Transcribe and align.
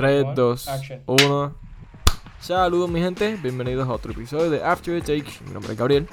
3, 0.00 0.34
2, 0.34 0.68
1. 1.04 1.54
Saludos 2.40 2.88
mi 2.88 3.00
gente, 3.00 3.36
bienvenidos 3.36 3.86
a 3.86 3.92
otro 3.92 4.12
episodio 4.12 4.48
de 4.48 4.64
After 4.64 4.98
the 4.98 5.20
Take. 5.20 5.44
Mi 5.44 5.52
nombre 5.52 5.72
es 5.72 5.78
Gabriel. 5.78 6.08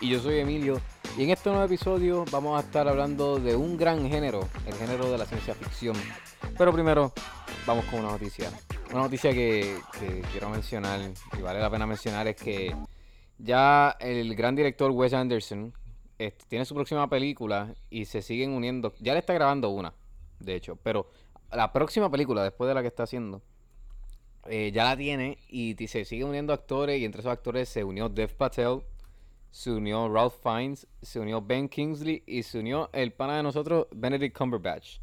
Y 0.00 0.08
yo 0.08 0.18
soy 0.18 0.40
Emilio. 0.40 0.80
Y 1.16 1.22
en 1.22 1.30
este 1.30 1.48
nuevo 1.48 1.64
episodio 1.64 2.24
vamos 2.32 2.60
a 2.60 2.66
estar 2.66 2.88
hablando 2.88 3.38
de 3.38 3.54
un 3.54 3.76
gran 3.76 4.10
género, 4.10 4.48
el 4.66 4.74
género 4.74 5.12
de 5.12 5.16
la 5.16 5.26
ciencia 5.26 5.54
ficción. 5.54 5.94
Pero 6.58 6.72
primero, 6.72 7.12
vamos 7.68 7.84
con 7.84 8.00
una 8.00 8.10
noticia. 8.10 8.50
Una 8.90 9.02
noticia 9.02 9.32
que, 9.32 9.78
que 10.00 10.22
quiero 10.32 10.50
mencionar 10.50 10.98
y 11.38 11.40
vale 11.40 11.60
la 11.60 11.70
pena 11.70 11.86
mencionar 11.86 12.26
es 12.26 12.34
que 12.34 12.74
ya 13.38 13.96
el 14.00 14.34
gran 14.34 14.56
director 14.56 14.90
Wes 14.90 15.14
Anderson 15.14 15.72
este, 16.18 16.46
tiene 16.48 16.64
su 16.64 16.74
próxima 16.74 17.08
película 17.08 17.76
y 17.90 18.06
se 18.06 18.22
siguen 18.22 18.50
uniendo. 18.50 18.92
Ya 18.98 19.12
le 19.12 19.20
está 19.20 19.34
grabando 19.34 19.68
una, 19.68 19.94
de 20.40 20.56
hecho, 20.56 20.74
pero 20.82 21.08
la 21.52 21.72
próxima 21.72 22.10
película, 22.10 22.42
después 22.42 22.68
de 22.68 22.74
la 22.74 22.82
que 22.82 22.88
está 22.88 23.04
haciendo, 23.04 23.42
eh, 24.46 24.70
ya 24.72 24.84
la 24.84 24.96
tiene 24.96 25.38
y 25.48 25.74
se 25.88 26.04
siguen 26.04 26.28
uniendo 26.28 26.52
actores 26.52 27.00
y 27.00 27.04
entre 27.04 27.20
esos 27.20 27.32
actores 27.32 27.68
se 27.68 27.84
unió 27.84 28.08
Dev 28.08 28.34
Patel, 28.34 28.82
se 29.50 29.70
unió 29.70 30.08
Ralph 30.12 30.34
Fiennes, 30.42 30.86
se 31.02 31.20
unió 31.20 31.42
Ben 31.42 31.68
Kingsley 31.68 32.22
y 32.26 32.42
se 32.42 32.58
unió 32.58 32.90
el 32.92 33.12
pana 33.12 33.36
de 33.36 33.42
nosotros, 33.42 33.86
Benedict 33.90 34.36
Cumberbatch. 34.36 34.98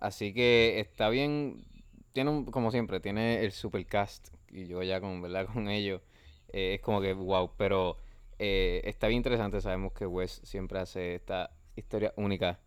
Así 0.00 0.32
que 0.32 0.78
está 0.80 1.08
bien, 1.08 1.64
tiene 2.12 2.44
como 2.50 2.70
siempre, 2.70 3.00
tiene 3.00 3.44
el 3.44 3.52
supercast 3.52 4.28
y 4.50 4.66
yo 4.66 4.82
ya 4.82 5.00
con, 5.00 5.22
¿verdad? 5.22 5.46
con 5.52 5.68
ellos 5.68 6.02
eh, 6.52 6.74
es 6.74 6.80
como 6.80 7.00
que 7.00 7.12
wow, 7.12 7.50
pero 7.56 7.96
eh, 8.38 8.80
está 8.84 9.08
bien 9.08 9.18
interesante, 9.18 9.60
sabemos 9.60 9.92
que 9.92 10.06
Wes 10.06 10.40
siempre 10.44 10.78
hace 10.78 11.16
esta 11.16 11.50
historia 11.76 12.12
única 12.16 12.60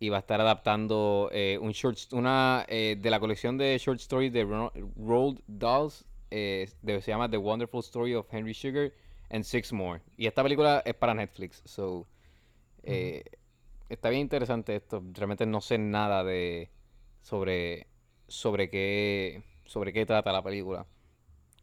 y 0.00 0.08
va 0.08 0.18
a 0.18 0.20
estar 0.20 0.40
adaptando 0.40 1.28
eh, 1.32 1.58
un 1.60 1.72
short, 1.72 1.98
una 2.12 2.64
de 2.68 3.10
la 3.10 3.18
colección 3.20 3.58
de 3.58 3.76
short 3.78 4.00
stories 4.00 4.32
de 4.32 4.44
Roald 4.96 5.40
Dolls, 5.46 6.04
se 6.30 6.68
llama 7.06 7.30
The 7.30 7.36
Wonderful 7.36 7.80
Story 7.80 8.14
of 8.14 8.26
Henry 8.32 8.54
Sugar 8.54 8.92
and 9.30 9.44
Six 9.44 9.72
More. 9.72 10.00
Y 10.16 10.26
esta 10.26 10.42
película 10.42 10.82
es 10.84 10.94
para 10.94 11.14
Netflix, 11.14 11.62
so 11.64 12.06
está 12.82 14.08
bien 14.10 14.22
interesante 14.22 14.76
esto. 14.76 15.02
Realmente 15.12 15.46
no 15.46 15.60
sé 15.60 15.78
nada 15.78 16.22
de 16.24 16.70
sobre 17.22 17.86
sobre 18.28 18.68
qué 18.70 19.42
sobre 19.64 19.92
qué 19.92 20.06
trata 20.06 20.32
la 20.32 20.42
película. 20.42 20.86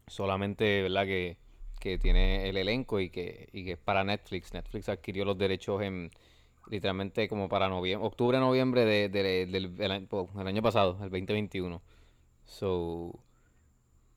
Solamente, 0.07 0.81
¿verdad? 0.81 1.05
Que 1.05 1.37
que 1.85 1.99
tiene 1.99 2.49
el 2.49 2.57
elenco 2.57 2.99
y 2.99 3.11
que, 3.11 3.47
y 3.53 3.63
que 3.63 3.73
es 3.73 3.77
para 3.77 4.03
Netflix. 4.03 4.51
Netflix 4.53 4.89
adquirió 4.89 5.23
los 5.23 5.37
derechos 5.37 5.83
en 5.83 6.09
literalmente 6.69 7.27
como 7.27 7.49
para 7.49 7.69
noviembre, 7.69 8.07
octubre, 8.07 8.39
noviembre 8.39 8.85
de, 8.85 9.09
del, 9.09 10.07
pues, 10.07 10.27
año 10.35 10.61
pasado, 10.61 10.97
el 11.01 11.09
2021. 11.09 11.81
So, 12.45 13.19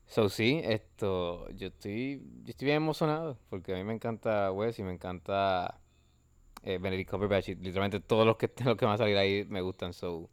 so 0.07 0.29
sí, 0.29 0.61
esto, 0.63 1.49
yo 1.51 1.67
estoy, 1.67 2.21
yo 2.43 2.51
estoy 2.51 2.65
bien 2.65 2.77
emocionado 2.77 3.37
porque 3.49 3.73
a 3.73 3.77
mí 3.77 3.83
me 3.83 3.93
encanta 3.93 4.51
Wes 4.51 4.79
y 4.79 4.83
me 4.83 4.93
encanta 4.93 5.79
eh, 6.63 6.77
Benedict 6.79 7.09
Cumberbatch. 7.09 7.49
literalmente 7.49 7.99
todos 7.99 8.25
los 8.25 8.37
que, 8.37 8.51
los 8.65 8.77
que 8.77 8.85
van 8.85 8.95
a 8.95 8.97
salir 8.97 9.17
ahí 9.17 9.45
me 9.49 9.61
gustan. 9.61 9.93
So, 9.93 10.29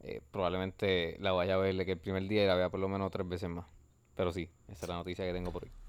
eh, 0.00 0.20
probablemente 0.30 1.16
la 1.20 1.32
vaya 1.32 1.54
a 1.54 1.58
ver 1.58 1.84
que 1.84 1.92
el 1.92 1.98
primer 1.98 2.28
día 2.28 2.44
y 2.44 2.46
la 2.46 2.54
vea 2.54 2.70
por 2.70 2.80
lo 2.80 2.88
menos 2.88 3.10
tres 3.10 3.28
veces 3.28 3.48
más. 3.50 3.66
Pero 4.16 4.32
sí, 4.32 4.50
esa 4.68 4.86
es 4.86 4.88
la 4.88 4.96
noticia 4.96 5.24
que 5.24 5.32
tengo 5.32 5.52
por 5.52 5.64
hoy. 5.64 5.87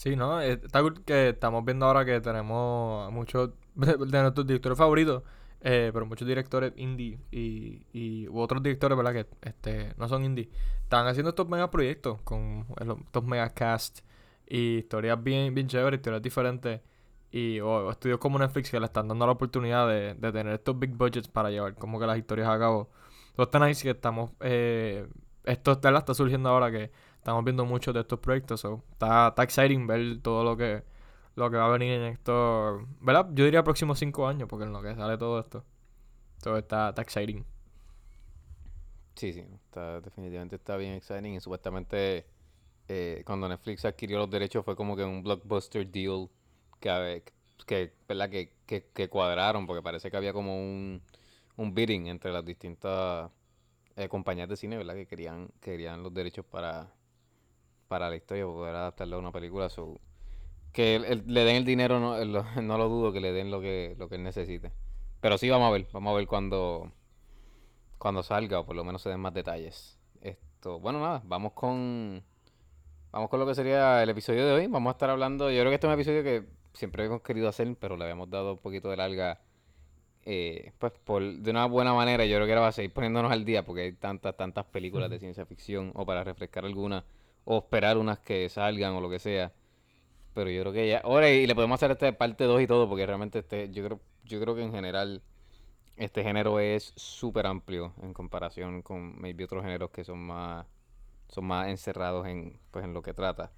Sí, 0.00 0.16
¿no? 0.16 0.40
Eh, 0.40 0.52
está 0.52 0.82
que 1.04 1.28
estamos 1.28 1.62
viendo 1.62 1.84
ahora 1.84 2.06
que 2.06 2.22
tenemos 2.22 3.12
muchos 3.12 3.50
de 3.74 4.22
nuestros 4.22 4.46
directores 4.46 4.78
favoritos, 4.78 5.22
eh, 5.60 5.90
pero 5.92 6.06
muchos 6.06 6.26
directores 6.26 6.72
indie 6.76 7.18
y, 7.30 7.86
y 7.92 8.26
u 8.28 8.38
otros 8.40 8.62
directores, 8.62 8.96
¿verdad? 8.96 9.12
Que 9.12 9.26
este, 9.42 9.94
no 9.98 10.08
son 10.08 10.24
indie. 10.24 10.48
Están 10.84 11.06
haciendo 11.06 11.28
estos 11.28 11.46
mega 11.50 11.70
proyectos 11.70 12.18
con 12.22 12.64
estos 12.80 13.24
mega 13.24 13.50
cast 13.50 13.98
y 14.46 14.78
historias 14.78 15.22
bien, 15.22 15.54
bien 15.54 15.68
chéveres, 15.68 15.98
historias 15.98 16.22
diferentes. 16.22 16.80
Y 17.30 17.60
o, 17.60 17.90
estudios 17.90 18.18
como 18.18 18.38
Netflix 18.38 18.70
que 18.70 18.80
le 18.80 18.86
están 18.86 19.06
dando 19.06 19.26
la 19.26 19.32
oportunidad 19.32 19.86
de, 19.86 20.14
de, 20.14 20.32
tener 20.32 20.54
estos 20.54 20.78
big 20.78 20.96
budgets 20.96 21.28
para 21.28 21.50
llevar 21.50 21.74
como 21.74 22.00
que 22.00 22.06
las 22.06 22.16
historias 22.16 22.48
a 22.48 22.58
cabo. 22.58 22.88
Entonces 23.32 23.48
están 23.48 23.62
ahí 23.64 23.74
que 23.74 23.90
estamos... 23.90 24.30
Eh, 24.40 25.06
esto 25.44 25.72
está 25.72 26.14
surgiendo 26.14 26.48
ahora 26.48 26.70
que 26.70 26.90
estamos 27.20 27.44
viendo 27.44 27.64
muchos 27.66 27.94
de 27.94 28.00
estos 28.00 28.18
proyectos. 28.18 28.64
está, 28.92 29.28
está 29.28 29.42
exciting 29.42 29.86
ver 29.86 30.20
todo 30.22 30.42
lo 30.42 30.56
que, 30.56 30.82
lo 31.36 31.50
que 31.50 31.56
va 31.56 31.66
a 31.66 31.70
venir 31.70 31.92
en 31.92 32.02
esto. 32.04 32.86
¿Verdad? 33.00 33.28
Yo 33.34 33.44
diría 33.44 33.62
próximos 33.62 33.98
cinco 33.98 34.26
años, 34.26 34.48
porque 34.48 34.64
en 34.64 34.72
lo 34.72 34.82
que 34.82 34.94
sale 34.94 35.18
todo 35.18 35.38
esto. 35.38 35.64
Todo 36.42 36.56
está, 36.56 36.88
está 36.90 37.02
exciting. 37.02 37.44
Sí, 39.14 39.32
sí, 39.34 39.44
está, 39.66 40.00
definitivamente 40.00 40.56
está 40.56 40.76
bien 40.76 40.94
exciting. 40.94 41.34
Y 41.34 41.40
supuestamente 41.40 42.26
eh, 42.88 43.22
cuando 43.26 43.48
Netflix 43.48 43.84
adquirió 43.84 44.18
los 44.18 44.30
derechos 44.30 44.64
fue 44.64 44.74
como 44.74 44.96
que 44.96 45.04
un 45.04 45.22
blockbuster 45.22 45.86
deal 45.86 46.28
que, 46.80 47.22
que, 47.66 47.92
¿verdad? 48.08 48.30
Que, 48.30 48.54
que, 48.66 48.86
que 48.94 49.08
cuadraron, 49.10 49.66
porque 49.66 49.82
parece 49.82 50.10
que 50.10 50.16
había 50.16 50.32
como 50.32 50.56
un, 50.56 51.02
un 51.56 51.74
bidding 51.74 52.06
entre 52.06 52.32
las 52.32 52.44
distintas 52.44 53.30
eh, 53.96 54.08
compañías 54.08 54.48
de 54.48 54.56
cine, 54.56 54.78
¿verdad? 54.78 54.94
Que 54.94 55.06
querían, 55.06 55.50
querían 55.60 56.02
los 56.02 56.14
derechos 56.14 56.46
para, 56.46 56.90
para 57.90 58.08
la 58.08 58.14
historia, 58.14 58.44
poder 58.44 58.76
adaptarlo 58.76 59.16
a 59.16 59.18
una 59.18 59.32
película. 59.32 59.68
que 60.72 61.00
le 61.26 61.44
den 61.44 61.56
el 61.56 61.64
dinero, 61.64 61.98
no, 61.98 62.24
no 62.62 62.78
lo 62.78 62.88
dudo 62.88 63.12
que 63.12 63.20
le 63.20 63.32
den 63.32 63.50
lo 63.50 63.60
que, 63.60 63.96
lo 63.98 64.08
que 64.08 64.14
él 64.14 64.22
necesite. 64.22 64.70
Pero 65.20 65.36
sí, 65.36 65.50
vamos 65.50 65.68
a 65.68 65.72
ver, 65.72 65.88
vamos 65.92 66.12
a 66.12 66.16
ver 66.16 66.28
cuando, 66.28 66.92
cuando 67.98 68.22
salga 68.22 68.60
o 68.60 68.64
por 68.64 68.76
lo 68.76 68.84
menos 68.84 69.02
se 69.02 69.08
den 69.08 69.18
más 69.18 69.34
detalles. 69.34 69.98
Esto, 70.22 70.78
bueno, 70.78 71.00
nada, 71.00 71.20
vamos 71.24 71.52
con, 71.52 72.22
vamos 73.10 73.28
con 73.28 73.40
lo 73.40 73.46
que 73.46 73.56
sería 73.56 74.04
el 74.04 74.10
episodio 74.10 74.46
de 74.46 74.52
hoy. 74.52 74.66
Vamos 74.68 74.90
a 74.90 74.92
estar 74.92 75.10
hablando, 75.10 75.50
yo 75.50 75.58
creo 75.58 75.70
que 75.70 75.74
este 75.74 75.88
es 75.88 75.92
un 75.92 75.94
episodio 75.94 76.22
que 76.22 76.44
siempre 76.72 77.04
hemos 77.06 77.22
querido 77.22 77.48
hacer, 77.48 77.74
pero 77.74 77.96
le 77.96 78.04
habíamos 78.04 78.30
dado 78.30 78.52
un 78.52 78.58
poquito 78.58 78.88
de 78.88 78.98
larga. 78.98 79.40
Eh, 80.24 80.74
pues 80.78 80.92
por, 80.92 81.24
de 81.24 81.50
una 81.50 81.66
buena 81.66 81.92
manera 81.92 82.24
yo 82.24 82.36
creo 82.36 82.46
que 82.46 82.52
ahora 82.52 82.60
va 82.60 82.68
a 82.68 82.72
seguir 82.72 82.92
poniéndonos 82.92 83.32
al 83.32 83.44
día 83.44 83.64
porque 83.64 83.82
hay 83.82 83.92
tantas, 83.94 84.36
tantas 84.36 84.66
películas 84.66 85.10
de 85.10 85.18
ciencia 85.18 85.44
ficción 85.44 85.90
o 85.96 86.06
para 86.06 86.22
refrescar 86.22 86.64
alguna 86.64 87.04
o 87.50 87.58
esperar 87.58 87.98
unas 87.98 88.20
que 88.20 88.48
salgan 88.48 88.94
o 88.94 89.00
lo 89.00 89.10
que 89.10 89.18
sea. 89.18 89.52
Pero 90.34 90.50
yo 90.50 90.62
creo 90.62 90.72
que 90.72 90.88
ya. 90.88 90.98
Ahora, 90.98 91.28
y 91.30 91.46
le 91.46 91.54
podemos 91.56 91.76
hacer 91.76 91.90
este 91.90 92.12
parte 92.12 92.44
2 92.44 92.62
y 92.62 92.66
todo, 92.68 92.88
porque 92.88 93.04
realmente 93.06 93.40
este, 93.40 93.70
yo 93.72 93.84
creo, 93.84 94.00
yo 94.24 94.40
creo 94.40 94.54
que 94.54 94.62
en 94.62 94.72
general 94.72 95.22
este 95.96 96.22
género 96.22 96.60
es 96.60 96.92
súper 96.96 97.46
amplio 97.46 97.92
en 98.02 98.14
comparación 98.14 98.82
con 98.82 99.20
maybe 99.20 99.44
otros 99.44 99.64
géneros 99.64 99.90
que 99.90 100.04
son 100.04 100.18
más 100.20 100.66
son 101.28 101.44
más 101.44 101.68
encerrados 101.68 102.26
en 102.26 102.58
pues 102.70 102.84
en 102.84 102.94
lo 102.94 103.02
que 103.02 103.14
trata. 103.14 103.52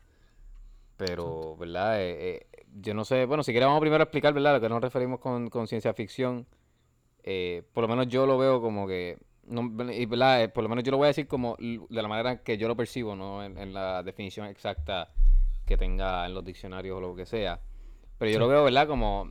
Pero, 0.97 1.57
¿verdad? 1.57 2.01
Eh, 2.01 2.47
eh, 2.53 2.67
yo 2.81 2.95
no 2.95 3.05
sé, 3.05 3.27
bueno, 3.27 3.43
si 3.43 3.53
queremos 3.53 3.81
primero 3.81 4.03
explicar, 4.05 4.33
¿verdad? 4.35 4.55
Lo 4.55 4.61
que 4.61 4.69
nos 4.69 4.81
referimos 4.81 5.21
con, 5.21 5.51
con 5.51 5.67
ciencia 5.67 5.93
ficción. 5.95 6.47
Eh, 7.25 7.63
por 7.73 7.83
lo 7.83 7.89
menos 7.89 8.09
yo 8.09 8.27
lo 8.27 8.39
veo 8.39 8.61
como 8.63 8.87
que 8.87 9.19
no, 9.53 9.93
y, 9.93 10.07
¿verdad? 10.07 10.43
Eh, 10.43 10.49
por 10.49 10.63
lo 10.63 10.69
menos 10.69 10.85
yo 10.85 10.91
lo 10.91 10.97
voy 10.97 11.07
a 11.07 11.09
decir 11.09 11.27
como 11.27 11.57
de 11.59 12.03
la 12.03 12.09
manera 12.09 12.43
que 12.43 12.59
yo 12.59 12.69
lo 12.69 12.77
percibo, 12.77 13.15
no 13.15 13.45
en, 13.45 13.73
la 13.73 14.03
definición 14.03 14.47
exacta 14.47 15.11
que 15.67 15.77
tenga 15.77 16.27
en 16.27 16.35
los 16.35 16.45
diccionarios 16.45 16.97
o 16.97 17.01
lo 17.01 17.15
que 17.15 17.27
sea. 17.27 17.61
Pero 18.19 18.31
yo 18.31 18.39
lo 18.39 18.49
veo, 18.49 18.65
¿verdad? 18.65 18.87
Como 18.87 19.31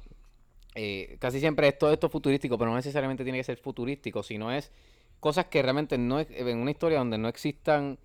eh, 0.75 1.17
casi 1.19 1.39
siempre 1.39 1.67
es 1.67 1.77
todo 1.77 1.91
esto 1.91 2.09
futurístico, 2.09 2.57
pero 2.57 2.69
no 2.69 2.77
necesariamente 2.77 3.23
tiene 3.23 3.39
que 3.39 3.43
ser 3.43 3.57
futurístico, 3.57 4.23
sino 4.23 4.51
es 4.51 4.71
cosas 5.19 5.45
que 5.45 5.61
realmente 5.61 5.97
no 5.97 6.19
es, 6.19 6.27
en 6.31 6.57
una 6.57 6.71
historia 6.71 6.99
donde 6.99 7.17
no 7.17 7.27
existan 7.27 7.99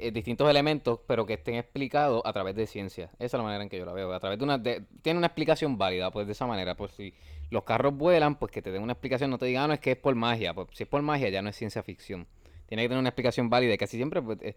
eh, 0.00 0.10
distintos 0.10 0.48
elementos, 0.48 1.00
pero 1.06 1.26
que 1.26 1.34
estén 1.34 1.56
explicados 1.56 2.22
a 2.24 2.32
través 2.32 2.54
de 2.54 2.66
ciencia. 2.66 3.10
Esa 3.18 3.24
es 3.24 3.32
la 3.34 3.42
manera 3.42 3.62
en 3.62 3.68
que 3.68 3.78
yo 3.78 3.84
la 3.84 3.92
veo. 3.92 4.12
A 4.12 4.20
través 4.20 4.38
de 4.38 4.44
una. 4.44 4.62
tiene 4.62 5.18
una 5.18 5.26
explicación 5.26 5.78
válida, 5.78 6.10
pues 6.10 6.26
de 6.26 6.32
esa 6.32 6.46
manera. 6.46 6.76
Pues 6.76 6.92
si 6.92 7.14
los 7.50 7.64
carros 7.64 7.94
vuelan, 7.96 8.36
pues 8.36 8.52
que 8.52 8.62
te 8.62 8.70
den 8.70 8.82
una 8.82 8.92
explicación, 8.92 9.30
no 9.30 9.38
te 9.38 9.46
digan, 9.46 9.64
ah, 9.64 9.68
no, 9.68 9.74
es 9.74 9.80
que 9.80 9.92
es 9.92 9.96
por 9.96 10.14
magia. 10.14 10.54
Pues 10.54 10.68
si 10.72 10.84
es 10.84 10.88
por 10.88 11.02
magia, 11.02 11.28
ya 11.28 11.42
no 11.42 11.48
es 11.48 11.56
ciencia 11.56 11.82
ficción. 11.82 12.26
Tiene 12.66 12.84
que 12.84 12.88
tener 12.88 13.00
una 13.00 13.08
explicación 13.08 13.50
válida 13.50 13.74
y 13.74 13.78
casi 13.78 13.96
siempre 13.96 14.22
pues, 14.22 14.38
eh, 14.42 14.56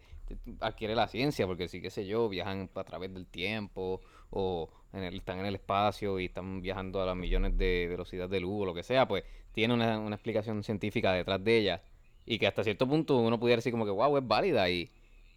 adquiere 0.60 0.94
la 0.94 1.08
ciencia, 1.08 1.48
porque 1.48 1.68
sí, 1.68 1.82
qué 1.82 1.90
sé 1.90 2.06
yo, 2.06 2.30
viajan 2.30 2.70
a 2.76 2.84
través 2.84 3.12
del 3.14 3.26
tiempo 3.26 4.02
o 4.30 4.70
están 4.94 5.40
en 5.40 5.46
el 5.48 5.56
espacio 5.56 6.20
y 6.20 6.26
están 6.26 6.62
viajando 6.62 7.02
a 7.02 7.08
las 7.08 7.16
millones 7.16 7.58
de 7.58 7.88
velocidad 7.90 8.30
de 8.30 8.40
luz 8.40 8.62
o 8.62 8.66
lo 8.66 8.74
que 8.76 8.84
sea, 8.84 9.08
pues 9.08 9.24
tiene 9.52 9.74
una, 9.74 9.98
una 9.98 10.16
explicación 10.16 10.64
científica 10.64 11.12
detrás 11.14 11.44
de 11.44 11.58
ella 11.58 11.82
y 12.26 12.38
que 12.38 12.48
hasta 12.48 12.64
cierto 12.64 12.88
punto 12.88 13.18
uno 13.18 13.40
pudiera 13.40 13.58
decir 13.58 13.72
como 13.72 13.86
que, 13.86 13.92
wow, 13.92 14.18
es 14.18 14.28
válida 14.28 14.70
y 14.70 14.90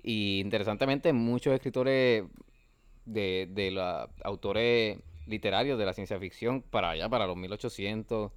y 0.06 0.38
interesantemente, 0.38 1.12
muchos 1.12 1.53
escritores 1.53 2.25
de, 3.06 3.49
de 3.50 3.70
los 3.73 4.08
autores 4.23 4.99
literarios 5.26 5.76
de 5.81 5.85
la 5.85 5.93
ciencia 5.93 6.17
ficción 6.20 6.62
para 6.62 6.91
allá, 6.91 7.08
para 7.08 7.26
los 7.26 7.37
1800, 7.37 8.31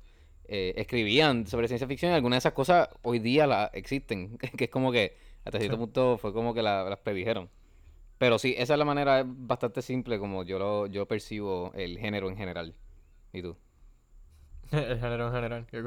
eh, 0.46 0.74
escribían 0.78 1.46
sobre 1.46 1.68
ciencia 1.68 1.88
ficción 1.88 2.12
y 2.12 2.16
algunas 2.16 2.38
de 2.38 2.40
esas 2.40 2.54
cosas 2.54 2.90
hoy 3.04 3.20
día 3.20 3.46
la, 3.46 3.70
existen, 3.72 4.38
que 4.58 4.64
es 4.64 4.70
como 4.72 4.92
que 4.92 5.16
hasta 5.46 5.60
cierto 5.60 5.78
punto 5.78 6.18
fue 6.18 6.34
como 6.34 6.56
que 6.56 6.64
las 6.64 6.98
predijeron. 6.98 7.52
Pero 8.18 8.40
sí, 8.40 8.56
esa 8.58 8.74
es 8.74 8.80
la 8.80 8.86
manera 8.86 9.24
bastante 9.26 9.84
simple 9.84 10.18
como 10.18 10.44
yo 10.44 10.58
lo 10.58 10.88
yo 10.88 11.08
percibo 11.08 11.72
el 11.76 12.00
género 12.00 12.30
en 12.30 12.36
general. 12.36 12.74
¿Y 13.32 13.44
tú? 13.44 13.56
el 14.72 15.00
género 15.00 15.28
en 15.28 15.34
general, 15.34 15.68
qué 15.68 15.84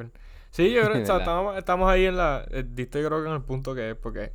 Sí, 0.52 0.70
yo 0.70 0.82
creo 0.82 0.92
que 0.92 1.02
estamos, 1.02 1.58
estamos, 1.58 1.90
ahí 1.90 2.04
en 2.04 2.16
la... 2.16 2.46
Eh, 2.52 2.64
diste 2.64 3.04
creo 3.04 3.20
que 3.20 3.28
en 3.28 3.34
el 3.34 3.42
punto 3.42 3.74
que 3.74 3.90
es, 3.90 3.96
porque 3.96 4.30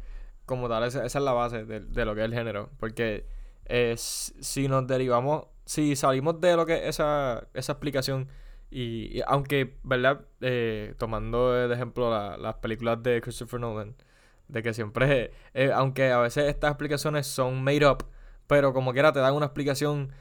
como 0.48 0.70
tal, 0.70 0.84
esa, 0.86 1.06
es 1.06 1.14
la 1.16 1.34
base 1.34 1.66
de, 1.66 2.06
lo 2.06 2.16
que 2.16 2.22
es 2.22 2.26
el 2.26 2.34
género. 2.34 2.72
Porque 2.80 3.28
eh, 3.66 3.94
si 3.98 4.68
nos 4.68 4.88
derivamos, 4.88 5.46
si 5.66 5.96
salimos 5.96 6.42
de 6.42 6.56
lo 6.56 6.66
que 6.66 6.78
es 6.78 6.96
esa, 6.96 7.48
esa 7.54 7.74
explicación, 7.74 8.30
y, 8.72 9.22
aunque, 9.28 9.78
¿verdad? 9.84 10.22
Eh, 10.42 10.96
tomando 10.98 11.54
de 11.54 11.74
ejemplo 11.74 12.10
las 12.38 12.56
películas 12.56 13.04
de 13.04 13.22
Christopher 13.22 13.60
Nolan, 13.60 13.96
de 14.48 14.64
que 14.64 14.74
siempre, 14.74 15.32
eh, 15.54 15.72
aunque 15.74 16.12
a 16.12 16.20
veces 16.20 16.46
estas 16.46 16.72
explicaciones 16.72 17.28
son 17.28 17.62
made 17.64 17.86
up, 17.86 18.06
pero 18.48 18.74
como 18.74 18.94
quiera 18.94 19.12
te 19.12 19.20
dan 19.20 19.34
una 19.36 19.48
explicación 19.48 20.12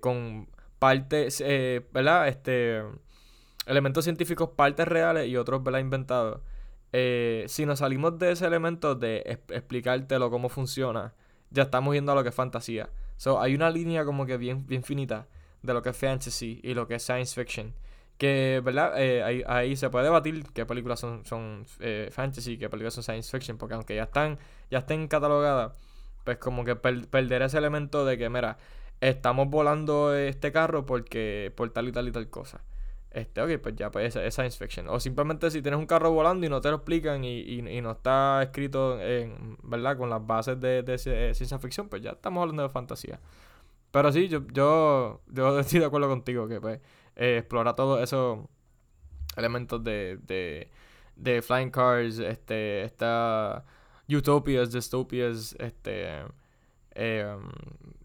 con 0.00 0.48
partes, 0.78 1.42
¿verdad? 1.92 2.28
Este, 2.28 2.82
elementos 3.66 4.04
científicos, 4.04 4.50
partes 4.50 4.86
reales 4.86 5.28
y 5.28 5.36
otros, 5.36 5.64
¿verdad? 5.64 5.80
Inventados. 5.80 6.40
Eh, 6.96 7.46
si 7.48 7.66
nos 7.66 7.80
salimos 7.80 8.20
de 8.20 8.30
ese 8.30 8.46
elemento 8.46 8.94
de 8.94 9.40
explicártelo 9.48 10.30
cómo 10.30 10.48
funciona, 10.48 11.12
ya 11.50 11.64
estamos 11.64 11.92
yendo 11.92 12.12
a 12.12 12.14
lo 12.14 12.22
que 12.22 12.28
es 12.28 12.34
fantasía. 12.36 12.88
So, 13.16 13.40
hay 13.40 13.56
una 13.56 13.68
línea 13.68 14.04
como 14.04 14.26
que 14.26 14.36
bien, 14.36 14.64
finita 14.84 15.26
de 15.62 15.74
lo 15.74 15.82
que 15.82 15.88
es 15.88 15.96
fantasy 15.96 16.60
y 16.62 16.72
lo 16.72 16.86
que 16.86 16.94
es 16.94 17.02
science 17.02 17.34
fiction. 17.34 17.74
Que, 18.16 18.62
¿verdad? 18.64 18.92
Eh, 18.96 19.44
ahí, 19.48 19.74
se 19.74 19.90
puede 19.90 20.04
debatir 20.04 20.44
qué 20.52 20.66
películas 20.66 21.00
son, 21.00 21.66
eh, 21.80 22.10
fantasy 22.12 22.52
y 22.52 22.58
qué 22.58 22.70
películas 22.70 22.94
son 22.94 23.02
science 23.02 23.28
fiction. 23.28 23.58
Porque 23.58 23.74
aunque 23.74 23.96
ya 23.96 24.04
están, 24.04 24.38
ya 24.70 24.78
estén 24.78 25.08
catalogadas, 25.08 25.72
pues 26.22 26.38
como 26.38 26.64
que 26.64 26.76
perder 26.76 27.42
ese 27.42 27.58
elemento 27.58 28.04
de 28.04 28.16
que, 28.18 28.30
mira, 28.30 28.56
estamos 29.00 29.50
volando 29.50 30.14
este 30.14 30.52
carro 30.52 30.86
porque 30.86 31.52
por 31.56 31.70
tal 31.70 31.88
y 31.88 31.92
tal 31.92 32.06
y 32.06 32.12
tal 32.12 32.30
cosa. 32.30 32.60
Este, 33.14 33.40
ok, 33.40 33.62
pues 33.62 33.76
ya, 33.76 33.92
pues 33.92 34.16
es, 34.16 34.34
science 34.34 34.58
fiction. 34.58 34.88
O 34.88 34.98
simplemente 34.98 35.48
si 35.52 35.62
tienes 35.62 35.78
un 35.78 35.86
carro 35.86 36.10
volando 36.10 36.44
y 36.44 36.48
no 36.48 36.60
te 36.60 36.68
lo 36.70 36.76
explican 36.76 37.22
y, 37.22 37.42
y, 37.42 37.80
no 37.80 37.92
está 37.92 38.42
escrito 38.42 39.00
en, 39.00 39.56
¿verdad? 39.62 39.96
Con 39.96 40.10
las 40.10 40.26
bases 40.26 40.60
de, 40.60 40.82
de, 40.82 40.98
ciencia 40.98 41.58
ficción, 41.60 41.88
pues 41.88 42.02
ya 42.02 42.10
estamos 42.10 42.42
hablando 42.42 42.64
de 42.64 42.68
fantasía. 42.70 43.20
Pero 43.92 44.10
sí, 44.12 44.28
yo, 44.28 44.44
yo, 44.52 45.22
yo 45.28 45.58
estoy 45.60 45.78
de 45.80 45.86
acuerdo 45.86 46.08
contigo 46.08 46.48
que 46.48 46.60
pues 46.60 46.80
eh, 47.14 47.38
explora 47.38 47.76
todos 47.76 48.02
esos 48.02 48.40
elementos 49.36 49.84
de, 49.84 50.18
de, 50.22 50.70
de 51.14 51.40
flying 51.40 51.70
cars, 51.70 52.18
este, 52.18 52.82
esta 52.82 53.64
utopias, 54.08 54.72
dystopias, 54.72 55.54
este, 55.60 56.24
eh, 56.96 57.36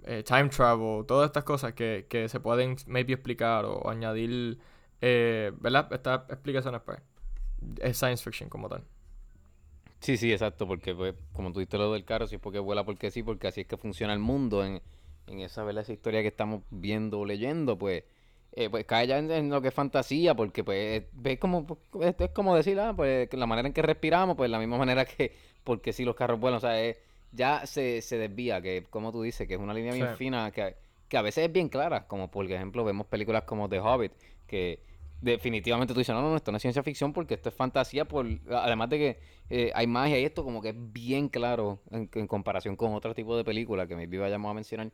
eh, 0.03 0.23
time 0.23 0.49
travel, 0.49 1.05
todas 1.07 1.27
estas 1.27 1.43
cosas 1.43 1.73
que, 1.73 2.05
que 2.09 2.29
se 2.29 2.39
pueden 2.39 2.75
maybe 2.85 3.13
explicar 3.13 3.65
o 3.65 3.89
añadir 3.89 4.59
eh, 5.01 5.51
¿Verdad? 5.59 5.91
Esta 5.91 6.25
explicación 6.29 6.75
es, 6.75 6.81
pues, 6.81 6.99
es 7.81 7.97
science 7.97 8.23
fiction 8.23 8.49
como 8.49 8.69
tal. 8.69 8.83
Sí, 9.99 10.17
sí, 10.17 10.31
exacto, 10.31 10.65
porque 10.67 10.95
pues, 10.95 11.15
como 11.33 11.51
tú 11.51 11.59
dijiste 11.59 11.77
lo 11.77 11.91
del 11.93 12.05
carro, 12.05 12.27
si 12.27 12.35
es 12.35 12.41
porque 12.41 12.59
vuela 12.59 12.85
porque 12.85 13.11
sí, 13.11 13.21
porque 13.21 13.47
así 13.47 13.61
es 13.61 13.67
que 13.67 13.77
funciona 13.77 14.13
el 14.13 14.19
mundo 14.19 14.63
en, 14.63 14.81
en 15.27 15.39
esa, 15.39 15.63
¿verdad? 15.63 15.83
esa 15.83 15.93
historia 15.93 16.21
que 16.21 16.29
estamos 16.29 16.63
viendo 16.69 17.19
o 17.19 17.25
leyendo, 17.25 17.77
pues, 17.77 18.03
eh, 18.53 18.69
pues 18.69 18.85
cae 18.85 19.07
ya 19.07 19.17
en, 19.19 19.49
lo 19.49 19.61
que 19.61 19.67
es 19.67 19.73
fantasía, 19.73 20.35
porque 20.35 20.63
pues 20.63 21.03
ves 21.11 21.37
como, 21.37 21.65
pues, 21.65 22.15
es, 22.17 22.29
como 22.31 22.55
decir, 22.55 22.79
ah, 22.79 22.93
pues 22.95 23.31
la 23.33 23.45
manera 23.45 23.67
en 23.67 23.73
que 23.73 23.81
respiramos, 23.81 24.37
pues 24.37 24.49
la 24.49 24.59
misma 24.59 24.77
manera 24.77 25.05
que, 25.05 25.33
porque 25.63 25.93
si 25.93 26.05
los 26.05 26.15
carros 26.15 26.39
vuelan, 26.39 26.57
o 26.57 26.61
sea, 26.61 26.95
ya 27.31 27.65
se, 27.65 28.01
se 28.01 28.17
desvía, 28.17 28.61
que 28.61 28.85
como 28.89 29.11
tú 29.11 29.21
dices, 29.21 29.47
que 29.47 29.55
es 29.55 29.59
una 29.59 29.73
línea 29.73 29.93
bien 29.93 30.15
fina, 30.15 30.49
que, 30.51 30.75
que 31.09 31.17
a 31.17 31.21
veces 31.21 31.45
es 31.45 31.51
bien 31.51 31.69
clara, 31.69 32.07
como 32.07 32.31
por 32.31 32.49
ejemplo 32.49 32.83
vemos 32.85 33.05
películas 33.07 33.43
como 33.43 33.67
The 33.69 33.79
Hobbit, 33.79 34.13
que 34.47 34.79
definitivamente 35.21 35.93
tú 35.93 35.99
dices, 35.99 36.15
no, 36.15 36.21
no, 36.21 36.35
esto 36.35 36.51
no 36.51 36.57
es 36.57 36.61
ciencia 36.61 36.83
ficción 36.83 37.13
porque 37.13 37.33
esto 37.33 37.49
es 37.49 37.55
fantasía, 37.55 38.05
por 38.05 38.25
además 38.49 38.89
de 38.89 38.97
que 38.97 39.19
eh, 39.49 39.71
hay 39.75 39.87
magia 39.87 40.19
y 40.19 40.25
esto 40.25 40.43
como 40.43 40.61
que 40.61 40.69
es 40.69 40.75
bien 40.77 41.27
claro 41.29 41.79
en, 41.91 42.07
comparación 42.27 42.75
con 42.75 42.93
otro 42.93 43.13
tipo 43.13 43.35
de 43.35 43.43
películas 43.43 43.87
que 43.87 43.95
me 43.95 44.07
vayamos 44.07 44.49
a 44.49 44.53
mencionar. 44.53 44.91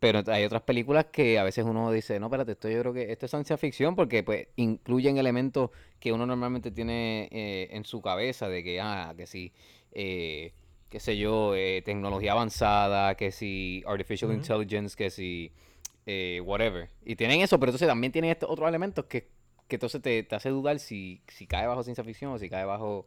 Pero 0.00 0.22
hay 0.28 0.44
otras 0.44 0.62
películas 0.62 1.06
que 1.06 1.40
a 1.40 1.42
veces 1.42 1.64
uno 1.64 1.90
dice, 1.90 2.20
no, 2.20 2.26
espérate, 2.26 2.52
esto 2.52 2.68
yo 2.68 2.78
creo 2.80 2.92
que 2.92 3.10
esto 3.10 3.26
es 3.26 3.30
ciencia 3.30 3.56
ficción 3.56 3.96
porque 3.96 4.22
pues 4.22 4.46
incluyen 4.54 5.18
elementos 5.18 5.70
que 5.98 6.12
uno 6.12 6.24
normalmente 6.24 6.70
tiene 6.70 7.28
eh, 7.32 7.68
en 7.72 7.84
su 7.84 8.00
cabeza 8.00 8.48
de 8.48 8.62
que, 8.62 8.80
ah, 8.80 9.12
que 9.16 9.26
si, 9.26 9.52
eh, 9.90 10.52
qué 10.88 11.00
sé 11.00 11.18
yo, 11.18 11.52
tecnología 11.84 12.30
avanzada, 12.32 13.16
que 13.16 13.32
si 13.32 13.82
artificial 13.88 14.32
intelligence, 14.32 14.96
que 14.96 15.10
si, 15.10 15.52
whatever. 16.44 16.88
Y 17.04 17.16
tienen 17.16 17.40
eso, 17.40 17.58
pero 17.58 17.70
entonces 17.70 17.88
también 17.88 18.12
tienen 18.12 18.30
estos 18.30 18.48
otros 18.48 18.68
elementos 18.68 19.04
que 19.06 19.37
que 19.68 19.76
entonces 19.76 20.02
te, 20.02 20.26
hace 20.30 20.48
dudar 20.48 20.78
si, 20.78 21.20
si 21.28 21.46
cae 21.46 21.66
bajo 21.66 21.82
ciencia 21.82 22.02
ficción 22.02 22.32
o 22.32 22.38
si 22.38 22.48
cae 22.48 22.64
bajo, 22.64 23.06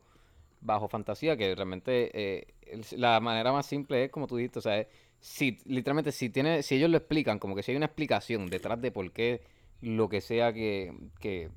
bajo 0.62 0.88
fantasía, 0.88 1.36
que 1.36 1.54
realmente 1.56 2.12
eh, 2.14 2.48
la 2.92 3.20
manera 3.20 3.52
más 3.52 3.66
simple 3.66 4.06
es 4.06 4.12
como 4.12 4.28
tú 4.28 4.38
dijiste, 4.38 4.60
o 4.60 4.62
sea, 4.62 4.88
si 5.20 5.58
literalmente 5.66 6.12
si 6.12 6.30
tiene, 6.30 6.64
si 6.64 6.76
ellos 6.76 6.90
lo 6.90 6.98
explican, 6.98 7.40
como 7.40 7.56
que 7.56 7.64
si 7.64 7.72
hay 7.72 7.78
una 7.78 7.88
explicación 7.88 8.48
detrás 8.48 8.80
de 8.80 8.92
por 8.92 9.12
qué 9.12 9.42
lo 9.82 10.08
que 10.08 10.22
sea 10.22 10.54
que, 10.54 10.94
que 11.20 11.50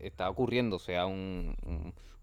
está 0.00 0.28
ocurriendo, 0.28 0.80
sea 0.80 1.06
un, 1.06 1.56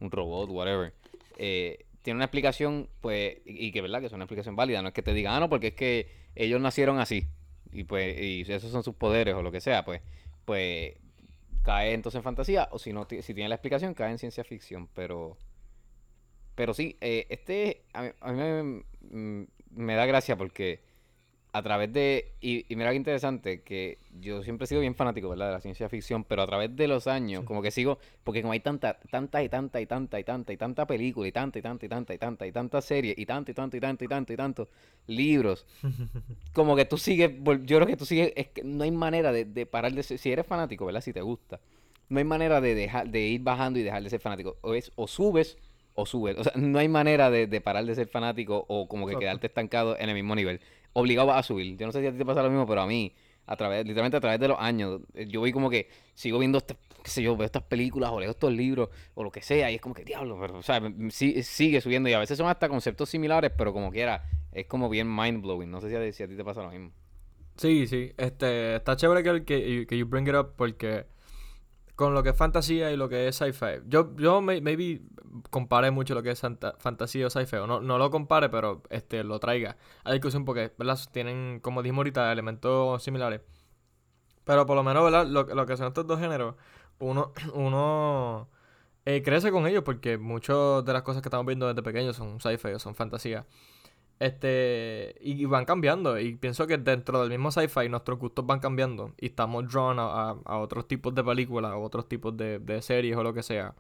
un, 0.02 0.12
robot, 0.12 0.50
whatever, 0.50 0.94
eh, 1.38 1.86
tiene 2.02 2.18
una 2.18 2.26
explicación, 2.26 2.90
pues, 3.00 3.38
y 3.46 3.72
que 3.72 3.82
verdad 3.82 4.02
que 4.02 4.08
es 4.08 4.14
una 4.14 4.26
explicación 4.26 4.58
válida, 4.58 4.82
no 4.82 4.90
es 4.90 4.94
que 4.94 5.02
te 5.02 5.14
digan, 5.14 5.34
ah, 5.34 5.40
no, 5.40 5.50
porque 5.50 5.68
es 5.68 5.74
que 5.74 6.10
ellos 6.36 6.60
nacieron 6.60 7.00
así, 7.00 7.28
y 7.72 7.86
pues, 7.86 8.20
y 8.20 8.42
esos 8.42 8.72
son 8.72 8.84
sus 8.84 8.96
poderes 8.96 9.36
o 9.36 9.42
lo 9.42 9.52
que 9.52 9.62
sea, 9.62 9.86
pues, 9.86 10.02
pues 10.44 10.96
cae 11.68 11.94
entonces 11.94 12.19
en 12.19 12.24
fantasía, 12.24 12.69
o 12.72 12.80
si 12.80 12.94
no, 12.94 13.06
si 13.10 13.34
tiene 13.34 13.50
la 13.50 13.56
explicación, 13.56 13.94
cae 13.94 14.12
en 14.12 14.18
ciencia 14.18 14.46
ficción, 14.46 14.88
pero... 14.94 15.38
Pero 16.56 16.74
sí, 16.74 16.98
eh, 17.02 17.28
este 17.30 17.84
a 17.92 18.04
mí, 18.04 18.12
me, 18.31 18.64
mm, 19.02 19.48
me, 19.72 19.96
da 19.96 20.06
gracia 20.06 20.38
porque 20.38 20.81
a 21.54 21.62
través 21.62 21.92
de... 21.94 22.34
Y, 22.42 22.66
mira 22.76 22.92
qué 22.92 22.96
interesante, 22.96 23.62
que 23.62 23.98
yo 24.20 24.44
siempre 24.44 24.66
he 24.66 24.68
sido 24.68 24.82
bien 24.82 24.96
fanático, 24.96 25.30
¿verdad? 25.30 25.48
De 25.48 25.52
la 25.54 25.62
ciencia 25.62 25.90
ficción, 25.90 26.24
pero 26.24 26.42
a 26.42 26.48
través 26.48 26.76
de 26.76 26.88
los 26.88 27.08
años, 27.08 27.44
como 27.44 27.62
que 27.62 27.72
sigo... 27.72 28.00
Porque 28.24 28.42
como 28.42 28.54
hay 28.54 28.60
tanta, 28.60 29.00
tanta 29.12 29.42
y 29.44 29.50
tanta 29.50 29.82
y 29.82 29.86
tanta 29.86 30.20
y 30.20 30.24
tanta 30.24 30.54
y 30.54 30.58
tanta 30.58 30.86
película 30.86 31.28
y 31.28 31.32
tanta 31.32 31.60
y 31.60 31.62
tanta 31.62 31.86
y 31.86 31.90
tanta 31.90 32.14
y 32.14 32.18
tanta 32.18 32.48
y 32.48 32.52
tanta 32.52 32.82
serie 32.82 33.14
y 33.18 33.26
tanto 33.26 33.52
y 33.52 33.54
tanto 33.54 33.78
y 33.78 33.80
tanto 33.80 34.04
y 34.04 34.08
tanto 34.08 34.34
y 34.34 34.36
tanto 34.36 34.70
libros, 35.08 35.66
como 36.54 36.76
que 36.76 36.86
tú 36.86 36.98
sigues... 36.98 37.32
Yo 37.64 37.78
creo 37.78 37.88
que 37.88 37.98
tú 37.98 38.06
sigues... 38.06 38.34
Es 38.36 38.48
que 38.48 38.64
no 38.64 38.84
hay 38.84 38.92
manera 38.92 39.32
de, 39.32 39.46
de 39.46 39.66
parar 39.66 39.94
de 39.94 40.04
ser... 40.04 40.18
Si 40.18 40.32
eres 40.32 40.46
fanático, 40.46 40.86
¿verdad? 40.86 41.02
Si 41.02 41.14
te 41.14 41.22
gusta 41.22 41.60
no 42.10 42.20
hay 42.20 42.26
manera 42.26 42.62
de 42.62 42.76
dejar 42.76 43.10
de 43.10 43.22
ir 43.22 43.42
bajando 43.42 43.80
y 43.80 43.84
dejar 43.84 44.04
de 44.04 44.10
ser 44.10 44.20
fanático. 44.20 44.58
O 44.62 44.74
es 44.74 44.92
o 44.96 45.08
subes 45.08 45.58
o 45.94 46.06
subes. 46.06 46.38
O 46.38 46.44
sea, 46.44 46.54
no 46.56 46.80
hay 46.80 46.88
manera 46.88 47.30
de, 47.32 47.62
parar 47.62 47.86
de 47.86 47.96
ser 47.96 48.08
fanático 48.08 48.66
o 48.68 48.88
como 48.88 49.08
que 49.08 49.18
quedarte 49.18 49.48
estancado 49.48 49.98
en 49.98 50.10
el 50.10 50.16
mismo 50.16 50.36
nivel. 50.36 50.62
Obligado 50.94 51.32
a 51.32 51.44
subir. 51.44 51.78
Yo 51.78 51.86
no 51.86 51.92
sé 51.92 52.02
si 52.02 52.08
a 52.08 52.12
ti 52.12 52.18
te 52.18 52.26
pasa 52.26 52.42
lo 52.42 52.50
mismo, 52.50 52.66
pero 52.66 52.82
a 52.82 52.88
mí, 52.88 53.14
a 53.46 53.56
través, 53.56 53.86
literalmente 53.86 54.18
a 54.18 54.22
través 54.22 54.40
de 54.40 54.48
los 54.48 54.58
años, 54.60 55.02
eh, 55.14 55.28
yo 55.28 55.40
voy 55.40 55.52
como 55.52 55.70
que 55.70 55.90
sigo 56.14 56.40
viendo, 56.40 56.58
este, 56.58 56.76
sé 57.04 57.22
yo, 57.22 57.38
veo 57.38 57.46
estas 57.46 57.64
películas 57.64 58.12
o 58.12 58.20
leo 58.20 58.32
estos 58.32 58.52
libros 58.52 58.90
o 59.14 59.24
lo 59.24 59.32
que 59.32 59.42
sea 59.42 59.72
y 59.72 59.76
es 59.76 59.82
como 59.82 59.96
que 59.96 60.04
diablo, 60.04 60.38
pero, 60.40 60.58
o 60.58 60.64
sea, 60.64 60.82
sigue 61.10 61.82
subiendo 61.82 62.10
y 62.10 62.14
a 62.14 62.20
veces 62.20 62.38
son 62.38 62.48
hasta 62.48 62.68
conceptos 62.68 63.10
similares, 63.10 63.52
pero 63.58 63.74
como 63.74 63.92
quiera, 63.92 64.26
es 64.52 64.66
como 64.66 64.90
bien 64.90 65.14
mind 65.14 65.42
blowing. 65.42 65.70
No 65.70 65.82
sé 65.82 65.90
si 65.90 65.96
a, 65.96 66.12
si 66.12 66.24
a 66.24 66.28
ti 66.28 66.36
te 66.36 66.44
pasa 66.44 66.64
lo 66.64 66.72
mismo. 66.72 66.92
Sí, 67.58 67.88
sí, 67.88 68.12
este, 68.18 68.76
está 68.76 68.96
chévere 68.96 69.24
que, 69.24 69.44
que, 69.44 69.88
que 69.88 69.98
you 69.98 70.06
bring 70.06 70.28
it 70.28 70.36
up 70.36 70.54
porque 70.56 71.06
con 71.97 72.13
lo 72.13 72.21
que 72.21 72.30
es 72.30 72.37
fantasía 72.37 72.92
y 72.92 72.95
lo 72.95 73.09
que 73.09 73.27
es 73.27 73.35
sci-fi. 73.35 73.81
Yo, 73.87 74.16
yo 74.18 74.39
maybe 74.39 75.01
compare 75.49 75.89
mucho 75.89 76.13
lo 76.13 76.21
que 76.21 76.30
es 76.30 76.42
fantasía 76.77 77.25
o 77.25 77.30
sci-fi. 77.31 77.57
No, 77.68 77.81
no 77.81 77.97
lo 77.97 78.11
compare, 78.11 78.49
pero 78.49 78.83
este 78.92 79.23
lo 79.23 79.39
traiga 79.39 79.77
a 80.04 80.13
discusión 80.13 80.45
porque, 80.45 80.71
¿verdad? 80.77 80.99
Tienen, 81.11 81.59
como 81.59 81.81
dijimos 81.81 82.01
ahorita, 82.01 82.31
elementos 82.31 83.01
similares. 83.01 83.42
Pero 84.44 84.68
por 84.68 84.75
lo 84.75 84.83
menos, 84.83 85.04
¿verdad? 85.04 85.25
Lo, 85.25 85.44
lo 85.44 85.66
que 85.66 85.75
son 85.75 85.87
estos 85.87 86.06
dos 86.06 86.19
géneros, 86.19 86.54
uno, 86.99 87.33
uno 87.56 88.47
eh, 89.06 89.23
crece 89.23 89.51
con 89.51 89.66
ellos 89.66 89.81
porque 89.83 90.19
muchas 90.19 90.85
de 90.85 90.94
las 90.94 91.01
cosas 91.01 91.23
que 91.23 91.30
estamos 91.30 91.47
viendo 91.47 91.68
desde 91.68 91.81
pequeños 91.81 92.16
son 92.16 92.39
sci-fi 92.39 92.73
o 92.73 92.80
son 92.80 92.94
fantasía. 92.94 93.47
Este, 94.19 95.16
y, 95.21 95.45
van 95.45 95.66
cambiando. 95.66 96.19
Y 96.19 96.36
pienso 96.36 96.68
que 96.68 96.78
dentro 96.78 97.21
del 97.21 97.30
mismo 97.30 97.52
sci-fi 97.52 97.90
nuestros 97.90 98.19
gustos 98.19 98.45
van 98.45 98.59
cambiando. 98.59 99.14
Y 99.19 99.28
estamos 99.28 99.71
drawn 99.71 100.00
a, 100.00 100.36
a, 100.44 100.57
otros 100.57 100.88
tipos 100.88 101.14
de 101.14 101.24
películas, 101.24 101.71
a 101.71 101.78
otros 101.78 102.07
tipos 102.07 102.36
de, 102.36 102.81
series 102.81 103.16
o 103.16 103.24
lo 103.24 103.33
que 103.33 103.44
sea. 103.44 103.76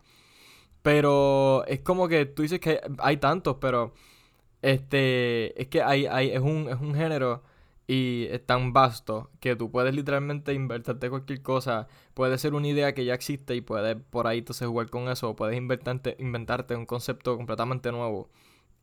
Pero 0.81 1.65
es 1.67 1.81
como 1.81 2.07
que 2.07 2.25
tú 2.25 2.43
dices 2.43 2.59
que 2.59 2.81
hay 2.99 3.17
tantos, 3.17 3.57
pero 3.59 3.93
este 4.61 5.59
es 5.61 5.67
que 5.69 5.81
hay, 5.81 6.05
hay, 6.07 6.31
es 6.31 6.41
un, 6.41 6.69
es 6.69 6.79
un 6.79 6.95
género 6.95 7.43
y 7.87 8.27
es 8.31 8.45
tan 8.45 8.73
vasto 8.73 9.31
que 9.39 9.55
tú 9.55 9.71
puedes 9.71 9.95
literalmente 9.95 10.53
invertirte 10.53 11.09
cualquier 11.09 11.41
cosa. 11.41 11.87
Puede 12.13 12.37
ser 12.37 12.53
una 12.53 12.67
idea 12.67 12.93
que 12.93 13.05
ya 13.05 13.13
existe 13.13 13.55
y 13.55 13.61
puedes 13.61 13.97
por 14.09 14.27
ahí 14.27 14.39
entonces 14.39 14.67
jugar 14.67 14.89
con 14.89 15.09
eso. 15.09 15.29
O 15.29 15.35
puedes 15.35 15.57
inventarte, 15.57 16.15
inventarte 16.19 16.75
un 16.75 16.85
concepto 16.85 17.37
completamente 17.37 17.91
nuevo. 17.91 18.29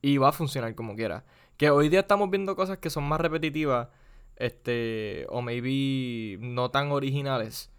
Y 0.02 0.18
va 0.18 0.30
a 0.30 0.32
funcionar 0.32 0.74
como 0.74 0.96
quiera. 0.96 1.24
Que 1.56 1.70
hoy 1.70 1.88
día 1.88 2.00
estamos 2.00 2.30
viendo 2.30 2.56
cosas 2.56 2.78
que 2.78 2.90
son 2.90 3.04
más 3.04 3.20
repetitivas, 3.20 3.88
este, 4.36 5.26
o 5.28 5.42
maybe 5.42 6.38
no 6.40 6.70
tan 6.70 6.90
originales. 6.92 7.70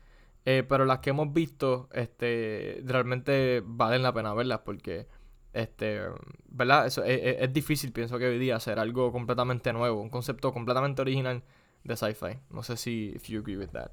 Eh, 0.46 0.64
pero 0.68 0.86
las 0.86 1.00
que 1.00 1.10
hemos 1.10 1.34
visto, 1.34 1.90
este, 1.92 2.82
realmente 2.86 3.64
valen 3.66 4.04
la 4.04 4.14
pena 4.14 4.34
verlas 4.34 4.60
porque 4.60 5.08
Este, 5.54 6.02
¿verdad? 6.50 6.86
Eso 6.86 7.04
es, 7.06 7.38
es, 7.40 7.54
difícil, 7.54 7.94
pienso 7.94 8.20
que 8.20 8.28
hoy 8.28 8.38
día, 8.38 8.58
hacer 8.58 8.78
algo 8.78 9.14
completamente 9.14 9.72
nuevo, 9.72 10.02
un 10.02 10.10
concepto 10.10 10.52
completamente 10.52 11.02
original 11.02 11.44
de 11.86 11.96
sci-fi. 11.96 12.40
No 12.50 12.62
sé 12.62 12.76
si 12.76 13.14
if 13.16 13.30
you 13.30 13.40
agree 13.40 13.56
with 13.56 13.70
that. 13.70 13.92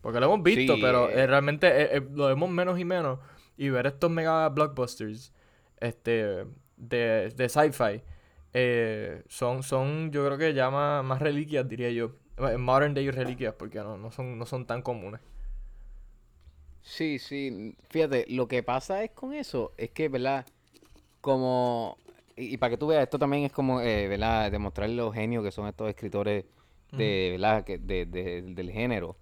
Porque 0.00 0.20
lo 0.20 0.26
hemos 0.26 0.42
visto, 0.42 0.76
pero 0.80 1.10
eh, 1.10 1.26
realmente 1.26 1.66
eh, 1.66 1.96
eh, 1.96 2.08
lo 2.12 2.26
vemos 2.26 2.48
menos 2.50 2.78
y 2.78 2.84
menos. 2.84 3.18
Y 3.56 3.68
ver 3.68 3.86
estos 3.86 4.10
mega 4.10 4.48
blockbusters 4.48 5.32
este, 5.78 6.46
de, 6.76 7.32
de 7.36 7.48
sci-fi 7.48 8.02
son, 9.28 9.62
son, 9.62 10.12
yo 10.12 10.24
creo 10.26 10.38
que 10.38 10.54
ya 10.54 10.70
más, 10.70 11.20
reliquias, 11.20 11.68
diría 11.68 11.90
yo. 11.90 12.12
Modern 12.58 12.94
day 12.94 13.10
reliquias, 13.10 13.54
porque 13.54 13.78
no, 13.78 13.96
no, 13.96 14.10
son, 14.10 14.38
no 14.38 14.46
son 14.46 14.66
tan 14.66 14.82
comunes. 14.82 15.20
Sí, 16.84 17.18
sí. 17.18 17.76
Fíjate, 17.88 18.26
lo 18.28 18.46
que 18.46 18.62
pasa 18.62 19.02
es 19.02 19.10
con 19.12 19.32
eso, 19.32 19.72
es 19.76 19.90
que, 19.90 20.08
¿verdad? 20.08 20.46
Como. 21.20 21.96
Y, 22.36 22.58
para 22.58 22.70
que 22.70 22.76
tú 22.76 22.88
veas, 22.88 23.02
esto 23.02 23.18
también 23.18 23.44
es 23.44 23.52
como, 23.52 23.80
eh, 23.80 24.06
¿verdad? 24.08 24.52
Demostrar 24.52 24.90
los 24.90 25.14
genios 25.14 25.42
que 25.42 25.50
son 25.50 25.66
estos 25.66 25.88
escritores 25.88 26.44
de, 26.92 27.30
¿verdad? 27.32 27.64
Que, 27.64 27.78
de, 27.78 28.04
del 28.06 28.70
género. 28.70 29.16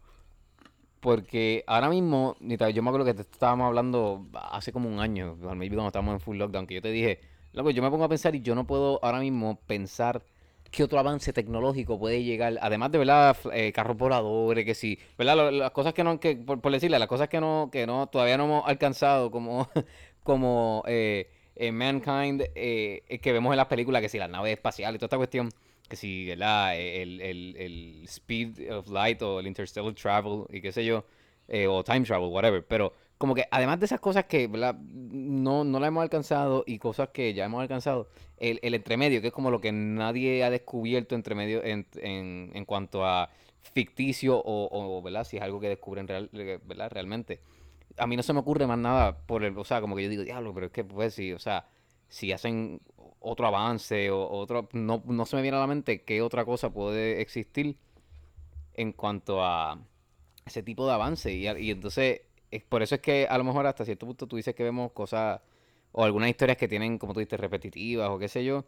Porque 1.00 1.64
ahora 1.66 1.88
mismo, 1.88 2.36
yo 2.40 2.82
me 2.82 2.90
acuerdo 2.90 3.04
que 3.04 3.14
te 3.14 3.22
estábamos 3.22 3.66
hablando 3.66 4.26
hace 4.34 4.72
como 4.72 4.88
un 4.88 5.00
año, 5.00 5.36
cuando 5.40 5.64
estábamos 5.64 6.14
en 6.14 6.20
full 6.20 6.36
lockdown, 6.36 6.66
que 6.66 6.74
yo 6.74 6.82
te 6.82 6.90
dije, 6.90 7.20
loco, 7.52 7.70
yo 7.70 7.82
me 7.82 7.90
pongo 7.90 8.04
a 8.04 8.08
pensar 8.08 8.34
y 8.34 8.42
yo 8.42 8.54
no 8.54 8.66
puedo 8.66 8.98
ahora 9.02 9.20
mismo 9.20 9.58
pensar 9.66 10.22
qué 10.70 10.82
otro 10.82 10.98
avance 10.98 11.32
tecnológico 11.32 11.98
puede 11.98 12.24
llegar, 12.24 12.58
además 12.62 12.90
de 12.90 12.98
verdad 12.98 13.36
eh, 13.52 13.72
carros 13.72 13.96
voladores, 13.96 14.64
que 14.64 14.74
sí, 14.74 14.98
verdad 15.18 15.52
las 15.52 15.70
cosas 15.70 15.92
que 15.92 16.02
no, 16.02 16.18
que 16.18 16.34
por, 16.36 16.72
decirle, 16.72 16.98
las 16.98 17.08
cosas 17.08 17.28
que 17.28 17.40
no, 17.40 17.68
que 17.70 17.86
no, 17.86 18.06
todavía 18.08 18.38
no 18.38 18.44
hemos 18.44 18.66
alcanzado 18.66 19.30
como, 19.30 19.68
como 20.24 20.82
eh, 20.86 21.28
mankind, 21.72 22.44
eh, 22.54 23.20
que 23.22 23.32
vemos 23.32 23.52
en 23.52 23.58
las 23.58 23.66
películas, 23.66 24.00
que 24.00 24.08
si 24.08 24.18
las 24.18 24.30
naves 24.30 24.54
espaciales 24.54 24.96
y 24.96 24.98
toda 24.98 25.08
esta 25.08 25.18
cuestión, 25.18 25.50
que 25.88 25.96
si 25.96 26.26
¿verdad? 26.26 26.74
El, 26.78 27.20
el, 27.20 27.56
el 27.58 28.04
speed 28.04 28.72
of 28.72 28.88
light 28.88 29.20
o 29.20 29.40
el 29.40 29.46
interstellar 29.46 29.92
travel 29.92 30.44
y 30.48 30.62
qué 30.62 30.72
sé 30.72 30.86
yo, 30.86 31.04
o 31.68 31.84
time 31.84 32.00
travel, 32.00 32.30
whatever, 32.30 32.64
pero 32.66 32.94
como 33.22 33.36
que 33.36 33.46
además 33.52 33.78
de 33.78 33.86
esas 33.86 34.00
cosas 34.00 34.24
que 34.24 34.48
no, 34.48 35.62
no 35.62 35.78
la 35.78 35.86
hemos 35.86 36.02
alcanzado 36.02 36.64
y 36.66 36.80
cosas 36.80 37.10
que 37.10 37.32
ya 37.34 37.44
hemos 37.44 37.62
alcanzado, 37.62 38.08
el, 38.36 38.58
el 38.62 38.74
entremedio, 38.74 39.20
que 39.20 39.28
es 39.28 39.32
como 39.32 39.52
lo 39.52 39.60
que 39.60 39.70
nadie 39.70 40.42
ha 40.42 40.50
descubierto 40.50 41.14
entremedio 41.14 41.62
en, 41.62 41.86
en, 41.98 42.50
en 42.52 42.64
cuanto 42.64 43.06
a 43.06 43.30
ficticio 43.60 44.38
o, 44.38 44.68
o, 44.72 45.00
¿verdad? 45.02 45.22
Si 45.22 45.36
es 45.36 45.42
algo 45.44 45.60
que 45.60 45.68
descubren 45.68 46.08
real, 46.08 46.30
¿verdad? 46.32 46.90
realmente. 46.90 47.38
A 47.96 48.08
mí 48.08 48.16
no 48.16 48.24
se 48.24 48.32
me 48.32 48.40
ocurre 48.40 48.66
más 48.66 48.78
nada 48.78 49.16
por 49.16 49.44
el, 49.44 49.56
o 49.56 49.62
sea, 49.62 49.80
como 49.80 49.94
que 49.94 50.02
yo 50.02 50.08
digo, 50.08 50.24
diablo, 50.24 50.52
pero 50.52 50.66
es 50.66 50.72
que 50.72 50.82
pues 50.82 51.14
sí, 51.14 51.32
o 51.32 51.38
sea, 51.38 51.68
si 52.08 52.32
hacen 52.32 52.80
otro 53.20 53.46
avance 53.46 54.10
o 54.10 54.28
otro, 54.30 54.68
no, 54.72 55.00
no 55.06 55.26
se 55.26 55.36
me 55.36 55.42
viene 55.42 55.58
a 55.58 55.60
la 55.60 55.68
mente 55.68 56.02
qué 56.02 56.22
otra 56.22 56.44
cosa 56.44 56.70
puede 56.70 57.20
existir 57.20 57.76
en 58.74 58.90
cuanto 58.90 59.44
a 59.44 59.78
ese 60.44 60.64
tipo 60.64 60.88
de 60.88 60.94
avance. 60.94 61.32
Y, 61.32 61.46
y 61.46 61.70
entonces 61.70 62.22
por 62.60 62.82
eso 62.82 62.94
es 62.94 63.00
que 63.00 63.26
a 63.28 63.38
lo 63.38 63.44
mejor 63.44 63.66
hasta 63.66 63.84
cierto 63.84 64.06
punto 64.06 64.26
tú 64.26 64.36
dices 64.36 64.54
que 64.54 64.62
vemos 64.62 64.92
cosas 64.92 65.40
o 65.92 66.04
algunas 66.04 66.28
historias 66.30 66.56
que 66.56 66.68
tienen, 66.68 66.98
como 66.98 67.12
tú 67.14 67.20
dices, 67.20 67.38
repetitivas 67.38 68.08
o 68.10 68.18
qué 68.18 68.28
sé 68.28 68.44
yo. 68.44 68.64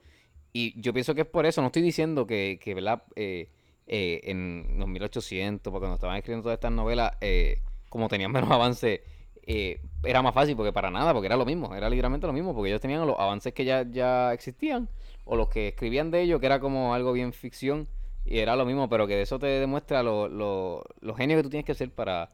Y 0.52 0.80
yo 0.80 0.92
pienso 0.92 1.14
que 1.14 1.22
es 1.22 1.26
por 1.26 1.46
eso. 1.46 1.60
No 1.60 1.68
estoy 1.68 1.82
diciendo 1.82 2.26
que, 2.26 2.60
que 2.62 2.74
¿verdad? 2.74 3.02
Eh, 3.16 3.48
eh, 3.86 4.20
en 4.24 4.76
los 4.78 4.86
1800, 4.88 5.70
porque 5.70 5.82
cuando 5.82 5.96
estaban 5.96 6.16
escribiendo 6.16 6.44
todas 6.44 6.56
estas 6.56 6.72
novelas, 6.72 7.12
eh, 7.20 7.60
como 7.88 8.08
tenían 8.08 8.30
menos 8.30 8.50
avance, 8.52 9.02
era 9.46 10.22
más 10.22 10.32
fácil 10.32 10.56
porque 10.56 10.72
para 10.72 10.90
nada, 10.90 11.12
porque 11.12 11.26
era 11.26 11.36
lo 11.36 11.44
mismo, 11.44 11.74
era 11.74 11.90
literalmente 11.90 12.26
lo 12.26 12.32
mismo, 12.32 12.54
porque 12.54 12.70
ellos 12.70 12.80
tenían 12.80 13.06
los 13.06 13.18
avances 13.18 13.52
que 13.52 13.66
ya, 13.66 13.84
ya 13.90 14.32
existían, 14.32 14.88
o 15.26 15.36
los 15.36 15.48
que 15.48 15.68
escribían 15.68 16.10
de 16.10 16.22
ellos, 16.22 16.40
que 16.40 16.46
era 16.46 16.60
como 16.60 16.94
algo 16.94 17.12
bien 17.12 17.34
ficción, 17.34 17.86
y 18.24 18.38
era 18.38 18.56
lo 18.56 18.64
mismo, 18.64 18.88
pero 18.88 19.06
que 19.06 19.16
de 19.16 19.22
eso 19.22 19.38
te 19.38 19.46
demuestra 19.46 20.02
lo, 20.02 20.28
lo, 20.28 20.82
lo 21.00 21.14
genio 21.14 21.36
que 21.36 21.42
tú 21.42 21.50
tienes 21.50 21.66
que 21.66 21.74
ser 21.74 21.90
para 21.90 22.30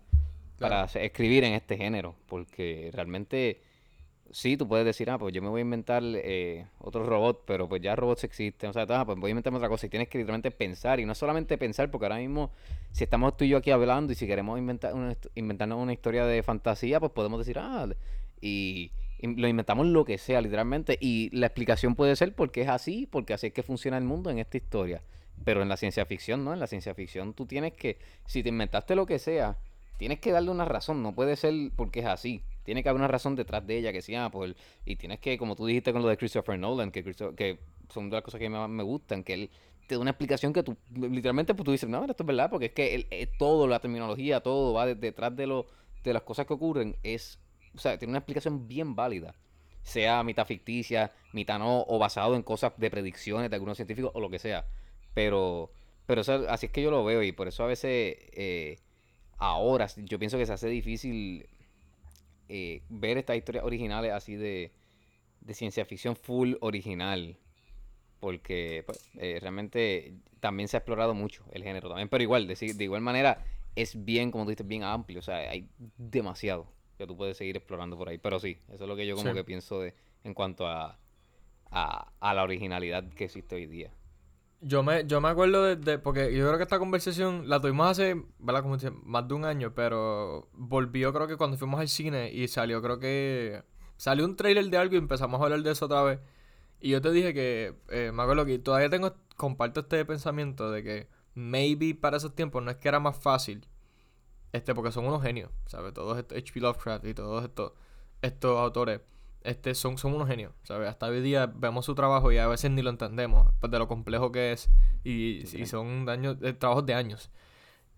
para 0.61 0.85
escribir 0.85 1.43
en 1.45 1.55
este 1.55 1.77
género, 1.77 2.15
porque 2.29 2.91
realmente 2.93 3.63
sí, 4.31 4.57
tú 4.57 4.69
puedes 4.69 4.85
decir, 4.85 5.11
ah, 5.11 5.19
pues 5.19 5.35
yo 5.35 5.43
me 5.43 5.49
voy 5.49 5.61
a 5.61 5.63
inventar 5.63 6.03
eh, 6.05 6.67
otro 6.79 7.05
robot, 7.05 7.45
pero 7.47 7.69
pues 7.69 7.83
ya 7.83 7.97
robots 7.97 8.25
existen, 8.25 8.71
o 8.71 8.73
sea, 8.73 8.87
ah, 8.89 9.05
pues 9.05 9.19
voy 9.19 9.31
a 9.31 9.33
inventarme 9.33 9.57
otra 9.57 9.69
cosa 9.69 9.87
y 9.87 9.89
tienes 9.89 10.09
que 10.09 10.19
literalmente 10.19 10.51
pensar, 10.51 11.01
y 11.01 11.05
no 11.05 11.15
solamente 11.15 11.59
pensar, 11.59 11.91
porque 11.91 12.07
ahora 12.07 12.19
mismo, 12.19 12.51
si 12.93 13.05
estamos 13.05 13.37
tú 13.37 13.45
y 13.45 13.49
yo 13.49 13.59
aquí 13.59 13.71
hablando 13.71 14.13
y 14.13 14.17
si 14.17 14.27
queremos 14.27 14.59
inventar 14.59 14.95
inventarnos 15.35 15.79
una 15.79 15.93
historia 15.93 16.25
de 16.27 16.43
fantasía, 16.43 17.01
pues 17.01 17.13
podemos 17.13 17.39
decir, 17.39 17.59
ah, 17.59 17.89
y, 18.41 18.93
lo 19.23 19.49
inventamos 19.49 19.87
lo 19.87 20.07
que 20.07 20.17
sea, 20.17 20.41
literalmente, 20.41 20.97
y 20.99 21.29
la 21.37 21.47
explicación 21.47 21.95
puede 21.95 22.17
ser 22.17 22.35
porque 22.35 22.63
es 22.63 22.69
así, 22.69 23.07
porque 23.11 23.35
así 23.35 23.49
es 23.49 23.53
que 23.53 23.63
funciona 23.63 23.99
el 23.99 24.05
mundo 24.05 24.31
en 24.31 24.39
esta 24.39 24.57
historia. 24.57 25.03
Pero 25.45 25.63
en 25.63 25.69
la 25.69 25.77
ciencia 25.77 26.07
ficción, 26.07 26.45
¿no? 26.45 26.55
En 26.55 26.61
la 26.61 26.67
ciencia 26.67 26.95
ficción 26.95 27.35
tú 27.35 27.47
tienes 27.47 27.73
que, 27.75 27.99
si 28.27 28.43
te 28.43 28.49
inventaste 28.49 28.95
lo 28.95 29.05
que 29.05 29.19
sea, 29.19 29.59
tienes 30.01 30.19
que 30.19 30.33
darle 30.33 30.51
una 30.51 30.65
razón, 30.65 31.03
no 31.03 31.15
puede 31.15 31.37
ser 31.37 31.53
porque 31.77 32.01
es 32.01 32.07
así. 32.07 32.43
Tiene 32.65 32.83
que 32.83 32.89
haber 32.89 33.01
una 33.01 33.09
razón 33.09 33.37
detrás 33.37 33.67
de 33.67 33.77
ella 33.77 33.93
que 33.93 34.01
sea, 34.01 34.25
ah, 34.25 34.31
pues, 34.31 34.55
y 34.87 34.97
tienes 34.97 35.21
que, 35.21 35.37
como 35.37 35.55
tú 35.57 35.67
dijiste 35.67 35.93
con 35.93 36.01
lo 36.01 36.09
de 36.09 36.17
Christopher 36.17 36.59
Nolan, 36.59 36.91
que, 36.91 37.05
que 37.05 37.59
son 37.91 38.09
de 38.09 38.17
las 38.17 38.25
cosas 38.25 38.41
que 38.41 38.49
más 38.49 38.67
me 38.71 38.83
gustan, 38.83 39.23
que 39.23 39.35
él 39.35 39.51
te 39.87 39.97
da 39.97 40.01
una 40.01 40.13
explicación 40.13 40.55
que 40.55 40.63
tú, 40.63 40.75
literalmente, 40.95 41.53
pues 41.53 41.67
tú 41.67 41.73
dices, 41.73 41.87
no, 41.87 42.03
esto 42.07 42.23
es 42.23 42.27
verdad, 42.27 42.49
porque 42.49 42.67
es 42.67 42.73
que 42.73 42.95
él, 42.95 43.09
eh, 43.11 43.27
todo, 43.39 43.69
la 43.69 43.79
terminología, 43.79 44.41
todo 44.41 44.73
va 44.73 44.87
detrás 44.87 45.37
de, 45.37 45.47
lo, 45.47 45.67
de 46.03 46.15
las 46.15 46.23
cosas 46.23 46.47
que 46.47 46.55
ocurren, 46.55 46.97
es, 47.03 47.39
o 47.75 47.79
sea, 47.79 47.99
tiene 47.99 48.13
una 48.13 48.21
explicación 48.21 48.67
bien 48.67 48.95
válida. 48.97 49.35
Sea 49.83 50.23
mitad 50.23 50.47
ficticia, 50.47 51.13
mitad 51.35 51.59
no, 51.59 51.85
o 51.87 51.99
basado 51.99 52.37
en 52.37 52.43
cosas 52.43 52.73
de 52.79 52.91
predicciones 52.91 53.51
de 53.51 53.57
algunos 53.57 53.77
científicos, 53.77 54.13
o 54.15 54.21
lo 54.21 54.31
que 54.31 54.39
sea. 54.39 54.65
Pero, 55.13 55.71
pero 56.07 56.23
así 56.49 56.67
es 56.67 56.73
que 56.73 56.81
yo 56.81 56.91
lo 56.91 57.05
veo, 57.05 57.23
y 57.23 57.33
por 57.33 57.49
eso 57.49 57.65
a 57.65 57.67
veces... 57.67 58.17
Eh, 58.33 58.79
ahora 59.41 59.87
yo 59.97 60.19
pienso 60.19 60.39
que 60.39 60.47
se 60.47 60.53
hace 60.53 60.69
difícil 60.69 61.49
eh, 62.49 62.83
ver 62.89 63.19
estas 63.19 63.37
historias 63.37 63.65
originales 63.65 64.13
así 64.13 64.37
de, 64.37 64.71
ciencia 65.53 65.85
ficción 65.85 66.15
full 66.15 66.55
original. 66.61 67.37
Porque 68.21 68.85
pues, 68.85 69.09
eh, 69.17 69.39
realmente 69.41 70.15
también 70.41 70.69
se 70.69 70.77
ha 70.77 70.81
explorado 70.81 71.15
mucho 71.15 71.43
el 71.53 71.65
género 71.65 71.89
también. 71.89 72.09
Pero 72.09 72.23
igual, 72.23 72.47
de, 72.47 72.55
de, 72.55 72.85
igual 72.85 73.01
manera, 73.01 73.43
es 73.75 74.05
bien, 74.05 74.31
como 74.31 74.45
tú 74.45 74.51
dices, 74.51 74.69
bien 74.69 74.85
amplio. 74.85 75.21
O 75.21 75.23
sea, 75.23 75.37
hay 75.37 75.69
demasiado 75.97 76.67
que 76.99 77.07
tú 77.07 77.17
puedes 77.17 77.39
seguir 77.39 77.57
explorando 77.57 77.97
por 77.97 78.11
ahí. 78.11 78.19
Pero 78.19 78.39
sí, 78.39 78.59
eso 78.69 78.85
es 78.85 78.89
lo 78.89 78.95
que 78.95 79.07
yo 79.07 79.17
como 79.17 79.33
que 79.33 79.43
pienso 79.43 79.81
de 79.81 79.95
en 80.23 80.35
cuanto 80.35 80.67
a, 80.67 80.99
a, 81.71 82.13
a 82.21 82.35
la 82.35 82.43
originalidad 82.43 83.09
que 83.09 83.25
existe 83.25 83.55
hoy 83.55 83.67
día. 83.67 83.91
Yo 84.63 84.83
me, 84.83 85.07
yo 85.07 85.23
me 85.23 85.29
acuerdo 85.29 85.75
de, 85.75 85.99
Porque 85.99 86.37
yo 86.37 86.47
creo 86.47 86.59
que 86.59 86.65
esta 86.65 86.79
conversación 86.79 87.49
la 87.49 87.61
tuvimos 87.61 87.87
hace, 87.91 88.23
¿verdad? 88.39 88.63
Como 88.63 88.77
más 89.05 89.27
de 89.27 89.35
un 89.35 89.45
año, 89.47 89.75
pero 89.75 90.51
volvió 90.53 91.13
creo 91.15 91.27
que 91.27 91.37
cuando 91.37 91.57
fuimos 91.57 91.81
al 91.81 91.89
cine 91.89 92.31
y 92.31 92.49
salió, 92.49 92.83
creo 92.83 92.99
que. 92.99 93.65
Salió 93.97 94.25
un 94.25 94.37
trailer 94.37 94.67
de 94.67 94.77
algo 94.79 94.95
y 94.95 94.99
empezamos 94.99 95.41
a 95.41 95.45
hablar 95.45 95.63
de 95.63 95.71
eso 95.73 95.87
otra 95.87 96.03
vez. 96.03 96.21
Y 96.81 96.91
yo 96.91 97.01
te 97.01 97.11
dije 97.11 97.33
que. 97.35 97.75
Eh, 97.89 98.13
me 98.13 98.23
acuerdo 98.23 98.45
que 98.45 98.59
todavía 98.59 98.91
tengo. 98.91 99.15
Comparto 99.37 99.81
este 99.81 100.05
pensamiento 100.05 100.71
de 100.71 100.83
que 100.83 101.09
maybe 101.35 101.95
para 101.95 102.19
esos 102.19 102.35
tiempos 102.35 102.63
no 102.63 102.71
es 102.71 102.77
que 102.77 102.89
era 102.89 103.01
más 103.01 103.17
fácil. 103.17 103.67
Este, 104.53 104.75
porque 104.75 104.93
son 104.93 105.07
unos 105.07 105.23
genios, 105.23 105.51
¿sabes? 105.67 105.95
Todos 105.95 106.19
estos 106.19 106.37
H.P. 106.37 106.61
Lovecraft 106.61 107.07
y 107.07 107.15
todos 107.15 107.45
estos, 107.45 107.73
estos 108.21 108.59
autores 108.59 109.01
este, 109.43 109.75
son, 109.75 109.97
son 109.97 110.15
unos 110.15 110.29
genios, 110.29 110.53
¿sabes? 110.65 110.89
Hasta 110.89 111.07
hoy 111.07 111.23
día 111.23 111.47
vemos 111.47 111.87
su 111.87 111.95
trabajo 111.95 112.31
y 112.31 112.39
a 112.39 112.47
veces 112.47 112.71
ni 112.71 112.83
lo 112.83 112.91
entendemos, 112.91 113.53
pues, 113.61 113.71
de 113.71 113.79
lo 113.79 113.89
complejo 113.89 114.31
que 114.33 114.53
es. 114.53 114.71
Y, 115.03 115.47
son 115.67 116.05
daños, 116.05 116.37
eh, 116.43 116.53
trabajos 116.53 116.85
de 116.85 116.95
años. 116.95 117.31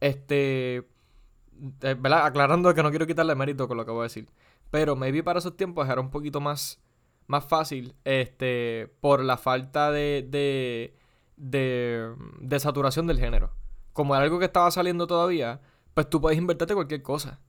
Este, 0.01 0.77
eh, 0.77 1.97
¿verdad? 1.99 2.27
Aclarando 2.27 2.73
que 2.75 2.83
no 2.83 2.91
quiero 2.91 3.07
quitarle 3.07 3.35
mérito 3.35 3.67
con 3.67 3.77
lo 3.77 3.85
que 3.85 3.91
voy 3.91 4.01
a 4.01 4.05
decir. 4.05 4.29
Pero 4.71 4.95
maybe 4.97 5.23
para 5.23 5.41
esos 5.41 5.57
tiempos 5.57 5.89
era 5.89 6.01
un 6.01 6.11
poquito 6.11 6.41
más, 6.41 6.81
más 7.27 7.45
fácil, 7.45 7.95
este, 8.05 8.95
por 9.01 9.23
la 9.25 9.37
falta 9.37 9.91
de, 9.91 10.27
de, 10.29 10.95
de, 11.37 12.15
de 12.41 12.61
saturación 12.61 13.07
del 13.07 13.19
género. 13.19 13.53
Como 13.93 14.15
era 14.15 14.25
algo 14.25 14.39
que 14.39 14.47
estaba 14.47 14.71
saliendo 14.71 15.07
todavía, 15.07 15.61
pues 15.93 16.09
tú 16.09 16.21
puedes 16.21 16.39
invertirte 16.39 16.75
cualquier 16.75 17.03
cosa. 17.03 17.41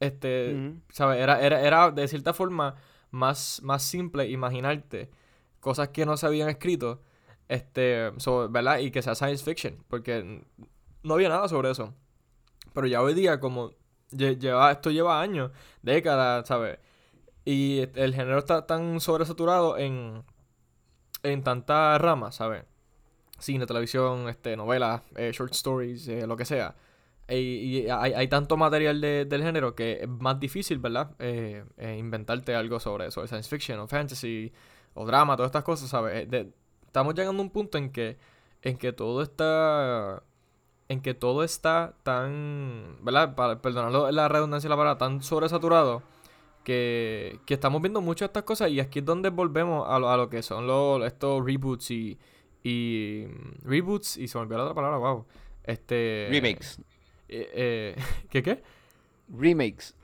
Este, 0.00 0.74
¿sabes? 0.90 1.20
Era, 1.20 1.40
era, 1.42 1.60
era 1.60 1.90
de 1.90 2.06
cierta 2.06 2.32
forma 2.32 2.76
más, 3.10 3.60
más 3.62 3.82
simple 3.82 4.28
imaginarte 4.28 5.10
cosas 5.60 5.88
que 5.88 6.06
no 6.06 6.16
se 6.16 6.26
habían 6.26 6.48
escrito, 6.48 7.02
este, 7.48 8.10
¿verdad? 8.50 8.78
Y 8.78 8.90
que 8.90 9.02
sea 9.02 9.14
science 9.14 9.44
fiction, 9.44 9.84
porque 9.88 10.44
no 11.02 11.14
había 11.14 11.28
nada 11.28 11.48
sobre 11.48 11.70
eso. 11.70 11.94
Pero 12.72 12.86
ya 12.86 13.02
hoy 13.02 13.14
día, 13.14 13.40
como 13.40 13.72
lleva, 14.10 14.70
esto 14.70 14.90
lleva 14.90 15.20
años, 15.20 15.50
décadas, 15.82 16.46
¿sabes? 16.46 16.78
Y 17.44 17.80
el 17.94 18.14
género 18.14 18.38
está 18.38 18.66
tan 18.66 19.00
sobresaturado 19.00 19.78
en, 19.78 20.22
en 21.22 21.42
tantas 21.42 22.00
ramas, 22.00 22.36
¿sabes? 22.36 22.64
Cine, 23.38 23.66
televisión, 23.66 24.28
este, 24.28 24.56
novelas, 24.56 25.02
eh, 25.16 25.30
short 25.32 25.52
stories, 25.52 26.08
eh, 26.08 26.26
lo 26.26 26.36
que 26.36 26.44
sea. 26.44 26.76
Y, 27.28 27.88
hay, 27.90 28.12
hay, 28.14 28.28
tanto 28.28 28.56
material 28.56 29.00
del 29.00 29.42
género 29.42 29.74
que 29.74 30.00
es 30.02 30.08
más 30.08 30.40
difícil, 30.40 30.78
¿verdad? 30.78 31.10
Eh, 31.18 31.62
eh, 31.76 31.96
inventarte 31.98 32.54
algo 32.54 32.80
sobre 32.80 33.06
eso, 33.06 33.26
science 33.26 33.50
fiction 33.50 33.78
o 33.80 33.86
fantasy 33.86 34.50
o 34.94 35.04
drama, 35.04 35.36
todas 35.36 35.50
estas 35.50 35.64
cosas, 35.64 35.90
¿sabes? 35.90 36.26
Eh, 36.32 36.50
estamos 36.86 37.14
llegando 37.14 37.42
a 37.42 37.44
un 37.44 37.50
punto 37.50 37.76
en 37.76 37.90
que, 37.92 38.16
en 38.62 38.78
que 38.78 38.92
todo 38.92 39.22
está 39.22 40.22
en 40.88 41.02
que 41.02 41.12
todo 41.12 41.44
está 41.44 41.94
tan, 42.02 42.96
¿verdad? 43.02 43.34
Para, 43.34 43.60
perdonando 43.60 44.10
la 44.10 44.28
redundancia 44.28 44.68
de 44.68 44.70
la 44.70 44.76
palabra, 44.78 44.98
tan 44.98 45.22
sobresaturado 45.22 46.02
que, 46.64 47.40
que 47.44 47.54
estamos 47.54 47.82
viendo 47.82 48.00
muchas 48.00 48.20
de 48.20 48.30
estas 48.30 48.44
cosas 48.44 48.70
y 48.70 48.80
aquí 48.80 49.00
es 49.00 49.04
donde 49.04 49.28
volvemos 49.28 49.86
a 49.86 49.98
lo, 49.98 50.08
a 50.08 50.16
lo 50.16 50.30
que 50.30 50.42
son 50.42 50.66
los, 50.66 51.04
estos 51.04 51.44
reboots 51.44 51.90
y, 51.90 52.18
y 52.62 53.26
reboots 53.64 54.16
y 54.16 54.28
se 54.28 54.38
me 54.38 54.42
olvidó 54.42 54.58
la 54.58 54.64
otra 54.64 54.74
palabra, 54.74 54.96
wow. 54.96 55.26
Este 55.64 56.28
remakes. 56.30 56.80
Eh, 57.28 57.50
eh, 57.54 57.96
¿Qué 58.30 58.42
qué? 58.42 58.62
Remakes. 59.28 59.94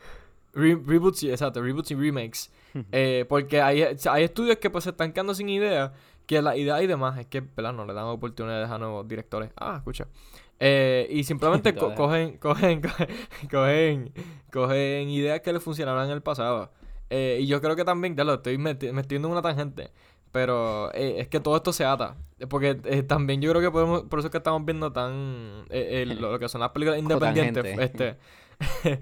reboots, 0.52 1.24
exacto, 1.24 1.62
reboots 1.62 1.90
y 1.90 1.94
remakes. 1.94 2.50
eh, 2.92 3.24
porque 3.28 3.60
hay, 3.60 3.82
hay 3.82 4.24
estudios 4.24 4.58
que 4.58 4.70
pues 4.70 4.84
se 4.84 4.90
están 4.90 5.12
quedando 5.12 5.34
sin 5.34 5.48
idea, 5.48 5.92
que 6.26 6.42
la 6.42 6.56
idea 6.56 6.82
y 6.82 6.86
demás 6.86 7.18
es 7.18 7.26
que, 7.26 7.40
¿verdad? 7.40 7.72
No 7.72 7.86
le 7.86 7.94
dan 7.94 8.04
oportunidades 8.04 8.70
a 8.70 8.78
nuevos 8.78 9.06
directores. 9.08 9.50
Ah, 9.56 9.76
escucha. 9.78 10.06
Eh, 10.60 11.06
y 11.10 11.24
simplemente 11.24 11.74
cogen, 11.96 12.38
cogen, 12.38 12.82
cogen, 13.50 14.12
cogen, 14.52 15.08
ideas 15.08 15.40
que 15.40 15.52
les 15.52 15.62
funcionaron 15.62 16.04
en 16.04 16.10
el 16.10 16.22
pasado. 16.22 16.72
Eh, 17.10 17.38
y 17.40 17.46
yo 17.46 17.60
creo 17.60 17.76
que 17.76 17.84
también, 17.84 18.16
ya 18.16 18.24
lo 18.24 18.34
estoy 18.34 18.58
metiendo 18.58 19.28
en 19.28 19.32
una 19.32 19.42
tangente. 19.42 19.90
Pero 20.34 20.92
eh, 20.94 21.20
es 21.20 21.28
que 21.28 21.38
todo 21.38 21.54
esto 21.54 21.72
se 21.72 21.84
ata. 21.84 22.16
Porque 22.50 22.80
eh, 22.86 23.04
también 23.04 23.40
yo 23.40 23.50
creo 23.52 23.62
que 23.62 23.70
podemos, 23.70 24.02
por 24.02 24.18
eso 24.18 24.26
es 24.26 24.32
que 24.32 24.38
estamos 24.38 24.64
viendo 24.64 24.92
tan 24.92 25.64
eh, 25.70 26.12
lo, 26.18 26.40
que 26.40 26.48
son 26.48 26.60
las 26.60 26.70
películas 26.70 26.98
independientes. 26.98 27.78
Este, 27.78 28.16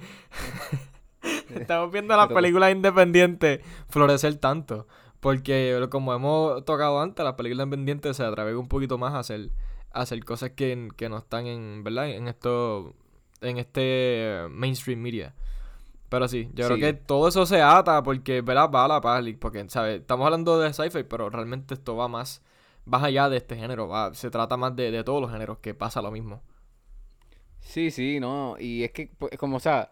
estamos 1.56 1.90
viendo 1.90 2.14
las 2.18 2.28
películas 2.28 2.70
independientes 2.70 3.60
florecer 3.88 4.34
tanto. 4.34 4.86
Porque 5.20 5.82
como 5.90 6.12
hemos 6.12 6.66
tocado 6.66 7.00
antes, 7.00 7.24
las 7.24 7.32
películas 7.32 7.64
independientes 7.64 8.14
se 8.18 8.24
atreven 8.24 8.58
un 8.58 8.68
poquito 8.68 8.98
más 8.98 9.14
a 9.14 9.20
hacer, 9.20 9.52
hacer 9.90 10.22
cosas 10.26 10.50
que, 10.50 10.90
que 10.98 11.08
no 11.08 11.16
están 11.16 11.46
en, 11.46 11.82
¿verdad? 11.82 12.10
En 12.10 12.28
esto, 12.28 12.92
en 13.40 13.56
este 13.56 14.48
mainstream 14.50 15.00
media. 15.00 15.34
Pero 16.12 16.28
sí, 16.28 16.50
yo 16.52 16.66
creo 16.66 16.76
que 16.76 16.92
todo 16.92 17.26
eso 17.26 17.46
se 17.46 17.62
ata 17.62 18.02
porque, 18.02 18.42
¿verdad? 18.42 18.70
Va 18.70 18.84
a 18.84 18.88
la 18.88 19.00
paz. 19.00 19.24
Porque, 19.40 19.64
¿sabes? 19.70 20.02
Estamos 20.02 20.26
hablando 20.26 20.60
de 20.60 20.70
sci-fi, 20.70 21.04
pero 21.04 21.30
realmente 21.30 21.72
esto 21.72 21.96
va 21.96 22.06
más, 22.06 22.42
más 22.84 23.02
allá 23.02 23.30
de 23.30 23.38
este 23.38 23.56
género. 23.56 23.88
Va, 23.88 24.12
se 24.12 24.30
trata 24.30 24.58
más 24.58 24.76
de, 24.76 25.02
todos 25.04 25.22
los 25.22 25.32
géneros 25.32 25.56
que 25.60 25.72
pasa 25.72 26.02
lo 26.02 26.10
mismo. 26.10 26.42
Sí, 27.60 27.90
sí, 27.90 28.20
no. 28.20 28.56
Y 28.60 28.84
es 28.84 28.90
que, 28.90 29.10
pues, 29.16 29.38
como, 29.38 29.56
o 29.56 29.60
sea, 29.60 29.90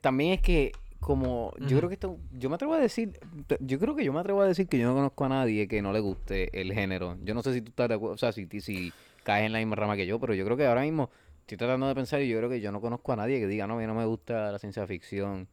también 0.00 0.32
es 0.32 0.40
que, 0.40 0.72
como, 0.98 1.52
yo 1.58 1.76
creo 1.76 1.90
que 1.90 1.96
esto, 1.96 2.16
yo 2.32 2.48
me 2.48 2.54
atrevo 2.54 2.72
a 2.72 2.78
decir, 2.78 3.20
yo 3.60 3.78
creo 3.78 3.94
que 3.94 4.06
yo 4.06 4.14
me 4.14 4.20
atrevo 4.20 4.40
a 4.40 4.46
decir 4.46 4.66
que 4.66 4.78
yo 4.78 4.88
no 4.88 4.94
conozco 4.94 5.26
a 5.26 5.28
nadie 5.28 5.68
que 5.68 5.82
no 5.82 5.92
le 5.92 6.00
guste 6.00 6.58
el 6.58 6.72
género. 6.72 7.18
Yo 7.22 7.34
no 7.34 7.42
sé 7.42 7.52
si 7.52 7.60
tú 7.60 7.68
estás 7.68 7.90
de 7.90 7.96
acuerdo, 7.96 8.14
o 8.14 8.18
sea, 8.18 8.32
si, 8.32 8.48
si 8.62 8.94
caes 9.24 9.44
en 9.44 9.52
la 9.52 9.58
misma 9.58 9.76
rama 9.76 9.94
que 9.94 10.06
yo, 10.06 10.18
pero 10.18 10.32
yo 10.32 10.46
creo 10.46 10.56
que 10.56 10.66
ahora 10.66 10.80
mismo 10.80 11.10
estoy 11.54 11.66
tratando 11.66 11.86
de 11.88 11.94
pensar 11.94 12.20
y 12.20 12.28
yo 12.28 12.38
creo 12.38 12.50
que 12.50 12.60
yo 12.60 12.70
no 12.72 12.80
conozco 12.80 13.12
a 13.12 13.16
nadie 13.16 13.40
que 13.40 13.46
diga, 13.46 13.66
no, 13.66 13.74
a 13.74 13.76
mí 13.78 13.86
no 13.86 13.94
me 13.94 14.04
gusta 14.04 14.52
la 14.52 14.58
ciencia 14.58 14.86
ficción 14.86 15.48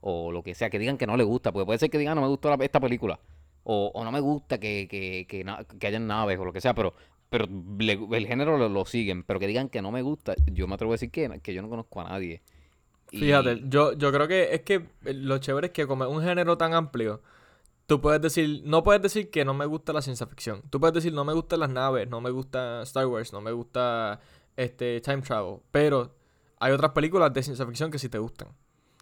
o 0.00 0.32
lo 0.32 0.42
que 0.42 0.54
sea, 0.54 0.70
que 0.70 0.78
digan 0.78 0.98
que 0.98 1.06
no 1.06 1.16
le 1.16 1.24
gusta, 1.24 1.52
porque 1.52 1.66
puede 1.66 1.78
ser 1.78 1.90
que 1.90 1.98
digan, 1.98 2.16
no 2.16 2.22
me 2.22 2.28
gustó 2.28 2.52
esta 2.60 2.80
película 2.80 3.18
o, 3.64 3.90
o, 3.94 4.04
no 4.04 4.12
me 4.12 4.20
gusta 4.20 4.58
que, 4.58 4.86
que, 4.88 5.26
que, 5.28 5.44
que, 5.78 5.86
hayan 5.86 6.06
naves 6.06 6.38
o 6.38 6.44
lo 6.44 6.52
que 6.52 6.60
sea, 6.60 6.74
pero 6.74 6.94
pero 7.28 7.46
el 7.46 8.26
género 8.26 8.68
lo, 8.68 8.84
siguen, 8.84 9.24
pero 9.24 9.40
que 9.40 9.46
digan 9.48 9.68
que 9.68 9.82
no 9.82 9.90
me 9.90 10.02
gusta, 10.02 10.34
yo 10.46 10.68
me 10.68 10.74
atrevo 10.74 10.92
a 10.92 10.94
decir 10.94 11.10
que, 11.10 11.40
que 11.42 11.52
yo 11.52 11.62
no 11.62 11.68
conozco 11.68 12.00
a 12.00 12.04
nadie. 12.04 12.42
Fíjate, 13.08 13.62
yo, 13.64 13.92
yo 13.94 14.12
creo 14.12 14.28
que 14.28 14.54
es 14.54 14.62
que 14.62 14.86
lo 15.02 15.38
chévere 15.38 15.68
es 15.68 15.72
que 15.72 15.86
como 15.86 16.08
un 16.08 16.22
género 16.22 16.56
tan 16.56 16.74
amplio, 16.74 17.22
tú 17.86 18.00
puedes 18.00 18.20
decir, 18.20 18.62
no 18.64 18.82
puedes 18.84 19.02
decir 19.02 19.30
que 19.30 19.44
no 19.44 19.54
me 19.54 19.66
gusta 19.66 19.92
la 19.92 20.02
ciencia 20.02 20.26
ficción. 20.26 20.62
Tú 20.70 20.80
puedes 20.80 20.94
decir 20.94 21.12
no 21.12 21.24
me 21.24 21.32
gustan 21.32 21.60
las 21.60 21.70
naves, 21.70 22.08
no 22.08 22.20
me 22.20 22.30
gusta 22.30 22.82
Star 22.82 23.06
Wars, 23.06 23.32
no 23.32 23.40
me 23.40 23.52
gusta 23.52 24.20
este, 24.56 25.00
time 25.00 25.22
travel. 25.22 25.58
Pero 25.70 26.14
hay 26.58 26.72
otras 26.72 26.92
películas 26.92 27.32
de 27.32 27.42
ciencia 27.42 27.66
ficción 27.66 27.90
que 27.90 27.98
sí 27.98 28.08
te 28.08 28.18
gustan. 28.18 28.48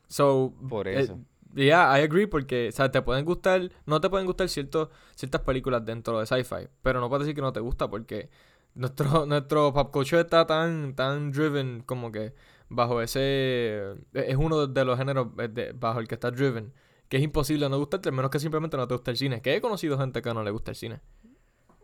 So, 0.08 0.52
Por 0.68 0.88
eh, 0.88 1.00
eso. 1.00 1.18
yeah, 1.54 1.98
I 1.98 2.02
agree, 2.02 2.26
porque, 2.26 2.68
o 2.68 2.72
sea, 2.72 2.90
te 2.90 3.00
pueden 3.02 3.24
gustar, 3.24 3.70
no 3.86 4.00
te 4.00 4.10
pueden 4.10 4.26
gustar 4.26 4.48
ciertos, 4.48 4.88
ciertas 5.14 5.40
películas 5.42 5.84
dentro 5.84 6.20
de 6.20 6.26
sci-fi, 6.26 6.68
pero 6.82 7.00
no 7.00 7.08
puedes 7.08 7.26
decir 7.26 7.34
que 7.34 7.42
no 7.42 7.52
te 7.52 7.60
gusta 7.60 7.88
porque 7.88 8.28
nuestro, 8.74 9.26
nuestro 9.26 9.72
pop 9.72 9.92
culture 9.92 10.20
está 10.20 10.46
tan, 10.46 10.94
tan 10.94 11.30
driven 11.30 11.82
como 11.86 12.10
que 12.12 12.34
bajo 12.68 13.00
ese, 13.00 13.94
es 14.12 14.36
uno 14.36 14.66
de 14.66 14.84
los 14.84 14.98
géneros 14.98 15.28
eh, 15.38 15.72
bajo 15.74 16.00
el 16.00 16.08
que 16.08 16.14
está 16.14 16.30
driven, 16.30 16.72
que 17.08 17.18
es 17.18 17.22
imposible 17.22 17.68
no 17.68 17.78
gustarte, 17.78 18.08
al 18.08 18.14
menos 18.14 18.30
que 18.30 18.40
simplemente 18.40 18.76
no 18.76 18.88
te 18.88 18.94
gusta 18.94 19.10
el 19.10 19.16
cine, 19.16 19.40
que 19.40 19.54
he 19.54 19.60
conocido 19.60 19.98
gente 19.98 20.20
que 20.22 20.34
no 20.34 20.42
le 20.42 20.50
gusta 20.50 20.72
el 20.72 20.76
cine. 20.76 21.00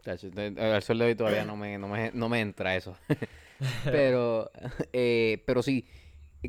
Al 0.07 0.83
sol 0.83 0.99
de 0.99 1.05
hoy 1.05 1.15
todavía 1.15 1.45
no 1.45 1.57
me, 1.57 1.79
no 1.79 1.87
me, 1.87 2.11
no 2.13 2.29
me 2.29 2.41
entra 2.41 2.75
eso. 2.75 2.97
pero, 3.85 4.51
eh, 4.93 5.43
pero 5.47 5.63
sí, 5.63 5.87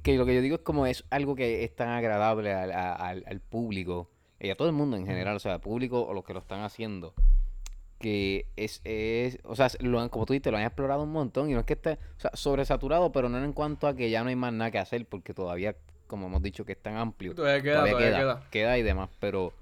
que 0.04 0.17
lo 0.17 0.26
que 0.26 0.36
yo 0.36 0.41
digo 0.41 0.56
es 0.56 0.62
como 0.62 0.86
es 0.86 1.04
algo 1.10 1.36
que 1.36 1.63
es 1.63 1.76
tan 1.76 1.89
agradable 1.89 2.54
al, 2.54 2.71
al, 2.71 3.39
público 3.41 4.10
y 4.39 4.50
a 4.50 4.56
todo 4.56 4.67
el 4.67 4.74
mundo 4.74 4.97
en 4.97 5.06
general, 5.06 5.36
o 5.36 5.39
sea, 5.39 5.56
al 5.56 5.62
público 5.62 6.02
o 6.02 6.13
los 6.13 6.24
que 6.24 6.34
lo 6.34 6.39
están 6.39 6.62
haciendo, 6.62 7.13
que 8.00 8.47
es, 8.56 8.82
es 8.84 9.39
o 9.43 9.56
sea, 9.56 9.67
lo 9.80 10.00
han, 10.00 10.10
como 10.10 10.26
tú 10.26 10.34
dices, 10.34 10.52
lo 10.52 10.58
han 10.58 10.63
explorado 10.63 11.04
un 11.04 11.12
montón 11.12 11.50
y 11.50 11.54
no 11.54 11.60
es 11.60 11.65
que 11.65 11.74
esté 11.74 12.00
o 12.17 12.19
sea, 12.19 12.32
sobresaturado, 12.34 13.12
pero 13.12 13.30
no 13.30 13.43
en 13.43 13.54
cuanto 13.54 13.88
a 13.88 13.95
que 13.95 14.10
ya 14.10 14.24
no 14.24 14.30
hay 14.30 14.36
más 14.36 14.54
nada 14.54 14.71
que 14.71 14.80
hacer, 14.80 15.06
porque 15.06 15.34
todavía, 15.34 15.76
como 16.08 16.28
hemos 16.28 16.41
dicho, 16.41 16.65
que 16.65 16.71
es 16.71 16.82
tan 16.82 16.95
amplio. 16.95 17.36
Todavía 17.36 17.62
queda, 17.62 17.86
todavía, 17.86 18.17
queda, 18.17 18.43
queda. 18.50 18.78
y 18.78 18.84
demás, 18.84 19.10
pero 19.19 19.54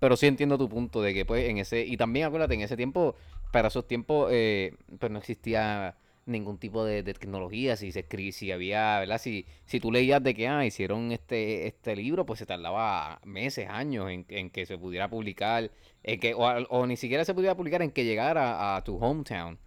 pero 0.00 0.16
sí 0.16 0.26
entiendo 0.26 0.58
tu 0.58 0.68
punto 0.68 1.02
de 1.02 1.12
que 1.12 1.24
pues 1.24 1.48
en 1.48 1.58
ese, 1.58 1.84
y 1.84 1.96
también 1.96 2.26
acuérdate, 2.26 2.54
en 2.54 2.60
ese 2.60 2.76
tiempo, 2.76 3.16
para 3.52 3.68
esos 3.68 3.86
tiempos, 3.86 4.28
eh, 4.32 4.74
pues 4.98 5.10
no 5.10 5.18
existía 5.18 5.96
ningún 6.28 6.58
tipo 6.58 6.84
de, 6.84 7.02
tecnología, 7.02 7.76
si 7.76 7.90
se 7.90 8.00
escribía, 8.00 8.32
si 8.32 8.52
había, 8.52 8.98
¿verdad? 9.00 9.18
Si, 9.18 9.46
si 9.64 9.80
tú 9.80 9.90
leías 9.90 10.22
de 10.22 10.34
que 10.34 10.46
ah, 10.46 10.64
hicieron 10.64 11.10
este, 11.12 11.66
este 11.66 11.96
libro, 11.96 12.26
pues 12.26 12.38
se 12.38 12.46
tardaba 12.46 13.20
meses, 13.24 13.68
años 13.68 14.10
en, 14.10 14.26
en 14.28 14.50
que 14.50 14.66
se 14.66 14.78
pudiera 14.78 15.08
publicar, 15.08 15.70
en 16.02 16.20
que, 16.20 16.34
o, 16.34 16.86
ni 16.86 16.96
siquiera 16.96 17.24
se 17.24 17.34
pudiera 17.34 17.56
publicar 17.56 17.82
en 17.82 17.90
que 17.90 18.04
llegara 18.04 18.76
a, 18.76 18.84
tu 18.84 18.96
hometown. 18.98 19.58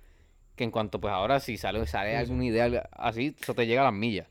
Que 0.55 0.63
en 0.63 0.71
cuanto 0.71 0.99
pues 0.99 1.13
ahora 1.13 1.39
si 1.39 1.57
sale, 1.57 1.85
sale 1.87 2.15
alguna 2.15 2.45
idea 2.45 2.89
así, 2.91 3.35
eso 3.41 3.53
te 3.53 3.65
llega 3.65 3.81
a 3.81 3.85
las 3.85 3.93
millas. 3.93 4.27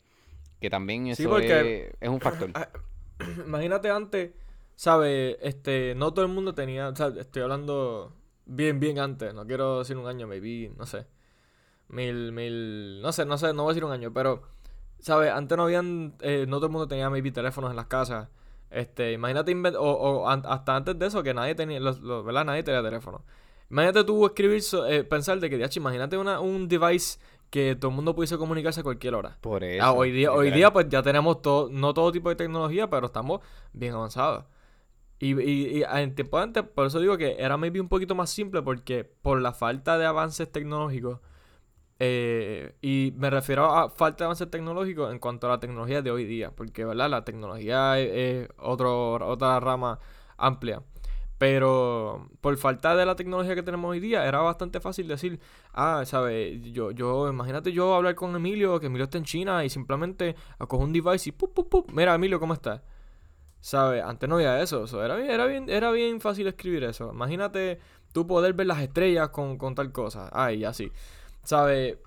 Que 0.61 0.71
también 0.71 1.09
eso 1.09 1.39
es, 1.39 1.93
es, 2.01 2.09
un 2.09 2.21
factor. 2.21 2.51
Imagínate 3.47 3.91
antes, 3.91 4.31
¿sabes? 4.77 5.37
Este, 5.41 5.95
no 5.97 6.13
todo 6.15 6.25
el 6.25 6.31
mundo 6.31 6.55
tenía, 6.55 6.89
o 6.89 6.97
sea, 6.97 7.09
estoy 7.19 7.43
hablando 7.43 8.15
bien, 8.45 8.79
bien 8.79 8.99
antes, 8.99 9.35
no 9.35 9.47
quiero 9.47 9.81
decir 9.81 9.97
un 9.97 10.07
año, 10.07 10.27
maybe, 10.27 10.73
no 10.77 10.87
sé 10.87 11.07
mil, 11.91 12.33
mil, 12.33 13.01
no 13.03 13.13
sé, 13.13 13.25
no 13.25 13.39
sé, 13.39 13.53
no 13.53 13.65
voy 13.65 13.71
a 13.71 13.75
decir 13.75 13.85
un 13.85 13.93
año, 13.93 14.13
pero, 14.13 14.43
¿sabes? 14.99 15.33
Antes 15.33 15.57
no 15.57 15.65
habían, 15.65 16.15
eh, 16.21 16.47
no 16.49 16.57
todo 16.57 16.67
el 16.67 16.73
mundo 16.73 16.89
tenía 16.89 17.11
maybe 17.11 17.31
teléfonos 17.31 17.71
en 17.71 17.77
las 17.77 17.87
casas. 17.87 18.29
Este, 18.71 19.13
imagínate, 19.13 19.53
o, 19.77 19.83
o 19.83 20.29
hasta 20.29 20.77
antes 20.77 20.99
de 20.99 21.07
eso, 21.07 21.23
que 21.23 21.35
nadie 21.35 21.55
tenía, 21.55 21.81
los, 21.81 22.03
¿verdad? 22.25 22.45
Nadie 22.45 22.63
tenía 22.63 22.83
teléfono. 22.83 23.25
Imagínate 23.71 24.05
tú 24.05 24.27
escribir, 24.27 24.63
eh, 24.89 25.05
pensar 25.05 25.39
de 25.41 25.51
que, 25.51 25.69
imagínate 25.77 26.17
una, 26.17 26.41
un 26.41 26.69
device 26.69 27.19
que 27.51 27.77
todo 27.77 27.91
el 27.91 27.97
mundo 27.97 28.15
pudiese 28.15 28.39
comunicarse 28.39 28.81
a 28.81 28.83
cualquier 28.83 29.15
hora. 29.15 29.37
Por 29.41 29.65
ah, 29.65 29.69
eso. 29.69 29.95
hoy 29.95 30.13
día, 30.13 30.33
hoy 30.33 30.51
día 30.51 30.73
pues 30.73 30.89
ya 30.89 31.03
tenemos 31.03 31.43
todo, 31.43 31.69
no 31.71 31.93
todo 31.95 32.13
tipo 32.13 32.29
de 32.29 32.37
tecnología, 32.37 32.89
pero 32.89 33.07
estamos 33.07 33.41
bien 33.73 33.95
avanzados. 33.95 34.45
Y, 35.19 35.39
y, 35.41 35.79
y, 35.79 35.83
en 35.83 36.15
tiempo 36.15 36.39
antes, 36.39 36.63
por 36.63 36.87
eso 36.87 36.99
digo 36.99 37.19
que 37.19 37.37
era 37.39 37.57
maybe 37.57 37.81
un 37.81 37.89
poquito 37.89 38.15
más 38.15 38.31
simple, 38.31 38.63
porque 38.63 39.05
por 39.05 39.41
la 39.41 39.53
falta 39.53 39.99
de 39.99 40.07
avances 40.07 40.51
tecnológicos, 40.51 41.21
eh, 42.03 42.73
y 42.81 43.13
me 43.19 43.29
refiero 43.29 43.67
a 43.67 43.91
falta 43.91 44.25
de 44.25 44.27
avance 44.27 44.47
tecnológico 44.47 45.11
en 45.11 45.19
cuanto 45.19 45.47
a 45.47 45.51
la 45.51 45.61
tecnología 45.61 46.01
de 46.01 46.11
hoy 46.11 46.25
día, 46.25 46.51
porque 46.51 46.87
¿verdad? 46.87 47.11
la 47.11 47.27
tecnología 47.27 47.99
es, 47.99 48.49
otro, 48.57 49.15
otra 49.27 49.61
rama 49.61 49.99
amplia. 50.39 50.83
Pero 51.37 52.29
por 52.41 52.57
falta 52.57 52.97
de 52.97 53.05
la 53.05 53.17
tecnología 53.17 53.55
que 53.55 53.63
tenemos 53.63 53.91
hoy 53.91 54.01
día, 54.01 54.27
era 54.27 54.41
bastante 54.41 54.81
fácil 54.81 55.09
decir, 55.09 55.41
ah, 55.75 56.03
¿sabes? 56.07 56.63
Yo, 56.73 56.91
yo, 56.91 57.29
imagínate 57.29 57.73
yo 57.73 57.95
hablar 57.95 58.15
con 58.15 58.35
Emilio, 58.35 58.81
que 58.81 58.87
Emilio 58.87 59.05
está 59.05 59.19
en 59.19 59.25
China 59.25 59.65
y 59.65 59.69
simplemente 59.69 60.37
cojo 60.69 60.85
un 60.85 60.93
device 60.95 61.29
y 61.31 61.33
¡pup, 61.33 61.53
pup, 61.53 61.69
pup! 61.69 61.91
Mira, 61.93 62.15
Emilio, 62.15 62.41
¿cómo 62.41 62.55
estás? 62.55 62.81
¿Sabes? 63.61 64.03
Antes 64.03 64.27
no 64.29 64.37
había 64.37 64.61
eso, 64.63 64.85
era, 65.05 65.17
bien, 65.17 65.31
era, 65.31 65.47
bien, 65.47 65.69
era 65.69 65.91
bien 65.93 66.21
fácil 66.21 66.47
escribir 66.47 66.85
eso. 66.85 67.11
Imagínate 67.13 67.79
tú 68.13 68.27
poder 68.27 68.55
ver 68.55 68.67
las 68.67 68.81
estrellas 68.81 69.29
con, 69.31 69.59
con 69.59 69.75
tal 69.75 69.93
cosa. 69.93 70.31
Ay, 70.33 70.65
así. 70.65 70.91
¿Sabe? 71.43 72.01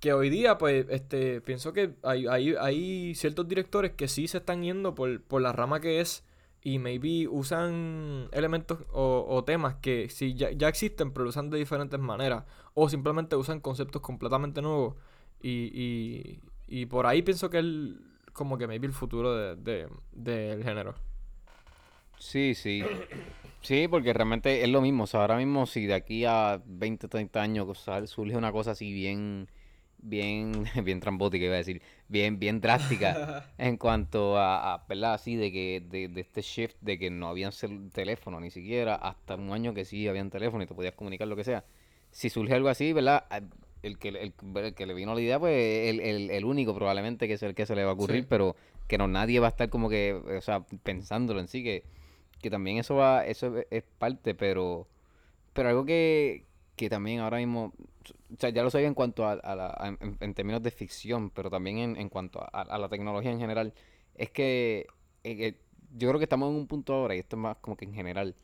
Que 0.00 0.12
hoy 0.12 0.30
día, 0.30 0.58
pues, 0.58 0.86
este, 0.88 1.40
pienso 1.40 1.72
que 1.72 1.94
hay, 2.02 2.26
hay, 2.26 2.54
hay 2.58 3.14
ciertos 3.14 3.46
directores 3.48 3.92
que 3.92 4.08
sí 4.08 4.28
se 4.28 4.38
están 4.38 4.62
yendo 4.62 4.94
por, 4.94 5.22
por 5.22 5.42
la 5.42 5.52
rama 5.52 5.80
que 5.80 6.00
es 6.00 6.24
y 6.62 6.78
maybe 6.78 7.26
usan 7.28 8.28
elementos 8.32 8.78
o, 8.92 9.42
temas 9.44 9.76
que 9.76 10.08
sí 10.10 10.34
ya, 10.34 10.50
ya, 10.50 10.68
existen, 10.68 11.12
pero 11.12 11.24
lo 11.24 11.30
usan 11.30 11.50
de 11.50 11.58
diferentes 11.58 11.98
maneras. 11.98 12.44
O 12.74 12.88
simplemente 12.88 13.36
usan 13.36 13.60
conceptos 13.60 14.02
completamente 14.02 14.62
nuevos 14.62 14.96
y, 15.42 15.70
y, 15.72 16.40
y 16.68 16.86
por 16.86 17.06
ahí 17.06 17.22
pienso 17.22 17.50
que 17.50 17.58
él, 17.58 18.00
como 18.32 18.58
que 18.58 18.66
maybe 18.66 18.86
el 18.86 18.92
futuro 18.92 19.34
de, 19.34 19.56
de, 19.56 19.88
del 20.12 20.62
género. 20.64 20.94
Sí, 22.20 22.54
sí. 22.54 22.82
Sí, 23.62 23.88
porque 23.88 24.12
realmente 24.12 24.62
es 24.62 24.68
lo 24.68 24.80
mismo. 24.80 25.04
O 25.04 25.06
sea, 25.06 25.22
ahora 25.22 25.36
mismo 25.36 25.66
si 25.66 25.86
de 25.86 25.94
aquí 25.94 26.24
a 26.24 26.60
20, 26.64 27.08
30 27.08 27.42
años 27.42 27.66
o 27.68 27.74
sea, 27.74 28.06
surge 28.06 28.36
una 28.36 28.52
cosa 28.52 28.70
así 28.72 28.92
bien, 28.92 29.48
bien, 29.98 30.64
bien 30.84 31.00
trambótica, 31.00 31.44
iba 31.44 31.54
a 31.54 31.58
decir, 31.58 31.82
bien, 32.08 32.38
bien 32.38 32.60
drástica 32.60 33.50
en 33.58 33.76
cuanto 33.76 34.38
a, 34.38 34.74
a, 34.74 34.84
¿verdad? 34.88 35.14
Así 35.14 35.36
de 35.36 35.50
que, 35.50 35.82
de, 35.90 36.08
de 36.08 36.20
este 36.20 36.42
shift 36.42 36.76
de 36.80 36.98
que 36.98 37.10
no 37.10 37.28
habían 37.28 37.52
teléfono 37.92 38.38
ni 38.40 38.50
siquiera, 38.50 38.94
hasta 38.94 39.34
un 39.36 39.52
año 39.52 39.74
que 39.74 39.84
sí 39.84 40.06
habían 40.08 40.30
teléfono 40.30 40.62
y 40.62 40.66
te 40.66 40.74
podías 40.74 40.94
comunicar 40.94 41.26
lo 41.28 41.36
que 41.36 41.44
sea. 41.44 41.64
Si 42.10 42.28
surge 42.30 42.54
algo 42.54 42.68
así, 42.68 42.92
¿verdad? 42.92 43.24
Ah, 43.30 43.40
El 43.82 43.98
que, 43.98 44.08
el, 44.08 44.16
el 44.16 44.74
que 44.74 44.84
le 44.86 44.92
vino 44.94 45.14
la 45.14 45.20
idea, 45.22 45.38
pues 45.38 45.88
el, 45.88 46.00
el, 46.00 46.30
el 46.30 46.44
único 46.44 46.74
probablemente 46.74 47.26
que 47.28 47.34
es 47.34 47.42
el 47.42 47.54
que 47.54 47.64
se 47.66 47.74
le 47.74 47.84
va 47.84 47.90
a 47.92 47.94
ocurrir, 47.94 48.22
Sí. 48.22 48.26
pero 48.28 48.56
que 48.88 48.98
no 48.98 49.06
nadie 49.08 49.38
va 49.40 49.46
a 49.46 49.50
estar 49.50 49.68
como 49.70 49.88
que, 49.88 50.12
o 50.14 50.40
sea, 50.42 50.60
pensándolo 50.82 51.40
en 51.40 51.48
sí, 51.48 51.62
que, 51.62 51.84
que 52.40 52.50
también 52.50 52.78
eso 52.78 52.96
va, 52.96 53.26
eso 53.26 53.56
es, 53.58 53.66
es 53.70 53.84
parte, 53.98 54.34
pero, 54.34 54.88
pero 55.52 55.68
algo 55.68 55.84
que, 55.84 56.46
que 56.76 56.88
también 56.88 57.20
ahora 57.20 57.38
mismo, 57.38 57.72
o 58.32 58.36
sea, 58.38 58.50
ya 58.50 58.62
lo 58.62 58.70
sabía 58.70 58.88
en 58.88 58.94
cuanto 58.94 59.26
a, 59.26 59.32
a 59.32 59.54
la, 59.54 59.96
en, 60.00 60.34
términos 60.34 60.62
de 60.62 60.70
ficción, 60.70 61.30
pero 61.30 61.50
también 61.50 61.78
en, 61.78 61.96
en 61.96 62.08
cuanto 62.08 62.40
a, 62.40 62.46
a 62.46 62.78
la 62.78 62.88
tecnología 62.88 63.30
en 63.30 63.40
general, 63.40 63.74
es 64.14 64.30
que 64.30 64.86
eh, 65.24 65.46
eh, 65.46 65.60
yo 65.96 66.08
creo 66.08 66.18
que 66.18 66.24
estamos 66.24 66.50
en 66.50 66.56
un 66.56 66.66
punto 66.66 66.94
ahora, 66.94 67.14
y 67.14 67.18
esto 67.18 67.36
es 67.36 67.42
más 67.42 67.56
como 67.58 67.76
que 67.76 67.84
en 67.84 67.94
general, 67.94 68.34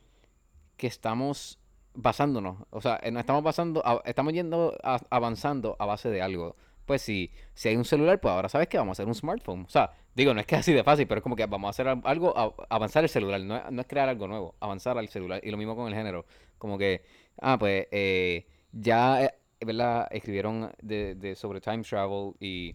que 0.77 0.87
estamos 0.87 1.59
basándonos, 1.95 2.59
o 2.71 2.81
sea, 2.81 2.97
eh, 3.03 3.13
estamos 3.17 3.43
basando, 3.43 3.83
estamos 4.05 4.33
yendo 4.33 4.77
avanzando 5.11 5.77
a 5.79 5.87
base 5.87 6.11
de 6.11 6.23
algo. 6.23 6.57
Pues 6.85 7.03
si, 7.03 7.33
si 7.55 7.69
hay 7.69 7.77
un 7.77 7.85
celular, 7.85 8.21
pues 8.21 8.33
ahora 8.33 8.49
sabes 8.49 8.69
que 8.69 8.79
vamos 8.79 8.93
a 8.93 9.03
hacer 9.03 9.09
un 9.09 9.15
smartphone. 9.15 9.65
O 9.65 9.69
sea, 9.69 9.93
digo, 10.17 10.35
no 10.35 10.41
es 10.41 10.47
que 10.47 10.57
así 10.57 10.73
de 10.73 10.83
fácil, 10.85 11.07
pero 11.07 11.21
es 11.21 11.23
como 11.23 11.37
que 11.37 11.47
vamos 11.47 11.69
a 11.69 11.71
hacer 11.71 11.89
al- 11.89 12.03
algo, 12.05 12.37
a- 12.37 12.55
avanzar 12.71 13.05
el 13.05 13.11
celular, 13.11 13.41
no 13.41 13.71
no 13.71 13.81
es 13.83 13.87
crear 13.87 14.09
algo 14.09 14.27
nuevo, 14.29 14.57
avanzar 14.61 14.99
al 14.99 15.09
celular. 15.09 15.41
Y 15.45 15.51
lo 15.51 15.57
mismo 15.59 15.77
con 15.77 15.89
el 15.89 15.95
género, 15.95 16.27
como 16.59 16.79
que, 16.79 17.03
ah, 17.41 17.59
pues 17.59 17.87
eh, 17.93 18.47
ya, 18.73 19.25
eh, 19.25 19.31
¿verdad? 19.65 20.09
Escribieron 20.11 20.73
de, 20.83 21.15
de- 21.15 21.37
sobre 21.37 21.61
time 21.61 21.83
travel 21.85 22.33
y 22.41 22.75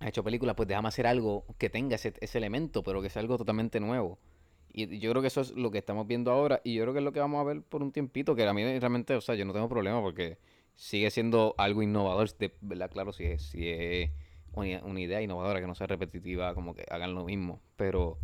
ha 0.00 0.08
hecho 0.08 0.24
películas, 0.24 0.54
pues 0.56 0.68
déjame 0.68 0.88
hacer 0.88 1.06
algo 1.06 1.44
que 1.58 1.68
tenga 1.70 1.96
ese, 1.96 2.14
ese 2.20 2.38
elemento, 2.38 2.82
pero 2.82 3.02
que 3.02 3.10
sea 3.10 3.20
algo 3.20 3.36
totalmente 3.38 3.80
nuevo. 3.80 4.18
Y 4.72 4.98
yo 4.98 5.10
creo 5.10 5.20
que 5.22 5.28
eso 5.28 5.40
es 5.40 5.50
lo 5.52 5.70
que 5.70 5.78
estamos 5.78 6.06
viendo 6.06 6.30
ahora 6.30 6.60
y 6.64 6.74
yo 6.74 6.82
creo 6.84 6.92
que 6.94 7.00
es 7.00 7.04
lo 7.04 7.12
que 7.12 7.20
vamos 7.20 7.40
a 7.40 7.44
ver 7.44 7.62
por 7.62 7.82
un 7.82 7.92
tiempito, 7.92 8.34
que 8.36 8.46
a 8.46 8.54
mí 8.54 8.62
realmente, 8.78 9.14
o 9.14 9.20
sea, 9.20 9.34
yo 9.34 9.44
no 9.44 9.52
tengo 9.52 9.68
problema 9.68 10.00
porque 10.00 10.38
sigue 10.76 11.10
siendo 11.10 11.54
algo 11.58 11.82
innovador, 11.82 12.30
verdad, 12.60 12.90
claro, 12.90 13.12
si 13.12 13.24
es, 13.24 13.42
si 13.42 13.68
es 13.68 14.10
una, 14.54 15.00
idea 15.00 15.22
innovadora 15.22 15.60
que 15.60 15.66
no 15.66 15.74
sea 15.74 15.86
repetitiva, 15.86 16.54
como 16.54 16.74
que 16.74 16.84
hagan 16.90 17.14
lo 17.14 17.24
mismo, 17.24 17.60
pero, 17.76 18.18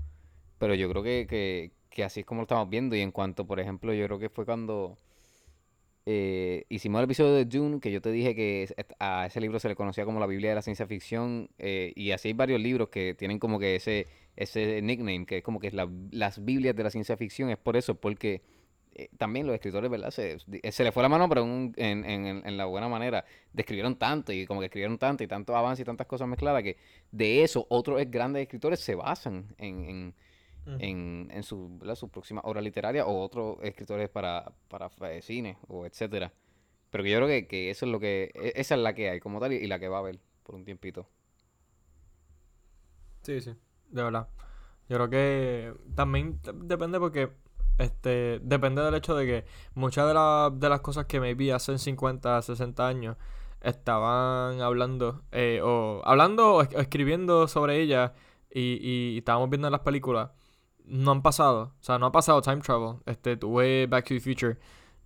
pero 0.58 0.74
yo 0.74 0.88
creo 0.90 1.02
que, 1.02 1.26
que, 1.28 1.72
que 1.90 2.04
así 2.04 2.20
es 2.20 2.26
como 2.26 2.40
lo 2.40 2.44
estamos 2.44 2.68
viendo. 2.68 2.96
Y 2.96 3.00
en 3.00 3.12
cuanto, 3.12 3.46
por 3.46 3.60
ejemplo, 3.60 3.92
yo 3.94 4.06
creo 4.06 4.18
que 4.18 4.28
fue 4.28 4.44
cuando 4.44 4.98
eh, 6.08 6.64
hicimos 6.68 7.00
el 7.00 7.04
episodio 7.04 7.34
de 7.34 7.44
Dune, 7.44 7.80
que 7.80 7.90
yo 7.90 8.00
te 8.00 8.12
dije 8.12 8.34
que 8.34 8.72
a 9.00 9.26
ese 9.26 9.40
libro 9.40 9.58
se 9.58 9.68
le 9.68 9.74
conocía 9.74 10.04
como 10.04 10.20
la 10.20 10.26
Biblia 10.26 10.50
de 10.50 10.54
la 10.56 10.62
ciencia 10.62 10.86
ficción, 10.86 11.50
eh, 11.58 11.92
y 11.96 12.12
así 12.12 12.28
hay 12.28 12.34
varios 12.34 12.60
libros 12.60 12.90
que 12.90 13.14
tienen 13.14 13.38
como 13.40 13.58
que 13.58 13.74
ese, 13.76 14.06
ese 14.36 14.80
nickname, 14.82 15.26
que 15.26 15.38
es 15.38 15.42
como 15.42 15.58
que 15.58 15.66
es 15.66 15.74
la- 15.74 15.90
las 16.12 16.44
Biblias 16.44 16.76
de 16.76 16.84
la 16.84 16.90
ciencia 16.90 17.16
ficción, 17.16 17.50
es 17.50 17.58
por 17.58 17.76
eso, 17.76 17.96
porque 17.96 18.42
eh, 18.96 19.10
también 19.18 19.46
los 19.46 19.54
escritores, 19.54 19.90
¿verdad? 19.90 20.10
Se, 20.10 20.38
se 20.72 20.84
le 20.84 20.92
fue 20.92 21.02
la 21.02 21.08
mano, 21.08 21.28
pero 21.28 21.42
en, 21.42 21.48
un- 21.50 21.74
en, 21.76 22.04
en- 22.04 22.42
en 22.46 22.56
la 22.56 22.64
buena 22.66 22.88
manera. 22.88 23.24
Describieron 23.52 23.96
tanto 23.96 24.32
y 24.32 24.46
como 24.46 24.60
que 24.60 24.66
escribieron 24.66 24.98
tanto 24.98 25.24
y 25.24 25.28
tanto 25.28 25.56
avance 25.56 25.82
y 25.82 25.84
tantas 25.84 26.06
cosas 26.06 26.28
mezcladas 26.28 26.62
que 26.62 26.76
de 27.12 27.42
eso 27.44 27.66
otros 27.70 28.00
grandes 28.10 28.42
escritores 28.42 28.80
se 28.80 28.94
basan 28.94 29.54
en, 29.58 29.84
en, 29.90 30.14
Ujú. 30.66 30.80
en, 30.80 31.28
en 31.32 31.42
su, 31.42 31.78
su 31.96 32.08
próxima 32.10 32.40
obra 32.44 32.60
literaria 32.60 33.06
o 33.06 33.20
otros 33.22 33.58
escritores 33.62 34.08
para, 34.10 34.52
para 34.68 34.90
eh, 35.12 35.22
cine 35.22 35.58
o 35.68 35.86
etcétera. 35.86 36.32
Pero 36.90 37.04
que 37.04 37.10
yo 37.10 37.18
creo 37.18 37.28
que, 37.28 37.46
que 37.48 37.70
eso 37.70 37.86
es 37.86 37.92
lo 37.92 38.00
que, 38.00 38.32
e- 38.34 38.52
esa 38.56 38.74
es 38.76 38.80
la 38.82 38.94
que 38.94 39.10
hay 39.10 39.20
como 39.20 39.40
tal 39.40 39.52
y, 39.54 39.56
y 39.56 39.66
la 39.68 39.78
que 39.80 39.88
va 39.88 39.98
a 39.98 40.00
haber 40.00 40.20
por 40.44 40.54
un 40.56 40.64
tiempito. 40.64 41.08
Sí, 43.22 43.40
sí, 43.40 43.50
de 43.90 44.02
verdad. 44.02 44.28
Yo 44.88 44.96
creo 44.96 45.10
que 45.10 45.74
también 45.96 46.40
depende 46.64 47.00
porque 47.00 47.30
este 47.78 48.38
depende 48.42 48.82
del 48.82 48.94
hecho 48.94 49.14
de 49.14 49.26
que 49.26 49.44
muchas 49.74 50.06
de, 50.08 50.14
la- 50.14 50.50
de 50.54 50.68
las 50.68 50.80
cosas 50.80 51.06
que 51.06 51.20
maybe 51.20 51.52
hace 51.52 51.76
50, 51.78 52.40
60 52.42 52.86
años 52.88 53.16
estaban 53.60 54.60
hablando 54.60 55.22
eh, 55.32 55.60
o 55.62 56.00
hablando 56.04 56.54
o 56.56 56.62
es- 56.62 56.74
o 56.74 56.78
escribiendo 56.80 57.48
sobre 57.48 57.80
ellas 57.80 58.12
y, 58.50 58.78
y 58.80 59.18
estábamos 59.18 59.50
viendo 59.50 59.68
en 59.68 59.72
las 59.72 59.80
películas 59.82 60.30
no 60.84 61.10
han 61.10 61.20
pasado, 61.22 61.72
o 61.80 61.82
sea, 61.82 61.98
no 61.98 62.06
ha 62.06 62.12
pasado 62.12 62.40
time 62.42 62.58
travel. 62.60 62.98
Este, 63.06 63.36
tuve 63.36 63.88
Back 63.88 64.04
to 64.04 64.14
the 64.14 64.20
Future 64.20 64.56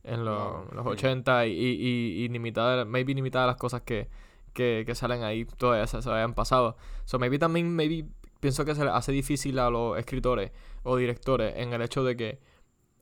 en 0.04 0.26
los, 0.26 0.70
los 0.74 0.84
sí. 0.84 0.90
80 0.90 1.46
y, 1.46 1.52
y, 1.52 2.18
y, 2.20 2.24
y 2.24 2.28
ni 2.28 2.38
mitad 2.38 2.76
de- 2.76 2.84
maybe 2.84 3.14
ni 3.14 3.22
mitad 3.22 3.40
de 3.40 3.46
las 3.46 3.56
cosas 3.56 3.80
que, 3.80 4.10
que, 4.52 4.84
que 4.86 4.94
salen 4.94 5.22
ahí 5.22 5.46
todavía 5.46 5.86
se, 5.86 6.02
se 6.02 6.10
habían 6.10 6.34
pasado. 6.34 6.76
So 7.06 7.18
maybe 7.18 7.38
también, 7.38 7.74
maybe 7.74 8.06
pienso 8.40 8.66
que 8.66 8.74
se 8.74 8.84
le 8.84 8.90
hace 8.90 9.10
difícil 9.10 9.58
a 9.58 9.70
los 9.70 9.98
escritores 9.98 10.52
o 10.82 10.96
directores 10.98 11.54
en 11.56 11.72
el 11.72 11.80
hecho 11.80 12.04
de 12.04 12.14
que, 12.14 12.40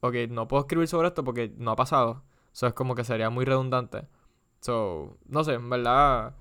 ok, 0.00 0.14
no 0.30 0.48
puedo 0.48 0.62
escribir 0.62 0.88
sobre 0.88 1.08
esto 1.08 1.24
porque 1.24 1.52
no 1.58 1.72
ha 1.72 1.76
pasado. 1.76 2.22
So 2.52 2.66
es 2.66 2.74
como 2.74 2.94
que 2.94 3.04
sería 3.04 3.30
muy 3.30 3.44
redundante. 3.44 4.06
So, 4.60 5.18
no 5.28 5.44
sé, 5.44 5.54
en 5.54 5.70
verdad, 5.70 6.34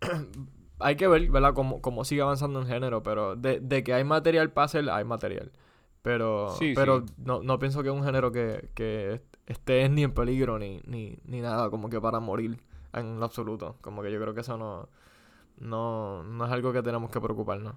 hay 0.78 0.96
que 0.96 1.08
ver, 1.08 1.30
¿verdad? 1.30 1.54
Cómo, 1.54 1.80
cómo 1.82 2.04
sigue 2.04 2.22
avanzando 2.22 2.60
el 2.60 2.66
género, 2.66 3.02
pero 3.02 3.36
de, 3.36 3.60
de 3.60 3.84
que 3.84 3.94
hay 3.94 4.04
material 4.04 4.52
para 4.52 4.66
hacer, 4.66 4.88
hay 4.90 5.04
material. 5.04 5.52
Pero, 6.02 6.52
Sí, 6.58 6.74
pero 6.74 7.04
sí. 7.04 7.06
no, 7.18 7.42
no 7.42 7.58
pienso 7.58 7.82
que 7.82 7.88
es 7.88 7.94
un 7.94 8.04
género 8.04 8.30
que, 8.32 8.70
que 8.74 9.14
est- 9.14 9.36
esté 9.46 9.88
ni 9.88 10.04
en 10.04 10.12
peligro 10.12 10.58
ni, 10.58 10.80
ni, 10.86 11.18
ni 11.24 11.40
nada 11.40 11.70
como 11.70 11.90
que 11.90 12.00
para 12.00 12.20
morir 12.20 12.60
en 12.92 13.18
lo 13.18 13.24
absoluto. 13.24 13.76
Como 13.80 14.02
que 14.02 14.12
yo 14.12 14.20
creo 14.20 14.34
que 14.34 14.40
eso 14.42 14.56
no, 14.56 14.88
no, 15.58 16.24
no 16.24 16.46
es 16.46 16.52
algo 16.52 16.72
que 16.72 16.82
tenemos 16.82 17.10
que 17.10 17.20
preocuparnos. 17.20 17.74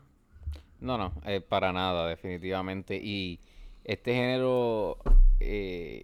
No, 0.79 0.97
no, 0.97 1.11
eh, 1.25 1.41
para 1.41 1.73
nada, 1.73 2.07
definitivamente. 2.07 2.95
Y 3.01 3.39
este 3.91 4.13
género, 4.13 4.97
eh, 5.39 6.03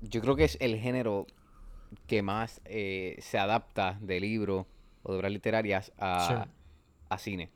yo 0.00 0.20
creo 0.20 0.36
que 0.36 0.44
es 0.44 0.56
el 0.60 0.76
género 0.78 1.26
que 2.06 2.22
más 2.22 2.60
eh, 2.64 3.16
se 3.20 3.38
adapta 3.38 3.98
de 4.00 4.20
libros 4.20 4.66
o 5.02 5.12
de 5.12 5.18
obras 5.18 5.32
literarias 5.32 5.92
a, 5.98 6.44
Sí. 6.46 6.50
a 7.08 7.18
cine. 7.18 7.50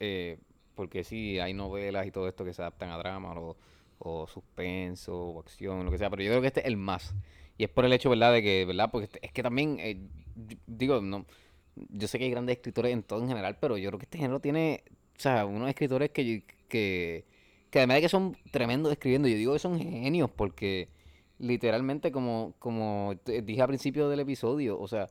Eh, 0.00 0.38
porque 0.74 1.04
sí, 1.04 1.38
hay 1.38 1.54
novelas 1.54 2.06
y 2.06 2.10
todo 2.10 2.28
esto 2.28 2.44
que 2.44 2.52
se 2.52 2.62
adaptan 2.62 2.90
a 2.90 2.98
drama 2.98 3.32
o, 3.38 3.56
o 3.98 4.26
suspenso 4.26 5.16
o 5.16 5.40
acción, 5.40 5.84
lo 5.84 5.90
que 5.90 5.98
sea, 5.98 6.10
pero 6.10 6.22
yo 6.22 6.30
creo 6.30 6.40
que 6.42 6.48
este 6.48 6.60
es 6.60 6.66
el 6.66 6.76
más. 6.76 7.14
Y 7.58 7.64
es 7.64 7.70
por 7.70 7.84
el 7.84 7.92
hecho, 7.92 8.10
¿verdad? 8.10 8.32
De 8.32 8.42
que, 8.42 8.64
¿verdad? 8.66 8.90
Porque 8.92 9.04
este- 9.06 9.24
es 9.26 9.32
que 9.32 9.42
también, 9.42 9.78
eh, 9.80 9.98
digo, 10.66 11.00
no, 11.00 11.24
yo 11.74 12.06
sé 12.06 12.18
que 12.18 12.24
hay 12.26 12.30
grandes 12.30 12.56
escritores 12.58 12.92
en 12.92 13.02
todo 13.02 13.22
en 13.22 13.28
general, 13.28 13.56
pero 13.58 13.78
yo 13.78 13.88
creo 13.90 13.98
que 13.98 14.04
este 14.04 14.18
género 14.18 14.40
tiene, 14.40 14.84
o 15.16 15.20
sea, 15.20 15.46
unos 15.46 15.68
escritores 15.68 16.10
que, 16.10 16.44
que, 16.68 17.24
que 17.70 17.78
además 17.80 17.96
de 17.96 18.02
que 18.02 18.08
son 18.08 18.36
tremendos 18.50 18.92
escribiendo, 18.92 19.28
yo 19.28 19.36
digo 19.36 19.52
que 19.52 19.58
son 19.58 19.78
genios 19.78 20.30
porque 20.30 20.88
literalmente, 21.38 22.10
como, 22.12 22.54
como 22.58 23.14
dije 23.24 23.60
al 23.62 23.68
principio 23.68 24.08
del 24.08 24.20
episodio, 24.20 24.78
o 24.80 24.88
sea, 24.88 25.08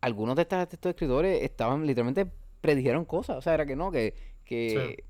algunos 0.00 0.36
de, 0.36 0.42
estas- 0.42 0.68
de 0.70 0.74
estos 0.76 0.90
escritores 0.90 1.42
estaban 1.42 1.86
literalmente 1.86 2.26
predijeron 2.60 3.04
cosas, 3.04 3.36
o 3.38 3.42
sea, 3.42 3.54
era 3.54 3.66
que 3.66 3.76
no, 3.76 3.90
que, 3.90 4.14
que, 4.44 5.04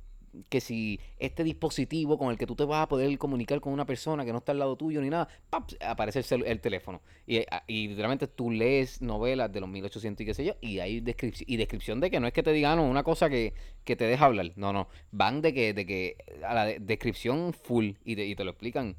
que 0.49 0.61
si 0.61 1.01
este 1.19 1.43
dispositivo 1.45 2.17
con 2.19 2.31
el 2.31 2.39
que 2.39 2.47
tú 2.47 2.55
te 2.55 2.65
vas 2.65 2.85
a 2.85 2.89
poder 2.89 3.17
comunicar 3.19 3.61
con 3.61 3.73
una 3.73 3.85
persona 3.85 4.25
que 4.25 4.31
no 4.33 4.39
está 4.39 4.53
al 4.53 4.59
lado 4.61 4.77
tuyo 4.77 5.01
ni 5.01 5.11
nada, 5.11 5.29
¡pap! 5.51 5.71
aparece 5.81 6.23
el, 6.35 6.45
el 6.47 6.61
teléfono. 6.61 7.01
Y, 7.27 7.39
eh, 7.39 7.47
y 7.67 7.89
literalmente 7.89 8.29
tú 8.29 8.51
lees 8.51 9.03
novelas 9.03 9.53
de 9.53 9.61
los 9.61 9.69
1800 9.69 10.23
y 10.23 10.27
qué 10.27 10.35
sé 10.35 10.45
yo, 10.45 10.55
y 10.61 10.79
hay 10.79 11.01
descripción, 11.01 11.47
y 11.51 11.57
descripción 11.57 12.01
de 12.01 12.11
que 12.11 12.21
no 12.21 12.27
es 12.27 12.33
que 12.33 12.43
te 12.43 12.53
digan 12.53 12.79
"Ah, 12.79 12.83
una 12.83 13.03
cosa 13.03 13.29
que, 13.29 13.55
que 13.85 13.97
te 13.97 14.05
deja 14.05 14.27
hablar, 14.27 14.53
no, 14.57 14.73
no, 14.73 14.89
van 15.11 15.43
de 15.43 15.53
que, 15.53 15.75
de 15.75 15.85
que 15.87 16.17
a 16.47 16.55
la 16.55 16.65
de- 16.67 16.79
descripción 16.79 17.53
full 17.53 17.93
y 18.05 18.15
te, 18.17 18.25
y 18.25 18.35
te 18.37 18.45
lo 18.45 18.51
explican. 18.51 18.97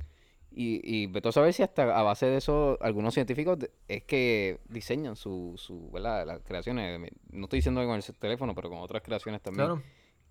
Y, 0.54 0.82
y 0.84 1.08
vete 1.08 1.30
a 1.30 1.32
saber 1.32 1.54
si 1.54 1.64
hasta 1.64 1.98
a 1.98 2.04
base 2.04 2.26
de 2.26 2.36
eso 2.36 2.78
algunos 2.82 3.14
científicos 3.14 3.58
es 3.88 4.04
que 4.04 4.60
diseñan 4.68 5.16
su, 5.16 5.54
su, 5.56 5.90
¿verdad? 5.92 6.28
Las 6.28 6.40
creaciones. 6.42 7.10
No 7.32 7.46
estoy 7.46 7.60
diciendo 7.60 7.80
que 7.80 7.88
con 7.88 7.96
el 7.96 8.04
teléfono, 8.04 8.54
pero 8.54 8.70
con 8.70 8.80
otras 8.80 9.02
creaciones 9.02 9.42
también 9.42 9.68
Claro. 9.68 9.82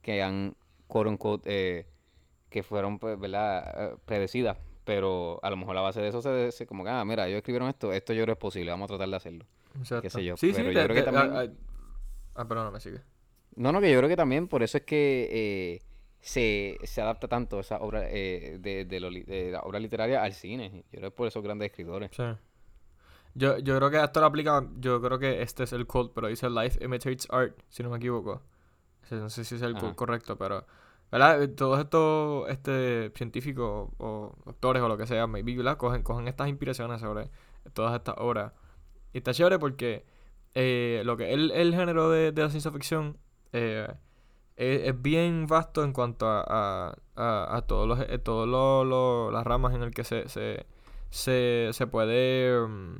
que 0.02 0.22
han, 0.22 0.54
quote 0.90 1.08
unquote, 1.08 1.42
eh, 1.46 1.86
que 2.50 2.62
fueron, 2.62 2.98
pues, 2.98 3.18
¿verdad? 3.18 3.92
eh, 3.92 3.96
predecidas. 4.04 4.58
Pero 4.84 5.38
a 5.42 5.50
lo 5.50 5.56
mejor 5.56 5.76
a 5.76 5.82
base 5.82 6.00
de 6.00 6.08
eso 6.08 6.20
se 6.20 6.46
dice 6.46 6.66
como 6.66 6.82
que, 6.84 6.90
ah, 6.90 7.04
mira, 7.04 7.26
ellos 7.28 7.38
escribieron 7.38 7.68
esto, 7.68 7.92
esto 7.92 8.12
yo 8.12 8.24
creo 8.24 8.32
es 8.34 8.38
posible, 8.38 8.70
vamos 8.70 8.86
a 8.86 8.94
tratar 8.94 9.08
de 9.08 9.16
hacerlo. 9.16 9.46
Exacto. 9.78 10.10
sé 10.10 10.24
yo, 10.24 10.36
Sí, 10.36 10.52
pero 10.52 10.68
sí, 10.70 10.74
yo 10.74 10.80
te- 10.80 10.84
creo 10.86 10.94
que 10.96 11.02
te- 11.02 11.10
también- 11.12 11.36
ah, 11.36 11.42
ah, 12.34 12.40
ah, 12.42 12.48
perdóname, 12.48 12.80
sigue. 12.80 13.00
No, 13.56 13.70
no, 13.72 13.80
que 13.80 13.90
yo 13.92 13.98
creo 13.98 14.08
que 14.08 14.16
también 14.16 14.48
por 14.48 14.62
eso 14.62 14.78
es 14.78 14.84
que 14.84 15.28
eh, 15.30 15.82
se, 16.20 16.76
se 16.84 17.00
adapta 17.02 17.28
tanto 17.28 17.60
esa 17.60 17.78
obra 17.78 18.02
eh, 18.08 18.58
de, 18.60 18.84
de, 18.84 19.00
lo 19.00 19.10
de 19.10 19.50
la 19.52 19.60
obra 19.60 19.78
literaria 19.78 20.22
al 20.24 20.32
cine. 20.32 20.70
Yo 20.92 20.98
creo 20.98 21.00
que 21.02 21.06
es 21.08 21.12
por 21.12 21.28
esos 21.28 21.42
grandes 21.42 21.66
escritores. 21.70 22.10
Sí. 22.16 22.24
Yo, 23.34 23.58
yo 23.58 23.76
creo 23.76 23.90
que 23.90 24.02
esto 24.02 24.18
lo 24.20 24.26
aplica, 24.26 24.66
yo 24.80 25.00
creo 25.00 25.18
que 25.18 25.42
este 25.42 25.62
es 25.64 25.72
el 25.72 25.86
quote, 25.86 26.10
pero 26.14 26.26
dice 26.28 26.50
Life 26.50 26.82
imitates 26.84 27.28
art, 27.30 27.56
si 27.68 27.82
no 27.84 27.90
me 27.90 27.98
equivoco. 27.98 28.42
No 29.16 29.30
sé 29.30 29.44
si 29.44 29.54
es 29.56 29.62
el 29.62 29.76
Ajá. 29.76 29.94
correcto, 29.94 30.36
pero. 30.36 30.64
¿Verdad? 31.12 31.42
Eh, 31.42 31.48
Todos 31.48 31.80
estos 31.80 32.48
este, 32.50 33.10
científicos 33.16 33.90
o 33.98 34.32
doctores 34.44 34.80
o 34.82 34.88
lo 34.88 34.96
que 34.96 35.06
sea, 35.08 35.26
maybe, 35.26 35.56
¿verdad? 35.56 35.76
Cogen, 35.76 36.02
cogen 36.02 36.28
estas 36.28 36.48
inspiraciones 36.48 37.00
sobre 37.00 37.30
todas 37.72 37.94
estas 37.96 38.14
obras. 38.18 38.52
Y 39.12 39.18
está 39.18 39.32
chévere 39.34 39.58
porque 39.58 40.04
eh, 40.54 41.02
lo 41.04 41.16
que 41.16 41.28
es 41.28 41.34
el, 41.34 41.50
el 41.50 41.74
género 41.74 42.10
de, 42.10 42.30
de 42.30 42.42
la 42.42 42.48
ciencia 42.50 42.70
ficción 42.70 43.18
eh, 43.52 43.88
es, 44.56 44.82
es 44.88 45.02
bien 45.02 45.46
vasto 45.48 45.82
en 45.82 45.92
cuanto 45.92 46.26
a, 46.28 46.44
a, 46.46 46.94
a, 47.16 47.56
a 47.56 47.62
todos 47.62 47.88
los, 47.88 47.98
eh, 48.00 48.18
todos 48.18 48.46
los- 48.48 48.86
los- 48.86 49.32
las 49.32 49.44
ramas 49.44 49.74
en 49.74 49.82
el 49.82 49.90
que 49.90 50.04
se, 50.04 50.28
se, 50.28 50.64
se, 51.10 51.70
se 51.72 51.86
puede 51.88 52.56
mm, 52.68 52.96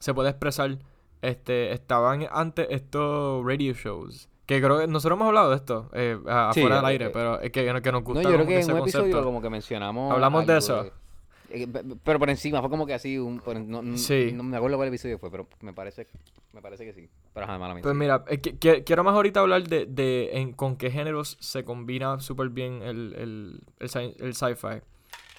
se 0.00 0.12
puede 0.12 0.28
expresar. 0.28 0.78
Este, 1.22 1.72
estaban 1.72 2.26
antes 2.30 2.66
estos 2.70 3.42
radio 3.46 3.72
shows. 3.72 4.28
Que 4.54 4.60
creo 4.62 4.80
que 4.80 4.86
nosotros 4.86 5.16
hemos 5.16 5.28
hablado 5.28 5.50
de 5.50 5.56
esto 5.56 5.88
eh, 5.94 6.18
Sí, 6.20 6.28
afuera 6.28 6.76
del 6.76 6.84
aire, 6.86 7.10
pero 7.10 7.40
es 7.40 7.50
que, 7.50 7.64
que 7.64 7.72
nos 7.92 8.02
No, 8.02 8.02
gusta 8.02 8.22
yo 8.22 8.28
creo 8.28 8.38
como 8.40 8.48
que 8.48 8.54
en 8.54 8.60
ese 8.60 8.72
un 8.72 8.78
episodio 8.80 9.04
concepto. 9.04 9.24
como 9.24 9.40
que 9.42 9.50
mencionamos. 9.50 10.12
Hablamos 10.12 10.46
de 10.46 10.56
eso. 10.58 10.84
eh, 10.84 11.66
pe- 11.66 11.66
pe- 11.68 11.96
pero 12.04 12.18
por 12.18 12.28
encima, 12.30 12.60
fue 12.60 12.68
como 12.70 12.86
que 12.86 12.94
así, 12.94 13.18
un, 13.18 13.38
por- 13.40 13.58
no, 13.58 13.82
no- 13.82 13.96
Sí. 13.96 14.30
no 14.34 14.42
me 14.42 14.56
acuerdo 14.56 14.76
cuál 14.76 14.88
episodio 14.88 15.18
fue, 15.18 15.30
pero 15.30 15.46
me 15.60 15.72
parece, 15.72 16.06
me 16.52 16.60
parece 16.62 16.84
que 16.84 16.92
sí. 16.92 17.08
Pero 17.34 17.46
mía, 17.46 17.78
Pues 17.82 17.94
mira, 17.94 18.24
eh, 18.28 18.40
qui- 18.42 18.58
qui- 18.58 18.84
quiero 18.84 19.04
más 19.04 19.14
ahorita 19.14 19.40
hablar 19.40 19.62
de, 19.64 19.86
de 19.86 20.30
en, 20.34 20.52
con 20.52 20.76
qué 20.76 20.90
géneros 20.90 21.36
se 21.40 21.64
combina 21.64 22.20
súper 22.20 22.48
bien 22.50 22.82
el, 22.82 23.14
el, 23.18 23.60
el, 23.80 23.88
sci- 23.88 24.14
el 24.20 24.34
sci-fi. 24.34 24.82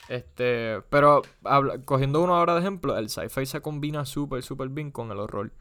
Este, 0.10 0.82
pero 0.90 1.22
habla- 1.44 1.80
cogiendo 1.86 2.22
uno 2.22 2.36
ahora 2.36 2.56
de 2.56 2.60
ejemplo, 2.62 2.98
el 2.98 3.10
sci-fi 3.10 3.46
se 3.46 3.62
combina 3.62 4.06
súper, 4.06 4.44
súper 4.44 4.70
bien 4.70 4.92
con 4.92 5.12
el 5.12 5.20
horror. 5.20 5.52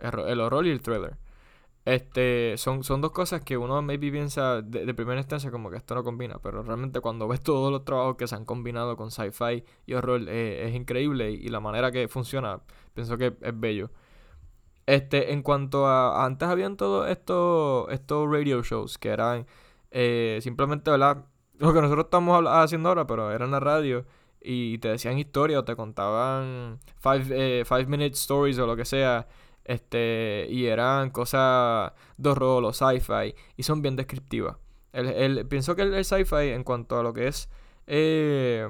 El, 0.00 0.18
el 0.20 0.40
horror 0.40 0.66
y 0.66 0.70
el 0.70 0.80
thriller. 0.80 1.16
Este, 1.88 2.58
son, 2.58 2.84
son 2.84 3.00
dos 3.00 3.12
cosas 3.12 3.40
que 3.40 3.56
uno 3.56 3.80
maybe 3.80 4.12
piensa 4.12 4.60
de, 4.60 4.92
primera 4.92 5.20
instancia 5.20 5.50
como 5.50 5.70
que 5.70 5.78
esto 5.78 5.94
no 5.94 6.04
combina, 6.04 6.38
pero 6.38 6.62
realmente 6.62 7.00
cuando 7.00 7.26
ves 7.26 7.40
todos 7.40 7.72
los 7.72 7.82
trabajos 7.86 8.16
que 8.16 8.26
se 8.26 8.34
han 8.34 8.44
combinado 8.44 8.94
con 8.94 9.10
sci-fi 9.10 9.64
y 9.86 9.94
horror 9.94 10.20
eh, 10.28 10.68
es 10.68 10.74
increíble 10.74 11.30
y, 11.30 11.48
la 11.48 11.60
manera 11.60 11.90
que 11.90 12.06
funciona, 12.06 12.60
pienso 12.92 13.16
que 13.16 13.34
es 13.40 13.58
bello. 13.58 13.90
Este, 14.84 15.32
en 15.32 15.42
cuanto 15.42 15.86
a, 15.86 16.26
antes 16.26 16.46
habían 16.46 16.76
todos 16.76 17.08
estos, 17.08 17.90
estos 17.90 18.30
radio 18.30 18.62
shows 18.62 18.98
que 18.98 19.08
eran 19.08 19.46
eh, 19.90 20.40
simplemente, 20.42 20.90
¿verdad? 20.90 21.24
Lo 21.58 21.72
que 21.72 21.80
nosotros 21.80 22.04
estamos 22.04 22.44
haciendo 22.48 22.90
ahora, 22.90 23.06
pero 23.06 23.32
era 23.32 23.46
en 23.46 23.50
la 23.50 23.60
radio 23.60 24.04
y 24.42 24.76
te 24.76 24.88
decían 24.88 25.18
historias 25.18 25.60
o 25.60 25.64
te 25.64 25.74
contaban 25.74 26.80
five, 26.98 27.28
eh, 27.30 27.64
five 27.64 27.86
minute 27.86 28.12
stories 28.12 28.58
o 28.58 28.66
lo 28.66 28.76
que 28.76 28.84
sea. 28.84 29.26
Este, 29.68 30.46
y 30.50 30.64
eran 30.66 31.10
cosas 31.10 31.92
horror 32.24 32.64
o 32.64 32.72
sci-fi 32.72 33.34
y 33.56 33.62
son 33.62 33.82
bien 33.82 33.96
descriptivas. 33.96 34.56
El, 34.92 35.06
el- 35.08 35.46
pienso 35.46 35.76
que 35.76 35.82
el, 35.82 36.04
sci-fi 36.04 36.48
en 36.56 36.64
cuanto 36.64 36.98
a 36.98 37.02
lo 37.02 37.12
que 37.12 37.28
es 37.28 37.50
eh, 37.86 38.66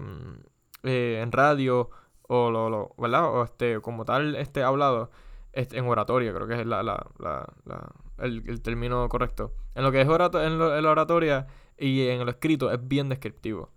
eh, 0.83 1.21
en 1.23 1.31
radio 1.33 1.89
o 2.27 2.51
lo, 2.51 2.69
lo- 2.69 2.95
¿verdad? 2.99 3.33
O 3.33 3.45
este, 3.45 3.81
como 3.81 4.05
tal, 4.05 4.35
este 4.35 4.63
hablado, 4.65 5.11
este, 5.53 5.79
en 5.79 5.87
oratoria, 5.87 6.35
creo 6.35 6.49
que 6.49 6.61
es 6.61 6.67
la, 6.67 6.83
la, 6.83 7.07
la, 7.21 7.47
la- 7.65 7.93
el, 8.19 8.43
el 8.49 8.61
término 8.61 9.09
correcto. 9.09 9.53
En 9.77 9.85
lo 9.85 9.93
que 9.93 10.01
es 10.01 10.09
orato- 10.09 10.43
en, 10.45 10.59
lo- 10.59 10.77
en 10.77 10.83
la 10.83 10.91
oratoria 10.91 11.47
y 11.79 12.09
en 12.09 12.25
lo 12.25 12.31
escrito 12.33 12.73
es 12.73 12.81
bien 12.87 13.09
descriptivo. 13.09 13.71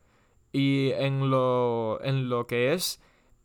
Y 0.51 0.91
en 0.95 1.29
lo, 1.29 1.99
en 2.03 2.29
lo 2.29 2.47
que 2.47 2.73
es 2.73 2.99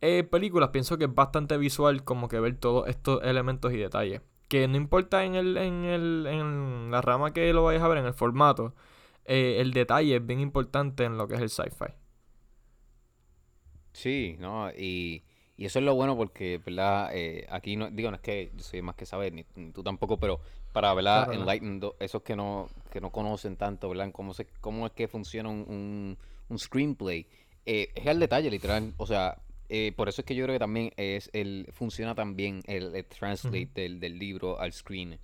eh, 0.07 0.25
películas, 0.25 0.71
pienso 0.71 0.99
que 0.99 1.05
es 1.05 1.15
bastante 1.15 1.57
visual 1.57 2.05
como 2.05 2.29
que 2.29 2.41
ver 2.41 2.57
todos 2.59 2.89
estos 2.89 3.23
elementos 3.25 3.73
y 3.73 3.77
detalles. 3.77 4.23
Que 4.49 4.69
no 4.69 4.77
importa 4.77 5.25
en, 5.25 5.35
el, 5.35 5.57
en, 5.57 5.85
el, 5.85 6.27
en 6.29 6.91
la 6.91 7.01
rama 7.03 7.33
que 7.33 7.53
lo 7.53 7.65
vayas 7.65 7.83
a 7.83 7.89
ver, 7.89 7.99
en 7.99 8.07
el 8.07 8.15
formato, 8.15 8.75
eh, 9.25 9.57
el 9.61 9.73
detalle 9.73 10.17
es 10.17 10.27
bien 10.27 10.41
importante 10.41 11.05
en 11.05 11.19
lo 11.19 11.27
que 11.27 11.35
es 11.35 11.41
el 11.41 11.51
sci-fi. 11.51 11.93
Sí, 13.93 14.37
¿no? 14.39 14.71
Y, 14.71 15.25
y 15.57 15.65
eso 15.65 15.79
es 15.79 15.85
lo 15.85 15.95
bueno 15.95 16.17
porque, 16.17 16.61
¿verdad? 16.65 17.11
Eh, 17.13 17.47
aquí, 17.49 17.77
no, 17.77 17.91
digo, 17.91 18.11
no 18.11 18.17
es 18.17 18.23
que 18.23 18.53
yo 18.55 18.63
soy 18.63 18.83
más 18.83 18.95
que 18.95 19.07
saber, 19.07 19.33
ni, 19.33 19.45
ni 19.57 19.73
tú 19.73 19.83
tampoco, 19.83 20.21
pero 20.21 20.41
para, 20.73 20.93
¿verdad? 20.95 21.25
Claro. 21.25 21.41
Enlighten 21.41 21.81
esos 21.99 22.23
que 22.23 22.37
no, 22.37 22.69
que 22.91 23.01
no 23.01 23.11
conocen 23.11 23.57
tanto, 23.57 23.89
¿verdad? 23.89 24.13
Cómo, 24.13 24.35
se, 24.35 24.47
cómo 24.61 24.87
es 24.87 24.93
que 24.93 25.09
funciona 25.09 25.49
un, 25.49 25.65
un, 25.67 26.19
un 26.49 26.59
screenplay. 26.59 27.27
Eh, 27.65 27.89
es 27.95 28.07
al 28.07 28.21
detalle, 28.21 28.51
literal. 28.51 28.93
O 28.99 29.07
sea, 29.07 29.39
eh, 29.69 29.93
por 29.97 30.09
eso 30.09 30.21
es 30.23 30.27
que 30.27 30.35
yo 30.35 30.45
creo 30.45 30.55
que 30.55 30.59
también 30.61 30.93
es 30.97 31.31
el, 31.33 31.69
funciona 31.73 32.15
también 32.15 32.63
el, 32.67 32.95
el 32.95 33.05
translate 33.07 33.69
del, 33.75 34.01
del 34.01 34.19
libro 34.19 34.59
al 34.61 34.73
screen. 34.73 35.19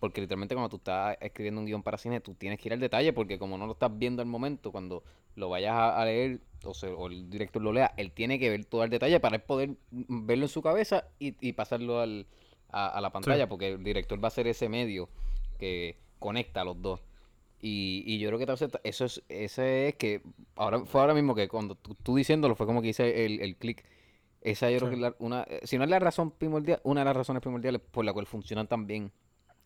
Porque 0.00 0.20
literalmente 0.20 0.54
cuando 0.54 0.68
tú 0.68 0.76
estás 0.76 1.16
escribiendo 1.20 1.60
un 1.60 1.66
guion 1.66 1.82
para 1.82 1.96
cine, 1.96 2.20
tú 2.20 2.34
tienes 2.34 2.58
que 2.58 2.68
ir 2.68 2.72
al 2.74 2.80
detalle, 2.80 3.12
porque 3.12 3.38
como 3.38 3.56
no 3.56 3.66
lo 3.66 3.72
estás 3.72 3.96
viendo 3.96 4.20
al 4.20 4.28
momento, 4.28 4.70
cuando 4.70 5.02
lo 5.34 5.48
vayas 5.48 5.72
a, 5.72 6.00
a 6.02 6.04
leer, 6.04 6.40
o, 6.64 6.74
se- 6.74 6.88
o 6.88 7.06
el 7.06 7.30
director 7.30 7.62
lo 7.62 7.72
lea, 7.72 7.94
él 7.96 8.12
tiene 8.12 8.38
que 8.38 8.50
ver 8.50 8.64
todo 8.66 8.84
el 8.84 8.90
detalle 8.90 9.18
para 9.20 9.38
poder 9.38 9.70
verlo 9.90 10.44
en 10.44 10.48
su 10.48 10.60
cabeza 10.60 11.06
y, 11.18 11.36
y 11.40 11.52
pasarlo 11.54 12.00
al, 12.00 12.26
a, 12.70 12.88
a 12.88 13.00
la 13.00 13.10
pantalla, 13.12 13.48
porque 13.48 13.68
el 13.68 13.82
director 13.84 14.22
va 14.22 14.28
a 14.28 14.30
ser 14.32 14.46
ese 14.46 14.68
medio 14.68 15.08
que 15.58 15.96
conecta 16.18 16.60
a 16.60 16.64
los 16.64 16.80
dos. 16.82 17.00
Y, 17.66 18.02
y 18.06 18.18
yo 18.18 18.28
creo 18.28 18.38
que 18.38 18.42
entonces 18.44 18.70
eso 18.84 19.06
es, 19.06 19.22
ese 19.30 19.88
es 19.88 19.94
que, 19.94 20.20
ahora 20.54 20.84
fue 20.84 21.00
ahora 21.00 21.14
mismo 21.14 21.34
que 21.34 21.48
cuando 21.48 21.76
tú, 21.76 21.94
tú 21.94 22.14
diciéndolo 22.14 22.56
fue 22.56 22.66
como 22.66 22.82
que 22.82 22.88
hice 22.88 23.24
el, 23.24 23.40
el 23.40 23.56
clic. 23.56 23.82
Esa 24.42 24.70
yo 24.70 24.76
creo 24.80 24.90
que 24.90 24.96
es 24.96 25.00
la- 25.00 25.16
una, 25.18 25.44
eh, 25.44 25.60
si 25.62 25.78
no 25.78 25.84
es 25.84 25.88
la 25.88 25.98
razón 25.98 26.30
primordial, 26.30 26.80
una 26.84 27.00
de 27.00 27.04
las 27.06 27.16
razones 27.16 27.40
primordiales 27.40 27.80
por 27.80 28.04
la 28.04 28.12
cual 28.12 28.26
funcionan 28.26 28.66
tan 28.66 28.86
bien 28.86 29.10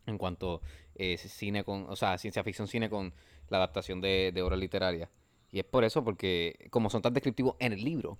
en 0.06 0.16
cuanto 0.16 0.62
eh, 0.94 1.16
cine 1.18 1.64
con, 1.64 1.86
o 1.88 1.96
sea, 1.96 2.16
ciencia 2.18 2.44
ficción 2.44 2.68
cine 2.68 2.88
con 2.88 3.12
la 3.48 3.56
adaptación 3.56 4.00
de, 4.00 4.30
de 4.32 4.42
obras 4.42 4.60
literarias. 4.60 5.08
Y 5.50 5.58
es 5.58 5.64
por 5.64 5.82
eso, 5.82 6.04
porque 6.04 6.68
como 6.70 6.90
son 6.90 7.02
tan 7.02 7.12
descriptivos 7.14 7.56
en 7.58 7.72
el 7.72 7.82
libro, 7.82 8.16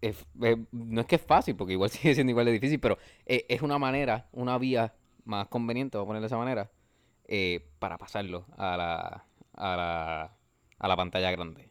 es- 0.00 0.26
es- 0.42 0.58
no 0.72 1.00
es 1.02 1.06
que 1.06 1.14
es 1.16 1.22
fácil, 1.22 1.54
porque 1.54 1.74
igual 1.74 1.90
sigue 1.90 2.14
siendo 2.14 2.32
igual 2.32 2.46
de 2.46 2.52
difícil, 2.52 2.80
pero 2.80 2.98
eh, 3.26 3.46
es 3.48 3.62
una 3.62 3.78
manera, 3.78 4.26
una 4.32 4.58
vía 4.58 4.92
más 5.24 5.46
conveniente, 5.46 5.96
vamos 5.98 6.06
a 6.06 6.08
ponerle 6.08 6.24
de 6.24 6.26
esa 6.26 6.36
manera, 6.38 6.70
eh, 7.28 7.68
para 7.78 7.98
pasarlo 7.98 8.46
a 8.56 8.76
la, 8.76 9.24
a 9.54 9.76
la, 9.76 10.32
a 10.78 10.88
la 10.88 10.96
pantalla 10.96 11.30
grande. 11.30 11.70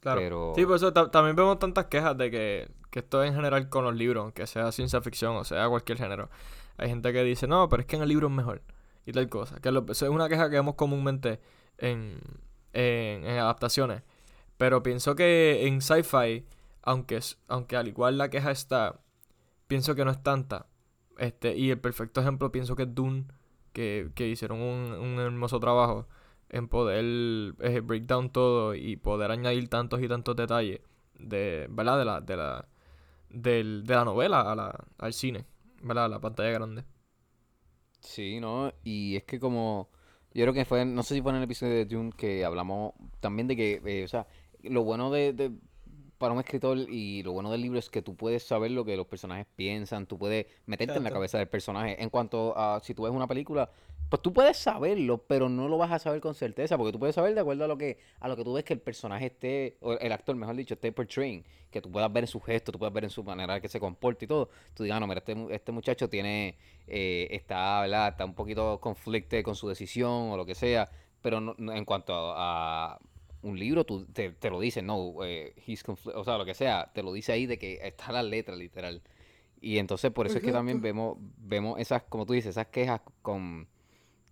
Claro. 0.00 0.20
Pero- 0.20 0.52
Sí, 0.56 0.64
por 0.66 0.76
eso 0.76 0.92
ta- 0.92 1.10
también 1.10 1.36
vemos 1.36 1.58
tantas 1.58 1.86
quejas 1.86 2.16
de 2.16 2.30
que, 2.30 2.70
que 2.90 3.00
esto 3.00 3.22
en 3.24 3.34
general 3.34 3.68
con 3.68 3.84
los 3.84 3.94
libros, 3.94 4.32
que 4.32 4.46
sea 4.46 4.70
ciencia 4.72 5.00
ficción 5.00 5.36
o 5.36 5.44
sea 5.44 5.68
cualquier 5.68 5.98
género. 5.98 6.30
Hay 6.76 6.88
gente 6.88 7.12
que 7.12 7.22
dice, 7.24 7.46
no, 7.46 7.68
pero 7.68 7.80
es 7.82 7.86
que 7.86 7.96
en 7.96 8.02
el 8.02 8.08
libro 8.08 8.26
es 8.28 8.32
mejor. 8.32 8.62
Y 9.06 9.12
tal 9.12 9.28
cosa. 9.28 9.60
Que 9.60 9.70
lo- 9.70 9.84
eso 9.90 10.04
es 10.06 10.10
una 10.10 10.28
queja 10.28 10.48
que 10.50 10.56
vemos 10.56 10.74
comúnmente 10.76 11.40
en, 11.78 12.18
en, 12.72 13.24
en 13.26 13.38
adaptaciones. 13.38 14.02
Pero 14.56 14.82
pienso 14.82 15.14
que 15.16 15.66
en 15.66 15.80
sci-fi, 15.82 16.46
aunque, 16.82 17.20
aunque 17.48 17.76
al 17.76 17.88
igual 17.88 18.18
la 18.18 18.30
queja 18.30 18.50
está, 18.50 19.00
pienso 19.66 19.94
que 19.94 20.04
no 20.04 20.10
es 20.10 20.22
tanta. 20.22 20.66
Este, 21.18 21.56
y 21.56 21.70
el 21.70 21.78
perfecto 21.80 22.20
ejemplo 22.20 22.50
pienso 22.52 22.74
que 22.76 22.82
es 22.84 22.94
Dune, 22.94 23.24
que, 23.74 24.10
que 24.16 24.28
hicieron 24.28 24.62
un, 24.62 24.92
un 24.94 25.20
hermoso 25.20 25.60
trabajo 25.60 26.08
en 26.50 26.68
poder 26.68 27.04
eh, 27.60 27.80
break 27.82 28.04
down 28.06 28.30
todo 28.32 28.74
y 28.76 28.96
poder 28.96 29.32
añadir 29.32 29.68
tantos 29.70 30.02
y 30.02 30.08
tantos 30.08 30.36
detalles 30.36 30.80
de, 31.18 31.68
¿verdad? 31.70 31.98
De 32.00 32.06
la, 32.06 32.22
de 32.22 32.36
la, 32.38 32.68
del- 33.30 33.84
de 33.86 33.94
la 33.96 34.04
novela 34.06 34.40
a 34.52 34.56
la, 34.56 34.84
al 34.98 35.12
cine, 35.14 35.46
¿verdad? 35.82 36.06
A 36.06 36.08
la 36.08 36.20
pantalla 36.20 36.50
grande. 36.52 36.84
Sí, 38.00 38.40
¿no? 38.40 38.72
Y 38.84 39.16
es 39.16 39.24
que 39.24 39.40
como, 39.40 39.88
yo 40.34 40.44
creo 40.44 40.52
que 40.54 40.64
fue, 40.64 40.84
no 40.84 41.02
sé 41.02 41.14
si 41.14 41.22
fue 41.22 41.32
en 41.32 41.38
el 41.38 41.44
episodio 41.44 41.72
de 41.74 41.86
Dune 41.86 42.12
que 42.16 42.44
hablamos 42.44 42.92
también 43.20 43.48
de 43.48 43.56
que, 43.56 43.80
eh, 43.84 44.04
o 44.04 44.08
sea, 44.08 44.26
lo 44.62 44.84
bueno 44.84 45.10
de, 45.10 45.32
de- 45.32 45.52
para 46.24 46.32
un 46.32 46.40
escritor 46.40 46.78
y 46.88 47.22
lo 47.22 47.32
bueno 47.32 47.50
del 47.50 47.60
libro 47.60 47.78
es 47.78 47.90
que 47.90 48.00
tú 48.00 48.16
puedes 48.16 48.42
saber 48.44 48.70
lo 48.70 48.82
que 48.82 48.96
los 48.96 49.06
personajes 49.06 49.46
piensan, 49.56 50.06
tú 50.06 50.16
puedes 50.16 50.46
meterte 50.64 50.94
en 50.96 51.02
la 51.02 51.08
Exacto. 51.10 51.14
cabeza 51.16 51.36
del 51.38 51.48
personaje. 51.48 52.02
En 52.02 52.08
cuanto 52.08 52.56
a 52.56 52.80
si 52.82 52.94
tú 52.94 53.02
ves 53.02 53.12
una 53.12 53.26
película, 53.26 53.68
pues 54.08 54.22
tú 54.22 54.32
puedes 54.32 54.56
saberlo, 54.56 55.18
pero 55.18 55.50
no 55.50 55.68
lo 55.68 55.76
vas 55.76 55.92
a 55.92 55.98
saber 55.98 56.22
con 56.22 56.34
certeza, 56.34 56.78
porque 56.78 56.92
tú 56.92 56.98
puedes 56.98 57.14
saber 57.14 57.34
de 57.34 57.40
acuerdo 57.40 57.64
a 57.64 57.68
lo 57.68 57.76
que, 57.76 57.98
a 58.20 58.28
lo 58.28 58.36
que 58.36 58.42
tú 58.44 58.54
ves 58.54 58.64
que 58.64 58.72
el 58.72 58.80
personaje 58.80 59.26
esté, 59.26 59.76
o 59.82 59.92
el 59.92 60.12
actor, 60.12 60.34
mejor 60.34 60.56
dicho, 60.56 60.72
esté 60.72 60.92
portraying, 60.92 61.44
que 61.70 61.82
tú 61.82 61.90
puedas 61.90 62.10
ver 62.10 62.24
en 62.24 62.28
su 62.28 62.40
gesto, 62.40 62.72
tú 62.72 62.78
puedas 62.78 62.94
ver 62.94 63.04
en 63.04 63.10
su 63.10 63.22
manera 63.22 63.60
que 63.60 63.68
se 63.68 63.78
comporta 63.78 64.24
y 64.24 64.28
todo. 64.28 64.48
Tú 64.72 64.82
digas, 64.84 64.96
"Ah, 64.96 65.00
no, 65.00 65.06
mira, 65.06 65.18
este, 65.18 65.36
este 65.54 65.72
muchacho 65.72 66.08
tiene, 66.08 66.56
eh, 66.86 67.28
está, 67.32 67.82
¿verdad? 67.82 68.08
Está 68.08 68.24
un 68.24 68.34
poquito 68.34 68.80
conflicte 68.80 69.42
con 69.42 69.56
su 69.56 69.68
decisión 69.68 70.30
o 70.30 70.36
lo 70.38 70.46
que 70.46 70.54
sea, 70.54 70.90
pero 71.20 71.40
no- 71.42 71.54
no- 71.58 71.72
en 71.74 71.84
cuanto 71.84 72.14
a, 72.14 72.94
a 72.94 72.98
un 73.44 73.58
libro, 73.58 73.84
tú 73.84 74.04
te, 74.06 74.30
te 74.30 74.50
lo 74.50 74.58
dice, 74.58 74.82
no, 74.82 75.14
eh, 75.24 75.54
he's 75.66 75.84
o 75.86 76.24
sea, 76.24 76.38
lo 76.38 76.44
que 76.44 76.54
sea, 76.54 76.90
te 76.94 77.02
lo 77.02 77.12
dice 77.12 77.32
ahí 77.32 77.46
de 77.46 77.58
que 77.58 77.78
está 77.86 78.10
la 78.12 78.22
letra, 78.22 78.56
literal. 78.56 79.02
Y 79.60 79.78
entonces 79.78 80.10
por 80.10 80.26
eso 80.26 80.36
es 80.38 80.42
que 80.44 80.50
también 80.58 80.78
vemos, 80.82 81.16
vemos 81.38 81.78
esas, 81.80 82.02
como 82.04 82.26
tú 82.26 82.32
dices, 82.32 82.50
esas 82.50 82.66
quejas 82.66 83.00
con, 83.22 83.68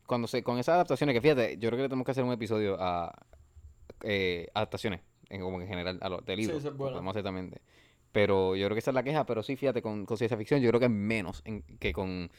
cuando 0.06 0.26
se, 0.28 0.42
con 0.42 0.58
esas 0.58 0.74
adaptaciones, 0.74 1.14
que 1.14 1.20
fíjate, 1.20 1.58
yo 1.58 1.68
creo 1.68 1.76
que 1.78 1.82
le 1.84 1.88
tenemos 1.88 2.04
que 2.04 2.10
hacer 2.10 2.24
un 2.24 2.32
episodio 2.32 2.76
a 2.80 3.14
eh, 4.02 4.48
adaptaciones, 4.54 5.00
en, 5.28 5.40
como 5.40 5.60
en 5.60 5.68
general, 5.68 5.98
a 6.02 6.08
los 6.08 6.24
de 6.24 6.36
libros, 6.36 6.58
eso 6.58 6.68
es 6.68 6.76
bueno. 6.76 6.92
podemos 6.94 7.12
hacer 7.12 7.22
también 7.22 7.50
de- 7.50 7.60
Pero 8.12 8.56
yo 8.56 8.66
creo 8.66 8.74
que 8.74 8.80
esa 8.80 8.90
es 8.90 8.94
la 8.94 9.02
queja, 9.02 9.24
pero 9.24 9.42
sí, 9.42 9.56
fíjate, 9.56 9.80
con, 9.80 10.04
con 10.06 10.16
ciencia 10.18 10.36
ficción 10.36 10.60
yo 10.60 10.68
creo 10.68 10.80
que 10.80 10.86
es 10.86 10.92
menos 10.92 11.40
en- 11.44 11.62
que 11.78 11.92
con 11.92 12.30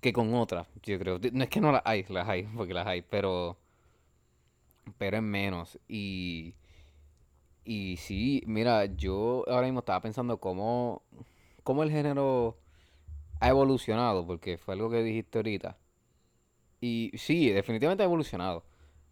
que 0.00 0.12
con 0.14 0.32
otras, 0.34 0.66
yo 0.82 0.98
creo. 0.98 1.18
No 1.32 1.44
es 1.44 1.50
que 1.50 1.60
no 1.60 1.72
las 1.72 1.82
hay, 1.84 2.06
las 2.08 2.26
hay, 2.26 2.44
porque 2.56 2.72
las 2.72 2.86
hay, 2.86 3.02
pero 3.02 3.58
pero 4.96 5.16
es 5.16 5.22
menos. 5.22 5.78
Y, 5.88 6.54
y 7.64 7.96
sí, 7.96 8.42
mira, 8.46 8.86
yo 8.86 9.44
ahora 9.48 9.66
mismo 9.66 9.80
estaba 9.80 10.00
pensando 10.00 10.38
cómo, 10.38 11.02
cómo 11.62 11.82
el 11.82 11.90
género 11.90 12.58
ha 13.40 13.48
evolucionado, 13.48 14.26
porque 14.26 14.58
fue 14.58 14.74
algo 14.74 14.90
que 14.90 15.02
dijiste 15.02 15.38
ahorita. 15.38 15.78
Y 16.80 17.10
sí, 17.16 17.50
definitivamente 17.50 18.02
ha 18.02 18.06
evolucionado. 18.06 18.64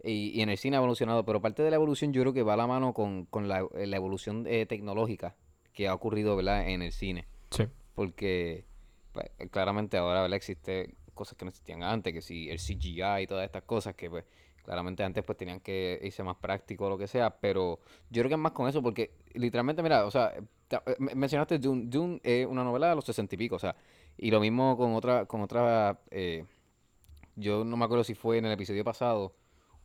Y, 0.03 0.31
y 0.38 0.43
en 0.43 0.49
el 0.49 0.59
cine 0.59 0.77
ha 0.77 0.79
evolucionado, 0.79 1.25
pero 1.25 1.41
parte 1.41 1.62
de 1.62 1.71
la 1.71 1.77
evolución 1.77 2.12
yo 2.12 2.23
creo 2.23 2.33
que 2.33 2.43
va 2.43 2.55
a 2.55 2.57
la 2.57 2.67
mano 2.67 2.95
con, 2.95 3.27
con 3.27 3.49
la, 3.49 3.67
la 3.75 3.97
evolución 3.97 4.47
eh, 4.47 4.64
tecnológica 4.67 5.35
que 5.73 5.88
ha 5.88 5.95
ocurrido 5.95 6.37
¿verdad? 6.37 6.69
en 6.69 6.83
el 6.83 6.93
cine. 6.93 7.27
Sí. 7.51 7.64
Porque 7.95 8.64
pues, 9.12 9.29
claramente 9.51 9.97
ahora 9.97 10.23
¿verdad? 10.23 10.37
existe 10.37 10.95
cosas 11.14 11.37
que 11.37 11.45
no 11.45 11.49
existían 11.51 11.83
antes, 11.83 12.12
que 12.12 12.23
sí, 12.23 12.49
el 12.49 12.59
CGI 12.59 13.23
y 13.23 13.27
todas 13.27 13.45
estas 13.45 13.64
cosas 13.64 13.95
que 13.95 14.09
pues 14.09 14.25
claramente 14.68 15.02
antes 15.02 15.24
pues 15.24 15.38
tenían 15.38 15.61
que 15.61 15.98
irse 16.02 16.22
más 16.22 16.37
práctico 16.37 16.85
o 16.85 16.90
lo 16.90 16.98
que 16.98 17.07
sea, 17.07 17.31
pero 17.40 17.78
yo 18.11 18.20
creo 18.20 18.28
que 18.28 18.35
es 18.35 18.38
más 18.38 18.52
con 18.52 18.68
eso 18.68 18.83
porque 18.83 19.12
literalmente, 19.33 19.83
mira, 19.83 20.04
o 20.04 20.11
sea, 20.11 20.35
eh, 20.37 20.78
me- 20.98 21.14
mencionaste 21.14 21.59
Dune, 21.59 21.85
Dune 21.87 22.20
es 22.22 22.46
una 22.46 22.62
novela 22.62 22.90
de 22.90 22.94
los 22.96 23.07
sesenta 23.07 23.35
y 23.35 23.38
pico, 23.38 23.57
o 23.57 23.59
sea, 23.59 23.74
y 24.18 24.31
lo 24.31 24.40
mismo 24.40 24.76
con 24.76 24.92
otra, 24.92 25.24
con 25.24 25.40
otra, 25.40 26.02
eh, 26.11 26.44
yo 27.35 27.64
no 27.64 27.78
me 27.78 27.87
acuerdo 27.87 28.04
si 28.04 28.14
fue 28.14 28.37
en 28.37 28.44
el 28.44 28.52
episodio 28.52 28.85
pasado 28.85 29.35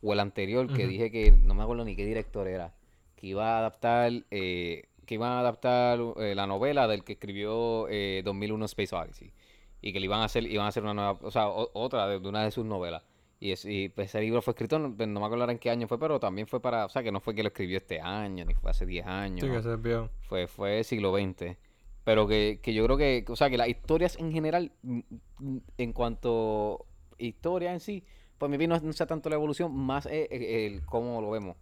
o 0.02 0.12
el 0.12 0.20
anterior 0.20 0.70
que 0.70 0.86
dije 0.86 1.10
que 1.10 1.30
no 1.30 1.54
me 1.54 1.62
acuerdo 1.62 1.86
ni 1.86 1.96
qué 1.96 2.04
director 2.04 2.46
era, 2.46 2.74
que 3.16 3.28
iba 3.28 3.54
a 3.56 3.58
adaptar, 3.60 4.12
eh, 4.30 4.82
que 5.06 5.14
iban 5.14 5.32
a 5.32 5.40
adaptar 5.40 5.98
eh, 6.18 6.34
la 6.34 6.46
novela 6.46 6.86
del 6.88 7.04
que 7.04 7.14
escribió 7.14 7.88
eh, 7.88 8.20
2001 8.22 8.66
Space 8.66 8.94
Odyssey 8.94 9.32
y 9.80 9.94
que 9.94 10.00
le 10.00 10.04
iban 10.04 10.20
a 10.20 10.24
hacer, 10.24 10.44
iban 10.44 10.66
a 10.66 10.68
hacer 10.68 10.82
una 10.82 10.92
nueva, 10.92 11.18
o 11.22 11.30
sea, 11.30 11.48
o- 11.48 11.70
otra 11.72 12.06
de, 12.06 12.20
de 12.20 12.28
una 12.28 12.44
de 12.44 12.50
sus 12.50 12.66
novelas. 12.66 13.02
Y, 13.44 13.52
es- 13.52 13.66
y, 13.66 13.90
pues, 13.90 14.08
ese 14.08 14.22
libro 14.22 14.40
fue 14.40 14.52
escrito, 14.52 14.78
no, 14.78 14.88
no 14.88 15.20
me 15.20 15.26
acuerdo 15.26 15.50
en 15.50 15.58
qué 15.58 15.68
año 15.68 15.86
fue, 15.86 15.98
pero 15.98 16.18
también 16.18 16.46
fue 16.46 16.62
para, 16.62 16.86
o 16.86 16.88
sea, 16.88 17.02
que 17.02 17.12
no 17.12 17.20
fue 17.20 17.34
que 17.34 17.42
lo 17.42 17.48
escribió 17.48 17.76
este 17.76 18.00
año, 18.00 18.42
ni 18.46 18.54
fue 18.54 18.70
hace 18.70 18.86
10 18.86 19.04
años, 19.04 19.40
Sí, 19.46 19.52
que 19.52 19.62
se 19.62 19.76
vio. 19.76 20.08
Fue, 20.22 20.46
fue 20.46 20.82
siglo 20.82 21.12
XX. 21.14 21.58
Pero 22.04 22.26
que, 22.26 22.60
que 22.62 22.72
yo 22.72 22.82
creo 22.86 22.96
que, 22.96 23.22
o 23.28 23.36
sea, 23.36 23.50
que 23.50 23.58
las 23.58 23.68
historias 23.68 24.16
en 24.18 24.32
general, 24.32 24.72
mm, 24.82 25.00
mm, 25.40 25.58
en 25.76 25.92
cuanto 25.92 26.86
historia 27.18 27.74
en 27.74 27.80
sí, 27.80 28.02
pues 28.38 28.50
mi 28.50 28.66
no, 28.66 28.80
no 28.80 28.92
sea 28.94 29.06
tanto 29.06 29.28
la 29.28 29.34
evolución, 29.36 29.76
más 29.76 30.06
es 30.06 30.26
el, 30.30 30.42
el 30.42 30.86
cómo 30.86 31.20
lo 31.20 31.30
vemos 31.30 31.58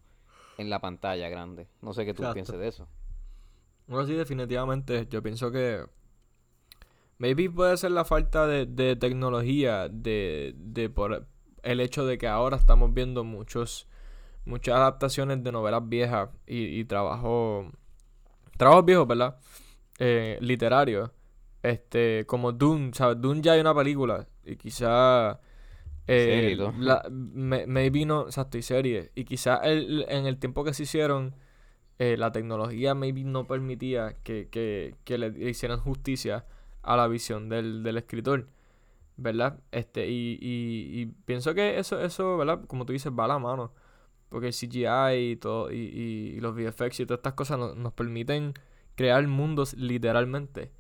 en 0.59 0.71
la 0.71 0.79
pantalla 0.79 1.29
grande. 1.31 1.67
No 1.81 1.93
sé 1.95 2.05
qué 2.05 2.15
tú 2.15 2.23
Exacto. 2.23 2.35
pienses 2.35 2.59
de 2.61 2.69
eso. 2.69 2.89
Bueno, 3.89 4.07
sí, 4.07 4.15
definitivamente. 4.15 5.09
Yo 5.11 5.21
pienso 5.21 5.51
que 5.51 5.85
maybe 7.19 7.51
puede 7.51 7.77
ser 7.77 7.91
la 7.91 8.05
falta 8.05 8.47
de, 8.47 8.67
de 8.67 8.95
tecnología, 8.95 9.89
de, 9.89 10.55
de 10.57 10.89
por 10.89 11.27
el 11.63 11.81
hecho 11.81 12.07
de 12.07 12.19
que 12.19 12.29
ahora 12.29 12.57
estamos 12.57 12.95
viendo 12.95 13.25
muchos, 13.25 13.89
muchas 14.47 14.77
adaptaciones 14.77 15.43
de 15.45 15.53
novelas 15.53 15.89
viejas 15.89 16.31
y, 16.47 16.81
y 16.81 16.85
trabajo, 16.85 17.71
trabajos 18.57 18.85
viejos, 18.85 19.07
¿verdad? 19.09 19.37
Eh, 19.99 20.39
literarios. 20.41 21.11
Este, 21.63 22.25
como 22.27 22.53
Dune, 22.53 22.93
¿sabes? 22.95 23.21
Dune 23.21 23.43
ya 23.43 23.53
hay 23.55 23.61
una 23.61 23.75
película 23.75 24.29
y 24.45 24.57
quizá 24.57 25.41
eh, 26.09 26.57
la, 26.79 27.05
me- 27.11 27.67
maybe 27.67 28.05
no, 28.07 28.23
exacto, 28.27 28.59
y 28.59 28.63
serie. 28.63 29.13
Y 29.15 29.25
quizá 29.25 29.57
el, 29.59 30.07
en 30.09 30.27
el 30.27 30.39
tiempo 30.39 30.65
que 30.65 30.75
se 30.75 30.85
hicieron 30.85 31.35
eh, 31.99 32.17
la 32.19 32.33
tecnología 32.33 32.95
maybe 32.95 33.25
no 33.25 33.47
permitía 33.47 34.17
que, 34.25 34.49
que, 34.51 34.97
que 35.05 35.19
le 35.19 35.51
hicieran 35.51 35.81
justicia 35.81 36.47
a 36.83 36.97
la 36.97 37.09
visión 37.09 37.49
del, 37.49 37.83
del 37.83 37.97
escritor, 37.99 38.49
¿verdad? 39.17 39.61
Este, 39.73 40.09
y, 40.09 40.39
y, 40.41 41.01
y 41.03 41.07
pienso 41.25 41.55
que 41.55 41.79
eso, 41.79 42.01
eso, 42.01 42.37
¿verdad? 42.39 42.65
Como 42.67 42.87
tú 42.87 42.93
dices, 42.93 43.13
va 43.13 43.25
a 43.25 43.29
la 43.29 43.39
mano. 43.39 43.73
Porque 44.29 44.49
el 44.49 44.53
CGI 44.55 45.33
y 45.33 45.37
todo, 45.37 45.71
y, 45.71 45.77
y, 45.77 46.35
y 46.37 46.41
los 46.41 46.55
VFX 46.55 47.01
y 47.01 47.07
todas 47.07 47.19
estas 47.19 47.35
cosas 47.35 47.59
no- 47.59 47.75
nos 47.75 47.93
permiten 47.93 48.55
crear 48.95 49.27
mundos 49.29 49.75
literalmente 49.75 50.71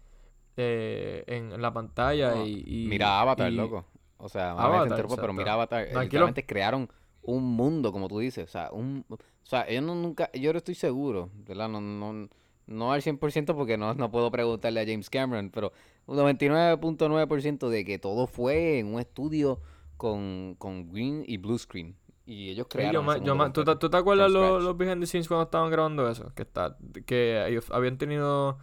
eh, 0.56 1.24
en, 1.26 1.52
en 1.52 1.62
la 1.62 1.72
pantalla 1.72 2.34
No, 2.34 2.46
y, 2.46 2.86
Mira 2.88 3.20
Avatar, 3.20 3.52
loco. 3.52 3.86
O 4.18 4.28
sea, 4.28 4.54
te 4.54 4.62
Avatar, 4.62 4.88
interrumpo, 4.90 5.16
pero 5.16 5.32
mira 5.32 5.52
Avatar, 5.54 5.82
Tranquilo. 5.84 6.04
literalmente 6.04 6.46
crearon 6.46 6.88
un 7.22 7.44
mundo, 7.44 7.92
como 7.92 8.08
tú 8.08 8.18
dices. 8.20 8.44
O 8.44 8.48
sea, 8.50 8.70
un, 8.72 9.04
o 9.08 9.16
sea 9.42 9.64
ellos 9.68 9.82
no, 9.84 9.94
nunca, 9.94 10.30
yo 10.32 10.52
no 10.52 10.58
estoy 10.58 10.74
seguro, 10.74 11.30
¿verdad? 11.46 11.68
No, 11.68 11.80
no, 11.80 12.28
no 12.66 12.92
al 12.92 13.02
100% 13.02 13.54
porque 13.56 13.76
no, 13.76 13.94
no 13.94 14.10
puedo 14.10 14.30
preguntarle 14.30 14.80
a 14.80 14.86
James 14.86 15.10
Cameron, 15.10 15.50
pero 15.50 15.72
un 16.06 16.16
99.9% 16.16 17.68
de 17.68 17.84
que 17.84 17.98
todo 17.98 18.26
fue 18.26 18.78
en 18.78 18.94
un 18.94 19.00
estudio 19.00 19.60
con, 19.96 20.56
con 20.58 20.88
green 20.92 21.24
y 21.26 21.36
blue 21.36 21.58
screen. 21.58 21.96
Y 22.26 22.50
ellos 22.50 22.54
Sí, 22.54 22.56
yo 22.56 22.68
crearon 22.68 23.08
ese 23.10 23.24
yo 23.24 23.34
me- 23.34 23.50
¿tú, 23.50 23.64
tú 23.64 23.90
te 23.90 23.96
acuerdas 23.96 24.30
los, 24.30 24.62
los 24.62 24.76
behind 24.76 25.00
the 25.00 25.06
scenes 25.06 25.28
cuando 25.28 25.44
estaban 25.44 25.70
grabando 25.70 26.08
eso? 26.08 26.32
Que 26.34 26.42
está, 26.42 26.76
que 27.06 27.44
ellos 27.46 27.66
habían 27.70 27.98
tenido, 27.98 28.58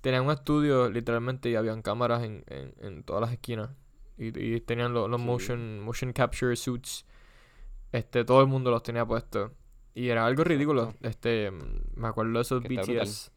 tenían 0.00 0.24
un 0.24 0.30
estudio 0.32 0.88
literalmente 0.88 1.50
y 1.50 1.56
habían 1.56 1.82
cámaras 1.82 2.22
en, 2.22 2.44
en, 2.48 2.74
en 2.80 3.02
todas 3.02 3.20
las 3.22 3.32
esquinas 3.32 3.70
y, 4.18 4.36
y 4.38 4.60
tenían 4.60 4.92
lo- 4.94 5.08
los 5.08 5.20
Sí. 5.20 5.26
motion, 5.26 5.80
motion 5.80 6.12
capture 6.12 6.54
suits, 6.56 7.04
este, 7.92 8.24
todo 8.24 8.40
el 8.40 8.46
mundo 8.46 8.70
los 8.70 8.82
tenía 8.82 9.04
puestos 9.04 9.50
y 9.94 10.08
era 10.08 10.24
algo 10.24 10.44
ridículo, 10.44 10.94
este, 11.02 11.50
me 11.96 12.08
acuerdo 12.08 12.32
de 12.34 12.40
esos. 12.42 12.62
BTS, 12.62 13.30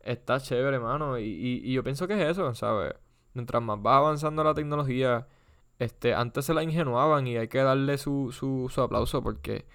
está 0.00 0.40
chévere, 0.40 0.78
mano, 0.78 1.18
y, 1.18 1.24
y, 1.24 1.60
y 1.64 1.72
yo 1.74 1.82
pienso 1.84 2.06
que 2.08 2.14
es 2.14 2.30
eso, 2.30 2.54
¿sabes? 2.54 2.94
Mientras 3.34 3.62
más 3.62 3.78
va 3.78 3.98
avanzando 3.98 4.44
la 4.44 4.54
tecnología, 4.54 5.26
este, 5.78 6.14
antes 6.14 6.44
se 6.44 6.54
la 6.54 6.62
ingenuaban 6.62 7.26
y 7.26 7.36
hay 7.36 7.48
que 7.48 7.58
darle 7.58 7.98
su, 7.98 8.32
su, 8.32 8.68
su 8.72 8.80
aplauso 8.82 9.22
porque 9.22 9.66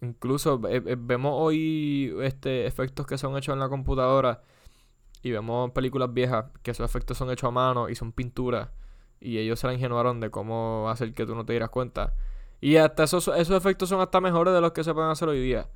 incluso 0.00 0.58
vemos 0.60 1.32
hoy 1.34 2.14
este 2.22 2.66
efectos 2.66 3.06
que 3.06 3.18
son 3.18 3.36
hechos 3.36 3.54
en 3.54 3.60
la 3.60 3.68
computadora 3.68 4.42
y 5.22 5.30
vemos 5.30 5.70
películas 5.72 6.12
viejas 6.12 6.46
que 6.62 6.72
esos 6.72 6.84
efectos 6.84 7.16
son 7.18 7.30
hechos 7.30 7.48
a 7.48 7.50
mano 7.50 7.88
y 7.88 7.94
son 7.94 8.12
pinturas 8.12 8.70
y 9.24 9.38
ellos 9.38 9.58
se 9.58 9.66
la 9.66 9.74
ingenuaron 9.74 10.20
de 10.20 10.30
cómo 10.30 10.88
hacer 10.90 11.14
que 11.14 11.26
tú 11.26 11.34
no 11.34 11.44
te 11.46 11.54
dieras 11.54 11.70
cuenta. 11.70 12.14
Y 12.60 12.76
hasta 12.76 13.04
esos, 13.04 13.28
esos 13.28 13.56
efectos 13.56 13.88
son 13.88 14.00
hasta 14.00 14.20
mejores 14.20 14.54
de 14.54 14.60
los 14.60 14.72
que 14.72 14.84
se 14.84 14.94
pueden 14.94 15.10
hacer 15.10 15.28
hoy 15.28 15.40
día. 15.40 15.68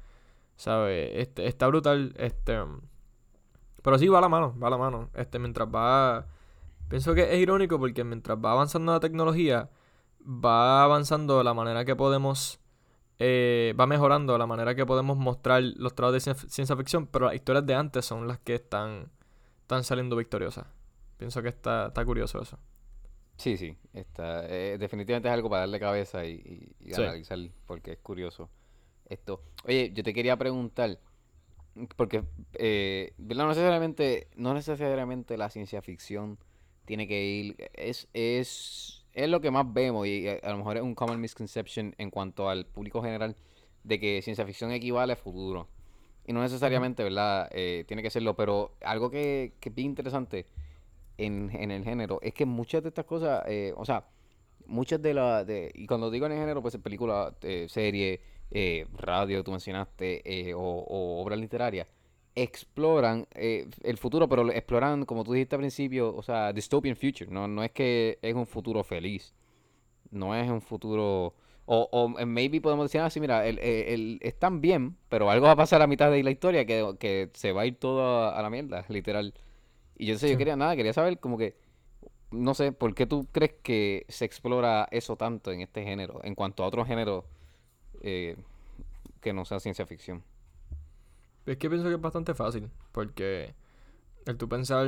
¿Sabes? 0.57 1.11
Este, 1.15 1.47
está 1.47 1.67
brutal. 1.67 2.15
Este. 2.19 2.59
Pero 3.89 3.99
sí 3.99 4.09
va 4.09 4.19
a 4.19 4.21
la 4.21 4.29
mano, 4.29 4.55
va 4.63 4.67
a 4.67 4.71
la 4.71 4.77
mano. 4.77 5.09
Este, 5.15 5.39
mientras 5.39 5.67
va. 5.67 6.27
Pienso 6.91 7.15
que 7.15 7.33
es 7.35 7.39
irónico 7.41 7.79
porque 7.79 8.05
mientras 8.05 8.37
va 8.39 8.53
avanzando 8.53 8.93
la 8.93 9.01
tecnología, 9.01 9.71
va 10.23 10.85
avanzando 10.85 11.43
la 11.43 11.55
manera 11.55 11.85
que 11.85 11.97
podemos. 11.97 12.61
eh, 13.19 13.75
va 13.79 13.87
mejorando 13.87 14.37
la 14.39 14.47
manera 14.47 14.75
que 14.77 14.87
podemos 14.87 15.17
mostrar 15.17 15.63
los 15.77 15.95
trabajos 15.95 16.23
de 16.25 16.31
cien- 16.33 16.49
ciencia 16.51 16.77
ficción, 16.77 17.07
pero 17.09 17.27
las 17.27 17.35
historias 17.35 17.67
de 17.67 17.75
antes 17.75 18.05
son 18.05 18.29
las 18.29 18.39
que 18.39 18.55
están, 18.55 19.11
están 19.63 19.83
saliendo 19.85 20.15
victoriosas. 20.17 20.67
Pienso 21.17 21.43
que 21.43 21.49
está, 21.49 21.89
está 21.89 22.05
curioso 22.05 22.41
eso. 22.41 22.59
Sí, 23.37 23.57
sí, 23.57 23.77
está, 23.93 24.47
eh, 24.49 24.77
definitivamente 24.79 25.29
es 25.29 25.35
algo 25.35 25.49
para 25.51 25.61
darle 25.63 25.81
cabeza 25.81 26.25
y, 26.27 26.33
y- 26.81 26.91
y 26.91 26.95
Sí. 26.95 27.03
analizar 27.03 27.39
porque 27.67 27.93
es 27.93 27.99
curioso 27.99 28.51
esto. 29.07 29.43
Oye, 29.67 29.91
yo 29.93 30.03
te 30.05 30.13
quería 30.15 30.37
preguntar, 30.37 30.99
porque 31.97 32.25
eh, 32.55 33.13
no 33.19 33.49
necesariamente, 33.49 34.29
no 34.37 34.55
necesariamente 34.55 35.37
la 35.37 35.51
ciencia 35.51 35.83
ficción 35.83 36.39
tiene 36.85 37.07
que 37.07 37.25
ir, 37.25 37.57
es, 37.75 38.09
es, 38.15 39.05
es 39.13 39.29
lo 39.29 39.41
que 39.41 39.51
más 39.51 39.73
vemos 39.73 40.07
y 40.07 40.29
a, 40.29 40.39
a 40.43 40.51
lo 40.51 40.59
mejor 40.59 40.79
es 40.79 40.83
un 40.83 40.95
common 40.95 41.21
misconception 41.21 41.95
en 41.99 42.11
cuanto 42.11 42.49
al 42.49 42.67
público 42.67 43.03
general 43.03 43.37
de 43.85 44.01
que 44.01 44.23
ciencia 44.23 44.47
ficción 44.47 44.73
equivale 44.73 45.13
a 45.13 45.17
futuro. 45.17 45.69
Y 46.27 46.33
no 46.33 46.43
necesariamente, 46.43 47.03
¿verdad? 47.03 47.49
Eh, 47.53 47.85
tiene 47.87 48.03
que 48.03 48.11
serlo, 48.11 48.37
pero 48.37 48.77
algo 48.83 49.11
que, 49.11 49.55
que 49.61 49.71
es 49.71 49.75
bien 49.75 49.89
interesante 49.89 50.47
en, 51.17 51.51
en 51.55 51.71
el 51.71 51.85
género 51.85 52.19
es 52.23 52.35
que 52.35 52.45
muchas 52.45 52.83
de 52.83 52.89
estas 52.91 53.07
cosas, 53.07 53.45
eh, 53.47 53.73
o 53.77 53.85
sea, 53.85 54.07
muchas 54.67 55.01
de 55.03 55.15
las, 55.15 55.47
de, 55.47 55.73
y 55.75 55.87
cuando 55.87 56.11
digo 56.11 56.27
en 56.27 56.33
el 56.33 56.39
género, 56.39 56.63
pues 56.63 56.75
en 56.75 56.83
película, 56.83 57.35
eh, 57.43 57.67
serie, 57.69 58.21
eh, 58.51 58.87
radio, 58.97 59.45
tú 59.45 59.51
mencionaste, 59.53 60.23
eh, 60.51 60.55
o, 60.55 60.61
o 60.61 61.23
obras 61.23 61.39
literarias, 61.39 61.89
exploran 62.35 63.27
eh, 63.35 63.69
el 63.83 63.97
futuro, 63.99 64.29
pero 64.29 64.45
lo 64.45 64.53
exploran, 64.53 65.05
como 65.05 65.25
tú 65.25 65.33
dijiste 65.33 65.57
al 65.57 65.61
principio, 65.61 66.15
o 66.15 66.23
sea, 66.23 66.53
dystopian 66.53 66.97
future, 66.97 67.31
no, 67.31 67.49
no 67.49 67.63
es 67.65 67.73
que 67.73 68.19
es 68.23 68.35
un 68.35 68.47
futuro 68.47 68.85
feliz, 68.85 69.35
no 70.11 70.35
es 70.35 70.51
un 70.51 70.61
futuro... 70.61 71.35
O, 71.71 71.89
o 71.93 72.19
eh, 72.19 72.25
maybe 72.27 72.61
podemos 72.63 72.87
decir 72.87 73.03
así, 73.03 73.21
mira, 73.21 73.47
el, 73.47 73.59
el- 73.59 73.89
el- 73.89 74.19
están 74.23 74.61
bien, 74.63 74.97
pero 75.11 75.31
algo 75.31 75.47
va 75.47 75.53
a 75.53 75.57
pasar 75.57 75.83
a 75.83 75.87
mitad 75.87 76.11
de 76.11 76.23
la 76.23 76.31
historia 76.31 76.65
que, 76.65 76.95
que 76.99 77.31
se 77.35 77.53
va 77.53 77.63
a 77.63 77.67
ir 77.67 77.77
todo 77.79 78.03
a, 78.03 78.39
a 78.39 78.43
la 78.43 78.49
mierda, 78.51 78.87
literal. 78.89 79.35
Y 79.99 80.07
yo 80.07 80.19
sé, 80.19 80.31
yo 80.31 80.39
quería 80.39 80.57
nada, 80.57 80.77
quería 80.77 80.93
saber 80.95 81.19
como 81.21 81.39
que, 81.39 81.57
no 82.31 82.55
sé, 82.55 82.73
¿por 82.73 82.95
qué 82.95 83.07
tú 83.07 83.27
crees 83.33 83.55
que 83.63 84.07
se 84.09 84.25
explora 84.25 84.89
eso 84.91 85.17
tanto 85.17 85.53
en 85.53 85.63
este 85.63 85.85
género, 85.85 86.21
en 86.25 86.35
cuanto 86.35 86.65
a 86.65 86.67
otro 86.69 86.85
género 86.85 87.27
eh, 88.03 88.37
que 89.21 89.33
no 89.33 89.45
sea 89.45 89.61
ciencia 89.61 89.87
ficción? 89.87 90.23
Es 91.47 91.57
que 91.57 91.71
pienso 91.71 91.89
que 91.89 91.95
es 91.95 92.01
bastante 92.01 92.35
fácil, 92.35 92.71
porque 92.93 93.55
el 94.27 94.37
tú 94.37 94.49
pensar 94.49 94.87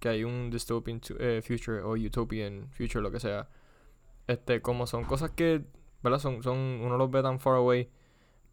que 0.00 0.08
hay 0.08 0.24
un 0.24 0.50
dystopian 0.50 1.00
eh, 1.20 1.42
future 1.46 1.80
o 1.82 1.92
utopian 1.92 2.68
future, 2.70 3.00
lo 3.00 3.12
que 3.12 3.20
sea, 3.20 3.48
este, 4.26 4.60
como 4.60 4.86
son 4.86 5.04
cosas 5.04 5.30
que, 5.30 5.64
¿verdad? 6.02 6.18
Son, 6.18 6.42
son, 6.42 6.56
uno 6.56 6.96
los 6.96 7.10
ve 7.10 7.22
tan 7.22 7.38
far 7.38 7.56
away, 7.56 7.88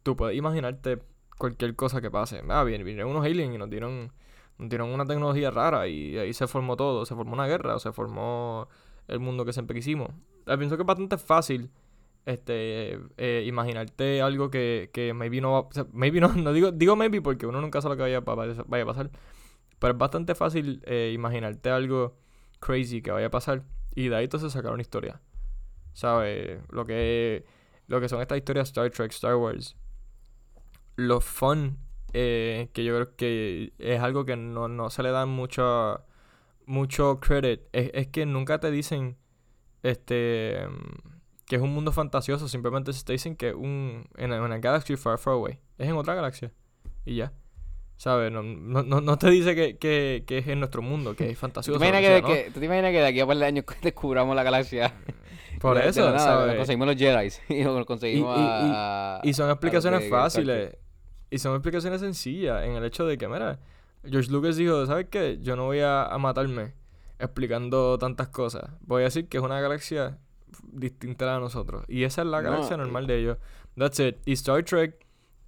tú 0.04 0.16
puedes 0.16 0.36
imaginarte 0.36 1.02
cualquier 1.38 1.74
cosa 1.74 2.00
que 2.00 2.10
pase. 2.10 2.42
Ah, 2.48 2.62
bien, 2.64 2.84
vinieron 2.84 3.10
unos 3.10 3.24
aliens 3.24 3.54
y 3.54 3.58
nos 3.58 3.68
dieron, 3.70 4.12
nos 4.58 4.68
dieron 4.68 4.90
una 4.90 5.04
tecnología 5.04 5.50
rara 5.50 5.88
y 5.88 6.16
ahí 6.16 6.32
se 6.32 6.46
formó 6.46 6.76
todo, 6.76 7.04
se 7.04 7.14
formó 7.14 7.32
una 7.32 7.46
guerra 7.46 7.74
o 7.74 7.80
se 7.80 7.92
formó 7.92 8.68
el 9.08 9.20
mundo 9.20 9.44
que 9.44 9.52
siempre 9.52 9.74
quisimos. 9.74 10.10
Eh, 10.46 10.56
pienso 10.56 10.76
que 10.76 10.82
es 10.82 10.86
bastante 10.86 11.18
fácil 11.18 11.70
este 12.26 12.98
eh, 13.16 13.44
imaginarte 13.46 14.22
algo 14.22 14.50
que, 14.50 14.90
que 14.92 15.12
maybe 15.12 15.40
no 15.40 15.52
va, 15.52 15.84
maybe 15.92 16.20
no, 16.20 16.28
no 16.34 16.52
digo, 16.52 16.72
digo 16.72 16.96
maybe 16.96 17.20
porque 17.20 17.46
uno 17.46 17.60
nunca 17.60 17.80
sabe 17.80 17.94
lo 17.94 17.96
que 17.98 18.02
vaya, 18.02 18.20
vaya 18.66 18.84
a 18.84 18.86
pasar. 18.86 19.10
Pero 19.78 19.92
es 19.92 19.98
bastante 19.98 20.34
fácil 20.34 20.82
eh, 20.86 21.12
imaginarte 21.14 21.70
algo 21.70 22.16
crazy 22.60 23.02
que 23.02 23.10
vaya 23.10 23.26
a 23.26 23.30
pasar 23.30 23.64
y 23.94 24.08
de 24.08 24.16
ahí 24.16 24.24
entonces 24.24 24.52
sacar 24.52 24.72
una 24.72 24.82
historia. 24.82 25.20
¿Sabes? 25.92 26.60
Lo 26.70 26.84
que, 26.86 27.44
lo 27.86 28.00
que 28.00 28.08
son 28.08 28.20
estas 28.20 28.38
historias 28.38 28.68
Star 28.68 28.90
Trek, 28.90 29.12
Star 29.12 29.36
Wars. 29.36 29.76
Lo 30.96 31.20
fun 31.20 31.78
eh, 32.12 32.70
que 32.72 32.84
yo 32.84 32.94
creo 32.94 33.16
que 33.16 33.72
es 33.78 34.00
algo 34.00 34.24
que 34.24 34.36
no, 34.36 34.68
no 34.68 34.90
se 34.90 35.02
le 35.02 35.10
da 35.10 35.26
mucho, 35.26 36.04
mucho 36.66 37.20
credit. 37.20 37.60
Es, 37.72 37.90
es 37.92 38.06
que 38.08 38.26
nunca 38.26 38.58
te 38.58 38.70
dicen 38.70 39.16
este 39.82 40.66
que 41.46 41.56
es 41.56 41.62
un 41.62 41.72
mundo 41.72 41.92
fantasioso. 41.92 42.48
Simplemente 42.48 42.92
se 42.92 43.04
te 43.04 43.12
dicen 43.12 43.36
que 43.36 43.54
un 43.54 44.06
en 44.16 44.32
una 44.32 44.58
galaxy 44.58 44.96
far, 44.96 45.18
far 45.18 45.34
away. 45.34 45.58
Es 45.78 45.88
en 45.88 45.96
otra 45.96 46.14
galaxia. 46.14 46.52
Y 47.04 47.16
ya. 47.16 47.32
¿Sabes? 47.96 48.32
No, 48.32 48.42
no, 48.42 49.00
no, 49.00 49.18
te 49.18 49.30
dice 49.30 49.54
que, 49.54 49.78
que, 49.78 50.24
que, 50.26 50.38
es 50.38 50.48
en 50.48 50.58
nuestro 50.58 50.82
mundo, 50.82 51.14
que 51.14 51.30
es 51.30 51.38
fantasioso. 51.38 51.78
¿Tú 51.78 51.82
te 51.82 51.88
imaginas, 51.88 52.22
que, 52.22 52.50
¿tú 52.52 52.58
te 52.58 52.66
imaginas 52.66 52.90
que 52.90 52.98
de 52.98 53.06
aquí 53.06 53.20
a 53.20 53.26
par 53.26 53.36
de 53.36 53.46
años 53.46 53.64
descubramos 53.82 54.34
la 54.34 54.42
galaxia? 54.42 54.92
Por 55.60 55.78
eso, 55.78 56.18
¿sabes? 56.18 56.56
conseguimos 56.56 56.88
los 56.88 56.96
Jedi 56.96 57.28
y 57.48 57.84
conseguimos 57.84 58.36
y, 58.36 59.26
y, 59.26 59.30
y, 59.30 59.34
son 59.34 59.48
explicaciones 59.48 60.10
fáciles. 60.10 60.76
Y 61.30 61.38
son 61.38 61.54
explicaciones 61.54 62.00
sencillas 62.00 62.64
en 62.64 62.72
el 62.72 62.84
hecho 62.84 63.06
de 63.06 63.16
que, 63.16 63.28
mira, 63.28 63.58
George 64.04 64.30
Lucas 64.30 64.56
dijo, 64.56 64.84
¿sabes 64.86 65.06
qué? 65.10 65.38
Yo 65.40 65.56
no 65.56 65.64
voy 65.64 65.80
a, 65.80 66.04
a 66.04 66.18
matarme 66.18 66.74
explicando 67.18 67.96
tantas 67.98 68.28
cosas. 68.28 68.70
Voy 68.80 69.02
a 69.02 69.04
decir 69.04 69.28
que 69.28 69.38
es 69.38 69.42
una 69.42 69.60
galaxia 69.60 70.18
distinta 70.64 71.34
a 71.34 71.40
nosotros. 71.40 71.84
Y 71.88 72.04
esa 72.04 72.22
es 72.22 72.28
la 72.28 72.40
galaxia 72.40 72.76
normal 72.76 73.06
de 73.06 73.18
ellos. 73.18 73.38
That's 73.76 74.00
it. 74.00 74.16
Y 74.24 74.32
Star 74.32 74.62
Trek 74.64 75.04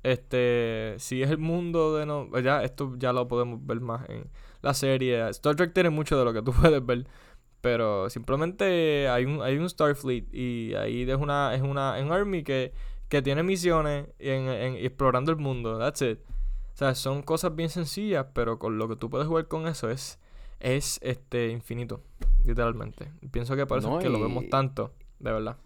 este, 0.07 0.95
si 0.99 1.21
es 1.21 1.31
el 1.31 1.39
mundo 1.39 1.97
de 1.97 2.07
no, 2.07 2.29
ya 2.39 2.63
esto 2.63 2.95
ya 2.97 3.13
lo 3.13 3.27
podemos 3.27 3.67
ver 3.67 3.81
más 3.81 4.09
en 4.09 4.31
la 4.63 4.73
serie. 4.73 5.29
Star 5.31 5.57
Trek 5.57 5.73
tiene 5.73 5.91
mucho 5.91 6.17
de 6.17 6.25
lo 6.25 6.33
que 6.33 6.43
tú 6.43 6.53
puedes 6.61 6.85
ver, 6.87 7.09
pero 7.61 8.09
simplemente 8.09 9.09
hay 9.09 9.25
un 9.25 9.43
hay 9.43 9.59
un 9.59 9.69
Starfleet 9.69 10.33
y 10.33 10.75
ahí 10.75 11.11
es 11.11 11.17
una 11.17 11.57
es 11.57 11.63
una 11.63 11.99
un 12.01 12.13
army 12.13 12.45
que 12.45 12.73
que 13.09 13.21
tiene 13.21 13.43
misiones 13.43 14.09
en, 14.21 14.49
en, 14.49 14.77
explorando 14.77 15.33
el 15.33 15.39
mundo. 15.39 15.77
That's 15.77 16.03
it. 16.03 16.21
O 16.75 16.77
sea, 16.77 16.95
son 16.95 17.23
cosas 17.23 17.57
bien 17.57 17.71
sencillas, 17.71 18.27
pero 18.33 18.61
con 18.61 18.79
lo 18.79 18.89
que 18.89 18.95
tú 18.95 19.11
puedes 19.11 19.27
jugar 19.27 19.49
con 19.49 19.67
eso 19.67 19.91
es 19.91 20.21
es 20.61 20.99
este 21.03 21.51
infinito, 21.51 22.03
literalmente. 22.45 23.11
Pienso 23.31 23.57
que 23.57 23.67
por 23.67 23.79
eso 23.79 23.99
es 23.99 24.05
que 24.05 24.11
lo 24.11 24.21
vemos 24.21 24.49
tanto, 24.49 24.93
de 25.19 25.33
verdad. 25.33 25.57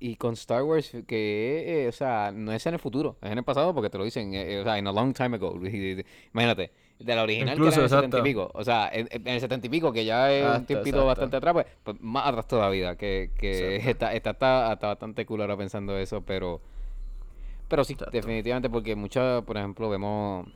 Y 0.00 0.16
con 0.16 0.34
Star 0.34 0.62
Wars, 0.62 0.92
que, 1.06 1.84
eh, 1.84 1.88
o 1.88 1.92
sea, 1.92 2.30
no 2.32 2.52
es 2.52 2.64
en 2.66 2.74
el 2.74 2.80
futuro, 2.80 3.16
es 3.20 3.32
en 3.32 3.38
el 3.38 3.44
pasado 3.44 3.74
porque 3.74 3.90
te 3.90 3.98
lo 3.98 4.04
dicen, 4.04 4.32
eh, 4.32 4.60
o 4.60 4.64
sea, 4.64 4.78
en 4.78 4.86
a 4.86 4.92
long 4.92 5.12
time 5.12 5.36
ago. 5.36 5.58
Imagínate, 6.32 6.70
de 7.00 7.14
la 7.14 7.22
original 7.22 7.56
que 7.56 7.66
era 7.66 7.76
en 7.76 7.82
el 7.82 7.88
70 7.88 8.18
y 8.18 8.22
pico, 8.22 8.50
o 8.54 8.64
sea, 8.64 8.90
en, 8.92 9.08
el 9.26 9.40
70 9.40 9.66
y 9.66 9.70
pico, 9.70 9.92
que 9.92 10.04
ya 10.04 10.32
es 10.32 10.58
un 10.58 10.66
tiempito 10.66 11.04
bastante 11.04 11.36
atrás, 11.36 11.52
pues, 11.52 11.66
pues, 11.82 12.00
más 12.00 12.26
atrás 12.26 12.46
todavía, 12.46 12.96
que, 12.96 13.30
que 13.36 13.76
está, 13.76 14.14
está, 14.14 14.30
está, 14.30 14.76
bastante 14.76 15.26
cool 15.26 15.40
ahora 15.40 15.56
pensando 15.56 15.96
eso, 15.98 16.20
pero, 16.22 16.60
pero 17.68 17.82
sí, 17.82 17.96
definitivamente, 18.12 18.70
porque 18.70 18.94
muchas, 18.94 19.42
por 19.42 19.56
ejemplo, 19.56 19.88
vemos 19.90 20.46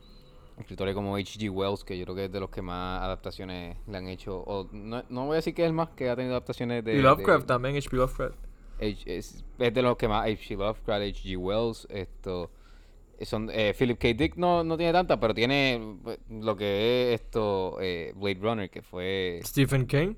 escritores 0.57 0.93
como 0.93 1.15
H.G. 1.15 1.49
Wells, 1.49 1.83
que 1.83 1.97
yo 1.97 2.05
creo 2.05 2.15
que 2.15 2.25
es 2.25 2.31
de 2.31 2.39
los 2.39 2.49
que 2.49 2.61
más 2.61 3.01
adaptaciones 3.01 3.77
le 3.87 3.97
han 3.97 4.07
hecho, 4.07 4.37
o 4.45 4.67
no, 4.71 5.03
no 5.09 5.25
voy 5.25 5.33
a 5.33 5.35
decir 5.37 5.53
que 5.53 5.63
es 5.63 5.67
el 5.67 5.73
más 5.73 5.89
que 5.89 6.09
ha 6.09 6.15
tenido 6.15 6.33
adaptaciones 6.33 6.83
de... 6.83 6.95
Y 6.95 7.01
Lovecraft 7.01 7.47
también, 7.47 7.75
H.P. 7.75 7.95
Lovecraft 7.95 8.35
es, 8.79 9.43
de 9.57 9.81
los 9.81 9.97
que 9.97 10.07
más 10.07 10.23
H.G. 10.23 10.57
Lovecraft, 10.57 10.89
H.G. 10.89 11.37
Wells, 11.37 11.87
esto 11.89 12.51
son 13.21 13.49
eh, 13.53 13.73
Philip 13.77 13.97
K. 13.97 14.13
Dick 14.13 14.35
no, 14.35 14.63
no 14.63 14.77
tiene 14.77 14.91
tanta, 14.91 15.19
pero 15.19 15.33
tiene 15.33 15.75
eh, 16.05 16.17
lo 16.29 16.55
que 16.55 17.13
es 17.13 17.21
esto 17.21 17.77
eh, 17.79 18.11
Blade 18.15 18.39
Runner, 18.41 18.69
que 18.69 18.81
fue 18.81 19.39
Stephen 19.43 19.85
King. 19.85 20.15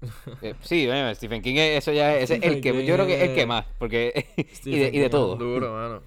sí, 0.62 0.88
Stephen 1.14 1.42
King, 1.42 1.56
eso 1.56 1.92
ya 1.92 2.16
es, 2.16 2.30
el 2.30 2.60
que 2.60 2.84
yo 2.84 2.94
creo 2.94 3.06
que 3.06 3.22
es 3.22 3.30
el 3.30 3.34
que 3.34 3.46
más, 3.46 3.66
porque 3.78 4.26
y 4.64 4.78
de, 4.78 4.90
y 4.92 4.98
de 4.98 5.10
todo. 5.10 5.36
Duro, 5.36 5.72
mano. 5.72 6.02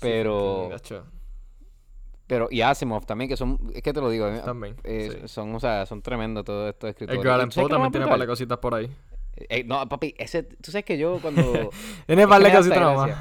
Pero 0.00 0.70
pero 2.34 2.48
y 2.50 2.62
Asimov 2.62 3.06
también 3.06 3.28
que 3.28 3.36
son 3.36 3.60
es 3.72 3.80
que 3.80 3.92
te 3.92 4.00
lo 4.00 4.10
digo 4.10 4.28
también 4.44 4.74
son 5.26 5.54
o 5.54 5.60
sea 5.60 5.86
son 5.86 6.02
tremendos 6.02 6.44
todos 6.44 6.70
estos 6.70 6.90
escritores 6.90 7.22
el 7.22 7.30
Allan 7.30 7.48
Poe 7.48 7.68
también 7.68 7.92
tiene 7.92 8.06
un 8.06 8.10
par 8.10 8.18
de 8.18 8.26
cositas 8.26 8.58
por 8.58 8.74
ahí 8.74 8.90
eh, 9.36 9.64
no, 9.64 9.88
papi, 9.88 10.14
ese, 10.18 10.42
tú 10.44 10.70
sabes 10.70 10.84
que 10.84 10.96
yo 10.96 11.18
cuando... 11.20 11.42
Tiene 12.06 12.28
par 12.28 12.40
de 12.40 12.52
cositas 12.52 13.18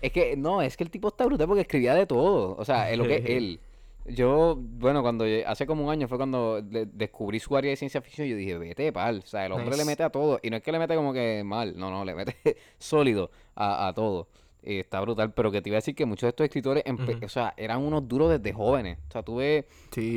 Es 0.00 0.12
que, 0.12 0.36
no, 0.36 0.62
es 0.62 0.76
que 0.76 0.84
el 0.84 0.90
tipo 0.90 1.08
está 1.08 1.26
brutal 1.26 1.48
porque 1.48 1.62
escribía 1.62 1.94
de 1.94 2.06
todo. 2.06 2.56
O 2.56 2.64
sea, 2.64 2.90
es 2.90 2.98
lo 2.98 3.04
que 3.04 3.16
es 3.16 3.24
él. 3.26 3.60
Yo, 4.06 4.56
bueno, 4.56 5.02
cuando 5.02 5.26
hace 5.46 5.66
como 5.66 5.84
un 5.84 5.90
año 5.90 6.08
fue 6.08 6.16
cuando 6.16 6.62
descubrí 6.62 7.40
su 7.40 7.56
área 7.56 7.70
de 7.70 7.76
ciencia 7.76 8.00
ficción 8.00 8.26
y 8.26 8.30
yo 8.30 8.36
dije, 8.36 8.56
vete, 8.56 8.92
pal. 8.92 9.22
O 9.24 9.26
sea, 9.26 9.46
el 9.46 9.52
hombre 9.52 9.76
le 9.76 9.84
mete 9.84 10.02
a 10.02 10.10
todo. 10.10 10.38
Y 10.42 10.50
no 10.50 10.56
es 10.56 10.62
que 10.62 10.72
le 10.72 10.78
mete 10.78 10.94
como 10.94 11.12
que 11.12 11.42
mal, 11.44 11.74
no, 11.76 11.90
no, 11.90 12.04
le 12.04 12.14
mete 12.14 12.36
sólido 12.78 13.30
a, 13.54 13.88
a 13.88 13.92
todo. 13.92 14.28
Y 14.62 14.80
está 14.80 15.00
brutal, 15.00 15.32
pero 15.32 15.50
que 15.50 15.62
te 15.62 15.68
iba 15.70 15.76
a 15.76 15.78
decir 15.78 15.94
que 15.94 16.04
muchos 16.04 16.22
de 16.22 16.30
estos 16.30 16.44
escritores, 16.44 16.84
o 17.24 17.28
sea, 17.28 17.54
eran 17.56 17.80
unos 17.80 18.06
duros 18.08 18.30
desde 18.30 18.52
jóvenes. 18.52 18.98
O 19.08 19.12
sea, 19.12 19.22
tuve 19.22 19.66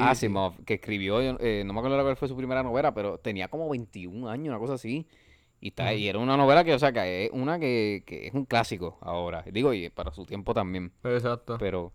Asimov, 0.01 0.63
que 0.65 0.75
escribió, 0.75 1.21
eh, 1.21 1.63
no 1.65 1.73
me 1.73 1.79
acuerdo 1.79 2.01
cuál 2.01 2.17
fue 2.17 2.27
su 2.27 2.35
primera 2.35 2.63
novela, 2.63 2.93
pero 2.93 3.17
tenía 3.17 3.47
como 3.47 3.69
21 3.69 4.29
años, 4.29 4.49
una 4.49 4.59
cosa 4.59 4.73
así. 4.73 5.07
Y, 5.61 5.67
está, 5.67 5.93
y 5.93 6.07
era 6.07 6.17
una 6.17 6.35
novela 6.37 6.63
que, 6.63 6.73
o 6.73 6.79
sea, 6.79 6.91
que 6.91 7.25
es 7.25 7.31
una 7.31 7.59
que, 7.59 8.03
que 8.05 8.27
es 8.27 8.33
un 8.33 8.45
clásico 8.45 8.97
ahora. 9.01 9.43
Digo, 9.51 9.73
y 9.73 9.89
para 9.89 10.11
su 10.11 10.25
tiempo 10.25 10.55
también. 10.55 10.91
Exacto. 11.03 11.57
Pero, 11.59 11.93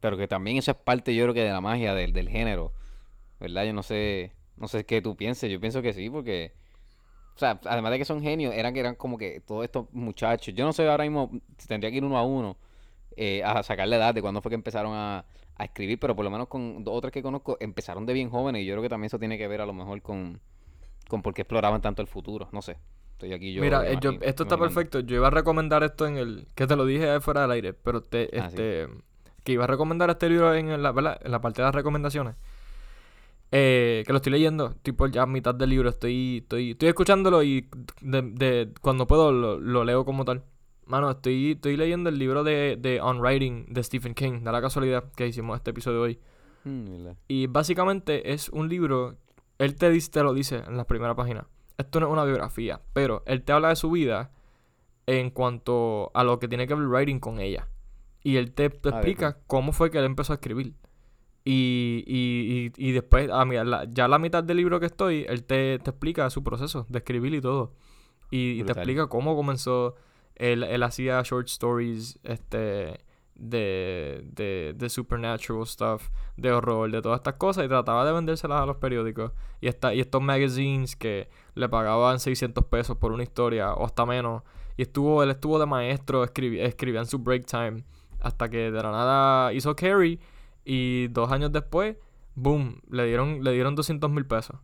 pero 0.00 0.18
que 0.18 0.28
también 0.28 0.58
eso 0.58 0.70
es 0.70 0.76
parte, 0.76 1.14
yo 1.14 1.24
creo 1.24 1.34
que 1.34 1.44
de 1.44 1.50
la 1.50 1.62
magia 1.62 1.94
del, 1.94 2.12
del 2.12 2.28
género. 2.28 2.72
¿Verdad? 3.40 3.64
Yo 3.64 3.72
no 3.72 3.82
sé, 3.82 4.32
no 4.56 4.68
sé 4.68 4.84
qué 4.84 5.00
tú 5.00 5.16
pienses. 5.16 5.50
Yo 5.50 5.58
pienso 5.60 5.80
que 5.80 5.94
sí, 5.94 6.10
porque, 6.10 6.52
o 7.34 7.38
sea, 7.38 7.60
además 7.64 7.92
de 7.92 7.98
que 7.98 8.04
son 8.04 8.22
genios, 8.22 8.54
eran 8.54 8.74
que 8.74 8.80
eran 8.80 8.94
como 8.94 9.18
que 9.18 9.40
todos 9.40 9.64
estos 9.64 9.92
muchachos. 9.92 10.54
Yo 10.54 10.64
no 10.64 10.72
sé 10.72 10.88
ahora 10.88 11.04
mismo 11.04 11.30
si 11.58 11.66
tendría 11.66 11.90
que 11.90 11.96
ir 11.96 12.04
uno 12.04 12.16
a 12.16 12.24
uno 12.24 12.56
eh, 13.16 13.42
a 13.44 13.62
sacarle 13.62 13.96
edad 13.96 14.14
de 14.14 14.22
cuándo 14.22 14.40
fue 14.40 14.50
que 14.50 14.56
empezaron 14.56 14.92
a, 14.94 15.24
a 15.56 15.64
escribir, 15.64 15.98
pero 15.98 16.14
por 16.14 16.24
lo 16.24 16.30
menos 16.30 16.48
con 16.48 16.84
otras 16.86 17.12
que 17.12 17.22
conozco 17.22 17.56
empezaron 17.60 18.06
de 18.06 18.12
bien 18.12 18.30
jóvenes 18.30 18.62
y 18.62 18.66
yo 18.66 18.74
creo 18.74 18.82
que 18.82 18.88
también 18.88 19.06
eso 19.06 19.18
tiene 19.18 19.38
que 19.38 19.48
ver 19.48 19.60
a 19.60 19.66
lo 19.66 19.72
mejor 19.72 20.00
con 20.02 20.40
con 21.08 21.22
por 21.22 21.34
qué 21.34 21.42
exploraban 21.42 21.80
tanto 21.80 22.02
el 22.02 22.08
futuro. 22.08 22.48
No 22.52 22.62
sé. 22.62 22.78
Estoy 23.12 23.32
aquí 23.32 23.52
yo. 23.52 23.62
Mira, 23.62 23.88
eh, 23.88 23.98
esto 24.22 24.42
está 24.42 24.58
perfecto. 24.58 25.00
Yo 25.00 25.16
iba 25.16 25.28
a 25.28 25.30
recomendar 25.30 25.82
esto 25.82 26.06
en 26.06 26.16
el. 26.16 26.48
Que 26.54 26.66
te 26.66 26.76
lo 26.76 26.84
dije 26.84 27.20
fuera 27.20 27.42
del 27.42 27.50
aire, 27.52 27.72
pero 27.72 28.02
te, 28.02 28.30
ah, 28.34 28.46
este. 28.46 28.88
Que 29.44 29.52
iba 29.52 29.64
a 29.64 29.66
recomendar 29.66 30.10
este 30.10 30.28
libro 30.28 30.54
en 30.54 30.82
la, 30.82 31.18
en 31.22 31.30
la 31.30 31.40
parte 31.40 31.60
de 31.62 31.66
las 31.66 31.74
recomendaciones. 31.74 32.34
Eh, 33.56 34.02
que 34.04 34.12
lo 34.12 34.16
estoy 34.16 34.32
leyendo, 34.32 34.74
tipo 34.82 35.06
ya 35.06 35.22
a 35.22 35.26
mitad 35.26 35.54
del 35.54 35.70
libro. 35.70 35.88
Estoy, 35.88 36.38
estoy, 36.38 36.72
estoy 36.72 36.88
escuchándolo 36.88 37.42
y 37.44 37.68
de, 38.00 38.72
cuando 38.80 39.06
puedo 39.06 39.30
lo, 39.30 39.84
leo 39.84 40.04
como 40.04 40.24
tal. 40.24 40.42
Mano, 40.86 41.10
estoy, 41.10 41.52
estoy 41.52 41.76
leyendo 41.76 42.10
el 42.10 42.18
libro 42.18 42.42
de, 42.42 42.76
de 42.78 43.00
On 43.00 43.20
Writing 43.20 43.66
de 43.72 43.82
Stephen 43.84 44.14
King. 44.14 44.42
Da 44.42 44.50
la 44.50 44.60
casualidad 44.60 45.04
que 45.16 45.28
hicimos 45.28 45.56
este 45.56 45.70
episodio 45.70 46.02
hoy. 46.02 46.18
Mm, 46.64 47.10
y 47.28 47.46
básicamente 47.46 48.32
es 48.32 48.48
un 48.48 48.68
libro 48.68 49.18
él 49.58 49.76
te, 49.76 49.90
dice, 49.90 50.10
te 50.10 50.22
lo 50.22 50.34
dice 50.34 50.62
en 50.66 50.76
la 50.76 50.84
primera 50.84 51.14
página. 51.14 51.46
Esto 51.78 52.00
no 52.00 52.06
es 52.06 52.12
una 52.12 52.24
biografía, 52.24 52.80
pero 52.92 53.22
él 53.26 53.42
te 53.42 53.52
habla 53.52 53.68
de 53.68 53.76
su 53.76 53.90
vida 53.90 54.32
en 55.06 55.30
cuanto 55.30 56.10
a 56.14 56.24
lo 56.24 56.38
que 56.38 56.48
tiene 56.48 56.66
que 56.66 56.74
ver 56.74 56.82
el 56.82 56.88
writing 56.88 57.20
con 57.20 57.40
ella. 57.40 57.68
Y 58.22 58.36
él 58.36 58.52
te, 58.52 58.66
explica 58.66 59.38
cómo 59.46 59.72
fue 59.72 59.90
que 59.90 59.98
él 59.98 60.04
empezó 60.04 60.32
a 60.32 60.36
escribir. 60.36 60.74
Y, 61.44 62.02
y, 62.06 62.72
y, 62.76 62.92
después, 62.92 63.30
a 63.30 63.44
mí, 63.44 63.56
ya 63.90 64.06
a 64.06 64.08
la 64.08 64.18
mitad 64.18 64.42
del 64.42 64.56
libro 64.56 64.80
que 64.80 64.86
estoy, 64.86 65.26
él 65.28 65.44
te, 65.44 65.78
te 65.78 65.90
explica 65.90 66.30
su 66.30 66.42
proceso 66.42 66.86
de 66.88 66.98
escribir 66.98 67.34
y 67.34 67.40
todo. 67.40 67.74
Y, 68.30 68.62
te 68.64 68.72
explica 68.72 69.06
cómo 69.08 69.36
comenzó. 69.36 69.94
Él, 70.36 70.64
él 70.64 70.82
hacía 70.82 71.22
short 71.22 71.46
stories, 71.48 72.18
este 72.24 73.04
de, 73.34 74.24
de, 74.32 74.74
de 74.76 74.88
supernatural 74.88 75.66
stuff, 75.66 76.08
de 76.36 76.52
horror, 76.52 76.90
de 76.90 77.02
todas 77.02 77.18
estas 77.18 77.34
cosas 77.34 77.64
y 77.64 77.68
trataba 77.68 78.04
de 78.04 78.12
vendérselas 78.12 78.62
a 78.62 78.66
los 78.66 78.76
periódicos. 78.76 79.32
Y, 79.60 79.68
esta, 79.68 79.94
y 79.94 80.00
estos 80.00 80.22
magazines 80.22 80.96
que 80.96 81.28
le 81.54 81.68
pagaban 81.68 82.20
600 82.20 82.64
pesos 82.64 82.96
por 82.96 83.12
una 83.12 83.22
historia 83.22 83.74
o 83.74 83.84
hasta 83.84 84.06
menos. 84.06 84.42
Y 84.76 84.82
estuvo, 84.82 85.22
él 85.22 85.30
estuvo 85.30 85.58
de 85.58 85.66
maestro, 85.66 86.24
escribía 86.24 87.00
en 87.00 87.06
su 87.06 87.18
break 87.18 87.46
time 87.46 87.84
hasta 88.20 88.48
que 88.48 88.70
de 88.70 88.82
la 88.82 88.90
nada 88.90 89.52
hizo 89.52 89.76
Carrie 89.76 90.18
y 90.64 91.08
dos 91.08 91.30
años 91.32 91.52
después 91.52 91.96
boom, 92.36 92.80
le 92.90 93.06
dieron, 93.06 93.44
le 93.44 93.52
dieron 93.52 93.74
200 93.74 94.10
mil 94.10 94.26
pesos. 94.26 94.56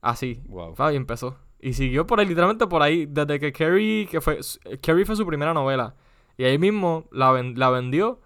Así. 0.00 0.42
Wow. 0.46 0.74
Y 0.92 0.96
empezó. 0.96 1.36
Y 1.60 1.74
siguió 1.74 2.06
por 2.06 2.18
ahí, 2.20 2.26
literalmente 2.26 2.66
por 2.66 2.82
ahí, 2.82 3.06
desde 3.06 3.38
que 3.38 3.52
Carrie, 3.52 4.06
que 4.10 4.20
fue, 4.20 4.40
Carrie 4.82 5.04
fue 5.04 5.14
su 5.14 5.26
primera 5.26 5.52
novela. 5.54 5.94
Y 6.36 6.44
ahí 6.44 6.58
mismo 6.58 7.06
la, 7.12 7.30
ven- 7.30 7.58
la 7.58 7.70
vendió 7.70 8.20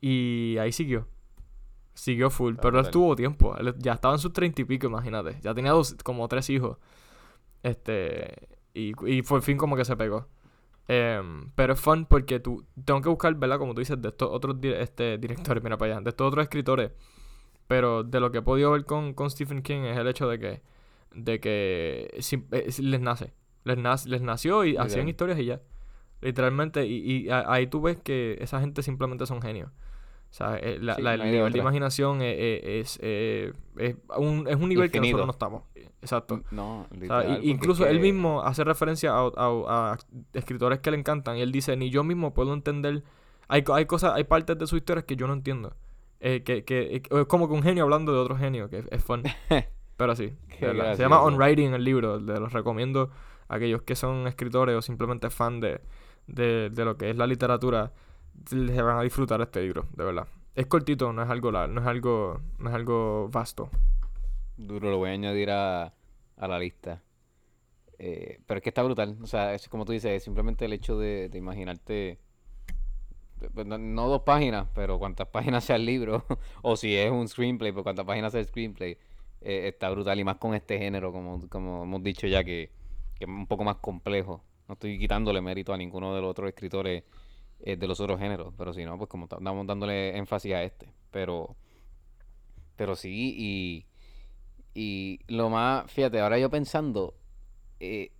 y 0.00 0.56
ahí 0.58 0.72
siguió. 0.72 1.06
Siguió 1.94 2.30
full, 2.30 2.52
Está 2.54 2.62
pero 2.62 2.78
él 2.78 2.82
brutal. 2.82 2.92
tuvo 2.92 3.16
tiempo. 3.16 3.56
Él 3.56 3.74
ya 3.78 3.92
estaba 3.92 4.14
en 4.14 4.18
sus 4.20 4.32
treinta 4.32 4.60
y 4.60 4.64
pico, 4.64 4.86
imagínate. 4.88 5.38
Ya 5.42 5.54
tenía 5.54 5.70
dos, 5.72 5.94
como 6.04 6.26
tres 6.28 6.50
hijos. 6.50 6.78
Este. 7.62 8.48
Y, 8.74 8.92
y 9.06 9.22
por 9.22 9.42
fin 9.42 9.56
como 9.56 9.76
que 9.76 9.84
se 9.84 9.96
pegó. 9.96 10.26
Em, 10.94 11.50
pero 11.54 11.72
es 11.74 11.80
fun 11.80 12.04
porque 12.06 12.38
tú 12.40 12.66
tengo 12.84 13.00
que 13.00 13.08
buscar, 13.08 13.34
¿verdad? 13.36 13.58
Como 13.58 13.72
tú 13.74 13.80
dices, 13.80 14.00
de 14.02 14.08
estos 14.08 14.28
otros 14.30 14.60
di- 14.60 14.72
este, 14.72 15.16
directores, 15.18 15.62
mira 15.62 15.78
para 15.78 15.92
allá, 15.94 16.00
de 16.02 16.10
estos 16.10 16.26
otros 16.28 16.42
escritores. 16.42 16.90
Pero 17.68 18.02
de 18.04 18.20
lo 18.20 18.30
que 18.32 18.38
he 18.38 18.42
podido 18.42 18.72
ver 18.72 18.84
con, 18.84 19.14
con 19.14 19.30
Stephen 19.30 19.62
King 19.62 19.82
es 19.84 19.96
el 19.96 20.06
hecho 20.08 20.28
de 20.28 20.38
que, 20.38 20.62
de 21.14 21.40
que 21.40 22.10
eh, 22.52 22.70
les 22.82 23.00
nace. 23.00 23.32
Les, 23.64 23.78
nace, 23.78 24.08
les 24.08 24.20
nació 24.22 24.64
y 24.64 24.76
hacían 24.76 25.06
historias 25.08 25.38
y 25.38 25.44
ya. 25.46 25.60
Literalmente. 26.20 26.86
Y, 26.86 26.96
y 27.26 27.30
a- 27.30 27.50
ahí 27.50 27.66
tú 27.68 27.80
ves 27.80 27.98
que 27.98 28.36
esa 28.40 28.60
gente 28.60 28.82
simplemente 28.82 29.24
son 29.26 29.40
genios. 29.40 29.70
O 30.32 30.34
sea, 30.34 30.56
eh, 30.56 30.78
la- 30.80 30.94
Sí, 30.94 31.02
la- 31.02 31.16
no 31.18 31.24
el 31.24 31.28
de 31.30 31.36
nivel 31.36 31.52
de 31.52 31.58
imaginación 31.58 32.22
es, 32.22 32.36
es, 32.64 32.98
eh, 33.02 33.52
es 33.76 33.96
un, 34.16 34.48
es 34.48 34.56
un 34.56 34.68
nivel 34.70 34.90
que 34.90 34.98
nosotros 34.98 35.26
no 35.26 35.32
estamos. 35.32 35.62
Exacto. 36.00 36.42
No, 36.50 36.80
O 36.80 36.86
sea, 36.88 36.98
literal, 37.00 37.22
i- 37.24 37.34
porque 37.34 37.46
incluso 37.48 37.86
él 37.86 38.00
mismo 38.00 38.42
hace 38.42 38.64
referencia 38.64 39.12
a, 39.12 39.30
a- 39.36 39.92
a 39.92 39.98
escritores 40.32 40.78
que 40.80 40.90
le 40.90 40.96
encantan 40.96 41.36
y 41.36 41.42
él 41.42 41.52
dice, 41.52 41.76
ni 41.76 41.90
yo 41.90 42.02
mismo 42.02 42.32
puedo 42.32 42.54
entender, 42.54 43.04
hay, 43.48 43.62
hay 43.74 43.84
cosas, 43.86 44.14
hay 44.14 44.24
partes 44.24 44.58
de 44.58 44.66
sus 44.66 44.78
historias 44.78 45.04
que 45.04 45.16
yo 45.16 45.26
no 45.26 45.34
entiendo. 45.34 45.74
Eh, 46.20 46.42
que, 46.44 46.64
que, 46.64 46.96
eh, 46.96 47.02
es 47.10 47.26
como 47.26 47.46
que 47.48 47.54
un 47.54 47.62
genio 47.62 47.82
hablando 47.84 48.12
de 48.12 48.18
otro 48.18 48.36
genio, 48.36 48.70
que 48.70 48.84
es, 48.90 49.04
fun. 49.04 49.22
Pero 49.98 50.16
sí, 50.16 50.32
se 50.96 51.02
llama 51.02 51.20
On. 51.22 51.36
Writing 51.36 51.74
el 51.74 51.84
libro, 51.84 52.18
de 52.20 52.40
los 52.40 52.52
recomiendo 52.54 53.10
a 53.48 53.56
aquellos 53.56 53.82
que 53.82 53.94
son 53.96 54.26
escritores 54.26 54.74
o 54.76 54.80
simplemente 54.82 55.28
fan 55.30 55.60
de, 55.60 55.80
de, 56.26 56.70
de 56.70 56.84
lo 56.86 56.96
que 56.96 57.10
es 57.10 57.16
la 57.16 57.26
literatura, 57.26 57.92
les 58.50 58.82
van 58.82 58.98
a 58.98 59.02
disfrutar 59.02 59.40
este 59.40 59.62
libro, 59.62 59.86
de 59.96 60.04
verdad. 60.04 60.26
Es 60.54 60.66
cortito, 60.66 61.12
no 61.12 61.22
es 61.22 61.30
algo 61.30 61.50
lar- 61.50 61.68
no 61.70 61.80
es 61.80 61.86
algo, 61.86 62.40
no 62.58 62.68
es 62.68 62.74
algo 62.74 63.28
vasto. 63.30 63.70
Duro, 64.56 64.90
lo 64.90 64.98
voy 64.98 65.10
a 65.10 65.12
añadir 65.12 65.50
a, 65.50 65.94
a 66.36 66.48
la 66.48 66.58
lista. 66.58 67.02
Eh, 67.98 68.40
pero 68.46 68.58
es 68.58 68.62
que 68.64 68.70
está 68.70 68.82
brutal. 68.82 69.16
O 69.22 69.26
sea, 69.26 69.54
es 69.54 69.68
como 69.68 69.84
tú 69.84 69.92
dices, 69.92 70.22
simplemente 70.22 70.64
el 70.64 70.72
hecho 70.72 70.98
de, 70.98 71.28
de 71.28 71.38
imaginarte. 71.38 72.18
pues, 73.54 73.66
No, 73.66 73.78
no 73.78 74.08
dos 74.08 74.22
páginas, 74.22 74.66
pero 74.74 74.98
cuántas 74.98 75.28
páginas 75.28 75.64
sea 75.66 75.76
el 75.76 75.86
libro. 75.86 76.24
o 76.62 76.76
si 76.76 76.96
es 76.96 77.10
un 77.10 77.28
screenplay, 77.28 77.72
pues 77.72 77.82
cuántas 77.82 78.04
páginas 78.04 78.32
sea 78.32 78.40
el 78.40 78.46
screenplay. 78.46 78.98
eh, 79.40 79.68
está 79.68 79.90
brutal. 79.90 80.18
Y 80.20 80.24
más 80.24 80.36
con 80.36 80.54
este 80.54 80.78
género, 80.78 81.12
como, 81.12 81.48
como 81.48 81.84
hemos 81.84 82.02
dicho 82.02 82.26
ya, 82.26 82.44
que, 82.44 82.70
que 83.14 83.24
es 83.24 83.28
un 83.28 83.46
poco 83.46 83.64
más 83.64 83.76
complejo. 83.76 84.42
No 84.68 84.74
estoy 84.74 84.98
quitándole 84.98 85.40
mérito 85.40 85.72
a 85.72 85.76
ninguno 85.76 86.14
de 86.14 86.20
los 86.20 86.30
otros 86.30 86.48
escritores 86.48 87.04
de 87.64 87.86
los 87.86 88.00
otros 88.00 88.18
géneros. 88.18 88.52
Pero 88.56 88.72
si 88.72 88.84
no, 88.84 88.96
pues 88.98 89.08
como 89.08 89.28
ta- 89.28 89.36
estamos 89.36 89.66
dándole 89.66 90.16
énfasis 90.16 90.52
a 90.54 90.62
este. 90.62 90.92
Pero. 91.10 91.56
Pero 92.76 92.96
sí, 92.96 93.34
y. 93.36 93.86
Y 94.74 95.20
lo 95.28 95.50
más, 95.50 95.90
fíjate, 95.90 96.18
ahora 96.18 96.38
yo 96.38 96.48
pensando, 96.48 97.14
eh, 97.78 98.10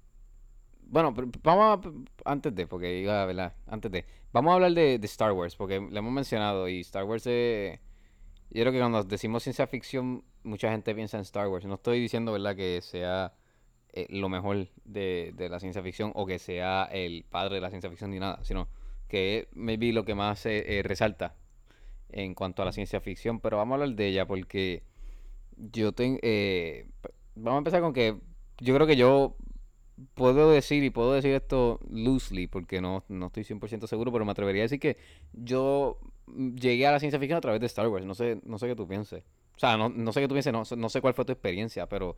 bueno, 0.82 1.14
vamos 1.42 1.86
a, 1.86 2.30
antes 2.30 2.54
de, 2.54 2.66
porque 2.66 3.00
iba. 3.00 3.54
Antes 3.66 3.90
de, 3.90 4.04
vamos 4.32 4.50
a 4.50 4.54
hablar 4.56 4.72
de, 4.72 4.98
de 4.98 5.06
Star 5.06 5.32
Wars, 5.32 5.56
porque 5.56 5.80
le 5.80 5.98
hemos 5.98 6.12
mencionado 6.12 6.68
y 6.68 6.80
Star 6.80 7.04
Wars 7.04 7.26
es, 7.26 7.80
yo 8.50 8.60
creo 8.60 8.70
que 8.72 8.80
cuando 8.80 9.02
decimos 9.02 9.42
ciencia 9.44 9.66
ficción, 9.66 10.24
mucha 10.42 10.70
gente 10.70 10.94
piensa 10.94 11.16
en 11.16 11.22
Star 11.22 11.48
Wars. 11.48 11.64
No 11.64 11.76
estoy 11.76 12.00
diciendo, 12.00 12.32
¿verdad?, 12.32 12.54
que 12.54 12.82
sea 12.82 13.32
eh, 13.94 14.06
lo 14.10 14.28
mejor 14.28 14.68
de, 14.84 15.32
de 15.34 15.48
la 15.48 15.58
ciencia 15.58 15.82
ficción 15.82 16.12
o 16.14 16.26
que 16.26 16.38
sea 16.38 16.84
el 16.92 17.24
padre 17.24 17.54
de 17.54 17.60
la 17.62 17.70
ciencia 17.70 17.88
ficción 17.88 18.10
ni 18.10 18.18
nada, 18.18 18.44
sino 18.44 18.68
que 19.12 19.38
es 19.38 19.46
maybe 19.52 19.92
lo 19.92 20.06
que 20.06 20.14
más 20.14 20.46
eh, 20.46 20.78
eh, 20.78 20.82
resalta 20.82 21.34
en 22.08 22.34
cuanto 22.34 22.62
a 22.62 22.64
la 22.64 22.72
ciencia 22.72 22.98
ficción, 23.02 23.40
pero 23.40 23.58
vamos 23.58 23.72
a 23.72 23.82
hablar 23.82 23.94
de 23.94 24.06
ella 24.06 24.26
porque 24.26 24.82
yo 25.56 25.92
tengo... 25.92 26.18
vamos 27.34 27.56
a 27.56 27.58
empezar 27.58 27.82
con 27.82 27.92
que 27.92 28.16
yo 28.58 28.74
creo 28.74 28.86
que 28.86 28.96
yo 28.96 29.36
puedo 30.14 30.50
decir, 30.50 30.82
y 30.82 30.90
puedo 30.90 31.12
decir 31.12 31.34
esto 31.34 31.78
loosely, 31.90 32.46
porque 32.46 32.80
no, 32.80 33.04
no 33.08 33.26
estoy 33.26 33.44
100% 33.44 33.86
seguro, 33.86 34.12
pero 34.12 34.24
me 34.24 34.32
atrevería 34.32 34.62
a 34.62 34.64
decir 34.64 34.80
que 34.80 34.96
yo 35.32 35.98
mm, 36.26 36.54
llegué 36.54 36.86
a 36.86 36.92
la 36.92 37.00
ciencia 37.00 37.18
ficción 37.18 37.36
a 37.38 37.42
través 37.42 37.60
de 37.60 37.66
Star 37.66 37.88
Wars. 37.88 38.06
No 38.06 38.14
sé, 38.14 38.40
no 38.44 38.58
sé 38.58 38.66
qué 38.66 38.74
tú 38.74 38.88
pienses. 38.88 39.22
O 39.54 39.58
sea, 39.58 39.76
no, 39.76 39.90
no 39.90 40.12
sé 40.12 40.20
qué 40.20 40.28
tú 40.28 40.34
pienses, 40.34 40.52
no, 40.52 40.62
no 40.76 40.88
sé 40.88 41.00
cuál 41.00 41.14
fue 41.14 41.24
tu 41.24 41.32
experiencia, 41.32 41.86
pero 41.86 42.16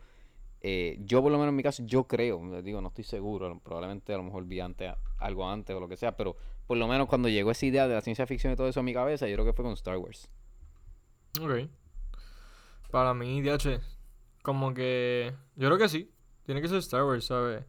eh, 0.61 0.97
yo 1.01 1.21
por 1.21 1.31
lo 1.31 1.37
menos 1.37 1.51
en 1.51 1.57
mi 1.57 1.63
caso, 1.63 1.83
yo 1.85 2.05
creo, 2.05 2.61
digo, 2.61 2.81
no 2.81 2.87
estoy 2.87 3.03
seguro, 3.03 3.59
probablemente 3.63 4.13
a 4.13 4.17
lo 4.17 4.23
mejor 4.23 4.45
vi 4.45 4.61
antes, 4.61 4.93
algo 5.19 5.47
antes 5.47 5.75
o 5.75 5.79
lo 5.79 5.87
que 5.87 5.97
sea, 5.97 6.15
pero 6.15 6.37
por 6.67 6.77
lo 6.77 6.87
menos 6.87 7.07
cuando 7.07 7.29
llegó 7.29 7.51
esa 7.51 7.65
idea 7.65 7.87
de 7.87 7.95
la 7.95 8.01
ciencia 8.01 8.25
ficción 8.25 8.53
y 8.53 8.55
todo 8.55 8.67
eso 8.67 8.79
a 8.79 8.83
mi 8.83 8.93
cabeza, 8.93 9.27
yo 9.27 9.35
creo 9.35 9.45
que 9.45 9.53
fue 9.53 9.63
con 9.63 9.73
Star 9.73 9.97
Wars. 9.97 10.29
Ok. 11.41 11.69
Para 12.91 13.13
mí, 13.13 13.41
DH, 13.41 13.81
como 14.41 14.73
que. 14.73 15.33
Yo 15.55 15.67
creo 15.67 15.77
que 15.77 15.89
sí. 15.89 16.11
Tiene 16.45 16.61
que 16.61 16.67
ser 16.67 16.77
Star 16.77 17.03
Wars, 17.03 17.25
¿sabes? 17.25 17.65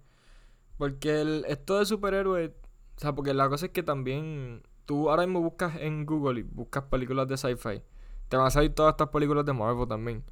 Porque 0.78 1.20
el, 1.20 1.44
esto 1.48 1.78
de 1.78 1.86
superhéroes. 1.86 2.50
O 2.96 3.00
sea, 3.00 3.14
porque 3.14 3.34
la 3.34 3.48
cosa 3.48 3.66
es 3.66 3.72
que 3.72 3.82
también. 3.82 4.62
Tú 4.84 5.10
ahora 5.10 5.26
mismo 5.26 5.40
buscas 5.40 5.76
en 5.80 6.06
Google 6.06 6.40
y 6.40 6.42
buscas 6.44 6.84
películas 6.84 7.26
de 7.26 7.36
sci-fi. 7.36 7.82
Te 8.28 8.36
van 8.36 8.46
a 8.46 8.50
salir 8.50 8.72
todas 8.72 8.92
estas 8.92 9.08
películas 9.08 9.44
de 9.44 9.52
Marvel 9.52 9.88
también. 9.88 10.22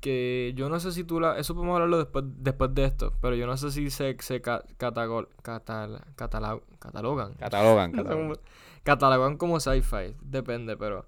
Que 0.00 0.52
yo 0.56 0.68
no 0.68 0.78
sé 0.78 0.92
si 0.92 1.02
tú 1.04 1.18
la. 1.18 1.38
Eso 1.38 1.54
podemos 1.54 1.74
hablarlo 1.74 1.98
después, 1.98 2.24
después 2.26 2.72
de 2.74 2.84
esto. 2.84 3.14
Pero 3.20 3.34
yo 3.34 3.46
no 3.46 3.56
sé 3.56 3.70
si 3.72 3.90
se, 3.90 4.16
se 4.20 4.40
ca- 4.40 4.64
catagol- 4.78 5.28
catal- 5.42 6.02
catalogan. 6.14 7.34
Catalogan, 7.34 7.92
No 7.92 8.34
sé 8.34 8.40
catalogan 8.84 9.36
como 9.36 9.60
sci-fi, 9.60 10.14
depende, 10.22 10.76
pero 10.76 11.06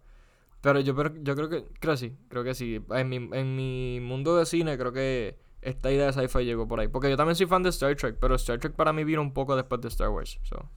pero 0.61 0.81
yo 0.81 0.95
pero 0.95 1.15
yo 1.23 1.35
creo 1.35 1.49
que 1.49 1.65
creo 1.81 1.95
que 1.95 1.97
sí, 1.97 2.17
creo 2.29 2.45
que 2.45 2.55
sí. 2.55 2.85
En 2.91 3.09
mi, 3.09 3.17
en 3.33 3.57
mi 3.57 4.01
mundo 4.03 4.37
de 4.37 4.45
cine 4.45 4.77
creo 4.77 4.93
que 4.93 5.39
esta 5.63 5.91
idea 5.91 6.07
de 6.07 6.13
sci-fi 6.13 6.45
llegó 6.45 6.67
por 6.69 6.81
ahí, 6.81 6.89
porque 6.89 7.09
yo 7.09 7.17
también 7.17 7.37
soy 7.37 7.47
fan 7.47 7.63
de 7.63 7.71
Star 7.71 7.95
Trek, 7.97 8.17
pero 8.21 8.35
Star 8.35 8.59
Trek 8.59 8.75
para 8.75 8.93
mí 8.93 9.05
vino 9.05 9.23
un 9.23 9.33
poco 9.33 9.57
después 9.57 9.81
de 9.81 9.89
Star 9.89 10.09
Wars, 10.11 10.39
so. 10.43 10.69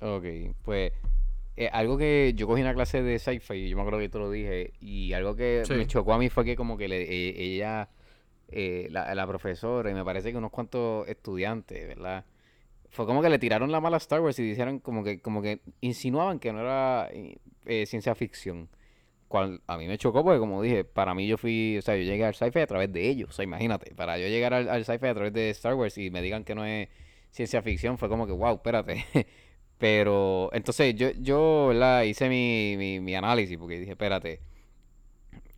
Ok, 0.00 0.24
pues 0.62 0.92
eh, 1.56 1.68
algo 1.72 1.98
que 1.98 2.32
yo 2.36 2.46
cogí 2.46 2.62
una 2.62 2.74
clase 2.74 3.02
de 3.02 3.18
sci-fi, 3.18 3.54
y 3.54 3.68
yo 3.68 3.76
me 3.76 3.82
acuerdo 3.82 3.98
que 4.00 4.08
te 4.08 4.18
lo 4.18 4.30
dije, 4.30 4.72
y 4.80 5.12
algo 5.12 5.36
que 5.36 5.62
Sí. 5.66 5.74
me 5.74 5.86
chocó 5.86 6.14
a 6.14 6.18
mí 6.18 6.28
fue 6.30 6.44
que 6.44 6.56
como 6.56 6.76
que 6.76 6.88
le- 6.88 7.02
eh, 7.02 7.34
ella, 7.36 7.88
eh, 8.48 8.88
la, 8.90 9.14
la 9.14 9.26
profesora, 9.26 9.90
y 9.90 9.94
me 9.94 10.04
parece 10.04 10.30
que 10.32 10.38
unos 10.38 10.50
cuantos 10.50 11.06
estudiantes, 11.08 11.86
¿verdad? 11.88 12.24
Fue 12.90 13.06
como 13.06 13.22
que 13.22 13.30
le 13.30 13.38
tiraron 13.38 13.72
la 13.72 13.80
mala 13.80 13.96
a 13.96 13.98
Star 13.98 14.20
Wars 14.20 14.38
y 14.38 14.42
dijeron 14.42 14.78
como 14.78 15.02
que, 15.02 15.20
como 15.20 15.40
que 15.40 15.60
insinuaban 15.80 16.38
que 16.38 16.52
no 16.52 16.60
era 16.60 17.08
eh, 17.12 17.36
eh, 17.66 17.86
ciencia 17.86 18.14
ficción. 18.14 18.68
Cual 19.28 19.62
a 19.66 19.78
mí 19.78 19.86
me 19.88 19.96
chocó 19.96 20.22
porque 20.22 20.38
como 20.38 20.60
dije, 20.60 20.84
para 20.84 21.14
mí 21.14 21.26
yo 21.26 21.38
fui, 21.38 21.78
o 21.78 21.82
sea, 21.82 21.96
yo 21.96 22.02
llegué 22.02 22.26
al 22.26 22.34
sci-fi 22.34 22.60
a 22.60 22.66
través 22.66 22.92
de 22.92 23.08
ellos, 23.08 23.30
o 23.30 23.32
sea, 23.32 23.44
imagínate, 23.44 23.94
para 23.94 24.18
yo 24.18 24.28
llegar 24.28 24.52
al, 24.52 24.68
al 24.68 24.84
sci-fi 24.84 25.06
a 25.06 25.14
través 25.14 25.32
de 25.32 25.48
Star 25.48 25.72
Wars 25.74 25.96
y 25.96 26.10
me 26.10 26.20
digan 26.20 26.44
que 26.44 26.54
no 26.54 26.66
es 26.66 26.90
ciencia 27.30 27.62
ficción, 27.62 27.96
fue 27.96 28.10
como 28.10 28.26
que, 28.26 28.32
wow, 28.34 28.56
espérate. 28.56 29.06
Pero 29.82 30.50
entonces 30.54 30.94
yo, 30.94 31.10
yo 31.12 31.68
¿verdad? 31.68 32.04
hice 32.04 32.28
mi, 32.30 32.76
mi, 32.78 33.00
mi 33.00 33.16
análisis 33.16 33.58
porque 33.58 33.80
dije, 33.80 33.92
espérate, 33.92 34.40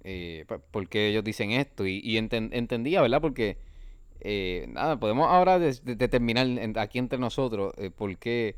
eh, 0.05 0.45
pa- 0.49 0.59
¿por 0.59 0.89
qué 0.89 1.09
ellos 1.09 1.25
dicen 1.25 1.51
esto? 1.53 1.87
Y, 1.87 2.01
y 2.05 2.17
enten- 2.19 2.51
entendía, 2.53 3.03
¿verdad? 3.03 3.21
Porque, 3.21 3.59
eh, 4.21 4.67
nada, 4.71 4.99
podemos 5.01 5.29
ahora 5.29 5.59
determinar 5.59 6.47
aquí 6.81 6.99
entre 6.99 7.19
nosotros 7.19 7.75
eh, 7.79 7.91
por 7.91 8.17
qué, 8.19 8.57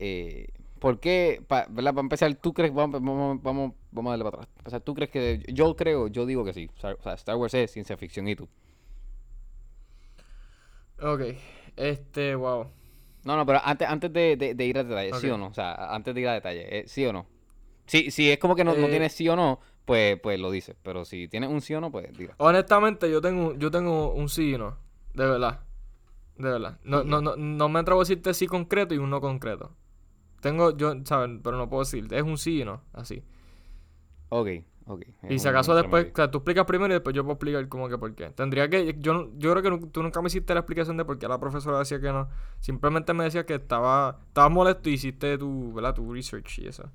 eh, 0.00 0.48
por 0.80 1.00
qué, 1.00 1.42
¿verdad? 1.48 1.92
Para 1.94 2.00
empezar, 2.02 2.34
¿tú 2.36 2.54
crees, 2.54 2.74
vamos, 2.74 3.02
vamos, 3.02 3.40
vamos, 3.42 3.74
a 4.08 4.10
darle 4.12 4.24
para 4.24 4.36
atrás. 4.38 4.50
Empezar, 4.58 4.82
¿tú 4.82 4.94
crees 4.94 5.10
que, 5.10 5.42
yo 5.52 5.76
creo, 5.76 6.08
yo 6.08 6.26
digo 6.26 6.44
que 6.44 6.54
sí, 6.54 6.70
o 6.76 6.80
sea, 7.02 7.14
Star 7.14 7.36
Wars 7.36 7.54
es 7.54 7.72
ciencia 7.72 7.96
ficción 7.96 8.28
y 8.28 8.36
tú? 8.36 8.48
Ok, 11.00 11.20
este, 11.76 12.34
wow. 12.34 12.70
No, 13.24 13.36
no, 13.36 13.46
pero 13.46 13.60
antes, 13.64 13.88
antes 13.88 14.12
de, 14.12 14.36
de- 14.36 14.54
de 14.54 14.66
ir 14.66 14.78
a 14.78 14.84
detalle, 14.84 15.12
¿sí 15.14 15.28
o 15.28 15.38
no? 15.38 15.46
O 15.46 15.54
sea, 15.54 15.94
antes 15.94 16.14
de 16.14 16.20
ir 16.20 16.28
a 16.28 16.32
detalle, 16.34 16.78
eh, 16.80 16.84
¿sí 16.88 17.06
o 17.06 17.12
no? 17.12 17.26
Sí, 17.86 18.10
si 18.10 18.30
es 18.30 18.38
como 18.38 18.56
que 18.56 18.64
no, 18.64 18.74
no 18.74 18.86
Eh, 18.86 18.90
tienes 18.90 19.12
sí 19.12 19.28
o 19.28 19.36
no, 19.36 19.60
pues, 19.84 20.18
pues 20.20 20.38
lo 20.40 20.50
dices. 20.50 20.76
Pero 20.82 21.04
si 21.04 21.28
tienes 21.28 21.50
un 21.50 21.60
sí 21.60 21.74
o 21.74 21.80
no, 21.80 21.90
pues 21.92 22.16
diga. 22.16 22.34
Honestamente, 22.38 23.10
yo 23.10 23.20
tengo 23.20 23.54
yo 23.54 23.70
tengo 23.70 24.12
un 24.12 24.28
sí 24.28 24.54
y 24.54 24.58
no, 24.58 24.76
de 25.14 25.26
verdad. 25.26 25.60
De 26.36 26.48
verdad. 26.50 26.78
No, 26.84 27.04
no, 27.04 27.20
no, 27.20 27.36
no 27.36 27.68
me 27.68 27.80
atrevo 27.80 28.00
a 28.00 28.04
decirte 28.04 28.34
sí 28.34 28.46
concreto 28.46 28.94
y 28.94 28.98
un 28.98 29.10
no 29.10 29.20
concreto. 29.20 29.76
Tengo, 30.40 30.76
yo, 30.76 30.94
¿saben? 31.04 31.42
Pero 31.42 31.56
no 31.56 31.68
puedo 31.68 31.84
decir, 31.84 32.08
es 32.12 32.22
un 32.22 32.38
sí 32.38 32.62
y 32.62 32.64
no, 32.64 32.82
así. 32.92 33.22
Ok, 34.30 34.48
ok. 34.86 35.02
Y 35.28 35.38
si 35.38 35.48
acaso 35.48 35.74
después, 35.74 36.02
intermedio. 36.02 36.12
claro, 36.14 36.30
tú 36.30 36.38
explicas 36.38 36.64
primero 36.66 36.92
y 36.92 36.94
después 36.96 37.14
yo 37.14 37.22
puedo 37.22 37.34
explicar 37.34 37.68
como 37.68 37.88
que 37.88 37.98
por 37.98 38.14
qué. 38.14 38.30
Tendría 38.30 38.68
que, 38.68 38.94
yo, 38.98 39.30
yo 39.36 39.54
creo 39.54 39.62
que 39.80 39.86
tú 39.88 40.02
nunca 40.02 40.20
me 40.20 40.26
hiciste 40.28 40.54
la 40.54 40.60
explicación 40.60 40.96
de 40.96 41.04
por 41.04 41.18
qué 41.18 41.28
la 41.28 41.38
profesora 41.40 41.78
decía 41.78 42.00
que 42.00 42.12
no. 42.12 42.28
Simplemente 42.60 43.12
me 43.14 43.24
decía 43.24 43.46
que 43.46 43.54
estaba, 43.54 44.20
estaba 44.28 44.48
molesto 44.48 44.90
y 44.90 44.94
hiciste 44.94 45.38
tu, 45.38 45.72
¿verdad? 45.72 45.94
Tu 45.94 46.12
research 46.12 46.58
y 46.58 46.66
eso. 46.68 46.90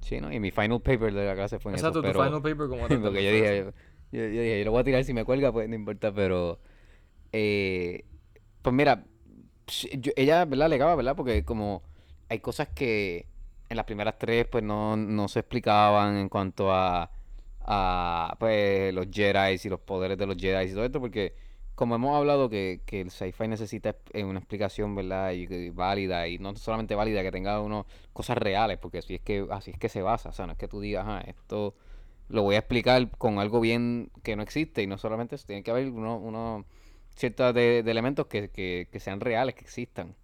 Sí, 0.00 0.20
¿no? 0.20 0.32
Y 0.32 0.40
mi 0.40 0.50
final 0.50 0.80
paper 0.80 1.14
de 1.14 1.24
la 1.26 1.34
clase 1.34 1.58
fue 1.60 1.72
en 1.72 1.76
Exacto, 1.76 2.00
eso. 2.00 2.08
tu 2.08 2.12
pero... 2.12 2.24
final 2.24 2.42
paper 2.42 2.68
como 2.68 2.88
Porque 3.02 3.24
yo 3.24 3.30
dije, 3.32 3.72
yo, 4.12 4.18
yo 4.18 4.28
dije, 4.28 4.58
yo 4.58 4.64
lo 4.66 4.70
voy 4.72 4.80
a 4.80 4.84
tirar 4.84 5.04
si 5.04 5.14
me 5.14 5.24
cuelga, 5.24 5.52
pues 5.52 5.68
no 5.68 5.74
importa, 5.76 6.12
pero... 6.12 6.58
eh, 7.32 8.04
pues 8.62 8.74
mira, 8.74 9.04
yo- 9.98 10.12
ella, 10.16 10.44
¿verdad? 10.44 10.66
Alegaba, 10.66 10.94
¿verdad? 10.96 11.16
Porque 11.16 11.44
como 11.44 11.82
hay 12.28 12.40
cosas 12.40 12.68
que 12.68 13.26
en 13.72 13.76
las 13.76 13.86
primeras 13.86 14.18
tres, 14.18 14.46
pues 14.46 14.62
no, 14.62 14.96
no 14.96 15.28
se 15.28 15.40
explicaban 15.40 16.16
en 16.16 16.28
cuanto 16.28 16.72
a, 16.72 17.10
a 17.60 18.36
pues, 18.38 18.94
los 18.94 19.08
Jedi 19.10 19.58
y 19.62 19.68
los 19.68 19.80
poderes 19.80 20.18
de 20.18 20.26
los 20.26 20.36
Jedi 20.36 20.70
y 20.70 20.72
todo 20.72 20.84
esto, 20.84 21.00
porque 21.00 21.34
como 21.74 21.94
hemos 21.94 22.16
hablado 22.16 22.50
que, 22.50 22.82
que 22.86 23.00
el 23.00 23.10
sci-fi 23.10 23.48
necesita 23.48 23.96
eh, 24.12 24.24
una 24.24 24.40
explicación, 24.40 24.94
¿verdad? 24.94 25.32
Y, 25.32 25.52
y 25.52 25.70
válida, 25.70 26.28
y 26.28 26.38
no 26.38 26.54
solamente 26.56 26.94
válida, 26.94 27.22
que 27.22 27.32
tenga 27.32 27.60
uno 27.60 27.86
cosas 28.12 28.38
reales, 28.38 28.78
porque 28.78 28.98
así 28.98 29.14
es 29.14 29.22
que, 29.22 29.46
así 29.50 29.70
es 29.72 29.78
que 29.78 29.88
se 29.88 30.02
basa, 30.02 30.28
o 30.28 30.32
sea, 30.32 30.46
no 30.46 30.52
es 30.52 30.58
que 30.58 30.68
tú 30.68 30.80
digas, 30.80 31.04
ah, 31.08 31.22
esto 31.26 31.74
lo 32.28 32.42
voy 32.42 32.56
a 32.56 32.58
explicar 32.58 33.10
con 33.18 33.38
algo 33.38 33.60
bien 33.60 34.10
que 34.22 34.36
no 34.36 34.42
existe, 34.42 34.82
y 34.82 34.86
no 34.86 34.98
solamente 34.98 35.36
eso, 35.36 35.46
tiene 35.46 35.62
que 35.62 35.70
haber 35.70 35.90
unos 35.90 36.20
uno, 36.22 36.66
ciertos 37.16 37.54
de, 37.54 37.82
de 37.82 37.90
elementos 37.90 38.26
que, 38.26 38.50
que, 38.50 38.88
que 38.92 39.00
sean 39.00 39.20
reales, 39.20 39.54
que 39.54 39.62
existan. 39.62 40.14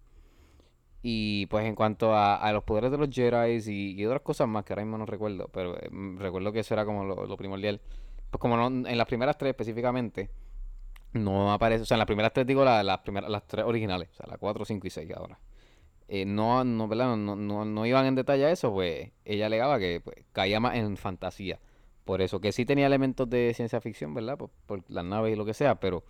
Y 1.01 1.45
pues 1.47 1.65
en 1.65 1.75
cuanto 1.75 2.13
a, 2.15 2.51
los 2.51 2.63
poderes 2.63 2.91
de 2.91 2.97
los 2.97 3.09
Jedi 3.09 3.61
y, 3.65 4.05
otras 4.05 4.21
cosas 4.21 4.47
más 4.47 4.65
que 4.65 4.73
ahora 4.73 4.83
mismo 4.83 4.97
no 4.97 5.05
recuerdo, 5.05 5.49
pero 5.53 5.77
eh, 5.77 5.89
mm, 5.89 6.17
recuerdo 6.19 6.51
que 6.51 6.59
eso 6.59 6.73
era 6.73 6.85
como 6.85 7.05
lo, 7.05 7.25
lo 7.25 7.37
primordial. 7.37 7.79
Pues 8.29 8.39
como 8.41 8.57
no, 8.57 8.67
en 8.67 8.97
las 8.97 9.07
primeras 9.07 9.37
tres 9.37 9.51
específicamente, 9.51 10.29
no 11.13 11.51
aparece, 11.51 11.83
o 11.83 11.85
sea, 11.85 11.95
en 11.95 11.99
las 11.99 12.05
primeras 12.07 12.33
tres 12.33 12.45
digo 12.47 12.63
la- 12.65 12.83
las 12.83 12.99
primeras, 12.99 13.29
las 13.29 13.45
tres 13.47 13.65
originales, 13.65 14.09
o 14.11 14.13
sea, 14.15 14.27
la 14.27 14.37
4, 14.37 14.65
5 14.65 14.87
y 14.87 14.89
6 14.89 15.11
ahora. 15.15 15.39
Eh, 16.07 16.25
no, 16.25 16.63
no, 16.63 16.87
¿verdad? 16.87 17.15
No, 17.17 17.35
no, 17.35 17.65
no 17.65 17.85
iban 17.85 18.05
en 18.07 18.15
detalle 18.15 18.45
a 18.45 18.51
eso, 18.51 18.73
pues 18.73 19.11
ella 19.25 19.45
alegaba 19.47 19.79
que 19.79 20.01
pues, 20.01 20.17
caía 20.33 20.59
más 20.59 20.75
en 20.75 20.97
fantasía. 20.97 21.59
Por 22.05 22.21
eso, 22.21 22.41
que 22.41 22.51
sí 22.51 22.65
tenía 22.65 22.87
elementos 22.87 23.29
de 23.29 23.53
ciencia 23.55 23.81
ficción, 23.81 24.13
¿verdad? 24.15 24.37
Por, 24.37 24.49
por 24.65 24.83
las 24.89 25.05
naves 25.05 25.33
y 25.33 25.35
lo 25.35 25.45
que 25.45 25.53
sea, 25.53 25.79
pero 25.79 26.03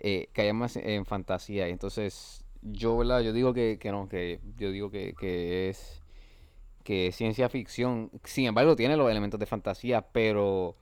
eh, 0.00 0.28
caía 0.32 0.54
más 0.54 0.76
en 0.76 1.04
fantasía. 1.06 1.68
Y 1.68 1.72
entonces, 1.72 2.43
yo, 2.64 2.96
¿verdad? 2.98 3.20
Yo 3.20 3.32
digo 3.32 3.54
que, 3.54 3.78
que 3.78 3.92
no, 3.92 4.08
que 4.08 4.40
yo 4.58 4.70
digo 4.72 4.90
que, 4.90 5.14
que 5.14 5.68
es 5.68 6.00
que 6.82 7.06
es 7.06 7.16
ciencia 7.16 7.48
ficción. 7.48 8.10
Sin 8.24 8.46
embargo, 8.46 8.76
tiene 8.76 8.96
los 8.96 9.10
elementos 9.10 9.40
de 9.40 9.46
fantasía, 9.46 10.02
pero 10.12 10.76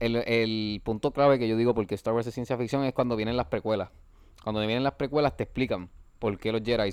el, 0.00 0.16
el 0.16 0.80
punto 0.84 1.12
clave 1.12 1.38
que 1.38 1.48
yo 1.48 1.56
digo 1.56 1.74
porque 1.74 1.94
Star 1.94 2.12
Wars 2.14 2.26
es 2.26 2.34
ciencia 2.34 2.58
ficción 2.58 2.84
es 2.84 2.92
cuando 2.92 3.16
vienen 3.16 3.36
las 3.36 3.46
precuelas. 3.46 3.88
Cuando 4.42 4.60
vienen 4.60 4.84
las 4.84 4.94
precuelas 4.94 5.36
te 5.36 5.44
explican 5.44 5.88
por 6.18 6.38
qué 6.38 6.52
los 6.52 6.62
Jedi 6.62 6.90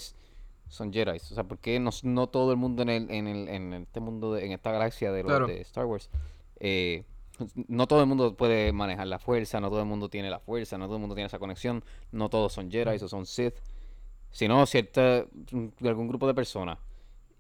son 0.69 0.91
Jedi. 0.93 1.17
O 1.17 1.19
sea, 1.19 1.43
por 1.43 1.59
qué 1.59 1.79
no, 1.79 1.89
no 2.03 2.27
todo 2.27 2.51
el 2.51 2.57
mundo 2.57 2.81
en, 2.81 2.89
el, 2.89 3.11
en, 3.11 3.27
el, 3.27 3.47
en 3.49 3.73
este 3.73 3.99
mundo, 3.99 4.33
de- 4.33 4.45
en 4.45 4.51
esta 4.53 4.71
galaxia 4.71 5.11
de, 5.11 5.23
los, 5.23 5.29
Claro. 5.31 5.47
de 5.47 5.59
Star 5.61 5.85
Wars, 5.85 6.09
eh, 6.59 7.03
no 7.67 7.85
todo 7.87 7.99
el 8.01 8.07
mundo 8.07 8.35
puede 8.37 8.71
manejar 8.71 9.07
la 9.07 9.19
fuerza, 9.19 9.59
no 9.59 9.69
todo 9.69 9.81
el 9.81 9.85
mundo 9.85 10.09
tiene 10.09 10.29
la 10.29 10.39
fuerza, 10.39 10.77
no 10.77 10.85
todo 10.85 10.95
el 10.95 11.01
mundo 11.01 11.13
tiene 11.15 11.27
esa 11.27 11.39
conexión, 11.39 11.83
no 12.13 12.29
todos 12.29 12.53
son 12.53 12.71
Jedi 12.71 12.95
o 13.03 13.07
son 13.09 13.25
Sith, 13.25 13.55
sino 14.35 14.65
cierta, 14.65 15.25
de 15.51 15.89
algún 15.89 16.07
grupo 16.09 16.27
de 16.27 16.33
personas. 16.33 16.77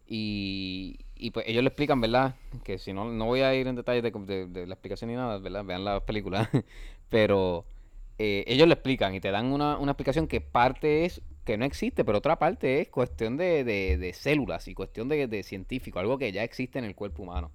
Y, 0.07 0.99
y 1.15 1.31
pues 1.31 1.45
ellos 1.47 1.63
le 1.63 1.69
explican, 1.69 2.01
¿verdad? 2.01 2.35
Que 2.63 2.77
si 2.77 2.93
no, 2.93 3.05
no 3.05 3.25
voy 3.25 3.41
a 3.41 3.55
ir 3.55 3.67
en 3.67 3.75
detalles 3.75 4.03
de, 4.03 4.47
de- 4.47 4.67
la 4.67 4.75
explicación 4.75 5.09
ni 5.09 5.15
nada, 5.15 5.39
¿verdad? 5.39 5.65
Vean 5.65 5.83
las 5.85 6.01
películas. 6.03 6.49
Pero 7.09 7.65
eh, 8.19 8.43
ellos 8.47 8.67
le 8.67 8.73
explican 8.75 9.15
y 9.15 9.19
te 9.21 9.31
dan 9.31 9.47
una, 9.53 9.77
una 9.77 9.91
explicación 9.93 10.27
que 10.27 10.41
parte 10.41 11.05
es 11.05 11.21
que 11.45 11.57
no 11.57 11.65
existe, 11.65 12.05
pero 12.05 12.17
otra 12.19 12.39
parte 12.39 12.81
es 12.81 12.89
cuestión 12.89 13.37
de, 13.37 13.63
de- 13.63 14.13
células 14.13 14.67
y 14.67 14.73
cuestión 14.73 15.09
de 15.09 15.43
científico, 15.43 15.99
algo 15.99 16.17
que 16.17 16.31
ya 16.31 16.43
existe 16.43 16.79
en 16.79 16.85
el 16.85 16.95
cuerpo 16.95 17.23
humano. 17.23 17.51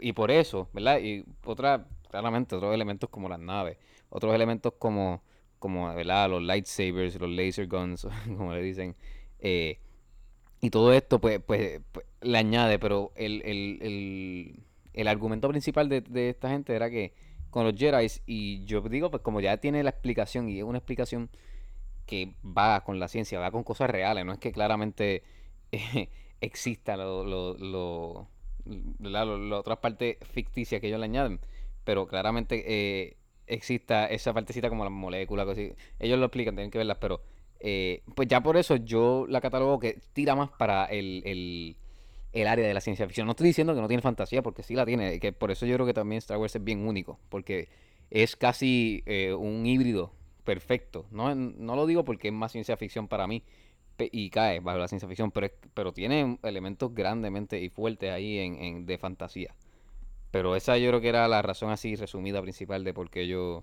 Y 0.00 0.12
por 0.12 0.30
eso, 0.30 0.68
¿verdad? 0.72 0.98
Y 1.00 1.24
otra, 1.44 1.86
claramente, 2.10 2.56
otros 2.56 2.74
elementos 2.74 3.08
como 3.10 3.28
las 3.28 3.38
naves, 3.38 3.78
otros 4.10 4.34
elementos 4.34 4.74
como, 4.78 5.22
como 5.62 5.94
¿verdad? 5.94 6.30
Los 6.30 6.42
lightsabers, 6.42 7.16
los 7.20 7.30
laser 7.30 7.68
guns, 7.68 8.06
como 8.38 8.54
le 8.54 8.62
dicen. 8.62 8.96
eh, 9.40 9.80
y 10.60 10.70
todo 10.70 10.92
esto, 10.92 11.20
pues, 11.20 11.40
pues, 11.44 11.80
pues, 11.92 12.06
le 12.20 12.38
añade, 12.38 12.78
pero 12.78 13.12
el, 13.16 13.42
el, 13.44 13.78
el, 13.82 14.60
el 14.94 15.08
argumento 15.08 15.48
principal 15.48 15.88
de, 15.88 16.00
de 16.02 16.30
esta 16.30 16.50
gente 16.50 16.74
era 16.74 16.90
que 16.90 17.14
con 17.50 17.64
los 17.64 17.74
Jedi, 17.76 18.06
y 18.26 18.64
yo 18.64 18.80
digo, 18.82 19.10
pues 19.10 19.22
como 19.22 19.40
ya 19.40 19.56
tiene 19.58 19.82
la 19.82 19.90
explicación, 19.90 20.48
y 20.48 20.58
es 20.58 20.64
una 20.64 20.78
explicación 20.78 21.30
que 22.06 22.34
va 22.44 22.82
con 22.84 22.98
la 23.00 23.08
ciencia, 23.08 23.38
va 23.40 23.50
con 23.50 23.64
cosas 23.64 23.90
reales, 23.90 24.24
no 24.24 24.32
es 24.32 24.38
que 24.38 24.52
claramente 24.52 25.22
exista 26.40 26.96
lo, 26.96 27.24
lo, 27.24 27.54
lo- 27.58 28.28
la, 29.00 29.24
lo- 29.24 29.38
la 29.38 29.58
otra 29.58 29.80
parte 29.80 30.18
ficticia 30.32 30.80
que 30.80 30.88
ellos 30.88 30.98
le 31.00 31.06
añaden, 31.06 31.40
pero 31.84 32.06
claramente 32.06 32.64
eh, 32.66 33.16
exista 33.46 34.06
esa 34.06 34.32
partecita 34.32 34.68
como 34.68 34.84
las 34.84 34.92
moléculas, 34.92 35.56
ellos 35.98 36.18
lo 36.18 36.26
explican, 36.26 36.54
tienen 36.54 36.70
que 36.70 36.78
verlas, 36.78 36.98
pero 37.00 37.22
eh, 37.60 38.02
pues 38.14 38.28
ya 38.28 38.42
por 38.42 38.56
eso 38.56 38.76
yo 38.76 39.26
la 39.28 39.40
catalogo 39.40 39.78
que 39.78 39.98
tira 40.12 40.34
más 40.34 40.50
para 40.50 40.84
el, 40.86 41.22
el, 41.24 41.76
el 42.32 42.46
área 42.46 42.66
de 42.66 42.74
la 42.74 42.80
ciencia 42.80 43.06
ficción. 43.06 43.26
No 43.26 43.32
estoy 43.32 43.48
diciendo 43.48 43.74
que 43.74 43.80
no 43.80 43.88
tiene 43.88 44.02
fantasía, 44.02 44.42
porque 44.42 44.62
sí 44.62 44.74
la 44.74 44.86
tiene, 44.86 45.20
que 45.20 45.32
por 45.32 45.50
eso 45.50 45.66
yo 45.66 45.74
creo 45.74 45.86
que 45.86 45.94
también 45.94 46.18
Star 46.18 46.38
Wars 46.38 46.54
es 46.56 46.64
bien 46.64 46.86
único, 46.86 47.18
porque 47.28 47.68
es 48.10 48.36
casi 48.36 49.02
eh, 49.06 49.32
un 49.34 49.66
híbrido 49.66 50.12
perfecto. 50.44 51.06
No, 51.10 51.34
no 51.34 51.76
lo 51.76 51.86
digo 51.86 52.04
porque 52.04 52.28
es 52.28 52.34
más 52.34 52.52
ciencia 52.52 52.76
ficción 52.76 53.08
para 53.08 53.26
mí 53.26 53.42
y 53.98 54.30
cae 54.30 54.60
bajo 54.60 54.78
la 54.78 54.88
ciencia 54.88 55.08
ficción, 55.08 55.30
pero, 55.30 55.48
pero 55.74 55.92
tiene 55.92 56.38
elementos 56.42 56.92
grandemente 56.94 57.60
y 57.60 57.68
fuertes 57.68 58.10
ahí 58.10 58.38
en, 58.38 58.56
en- 58.56 58.86
de 58.86 58.98
fantasía. 58.98 59.54
Pero 60.32 60.56
esa 60.56 60.76
yo 60.78 60.88
creo 60.88 61.00
que 61.00 61.10
era 61.10 61.28
la 61.28 61.42
razón 61.42 61.70
así 61.70 61.94
resumida 61.94 62.42
principal 62.42 62.82
de 62.82 62.92
por 62.94 63.10
qué 63.10 63.28
yo, 63.28 63.62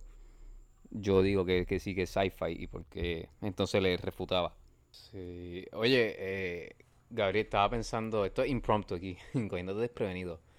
yo 0.92 1.22
digo 1.22 1.44
que, 1.44 1.66
que 1.66 1.80
sí 1.80 1.96
que 1.96 2.04
es 2.04 2.12
sci-fi 2.12 2.52
y 2.52 2.68
por 2.68 2.86
qué 2.86 3.28
entonces 3.42 3.82
le 3.82 3.98
refutaba. 3.98 4.54
Sí, 4.92 5.66
oye, 5.74 6.16
eh, 6.18 6.76
Gabriel, 7.10 7.46
estaba 7.46 7.70
pensando, 7.72 8.24
esto 8.24 8.44
es 8.44 8.52
impromptu 8.52 8.96
aquí, 8.96 9.18
cogiéndote 9.50 9.82
desprevenido. 9.82 10.40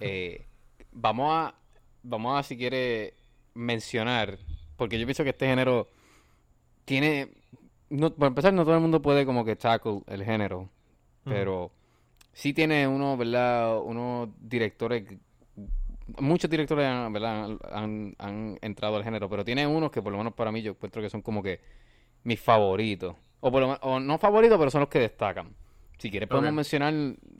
Eh, 0.00 0.44
vamos 0.90 1.30
a, 1.30 1.54
vamos 2.02 2.36
a, 2.36 2.42
si 2.42 2.56
quiere, 2.56 3.14
mencionar, 3.54 4.36
porque 4.76 4.98
yo 4.98 5.06
pienso 5.06 5.22
que 5.22 5.30
este 5.30 5.46
género 5.46 5.88
tiene, 6.84 7.28
no, 7.88 8.12
para 8.12 8.28
empezar, 8.28 8.52
no 8.52 8.64
todo 8.64 8.74
el 8.74 8.80
mundo 8.80 9.00
puede 9.00 9.24
como 9.24 9.44
que 9.44 9.54
tackle 9.54 10.02
el 10.08 10.24
género, 10.24 10.68
pero 11.22 11.70
sí 12.32 12.52
tiene 12.52 12.88
uno, 12.88 13.16
¿verdad? 13.16 13.80
Unos 13.80 14.28
directores, 14.40 15.04
muchos 16.20 16.48
directores, 16.50 16.86
han- 16.86 17.12
¿verdad? 17.12 17.44
Han, 17.44 17.58
han- 17.70 18.14
han 18.18 18.58
entrado 18.62 18.96
al 18.96 19.04
género, 19.04 19.28
pero 19.28 19.44
tiene 19.44 19.66
unos 19.66 19.90
que 19.90 20.02
por 20.02 20.12
lo 20.12 20.18
menos 20.18 20.34
para 20.34 20.52
mí 20.52 20.62
yo 20.62 20.72
encuentro 20.72 21.02
que 21.02 21.10
son 21.10 21.22
como 21.22 21.42
que 21.42 21.60
mis 22.24 22.40
favoritos. 22.40 23.14
O, 23.40 23.50
por 23.50 23.62
lo 23.62 23.72
o 23.74 24.00
no 24.00 24.18
favoritos, 24.18 24.58
pero 24.58 24.70
son 24.70 24.80
los 24.80 24.88
que 24.88 24.98
destacan. 25.00 25.54
Si 25.98 26.10
quieres 26.10 26.28
podemos 26.28 26.54
mencionar 26.56 26.94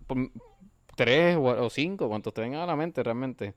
por- 0.07 0.31
tres 0.97 1.37
o, 1.37 1.43
o 1.43 1.71
cinco, 1.71 2.09
cuantos 2.09 2.33
te 2.35 2.41
vengan 2.41 2.61
a 2.61 2.67
la 2.67 2.77
mente 2.77 3.03
realmente. 3.03 3.55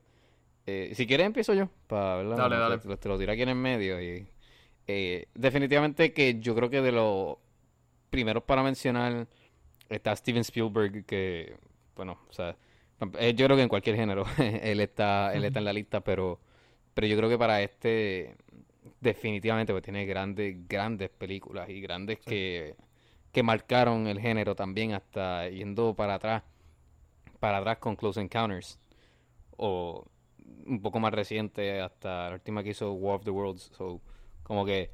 Eh, 0.66 0.92
si 0.94 1.06
quieres 1.06 1.26
empiezo 1.26 1.54
yo, 1.54 1.68
para. 1.86 2.22
Dale, 2.22 2.56
dale. 2.56 2.78
Te, 2.78 2.96
te 2.96 3.08
lo 3.08 3.18
tiro 3.18 3.32
aquí 3.32 3.42
en 3.42 3.48
el 3.50 3.54
medio. 3.56 4.00
Y, 4.02 4.26
eh, 4.86 5.26
definitivamente 5.34 6.12
que 6.12 6.38
yo 6.40 6.54
creo 6.54 6.68
que 6.70 6.80
de 6.82 6.92
los 6.92 7.36
primeros 8.10 8.42
para 8.44 8.62
mencionar 8.62 9.26
está 9.88 10.14
Steven 10.14 10.40
Spielberg, 10.42 11.04
que, 11.06 11.56
bueno, 11.96 12.18
o 12.28 12.32
sea, 12.32 12.56
yo 13.00 13.44
creo 13.46 13.56
que 13.56 13.62
en 13.62 13.68
cualquier 13.68 13.96
género 13.96 14.24
él 14.38 14.80
está, 14.80 15.34
él 15.34 15.44
está 15.44 15.58
en 15.58 15.64
la 15.64 15.72
lista, 15.72 16.00
pero, 16.00 16.40
pero 16.94 17.06
yo 17.06 17.16
creo 17.16 17.28
que 17.28 17.38
para 17.38 17.62
este 17.62 18.36
definitivamente 19.00 19.72
pues 19.72 19.82
tiene 19.82 20.04
grandes, 20.06 20.56
grandes 20.68 21.08
películas 21.10 21.68
y 21.70 21.80
grandes 21.80 22.18
que, 22.18 22.76
que 23.32 23.42
marcaron 23.42 24.06
el 24.06 24.20
género 24.20 24.54
también 24.54 24.92
hasta 24.92 25.48
yendo 25.48 25.94
para 25.94 26.14
atrás, 26.14 26.42
para 27.38 27.58
atrás 27.58 27.78
con 27.78 27.96
Close 27.96 28.20
Encounters 28.20 28.78
o 29.56 30.06
un 30.66 30.82
poco 30.82 31.00
más 31.00 31.12
reciente 31.12 31.80
hasta 31.80 32.28
la 32.28 32.34
última 32.34 32.62
que 32.62 32.70
hizo 32.70 32.92
War 32.92 33.16
of 33.16 33.24
the 33.24 33.30
Worlds, 33.30 33.70
so, 33.76 34.00
como 34.42 34.64
que 34.64 34.90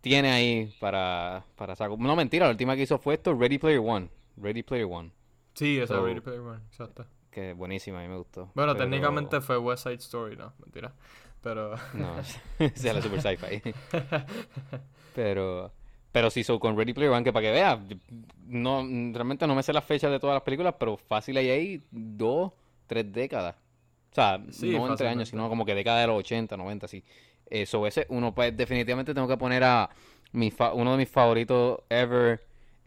tiene 0.00 0.30
ahí 0.30 0.72
para, 0.80 1.44
para 1.56 1.74
saco. 1.74 1.96
No, 1.98 2.14
mentira, 2.16 2.46
la 2.46 2.52
última 2.52 2.76
que 2.76 2.82
hizo 2.82 2.98
fue 2.98 3.14
esto, 3.14 3.34
Ready 3.34 3.58
Player 3.58 3.80
One. 3.80 4.08
Ready 4.36 4.62
Player 4.62 4.86
One. 4.88 5.10
Sí, 5.54 5.76
esa 5.76 5.94
es 5.94 6.00
So- 6.00 6.06
Ready 6.06 6.20
Player 6.20 6.40
One, 6.40 6.60
exacto. 6.68 7.06
Que 7.36 7.52
buenísima, 7.52 7.98
a 7.98 8.02
mí 8.02 8.08
me 8.08 8.16
gustó. 8.16 8.50
Bueno, 8.54 8.72
Pero- 8.72 8.84
técnicamente 8.86 9.42
fue 9.42 9.58
West 9.58 9.82
Side 9.82 9.96
Story, 9.96 10.36
no, 10.38 10.54
mentira. 10.58 10.94
Pero. 11.42 11.74
No, 11.92 12.14
es 12.58 12.82
la 12.82 13.02
super 13.02 13.20
sci-fi. 13.20 13.74
Pero, 15.14 15.70
pero 16.12 16.30
sí, 16.30 16.42
so 16.44 16.58
con 16.58 16.76
Ready 16.78 16.94
Player 16.94 17.10
One, 17.12 17.24
que 17.24 17.32
para 17.34 17.44
que 17.46 17.52
veas, 17.52 17.78
no, 18.46 18.78
realmente 19.12 19.46
no 19.46 19.54
me 19.54 19.62
sé 19.62 19.74
las 19.74 19.84
fechas 19.84 20.10
de 20.10 20.18
todas 20.18 20.34
las 20.34 20.42
películas, 20.42 20.74
pero 20.78 20.96
fácil 20.96 21.36
hay 21.36 21.50
ahí 21.50 21.82
dos, 21.90 22.52
tres 22.86 23.12
décadas. 23.12 23.54
O 24.12 24.14
sea, 24.14 24.40
Sí, 24.50 24.70
no 24.70 24.88
entre 24.88 25.08
años, 25.08 25.28
sino 25.28 25.46
como 25.50 25.66
que 25.66 25.74
década 25.74 26.00
de 26.00 26.06
los 26.06 26.18
80, 26.20 26.56
90, 26.56 26.86
así. 26.86 27.04
Eso, 27.50 27.86
ese, 27.86 28.06
uno, 28.08 28.34
pues 28.34 28.56
definitivamente 28.56 29.12
tengo 29.12 29.28
que 29.28 29.36
poner 29.36 29.62
a 29.62 29.90
mi 30.32 30.50
fa- 30.50 30.72
uno 30.72 30.92
de 30.92 30.96
mis 30.96 31.08
favoritos 31.10 31.80
ever, 31.90 32.42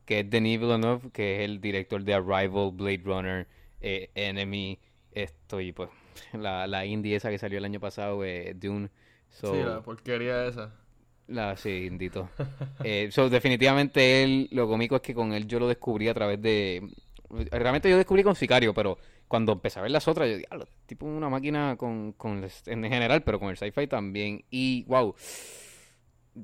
que 0.06 0.22
es 0.22 0.30
Denis 0.30 0.60
Villeneuve, 0.60 1.12
que 1.12 1.36
es 1.38 1.42
el 1.50 1.62
director 1.62 2.04
de 2.04 2.16
Arrival, 2.16 2.72
Blade 2.74 3.02
Runner, 3.06 3.48
eh, 3.82 4.12
Enemy, 4.16 4.80
esto 5.12 5.62
y 5.62 5.72
pues 5.74 5.90
la, 6.34 6.68
la 6.68 6.86
indie 6.86 7.16
esa 7.16 7.30
que 7.30 7.38
salió 7.40 7.58
el 7.60 7.66
año 7.66 7.80
pasado, 7.80 8.24
eh, 8.26 8.54
Dune. 8.56 8.90
So, 9.30 9.54
Sí, 9.54 9.64
la 9.64 9.82
porquería 9.82 10.46
esa. 10.48 10.74
la, 11.28 11.56
sí, 11.58 11.86
indito. 11.86 12.30
Eh, 12.82 13.10
so, 13.12 13.30
definitivamente 13.30 14.24
él, 14.24 14.48
lo 14.52 14.68
cómico 14.68 14.96
es 14.96 15.02
que 15.02 15.14
con 15.14 15.34
él 15.34 15.48
yo 15.48 15.60
lo 15.60 15.68
descubrí 15.68 16.08
a 16.08 16.14
través 16.14 16.42
de... 16.42 16.82
Realmente 17.52 17.90
yo 17.90 17.98
descubrí 17.98 18.24
con 18.24 18.36
Sicario, 18.36 18.74
pero 18.74 18.98
cuando 19.28 19.52
empecé 19.52 19.78
a 19.80 19.84
ver 19.84 19.92
las 19.92 20.08
otras, 20.08 20.30
yo 20.30 20.38
diablo, 20.38 20.68
tipo 20.88 21.06
una 21.06 21.30
máquina 21.30 21.76
con, 21.78 22.14
con 22.14 22.44
en 22.66 22.84
general, 22.84 23.22
pero 23.24 23.40
con 23.40 23.50
el 23.50 23.58
sci-fi 23.58 23.86
también. 23.88 24.44
Y, 24.50 24.84
wow, 24.86 25.14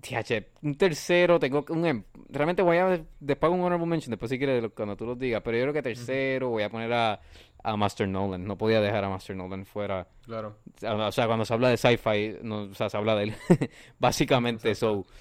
TH, 0.01 0.47
un 0.63 0.75
tercero, 0.75 1.39
tengo 1.39 1.65
un... 1.69 1.85
em- 1.85 2.03
Realmente 2.29 2.61
voy 2.61 2.77
a... 2.77 3.03
Después 3.19 3.51
un 3.51 3.59
honorable 3.61 3.85
mention, 3.85 4.11
después 4.11 4.29
si 4.29 4.37
quieres, 4.37 4.71
cuando 4.75 4.95
tú 4.97 5.05
los 5.05 5.17
digas, 5.19 5.41
pero 5.43 5.57
yo 5.57 5.63
creo 5.63 5.73
que 5.73 5.81
tercero 5.81 6.49
voy 6.49 6.63
a 6.63 6.69
poner 6.69 6.91
a, 6.93 7.19
a 7.63 7.77
Master 7.77 8.07
Nolan. 8.07 8.45
No 8.45 8.57
podía 8.57 8.81
dejar 8.81 9.03
a 9.03 9.09
Master 9.09 9.35
Nolan 9.35 9.65
fuera. 9.65 10.07
Claro. 10.25 10.57
O 10.81 11.11
sea, 11.11 11.27
cuando 11.27 11.45
se 11.45 11.53
habla 11.53 11.69
de 11.69 11.77
sci-fi, 11.77 12.37
no, 12.41 12.63
o 12.63 12.73
sea, 12.73 12.89
se 12.89 12.97
habla 12.97 13.15
de 13.15 13.23
él. 13.25 13.33
Básicamente, 13.99 14.69
Exacto. 14.69 15.03
so, 15.05 15.11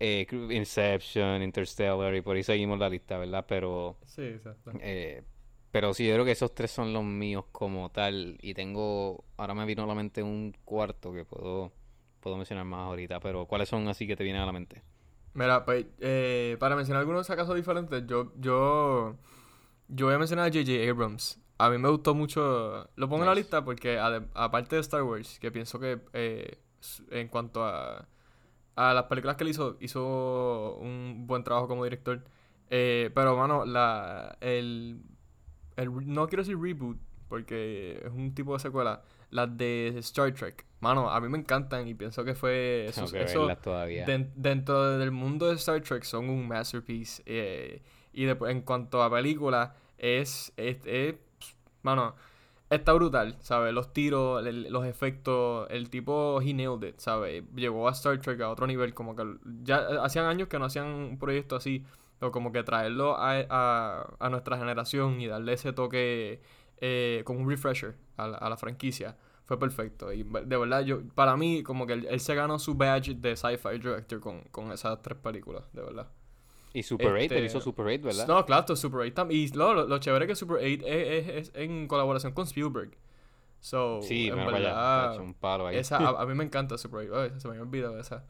eh, 0.00 0.26
Inception, 0.50 1.42
Interstellar, 1.42 2.14
y 2.14 2.20
por 2.20 2.36
ahí 2.36 2.42
seguimos 2.42 2.78
la 2.78 2.88
lista, 2.88 3.18
¿verdad? 3.18 3.44
Pero, 3.48 3.96
Sí, 4.04 4.22
exacto. 4.22 4.72
eh, 4.80 5.22
pero 5.70 5.92
sí, 5.94 6.06
yo 6.06 6.14
creo 6.14 6.24
que 6.24 6.32
esos 6.32 6.54
tres 6.54 6.70
son 6.70 6.92
los 6.92 7.04
míos 7.04 7.46
como 7.52 7.90
tal. 7.90 8.36
Y 8.42 8.54
tengo, 8.54 9.24
ahora 9.36 9.54
me 9.54 9.64
vino 9.66 9.84
a 9.84 9.86
la 9.86 9.94
mente 9.94 10.22
un 10.22 10.54
cuarto 10.64 11.12
que 11.12 11.24
puedo, 11.24 11.72
puedo 12.28 12.36
mencionar 12.36 12.66
más 12.66 12.80
ahorita, 12.86 13.20
pero 13.20 13.46
¿cuáles 13.46 13.68
son 13.68 13.88
así 13.88 14.06
que 14.06 14.16
te 14.16 14.22
vienen 14.22 14.42
a 14.42 14.46
la 14.46 14.52
mente? 14.52 14.82
Mira, 15.32 15.64
pues, 15.64 15.86
eh, 16.00 16.56
para 16.60 16.76
mencionar 16.76 17.00
algunos 17.00 17.26
casos 17.26 17.56
diferentes, 17.56 18.04
yo, 18.06 18.32
yo, 18.38 19.16
yo 19.88 20.06
voy 20.06 20.14
a 20.14 20.18
mencionar 20.18 20.46
a 20.46 20.52
J.J. 20.52 20.90
Abrams. 20.90 21.40
A 21.58 21.70
mí 21.70 21.78
me 21.78 21.88
gustó 21.88 22.14
mucho, 22.14 22.88
lo 22.94 23.08
pongo 23.08 23.22
en 23.22 23.28
la 23.28 23.34
lista 23.34 23.64
porque 23.64 23.98
aparte 23.98 24.76
de 24.76 24.80
Star 24.80 25.02
Wars, 25.02 25.38
que 25.40 25.50
pienso 25.50 25.80
que 25.80 26.00
eh, 26.12 26.58
en 27.10 27.28
cuanto 27.28 27.64
a, 27.64 28.06
a 28.76 28.94
las 28.94 29.04
películas 29.04 29.36
que 29.36 29.44
él 29.44 29.50
hizo, 29.50 29.76
hizo 29.80 30.76
un 30.76 31.26
buen 31.26 31.42
trabajo 31.42 31.66
como 31.66 31.82
director. 31.82 32.22
Eh, 32.70 33.10
pero, 33.14 33.36
mano, 33.36 33.64
la, 33.64 34.36
el, 34.40 35.00
el 35.76 36.12
no 36.12 36.28
quiero 36.28 36.42
decir 36.42 36.60
reboot, 36.60 36.98
porque 37.28 38.02
es 38.04 38.12
un 38.12 38.34
tipo 38.34 38.52
de 38.52 38.60
secuela. 38.60 39.02
Las 39.30 39.56
de 39.56 39.94
Star 39.98 40.32
Trek, 40.32 40.64
mano, 40.80 41.10
a 41.10 41.20
mí 41.20 41.28
me 41.28 41.38
encantan 41.38 41.86
y 41.88 41.94
pienso 41.94 42.24
que 42.24 42.34
fue... 42.34 42.86
Eso, 42.88 43.10
que 43.10 43.22
eso- 43.22 43.56
todavía. 43.62 44.04
Den- 44.06 44.32
dentro 44.36 44.98
del 44.98 45.10
mundo 45.10 45.48
de 45.48 45.54
Star 45.56 45.80
Trek 45.80 46.04
son 46.04 46.28
un 46.30 46.46
masterpiece. 46.48 47.22
eh, 47.26 47.82
y 48.12 48.24
después, 48.24 48.50
en 48.52 48.62
cuanto 48.62 49.02
a 49.02 49.10
película, 49.10 49.74
es, 49.98 50.52
es, 50.56 50.76
es- 50.86 51.14
Mano, 51.82 52.14
está 52.70 52.92
brutal, 52.92 53.36
¿sabes? 53.40 53.72
Los 53.72 53.92
tiros, 53.92 54.44
el- 54.46 54.70
los 54.72 54.84
efectos, 54.86 55.66
el 55.70 55.88
tipo, 55.90 56.40
he 56.42 56.52
nailed 56.54 56.86
it, 56.88 56.98
¿sabes? 56.98 57.44
Llevó 57.54 57.88
a 57.88 57.92
Star 57.92 58.18
Trek 58.20 58.40
a 58.40 58.50
otro 58.50 58.66
nivel, 58.66 58.94
como 58.94 59.14
que 59.16 59.24
ya 59.62 59.78
eh, 59.80 59.98
hacían 60.02 60.26
años 60.26 60.48
que 60.48 60.58
no 60.58 60.64
hacían 60.66 60.86
un 60.86 61.18
proyecto 61.18 61.56
así, 61.56 61.84
pero 62.18 62.32
como 62.32 62.50
que 62.52 62.62
traerlo 62.64 63.16
a, 63.16 63.38
a, 63.48 64.06
a 64.18 64.28
nuestra 64.30 64.58
generación 64.58 65.20
y 65.20 65.28
darle 65.28 65.52
ese 65.52 65.72
toque 65.72 66.40
eh, 66.80 67.22
como 67.24 67.40
un 67.40 67.48
refresher 67.48 67.94
a 68.16 68.26
la, 68.28 68.38
a 68.38 68.50
la 68.50 68.56
franquicia. 68.56 69.16
Fue 69.48 69.58
perfecto. 69.58 70.12
Y 70.12 70.22
de 70.24 70.56
verdad, 70.58 70.82
yo, 70.82 71.02
para 71.14 71.34
mí, 71.36 71.62
como 71.62 71.86
que 71.86 71.94
él, 71.94 72.06
él 72.08 72.20
se 72.20 72.34
ganó 72.34 72.58
su 72.58 72.74
badge 72.74 73.14
de 73.16 73.34
sci-fi 73.34 73.78
director 73.78 74.20
con, 74.20 74.42
con 74.50 74.70
esas 74.72 75.00
tres 75.02 75.18
películas, 75.18 75.64
de 75.72 75.80
verdad. 75.82 76.06
Y 76.74 76.82
Super 76.82 77.06
8, 77.08 77.16
él 77.16 77.22
Este, 77.22 77.44
hizo 77.46 77.60
Super 77.62 77.86
8, 77.86 78.02
¿verdad? 78.04 78.28
No, 78.28 78.44
claro, 78.44 78.76
Super 78.76 79.00
8 79.00 79.14
tam- 79.14 79.32
Y 79.32 79.48
lo, 79.56 79.72
lo, 79.72 79.86
lo 79.86 79.98
chévere 79.98 80.26
que 80.26 80.34
Super 80.36 80.56
8 80.58 80.64
es, 80.86 81.26
es- 81.28 81.48
es 81.48 81.52
en 81.54 81.88
colaboración 81.88 82.34
con 82.34 82.44
Spielberg. 82.44 82.90
So, 83.60 84.02
Sí, 84.02 84.28
en 84.28 84.38
allá, 84.38 84.50
verdad, 84.52 85.10
tacho, 85.12 85.22
un 85.22 85.32
palo 85.34 85.66
ahí. 85.66 85.76
esa, 85.78 85.96
a, 85.96 86.22
a 86.22 86.26
mí 86.26 86.34
me 86.34 86.44
encanta 86.44 86.76
Super 86.76 87.10
8. 87.10 87.18
Ay, 87.34 87.40
se 87.40 87.48
me 87.48 87.52
había 87.54 87.62
olvidado 87.62 87.98
esa. 87.98 88.26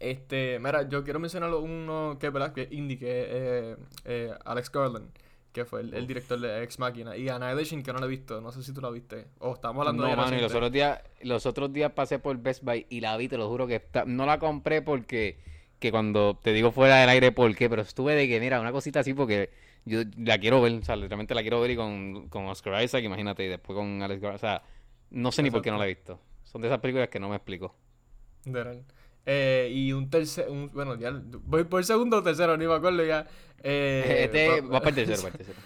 Este, 0.00 0.58
mira, 0.58 0.88
yo 0.88 1.04
quiero 1.04 1.20
mencionar 1.20 1.54
uno 1.54 2.16
que 2.18 2.30
verdad 2.30 2.52
que 2.52 2.66
indie, 2.72 2.98
que 2.98 3.06
eh, 3.28 3.76
eh, 4.04 4.34
Alex 4.44 4.70
Garland, 4.72 5.10
que 5.52 5.64
fue 5.64 5.80
el, 5.82 6.06
director 6.06 6.40
de 6.40 6.62
Ex 6.62 6.78
Machina. 6.78 7.16
Y 7.16 7.28
Annihilation, 7.28 7.82
que 7.82 7.92
no 7.92 7.98
la 7.98 8.06
he 8.06 8.08
visto, 8.08 8.40
no 8.40 8.50
sé 8.52 8.62
si 8.62 8.72
tú 8.72 8.80
la 8.80 8.90
viste. 8.90 9.26
O 9.38 9.54
estamos 9.54 9.80
hablando 9.80 10.02
No, 10.02 10.08
de 10.08 10.14
ella 10.14 10.22
mano, 10.22 10.36
y 10.36 10.40
los 10.40 10.54
otros 10.54 10.72
días, 10.72 11.00
los 11.22 11.46
otros 11.46 11.72
días 11.72 11.92
pasé 11.92 12.18
por 12.18 12.36
Best 12.38 12.62
Buy 12.62 12.86
y 12.88 13.00
la 13.00 13.16
vi, 13.16 13.28
te 13.28 13.36
lo 13.36 13.48
juro 13.48 13.66
que 13.66 13.76
está- 13.76 14.04
no 14.06 14.24
la 14.24 14.38
compré 14.38 14.80
porque, 14.82 15.38
que 15.78 15.90
cuando 15.90 16.38
te 16.42 16.52
digo 16.52 16.72
fuera 16.72 16.96
del 16.96 17.08
aire 17.10 17.32
por 17.32 17.54
qué, 17.54 17.68
pero 17.68 17.82
estuve 17.82 18.14
de 18.14 18.28
que, 18.28 18.40
mira, 18.40 18.60
una 18.60 18.72
cosita 18.72 19.00
así 19.00 19.12
porque 19.12 19.50
yo 19.84 20.00
la 20.16 20.38
quiero 20.38 20.62
ver, 20.62 20.72
o 20.72 20.82
sea, 20.84 20.96
literalmente 20.96 21.34
la 21.34 21.42
quiero 21.42 21.60
ver 21.60 21.72
y 21.72 21.76
con, 21.76 22.28
con 22.28 22.46
Oscar 22.46 22.82
Isaac, 22.82 23.04
imagínate, 23.04 23.44
y 23.44 23.48
después 23.48 23.76
con 23.76 24.00
Alex 24.02 24.20
Garland, 24.20 24.36
o 24.36 24.40
sea, 24.40 24.62
no 25.10 25.32
sé 25.32 25.42
ni 25.42 25.50
por 25.50 25.60
qué 25.60 25.70
no 25.70 25.78
la 25.78 25.84
he 25.84 25.88
visto. 25.88 26.18
Son 26.44 26.62
de 26.62 26.68
esas 26.68 26.80
películas 26.80 27.08
que 27.08 27.20
no 27.20 27.28
me 27.28 27.36
explico. 27.36 27.74
Literal. 28.44 28.84
Eh, 29.24 29.70
y 29.72 29.92
un 29.92 30.10
tercer, 30.10 30.48
un, 30.50 30.70
bueno, 30.72 30.96
ya 30.96 31.12
voy 31.44 31.64
por 31.64 31.78
el 31.80 31.84
segundo 31.86 32.18
o 32.18 32.22
tercero, 32.22 32.56
ni 32.56 32.66
me 32.66 32.74
acuerdo 32.74 33.04
ya. 33.04 33.26
Eh, 33.62 34.24
este 34.24 34.46
pa- 34.62 34.66
va 34.68 34.78
para 34.80 34.88
el 34.90 34.94
tercero, 34.94 35.22
para 35.22 35.32
el 35.32 35.38
tercero. 35.38 35.58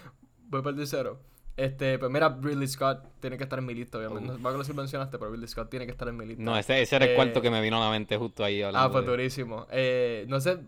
Voy 0.49 0.61
para 0.62 0.70
el 0.70 0.76
tercero. 0.76 1.20
Este, 1.57 1.99
pues 1.99 2.11
mira, 2.12 2.38
Ridley 2.42 2.68
Scott 2.68 3.03
tiene 3.18 3.38
que 3.38 3.44
estar 3.44 3.59
en 3.59 3.64
mi 3.64 3.74
lista, 3.74 3.97
obviamente. 3.97 4.34
No 4.38 4.62
si 4.62 4.68
lo 4.72 4.74
mencionaste, 4.74 5.18
pero 5.18 5.30
Ridley 5.32 5.49
Scott 5.49 5.70
tiene 5.70 5.86
que 5.86 5.92
estar 5.92 6.07
en 6.07 6.16
mi 6.18 6.26
lista. 6.26 6.42
No, 6.42 6.57
ese, 6.59 6.82
ese 6.82 6.97
era 6.97 7.07
el 7.07 7.12
Eh, 7.12 7.14
cuarto 7.14 7.40
que 7.40 7.51
me 7.51 7.62
vino 7.62 7.78
a 7.78 7.86
la 7.86 7.90
mente 7.90 8.16
justo 8.18 8.44
ahí 8.44 8.61
Ah, 8.62 8.66
hablando 8.68 8.92
pues 8.92 9.05
de- 9.07 9.11
durísimo. 9.11 9.66
Eh, 9.70 10.26
no 10.28 10.38
sé, 10.40 10.59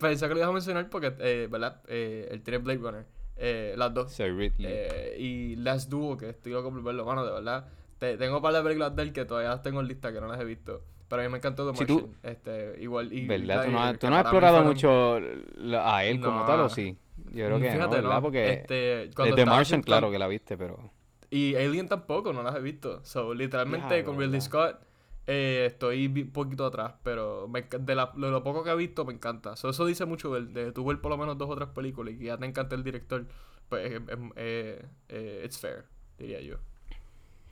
pensé 0.00 0.26
que 0.26 0.32
lo 0.32 0.38
ibas 0.40 0.48
a 0.48 0.52
mencionar 0.52 0.88
porque, 0.88 1.12
eh, 1.18 1.48
¿verdad? 1.50 1.82
Eh, 1.86 2.28
él 2.30 2.42
tiene 2.42 2.58
Blade 2.58 2.78
Runner. 2.78 3.06
Eh, 3.36 3.74
las 3.76 3.92
dos. 3.92 4.10
Sir 4.10 4.34
Ridley. 4.34 4.72
Y 5.18 5.56
Last 5.56 5.90
Duo, 5.90 6.16
que 6.16 6.30
estoy 6.30 6.52
loco 6.52 6.70
por 6.70 6.82
verlo, 6.82 7.04
mano, 7.04 7.26
de 7.26 7.32
verdad. 7.32 7.68
Te- 7.98 8.16
tengo 8.16 8.36
un 8.36 8.42
par 8.42 8.54
de 8.54 8.62
películas 8.62 8.96
de 8.96 9.02
él 9.02 9.12
que 9.12 9.26
todavía 9.26 9.50
las 9.50 9.62
tengo 9.62 9.80
en 9.80 9.86
lista, 9.88 10.12
que 10.14 10.20
no 10.20 10.28
las 10.28 10.40
he 10.40 10.44
visto. 10.44 10.82
Pero 11.08 11.22
a 11.22 11.24
mí 11.24 11.30
me 11.30 11.38
encantó 11.38 11.70
The 11.72 11.78
Si 11.78 11.86
tú- 11.86 11.94
Martian. 11.94 12.16
Este, 12.22 12.82
igual. 12.82 13.12
Y, 13.12 13.26
¿Verdad? 13.26 13.64
¿Tú 13.64 13.70
no, 13.70 13.80
has- 13.82 13.92
tú 13.94 13.98
que 14.06 14.10
no 14.10 14.16
has 14.16 14.22
para 14.24 14.32
mí 14.32 14.36
explorado 14.38 14.64
mucho 14.64 15.20
la- 15.56 15.96
a 15.96 16.04
él 16.04 16.20
como 16.20 16.44
tal 16.44 16.60
o 16.60 16.68
sí? 16.68 16.96
Yo 17.32 17.46
creo 17.46 17.58
que 17.58 17.66
no, 17.66 17.72
Fíjate, 17.72 17.96
¿verdad? 17.96 18.14
no. 18.16 18.22
Porque 18.22 18.52
Este, 18.52 19.10
cuando 19.16 19.34
The 19.36 19.46
Martian, 19.46 19.82
claro 19.82 20.10
que 20.10 20.18
la 20.18 20.28
viste, 20.28 20.56
pero... 20.56 20.90
Y 21.30 21.54
Alien 21.56 21.88
tampoco, 21.88 22.32
no 22.32 22.42
las 22.42 22.54
he 22.56 22.60
visto. 22.60 23.04
So, 23.04 23.34
literalmente 23.34 24.02
con 24.04 24.18
Ridley. 24.18 24.40
Scott 24.40 24.80
eh, 25.26 25.64
estoy 25.66 26.06
un 26.06 26.30
poquito 26.30 26.64
atrás, 26.64 26.94
pero 27.02 27.48
me 27.48 27.62
de, 27.62 27.94
la- 27.94 28.12
de 28.14 28.30
lo 28.30 28.42
poco 28.42 28.62
que 28.64 28.70
he 28.70 28.76
visto 28.76 29.04
me 29.04 29.12
encanta. 29.12 29.56
So, 29.56 29.68
eso 29.70 29.84
dice 29.84 30.06
mucho 30.06 30.32
de, 30.32 30.46
de 30.46 30.72
tu 30.72 30.84
ver 30.86 31.00
por 31.00 31.10
lo 31.10 31.18
menos 31.18 31.36
dos 31.36 31.50
o 31.50 31.54
tres 31.56 31.68
películas 31.68 32.14
y 32.14 32.18
que 32.18 32.24
ya 32.26 32.38
te 32.38 32.46
encanta 32.46 32.74
el 32.76 32.82
director. 32.84 33.26
Pues 33.68 34.00
eh, 34.36 34.82
eh, 35.08 35.42
it's 35.44 35.58
fair, 35.58 35.84
diría 36.18 36.40
yo. 36.40 36.56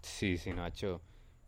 Sí, 0.00 0.38
sí, 0.38 0.52
Nacho. 0.54 1.00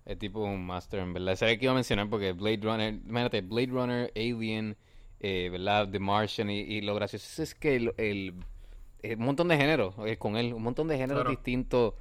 Es 0.08 0.18
tipo 0.18 0.40
un 0.40 0.64
master, 0.64 1.00
en 1.00 1.12
verdad. 1.12 1.36
Sabía 1.36 1.58
que 1.58 1.66
iba 1.66 1.72
a 1.72 1.74
mencionar 1.74 2.08
porque 2.08 2.32
Blade 2.32 2.60
Runner, 2.62 2.94
imagínate, 2.94 3.42
Blade 3.42 3.66
Runner, 3.66 4.12
Alien, 4.16 4.74
eh, 5.20 5.48
¿verdad? 5.52 5.86
The 5.90 5.98
Martian, 5.98 6.48
y, 6.48 6.60
y 6.60 6.80
lo 6.80 6.94
gracioso 6.94 7.42
es 7.42 7.54
que 7.54 7.76
el, 7.76 7.92
el- 7.98 8.34
eh, 9.02 9.16
un 9.16 9.26
montón 9.26 9.48
de 9.48 9.58
géneros 9.58 9.94
eh, 10.06 10.16
con 10.16 10.36
él, 10.38 10.54
un 10.54 10.62
montón 10.62 10.88
de 10.88 10.96
géneros 10.96 11.24
Claro. 11.24 11.30
distintos. 11.30 11.92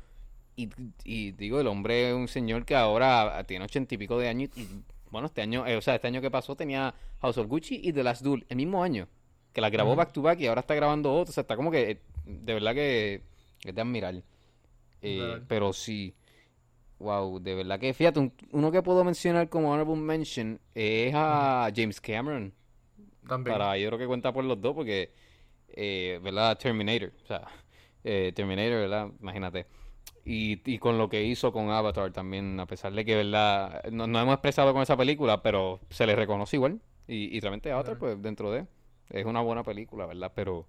Y, 0.55 0.69
y 1.03 1.31
digo, 1.33 1.59
el 1.59 1.67
hombre 1.67 2.09
es 2.09 2.15
un 2.15 2.29
señor 2.29 2.63
que 2.65 2.75
ahora 2.75 3.43
tiene 3.43 3.65
ochenta 3.65 3.93
y 3.93 3.97
pico 3.97 4.17
de 4.17 4.29
años. 4.29 4.51
Y, 4.55 4.65
bueno, 5.11 5.27
este 5.27 5.41
año, 5.41 5.67
eh, 5.67 5.75
o 5.75 5.81
sea, 5.81 5.95
este 5.95 6.07
año 6.07 6.21
que 6.21 6.31
pasó 6.31 6.55
tenía 6.55 6.93
House 7.21 7.37
of 7.37 7.47
Gucci 7.47 7.81
y 7.83 7.91
The 7.91 8.03
Last 8.03 8.23
Duel 8.23 8.45
el 8.47 8.55
mismo 8.55 8.81
año. 8.81 9.09
Que 9.51 9.59
la 9.59 9.69
grabó 9.69 9.95
back 9.97 10.13
to 10.13 10.21
back 10.21 10.39
y 10.39 10.47
ahora 10.47 10.61
está 10.61 10.75
grabando 10.75 11.13
otro. 11.13 11.29
O 11.29 11.33
sea, 11.33 11.41
está 11.41 11.55
como 11.57 11.71
que, 11.71 11.99
de 12.25 12.53
verdad 12.53 12.73
que 12.73 13.21
es 13.65 13.75
de 13.75 13.81
admirar. 13.81 14.23
Pero 15.47 15.73
sí. 15.73 16.13
Wow, 16.99 17.39
de 17.39 17.53
verdad 17.55 17.79
que 17.79 17.93
fíjate, 17.93 18.19
un- 18.19 18.33
uno 18.51 18.71
que 18.71 18.81
puedo 18.81 19.03
mencionar 19.03 19.49
como 19.49 19.69
honorable 19.71 19.95
mention 19.95 20.59
es 20.73 21.13
a 21.15 21.69
James 21.75 22.01
Cameron. 22.01 22.53
También. 23.27 23.57
Para, 23.57 23.77
yo 23.77 23.87
creo 23.89 23.99
que 23.99 24.07
cuenta 24.07 24.33
por 24.33 24.43
los 24.45 24.59
dos 24.61 24.73
porque, 24.73 25.11
eh, 25.69 26.19
¿verdad? 26.23 26.57
Terminator, 26.57 27.11
o 27.23 27.27
sea, 27.27 27.47
eh, 28.03 28.31
Terminator, 28.35 28.79
¿verdad? 28.79 29.09
Imagínate. 29.21 29.67
Y, 30.25 30.61
y 30.69 30.77
con 30.79 30.97
lo 30.97 31.07
que 31.07 31.23
hizo 31.23 31.53
con 31.53 31.69
Avatar 31.69 32.11
también, 32.11 32.59
a 32.59 32.65
pesar 32.65 32.93
de 32.93 33.05
que, 33.05 33.15
¿verdad? 33.15 33.83
No, 33.91 34.07
no 34.07 34.19
hemos 34.19 34.33
expresado 34.33 34.73
con 34.73 34.81
esa 34.81 34.97
película, 34.97 35.41
pero 35.41 35.79
se 35.89 36.05
le 36.07 36.15
reconoce 36.15 36.55
igual. 36.57 36.81
Y, 37.07 37.35
y 37.35 37.39
realmente 37.39 37.71
Avatar, 37.71 37.97
pues 37.97 38.21
dentro 38.21 38.51
de, 38.51 38.65
es 39.09 39.25
una 39.25 39.41
buena 39.41 39.63
película, 39.63 40.05
¿verdad? 40.05 40.31
Pero, 40.35 40.65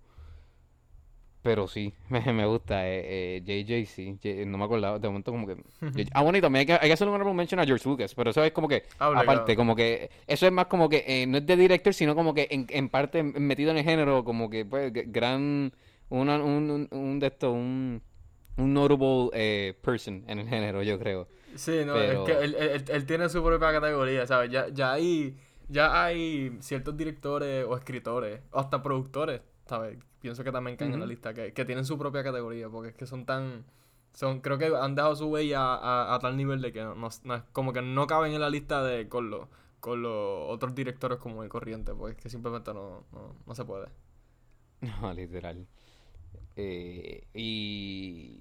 pero 1.43 1.67
sí, 1.69 1.93
me, 2.09 2.21
me 2.33 2.47
gusta. 2.47 2.89
Eh, 2.89 3.43
eh, 3.47 3.65
JJ, 3.65 3.87
sí, 3.87 4.19
J- 4.23 4.45
no 4.47 4.59
me 4.59 4.65
acordaba, 4.65 4.99
de 4.99 5.09
momento 5.09 5.31
como 5.33 5.47
que... 5.47 5.57
JJ 5.81 6.11
ah, 6.15 6.23
bueno, 6.23 6.39
y 6.39 6.41
también 6.41 6.61
hay 6.61 6.67
que, 6.67 6.73
hay 6.75 6.89
que 6.89 6.93
hacer 6.93 7.09
un 7.09 7.15
honorable 7.15 7.35
mention 7.37 7.61
a 7.61 7.65
George 7.67 7.89
Lucas, 7.89 8.15
pero 8.15 8.31
eso 8.31 8.43
es 8.45 8.53
como 8.53 8.69
que, 8.69 8.85
Obligado. 8.99 9.19
aparte, 9.19 9.57
como 9.57 9.75
que, 9.77 10.11
eso 10.27 10.47
es 10.47 10.53
más 10.53 10.67
como 10.67 10.89
que, 10.89 11.05
eh, 11.07 11.27
no 11.27 11.39
es 11.39 11.47
de 11.47 11.57
director, 11.57 11.95
sino 11.95 12.15
como 12.15 12.35
que 12.35 12.49
en, 12.51 12.67
en 12.71 12.89
parte 12.89 13.23
metido 13.23 13.71
en 13.71 13.79
el 13.79 13.85
género, 13.85 14.25
como 14.25 14.51
que, 14.51 14.65
pues, 14.65 14.93
gran, 15.13 15.73
una, 16.09 16.37
un, 16.43 16.71
un, 16.71 16.89
un 16.91 17.19
de 17.19 17.27
estos, 17.29 17.53
un, 17.53 18.03
un 18.57 18.75
notable 18.75 19.31
eh, 19.35 19.75
person 19.83 20.25
en 20.27 20.39
el 20.41 20.49
género, 20.49 20.83
yo 20.83 20.99
creo. 20.99 21.29
Sí, 21.55 21.81
no, 21.87 21.95
Pero- 21.95 22.27
es 22.27 22.33
que 22.37 22.45
él, 22.45 22.55
él- 22.59 22.85
él 22.89 23.07
tiene 23.07 23.29
su 23.29 23.43
propia 23.43 23.73
categoría, 23.73 24.27
¿sabes? 24.27 24.51
Ya, 24.51 24.69
ya 24.69 24.93
hay 24.93 25.37
ya 25.71 26.03
hay 26.05 26.57
ciertos 26.61 26.97
directores 26.97 27.65
o 27.69 27.77
escritores, 27.77 28.41
o 28.53 28.59
hasta 28.59 28.83
productores, 28.83 29.43
¿sabes? 29.69 29.99
pienso 30.21 30.43
que 30.43 30.53
también 30.53 30.77
caen 30.77 30.95
en 30.95 31.01
la 31.01 31.07
lista, 31.07 31.33
que, 31.33 31.53
que 31.53 31.65
tienen 31.65 31.85
su 31.85 31.97
propia 31.99 32.25
categoría, 32.25 32.69
porque 32.69 32.91
es 32.91 32.95
que 32.95 33.07
son 33.07 33.25
tan... 33.25 33.65
Son, 34.15 34.41
creo 34.41 34.59
que 34.59 34.67
han 34.67 34.95
dejado 34.95 35.15
su 35.15 35.27
huella 35.27 35.61
a, 35.61 36.15
a, 36.15 36.19
tal 36.19 36.37
nivel 36.37 36.61
de 36.61 36.73
que 36.73 36.83
no, 36.83 36.95
no, 36.95 37.45
como 37.53 37.73
que 37.73 37.83
no 37.83 38.07
caben 38.07 38.33
en 38.33 38.41
la 38.41 38.51
lista 38.51 38.83
de 38.83 39.09
con 39.09 39.31
los 39.31 39.47
con 39.81 40.03
los 40.03 40.51
otros 40.51 40.75
directores 40.75 41.19
como 41.19 41.45
el 41.45 41.49
corriente, 41.49 41.95
porque 41.95 42.17
es 42.17 42.23
que 42.23 42.29
simplemente 42.29 42.75
no, 42.75 43.05
no, 43.13 43.37
no 43.47 43.55
se 43.55 43.65
puede. 43.65 43.89
No, 44.81 45.13
literal. 45.13 45.67
Eh, 46.55 47.27
y, 47.35 48.41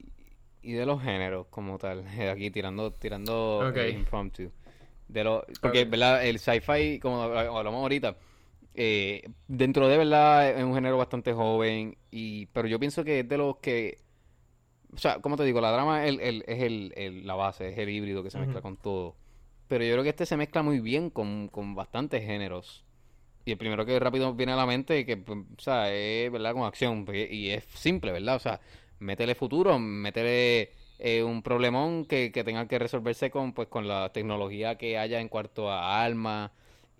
y 0.62 0.74
de 0.74 0.86
los 0.86 1.02
géneros 1.02 1.48
como 1.50 1.78
tal, 1.78 2.06
aquí 2.32 2.50
tirando 2.50 2.92
tirando 2.92 3.72
eh, 3.76 3.90
impromptu. 3.90 4.52
De 5.08 5.24
lo, 5.24 5.46
porque, 5.62 5.86
¿verdad? 5.86 6.26
El 6.26 6.40
sci-fi, 6.40 7.00
como 7.00 7.22
hablamos 7.22 7.82
ahorita, 7.82 8.18
eh, 8.78 9.28
dentro 9.48 9.88
de 9.88 9.98
verdad 9.98 10.52
es 10.52 10.64
un 10.64 10.76
género 10.76 10.98
bastante 10.98 11.34
joven, 11.34 11.98
y 12.12 12.46
pero 12.48 12.68
yo 12.68 12.80
pienso 12.80 13.04
que 13.04 13.22
es 13.22 13.28
de 13.28 13.38
los 13.38 13.58
que... 13.58 13.98
O 14.94 14.98
sea, 14.98 15.20
como 15.20 15.36
te 15.36 15.44
digo, 15.44 15.60
la 15.62 15.72
drama 15.72 16.06
es, 16.06 16.18
el, 16.22 16.44
es 16.48 16.62
el, 16.96 17.28
la 17.28 17.34
base, 17.34 17.70
es 17.70 17.78
el 17.78 17.90
híbrido 17.90 18.24
que 18.24 18.30
se 18.30 18.40
mezcla 18.40 18.62
con 18.62 18.78
todo. 18.78 19.16
Pero 19.68 19.84
yo 19.84 19.94
creo 19.94 20.04
que 20.04 20.10
este 20.10 20.26
se 20.26 20.38
mezcla 20.38 20.62
muy 20.64 20.80
bien 20.80 21.10
con, 21.10 21.50
con 21.50 21.76
bastantes 21.76 22.24
géneros. 22.24 22.86
Y 23.46 23.52
el 23.52 23.58
primero 23.58 23.86
que 23.86 24.00
rápido 24.00 24.34
viene 24.34 24.54
a 24.54 24.56
la 24.56 24.66
mente, 24.66 25.06
que, 25.06 25.18
pues, 25.18 25.40
o 25.40 25.62
sea, 25.62 25.94
es, 25.94 26.32
¿verdad? 26.32 26.54
Con 26.54 26.64
acción. 26.64 27.06
Y 27.14 27.50
es 27.50 27.66
simple, 27.66 28.12
¿verdad? 28.12 28.36
O 28.36 28.40
sea, 28.40 28.62
métele 29.00 29.36
futuro, 29.36 29.80
métele 29.80 30.72
eh, 31.00 31.24
un 31.24 31.42
problemón 31.42 32.06
que, 32.06 32.32
que 32.32 32.44
tenga 32.44 32.68
que 32.68 32.80
resolverse 32.80 33.32
con, 33.32 33.54
pues, 33.54 33.68
con 33.68 33.88
la 33.88 34.12
tecnología 34.14 34.78
que 34.78 34.98
haya 34.98 35.20
en 35.20 35.30
cuanto 35.30 35.72
a 35.72 36.04
armas 36.04 36.52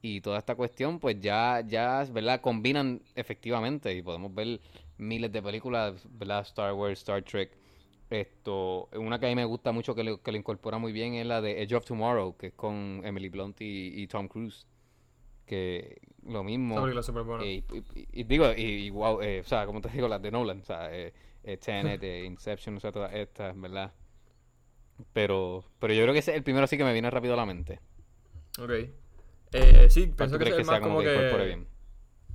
y 0.02 0.22
toda 0.22 0.40
esta 0.40 0.56
cuestión, 0.56 1.00
pues 1.00 1.20
ya, 1.20 1.62
ya, 1.66 2.06
¿verdad? 2.12 2.42
Combinan 2.42 3.02
efectivamente 3.16 3.94
y 3.94 4.02
podemos 4.02 4.34
ver 4.34 4.60
miles 4.98 5.32
de 5.32 5.42
películas, 5.42 6.06
¿verdad? 6.12 6.42
Star 6.42 6.74
Wars, 6.74 7.00
Star 7.00 7.24
Trek. 7.24 7.52
Esto, 8.10 8.88
una 8.94 9.20
que 9.20 9.26
a 9.26 9.30
mí 9.30 9.36
me 9.36 9.44
gusta 9.44 9.72
mucho 9.72 9.94
que 9.94 10.04
le, 10.04 10.20
que 10.20 10.32
le 10.32 10.38
incorpora 10.38 10.78
muy 10.78 10.94
bien 10.94 11.16
es 11.16 11.26
la 11.26 11.42
de 11.42 11.62
Edge 11.62 11.76
of 11.76 11.86
Tomorrow, 11.86 12.38
que 12.38 12.48
es 12.48 12.54
con 12.54 13.02
Emily 13.04 13.30
Blunt 13.30 13.58
y, 13.60 14.08
Tom 14.08 14.28
Cruise. 14.28 14.66
Que 15.46 16.02
lo 16.26 16.44
mismo. 16.44 16.76
Eh, 17.42 17.64
y, 18.12 18.24
digo, 18.24 18.52
y, 18.56 18.90
wow, 18.90 19.22
eh, 19.22 19.40
o 19.40 19.44
sea, 19.48 19.66
como 19.66 19.82
te 19.82 19.90
digo, 19.90 20.08
las 20.08 20.22
de 20.22 20.30
Nolan, 20.30 20.60
o 20.60 20.66
sea, 20.66 20.94
eh, 20.94 21.14
eh 21.44 21.58
Tenet, 21.58 22.04
Inception, 22.04 22.76
o 22.76 22.80
sea, 22.82 22.92
todas 22.92 23.14
estas, 23.14 23.60
¿verdad? 23.60 23.94
Pero, 25.14 25.64
pero 25.80 25.94
yo 25.94 26.02
creo 26.04 26.14
que 26.14 26.20
ese 26.20 26.32
es 26.32 26.38
el 26.38 26.44
primero 26.44 26.68
sí 26.68 26.78
que 26.78 26.84
me 26.84 26.94
viene 26.94 27.10
rápido 27.10 27.34
a 27.34 27.38
la 27.38 27.46
mente. 27.46 27.80
Ok. 28.60 28.72
Eh, 29.52 29.88
sí, 29.90 30.08
pienso 30.08 30.38
que, 30.38 30.50
ese 30.50 30.62
es 30.62 30.68
más 30.68 30.80
como 30.80 31.00
que... 31.00 31.66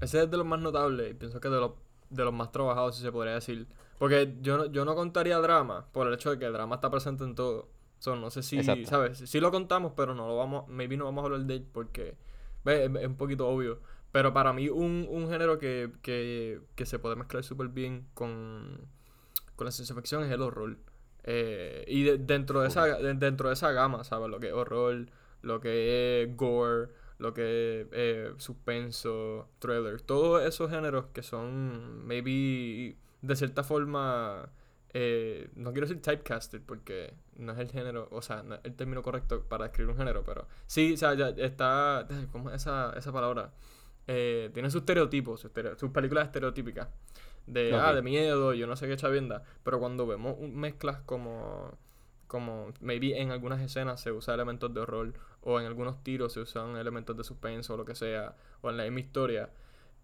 Ese 0.00 0.22
es 0.24 0.30
de 0.30 0.36
los 0.36 0.46
más 0.46 0.60
notables 0.60 1.12
y 1.12 1.14
pienso 1.14 1.40
que 1.40 1.48
de 1.48 1.60
los, 1.60 1.72
de 2.10 2.24
los 2.24 2.32
más 2.32 2.50
trabajados, 2.50 2.96
si 2.96 3.02
se 3.02 3.12
podría 3.12 3.34
decir. 3.34 3.68
Porque 3.98 4.34
yo 4.40 4.58
no, 4.58 4.66
yo 4.66 4.84
no 4.84 4.96
contaría 4.96 5.38
drama 5.38 5.86
por 5.92 6.08
el 6.08 6.14
hecho 6.14 6.30
de 6.30 6.38
que 6.38 6.46
el 6.46 6.52
drama 6.52 6.74
está 6.74 6.90
presente 6.90 7.22
en 7.22 7.36
todo. 7.36 7.68
no 8.06 8.30
sé 8.30 8.42
si, 8.42 8.64
¿sabes? 8.64 9.18
Sí 9.18 9.38
lo 9.38 9.52
contamos, 9.52 9.92
pero 9.96 10.14
no 10.14 10.26
lo 10.26 10.36
vamos, 10.36 10.66
maybe 10.68 10.96
no 10.96 11.04
vamos 11.04 11.22
a 11.22 11.26
hablar 11.26 11.42
de 11.42 11.54
él 11.54 11.68
porque 11.72 12.16
es, 12.64 12.88
un 12.88 13.16
poquito 13.16 13.48
obvio. 13.48 13.80
Pero 14.10 14.32
para 14.32 14.52
mí 14.52 14.68
un, 14.68 15.06
un 15.08 15.30
género 15.30 15.58
que, 15.58 15.92
que, 16.02 16.60
que 16.74 16.84
se 16.84 16.98
puede 16.98 17.14
mezclar 17.14 17.44
súper 17.44 17.68
bien 17.68 18.08
con, 18.12 18.88
con 19.54 19.64
la 19.64 19.70
ciencia 19.70 19.94
ficción 19.94 20.24
es 20.24 20.32
el 20.32 20.42
horror. 20.42 20.78
Eh, 21.24 21.84
y 21.86 22.02
dentro, 22.02 22.60
de 22.60 22.68
esa, 22.68 22.84
dentro 22.96 23.48
de 23.48 23.54
esa 23.54 23.70
gama, 23.70 24.02
¿sabes? 24.02 24.28
Lo 24.28 24.40
que 24.40 24.48
es 24.48 24.52
horror, 24.52 25.06
lo 25.42 25.60
que 25.60 26.22
es 26.22 26.36
gore, 26.36 26.88
lo 27.22 27.32
que 27.32 27.82
es 27.82 27.86
eh, 27.92 28.32
suspenso, 28.38 29.48
thriller, 29.58 30.00
todos 30.00 30.42
esos 30.44 30.70
géneros 30.70 31.06
que 31.14 31.22
son 31.22 32.06
maybe 32.06 32.96
de 33.22 33.36
cierta 33.36 33.62
forma, 33.62 34.50
eh, 34.92 35.48
no 35.54 35.72
quiero 35.72 35.86
decir 35.86 36.02
typecasted 36.02 36.60
porque 36.66 37.14
no 37.36 37.52
es 37.52 37.58
el 37.58 37.70
género, 37.70 38.08
o 38.10 38.20
sea, 38.20 38.42
no 38.42 38.56
es 38.56 38.60
el 38.64 38.74
término 38.74 39.02
correcto 39.02 39.44
para 39.48 39.64
describir 39.64 39.92
un 39.92 39.96
género, 39.96 40.24
pero 40.24 40.46
sí, 40.66 40.94
o 40.94 40.96
sea, 40.96 41.14
ya 41.14 41.28
está, 41.28 42.06
¿cómo 42.32 42.50
es 42.50 42.56
esa, 42.56 42.92
esa 42.96 43.12
palabra? 43.12 43.52
Eh, 44.08 44.50
tiene 44.52 44.70
sus 44.70 44.80
estereotipos, 44.80 45.40
sus, 45.40 45.90
películas 45.90 46.26
estereotípicas. 46.26 46.88
De, 47.46 47.74
ah, 47.74 47.92
de 47.92 48.02
miedo, 48.02 48.54
yo 48.54 48.66
no 48.66 48.76
sé 48.76 48.86
qué 48.86 48.96
chavienda. 48.96 49.42
Pero 49.64 49.80
cuando 49.80 50.06
vemos 50.06 50.38
mezclas 50.38 51.00
como, 51.02 51.76
como, 52.26 52.72
maybe 52.80 53.20
en 53.20 53.30
algunas 53.30 53.60
escenas 53.60 54.00
se 54.00 54.12
usa 54.12 54.34
elementos 54.34 54.72
de 54.74 54.80
horror, 54.80 55.12
o 55.42 55.60
en 55.60 55.66
algunos 55.66 56.02
tiros 56.02 56.32
se 56.32 56.40
usan 56.40 56.76
elementos 56.76 57.16
de 57.16 57.24
suspenso, 57.24 57.74
o 57.74 57.76
lo 57.76 57.84
que 57.84 57.94
sea, 57.94 58.34
o 58.60 58.70
en 58.70 58.76
la 58.76 58.84
misma 58.84 59.00
historia 59.00 59.50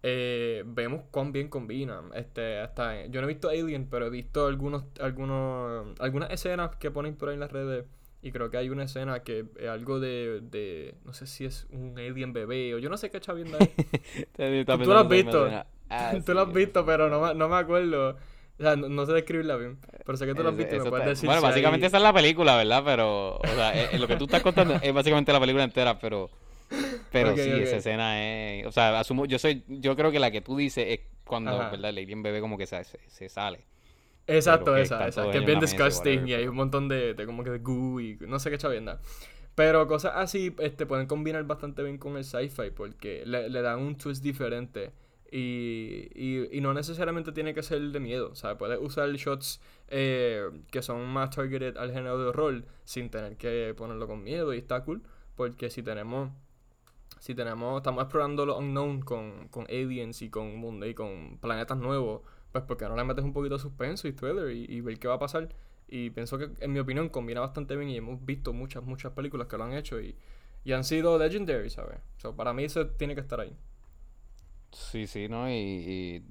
eh, 0.01 0.63
vemos 0.65 1.03
cuán 1.11 1.31
bien 1.31 1.49
combinan. 1.49 2.11
Este, 2.13 2.59
hasta, 2.59 3.05
yo 3.07 3.21
no 3.21 3.27
he 3.27 3.33
visto 3.33 3.49
Alien, 3.49 3.87
pero 3.89 4.07
he 4.07 4.09
visto 4.09 4.47
algunos, 4.47 4.85
algunos, 4.99 5.99
algunas 5.99 6.31
escenas 6.31 6.75
que 6.77 6.91
ponen 6.91 7.15
por 7.15 7.29
ahí 7.29 7.33
en 7.33 7.41
las 7.41 7.51
redes. 7.51 7.85
Y 8.21 8.31
creo 8.31 8.49
que 8.49 8.57
hay 8.57 8.69
una 8.69 8.83
escena 8.83 9.23
que 9.23 9.45
es 9.57 9.69
algo 9.69 9.99
de, 10.01 10.41
de 10.41 10.95
no 11.05 11.13
sé 11.13 11.25
si 11.25 11.45
es 11.45 11.67
un 11.71 11.97
alien 11.97 12.33
bebé 12.33 12.75
o 12.75 12.77
yo 12.77 12.89
no 12.89 12.97
sé 12.97 13.09
qué 13.11 13.21
chavienda 13.21 13.57
ahí. 13.61 14.65
tú, 14.65 14.85
lo 14.85 14.99
has 14.99 15.07
visto. 15.07 15.49
Ah, 15.89 16.13
tú 16.25 16.33
lo 16.33 16.41
has 16.41 16.53
visto, 16.53 16.85
pero 16.85 17.09
no, 17.09 17.33
no 17.33 17.47
me 17.47 17.55
acuerdo. 17.55 18.17
O 18.59 18.61
sea, 18.61 18.75
no, 18.75 19.05
sé 19.05 19.13
describirla 19.13 19.55
bien. 19.55 19.79
Pero 20.05 20.17
sé 20.17 20.25
que 20.25 20.35
tú 20.35 20.43
lo 20.43 20.49
has 20.49 20.57
visto 20.57 20.75
y 20.75 20.79
me 20.79 20.89
puedes 20.89 21.07
decir. 21.07 21.27
Bueno, 21.27 21.41
básicamente 21.41 21.87
esa 21.87 21.97
es 21.97 22.03
la 22.03 22.13
película, 22.13 22.57
¿verdad? 22.57 22.83
Pero, 22.85 23.37
o 23.37 23.47
sea, 23.47 23.73
eh, 23.73 23.97
lo 23.97 24.07
que 24.07 24.17
tú 24.17 24.25
estás 24.25 24.41
contando 24.41 24.75
es 24.81 24.93
básicamente 24.93 25.31
la 25.31 25.39
película 25.39 25.63
entera, 25.63 25.97
pero 25.97 26.29
pero 27.11 27.35
sí, 27.35 27.49
esa 27.49 27.77
escena 27.77 28.23
es. 28.23 28.65
O 28.65 28.71
sea, 28.71 28.99
asumo, 28.99 29.25
yo 29.25 29.39
soy, 29.39 29.63
yo 29.67 29.95
creo 29.95 30.11
que 30.11 30.19
la 30.19 30.31
que 30.31 30.41
tú 30.41 30.57
dices 30.57 30.85
es 30.87 30.99
cuando, 31.25 31.51
¿verdad? 31.51 31.75
El 31.75 31.85
alien 31.85 32.23
bebé 32.23 32.41
como 32.41 32.57
que 32.57 32.67
se, 32.67 32.83
se, 32.83 33.29
sale. 33.29 33.65
Exacto, 34.27 34.75
esa, 34.77 35.07
esa. 35.07 35.31
Que 35.31 35.39
es 35.39 35.45
bien 35.45 35.59
disgusting 35.59 36.27
y 36.27 36.33
hay 36.33 36.47
un 36.47 36.55
montón 36.55 36.87
de, 36.87 37.13
de, 37.13 37.25
como 37.25 37.43
que 37.43 37.49
de 37.49 37.59
goo 37.59 37.99
y 37.99 38.17
no 38.21 38.39
sé 38.39 38.51
qué 38.51 38.57
chavienda. 38.57 38.99
Pero 39.55 39.87
cosas 39.87 40.13
así 40.15 40.55
este, 40.59 40.85
pueden 40.85 41.07
combinar 41.07 41.43
bastante 41.43 41.83
bien 41.83 41.97
con 41.97 42.15
el 42.15 42.23
sci-fi 42.23 42.69
porque 42.73 43.23
le, 43.25 43.49
le, 43.49 43.61
dan 43.61 43.79
un 43.79 43.97
twist 43.97 44.23
diferente. 44.23 44.91
Y, 45.31 46.09
y, 46.15 46.61
no 46.61 46.73
necesariamente 46.73 47.31
tiene 47.31 47.53
que 47.53 47.61
ser 47.61 47.81
de 47.81 47.99
miedo. 47.99 48.29
O 48.31 48.35
sea, 48.35 48.57
puedes 48.57 48.79
usar 48.81 49.11
shots 49.11 49.61
eh, 49.87 50.49
que 50.71 50.81
son 50.81 51.05
más 51.07 51.29
targeted 51.29 51.77
al 51.77 51.91
género 51.91 52.17
de 52.17 52.29
horror 52.29 52.63
sin 52.83 53.09
tener 53.09 53.37
que 53.37 53.73
ponerlo 53.77 54.07
con 54.07 54.23
miedo. 54.23 54.53
Y 54.53 54.57
está 54.57 54.83
cool. 54.83 55.03
Porque 55.35 55.69
si 55.69 55.83
tenemos 55.83 56.31
si 57.19 57.35
tenemos, 57.35 57.77
estamos 57.77 58.03
explorando 58.03 58.45
lo 58.45 58.57
unknown 58.57 59.01
con, 59.01 59.49
con 59.49 59.65
aliens 59.65 60.21
y 60.21 60.29
con 60.29 60.55
mundo 60.55 60.85
y 60.85 60.93
con 60.93 61.37
planetas 61.39 61.77
nuevos, 61.77 62.21
pues 62.51 62.63
porque 62.63 62.85
no 62.87 62.95
le 62.95 63.03
metes 63.03 63.23
un 63.23 63.33
poquito 63.33 63.55
de 63.55 63.61
suspenso 63.61 64.07
y 64.07 64.13
thriller 64.13 64.51
y, 64.51 64.81
ver 64.81 64.97
qué 64.99 65.07
va 65.07 65.15
a 65.15 65.19
pasar. 65.19 65.49
Y 65.87 66.11
pienso 66.11 66.37
que, 66.37 66.49
en 66.59 66.71
mi 66.71 66.79
opinión, 66.79 67.09
combina 67.09 67.41
bastante 67.41 67.75
bien 67.75 67.89
y 67.89 67.97
hemos 67.97 68.23
visto 68.25 68.53
muchas, 68.53 68.83
muchas 68.83 69.11
películas 69.13 69.47
que 69.47 69.57
lo 69.57 69.65
han 69.65 69.73
hecho 69.73 69.99
y, 69.99 70.15
y 70.63 70.71
han 70.71 70.83
sido 70.83 71.17
legendary, 71.17 71.69
¿sabes? 71.69 71.99
para 72.35 72.53
mí 72.53 72.63
eso 72.63 72.87
tiene 72.87 73.15
que 73.15 73.21
estar 73.21 73.39
ahí. 73.39 73.55
Sí, 74.71 75.07
sí, 75.07 75.27
¿no? 75.27 75.49
Y, 75.49 76.23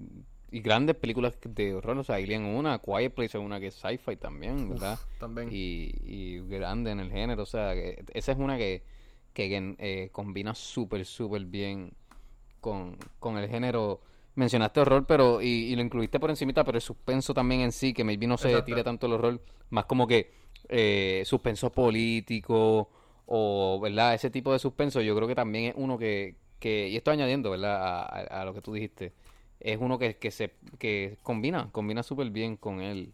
y, 0.50 0.60
grandes 0.60 0.96
películas 0.96 1.36
de 1.42 1.74
horror, 1.74 1.98
o 1.98 2.04
sea, 2.04 2.16
Alien 2.16 2.44
una, 2.44 2.78
Quiet 2.78 3.12
Place 3.12 3.36
es 3.36 3.44
una 3.44 3.60
que 3.60 3.66
es 3.66 3.74
sci-fi 3.74 4.16
también, 4.16 4.70
¿verdad? 4.70 4.98
también. 5.18 5.48
Y, 5.52 5.92
y 6.04 6.40
grande 6.40 6.90
en 6.90 7.00
el 7.00 7.10
género, 7.10 7.42
o 7.42 7.46
sea, 7.46 7.74
esa 7.74 8.32
es 8.32 8.38
una 8.38 8.56
que 8.56 8.82
que 9.38 9.76
eh, 9.78 10.08
combina 10.10 10.52
súper, 10.52 11.04
súper 11.04 11.44
bien 11.44 11.92
con, 12.60 12.98
el 13.38 13.48
género. 13.48 14.00
Mencionaste 14.34 14.80
horror, 14.80 15.06
pero 15.06 15.40
y, 15.40 15.74
lo 15.76 15.82
incluiste 15.82 16.18
por 16.18 16.30
encimita, 16.30 16.64
pero 16.64 16.76
el 16.76 16.82
suspenso 16.82 17.32
también 17.34 17.60
en 17.60 17.70
sí, 17.70 17.92
que 17.92 18.02
maybe 18.02 18.26
no 18.26 18.36
se 18.36 18.60
tire 18.62 18.82
tanto 18.82 19.06
el 19.06 19.12
horror, 19.12 19.40
más 19.70 19.84
como 19.84 20.08
que 20.08 20.32
eh, 20.68 21.22
suspenso 21.24 21.70
político 21.70 22.90
o, 23.26 23.78
¿verdad? 23.80 24.14
Ese 24.14 24.28
tipo 24.28 24.52
de 24.52 24.58
suspenso 24.58 25.00
yo 25.00 25.14
creo 25.14 25.28
que 25.28 25.36
también 25.36 25.66
es 25.66 25.74
uno 25.76 25.98
que, 25.98 26.34
que 26.58 26.88
y 26.88 26.96
estoy 26.96 27.14
añadiendo, 27.14 27.50
¿verdad? 27.50 28.02
A, 28.30 28.44
lo 28.44 28.54
que 28.54 28.62
tú 28.62 28.72
dijiste, 28.72 29.12
es 29.60 29.78
uno 29.80 29.98
que, 29.98 30.16
que 30.16 30.30
se 30.30 30.52
que 30.78 31.16
combina, 31.22 31.68
combina 31.72 32.02
súper 32.02 32.30
bien 32.30 32.56
con 32.56 32.80
él. 32.80 33.12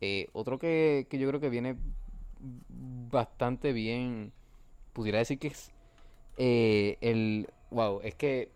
Eh, 0.00 0.28
otro 0.32 0.58
que, 0.58 1.06
que 1.08 1.18
yo 1.18 1.28
creo 1.28 1.40
que 1.40 1.48
viene 1.48 1.76
bastante 3.10 3.72
bien 3.72 4.32
pudiera 4.92 5.18
decir 5.18 5.38
que 5.38 5.48
es 5.48 5.72
eh, 6.36 6.98
el... 7.00 7.48
Wow, 7.70 8.00
es 8.02 8.14
que 8.14 8.50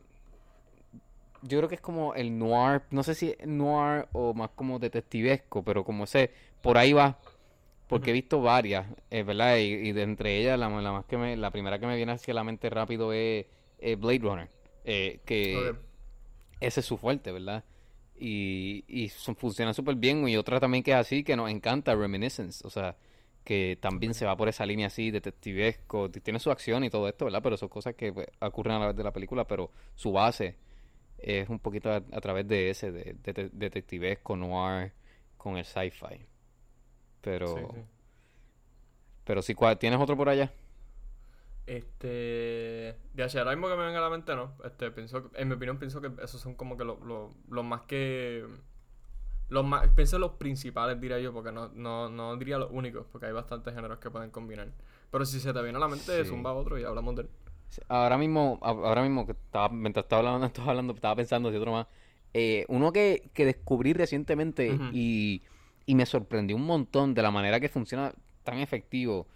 yo 1.42 1.58
creo 1.58 1.68
que 1.68 1.76
es 1.76 1.80
como 1.80 2.14
el 2.14 2.38
noir, 2.38 2.82
no 2.90 3.02
sé 3.02 3.14
si 3.14 3.34
noir 3.44 4.06
o 4.12 4.34
más 4.34 4.50
como 4.50 4.78
detectivesco, 4.78 5.62
pero 5.62 5.84
como 5.84 6.04
ese, 6.04 6.30
por 6.62 6.78
ahí 6.78 6.92
va, 6.92 7.18
porque 7.88 8.10
he 8.10 8.12
visto 8.12 8.40
varias, 8.40 8.86
eh, 9.10 9.22
¿verdad? 9.22 9.56
Y, 9.58 9.92
de 9.92 10.02
entre 10.02 10.38
ellas, 10.38 10.58
la, 10.58 10.68
la, 10.68 10.92
más 10.92 11.04
que 11.06 11.16
me, 11.16 11.36
la 11.36 11.50
primera 11.50 11.78
que 11.78 11.86
me 11.86 11.96
viene 11.96 12.12
hacia 12.12 12.34
la 12.34 12.44
mente 12.44 12.70
rápido 12.70 13.12
es, 13.12 13.46
Blade 13.96 14.18
Runner, 14.20 14.48
eh, 14.84 15.20
que 15.24 15.76
ese 16.60 16.80
es 16.80 16.86
su 16.86 16.96
fuerte, 16.98 17.32
¿verdad? 17.32 17.64
Y, 18.18 18.84
y 18.88 19.08
funciona 19.10 19.74
súper 19.74 19.94
bien, 19.96 20.28
y 20.28 20.36
otra 20.36 20.60
también 20.60 20.82
que 20.82 20.90
es 20.92 20.96
así, 20.96 21.22
que 21.24 21.36
nos 21.36 21.50
encanta, 21.50 21.94
Reminiscence, 21.94 22.66
o 22.66 22.70
sea, 22.70 22.96
que 23.44 23.78
también 23.80 24.14
se 24.14 24.26
va 24.26 24.36
por 24.36 24.48
esa 24.48 24.66
línea 24.66 24.88
así, 24.88 25.10
detectivesco, 25.10 26.10
tiene 26.10 26.40
su 26.40 26.50
acción 26.50 26.84
y 26.84 26.90
todo 26.90 27.08
esto, 27.08 27.26
¿verdad? 27.26 27.42
Pero 27.42 27.56
son 27.56 27.68
cosas 27.68 27.94
que 27.94 28.12
pues, 28.12 28.26
ocurren 28.40 28.76
a 28.76 28.80
la 28.80 28.86
vez 28.88 28.96
de 28.96 29.04
la 29.04 29.12
película, 29.12 29.46
pero 29.46 29.70
su 29.94 30.12
base 30.12 30.56
es 31.18 31.48
un 31.48 31.58
poquito 31.60 31.90
a, 31.92 31.96
a 31.96 32.20
través 32.20 32.48
de 32.48 32.70
ese, 32.70 32.92
de, 32.92 33.16
de, 33.24 33.32
de- 33.32 33.50
detectivesco, 33.52 34.36
noir, 34.36 34.92
con 35.38 35.56
el 35.58 35.64
sci-fi. 35.64 36.26
Pero, 37.20 37.46
Sí, 37.46 37.60
sí. 37.74 37.84
pero 39.24 39.42
sí, 39.42 39.54
¿cuál- 39.54 39.78
¿tienes 39.78 40.00
otro 40.00 40.16
por 40.16 40.28
allá? 40.28 40.52
Este. 41.68 42.96
De 43.14 43.22
hacia 43.22 43.40
ahora 43.40 43.52
mismo 43.54 43.68
que 43.68 43.76
me 43.76 43.84
venga 43.84 43.98
a 43.98 44.02
la 44.02 44.10
mente, 44.10 44.34
¿no? 44.34 44.52
Este, 44.64 44.90
pienso 44.90 45.30
en 45.34 45.48
mi 45.48 45.54
opinión, 45.54 45.78
pienso 45.78 46.00
que 46.00 46.10
esos 46.22 46.40
son 46.40 46.54
como 46.54 46.76
que 46.76 46.84
los 46.84 46.98
los 47.02 47.64
más 47.64 47.82
que. 47.82 48.44
Los 49.48 49.64
más. 49.64 49.88
Pienso 49.88 50.18
los 50.18 50.32
principales, 50.32 51.00
diría 51.00 51.18
yo, 51.18 51.32
porque 51.32 51.52
no, 51.52 51.68
no, 51.74 52.08
no 52.08 52.36
diría 52.36 52.58
los 52.58 52.70
únicos, 52.70 53.06
porque 53.10 53.26
hay 53.26 53.32
bastantes 53.32 53.74
géneros 53.74 53.98
que 53.98 54.10
pueden 54.10 54.30
combinar. 54.30 54.68
Pero 55.10 55.24
si 55.24 55.40
se 55.40 55.52
te 55.52 55.62
viene 55.62 55.76
a 55.78 55.80
la 55.80 55.88
mente, 55.88 56.24
Sí. 56.24 56.28
zumba 56.30 56.52
otro 56.52 56.78
y 56.78 56.84
hablamos 56.84 57.16
de 57.16 57.22
él. 57.22 57.28
Ahora 57.88 58.16
mismo, 58.18 58.58
ahora 58.62 59.02
mismo 59.02 59.26
que 59.26 59.32
estaba, 59.32 59.68
mientras 59.68 60.04
estaba 60.04 60.20
hablando, 60.20 60.46
estaba 60.46 60.70
hablando, 60.70 60.92
estaba 60.94 61.16
pensando 61.16 61.50
si 61.50 61.56
otro 61.56 61.72
más. 61.72 61.86
Eh, 62.34 62.66
uno 62.68 62.92
que, 62.92 63.30
que 63.32 63.46
descubrí 63.46 63.94
recientemente 63.94 64.78
y, 64.92 65.42
y 65.86 65.94
me 65.94 66.04
sorprendió 66.04 66.56
un 66.56 66.66
montón 66.66 67.14
de 67.14 67.22
la 67.22 67.30
manera 67.30 67.58
que 67.58 67.70
funciona 67.70 68.12
tan 68.44 68.58
efectivo 68.58 69.26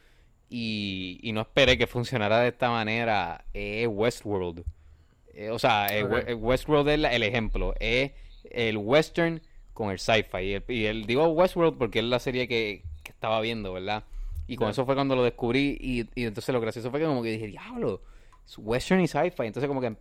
y, 0.52 1.18
y 1.22 1.32
no 1.32 1.40
esperé 1.40 1.78
que 1.78 1.86
funcionara 1.86 2.40
de 2.40 2.48
esta 2.48 2.70
manera 2.70 3.44
es 3.54 3.88
Westworld. 3.90 4.62
Eh, 5.34 5.48
o 5.50 5.58
sea, 5.58 5.86
eh, 5.96 6.34
Westworld 6.34 6.88
es 6.90 6.98
la- 6.98 7.12
el 7.14 7.22
ejemplo. 7.22 7.74
Es 7.80 8.12
el 8.50 8.76
western 8.76 9.40
con 9.72 9.90
el 9.90 9.98
sci-fi. 9.98 10.38
Y, 10.42 10.52
el, 10.54 10.64
y 10.68 10.84
el- 10.84 11.06
digo 11.06 11.26
Westworld 11.28 11.78
porque 11.78 12.00
es 12.00 12.04
la 12.04 12.18
serie 12.18 12.46
que, 12.48 12.82
que 13.02 13.10
estaba 13.12 13.40
viendo, 13.40 13.72
¿verdad? 13.72 14.04
Y 14.46 14.56
con 14.56 14.68
eso 14.68 14.84
fue 14.84 14.94
cuando 14.94 15.16
lo 15.16 15.24
descubrí. 15.24 15.78
Y, 15.80 16.00
y 16.14 16.24
entonces 16.26 16.52
lo 16.52 16.60
gracioso 16.60 16.90
fue 16.90 17.00
que 17.00 17.06
como 17.06 17.22
que 17.22 17.30
dije, 17.30 17.46
diablo, 17.46 18.02
es 18.46 18.58
western 18.58 19.00
y 19.00 19.08
sci-fi. 19.08 19.46
Entonces 19.46 19.68
como 19.68 19.80
que 19.80 19.86
em- 19.86 19.96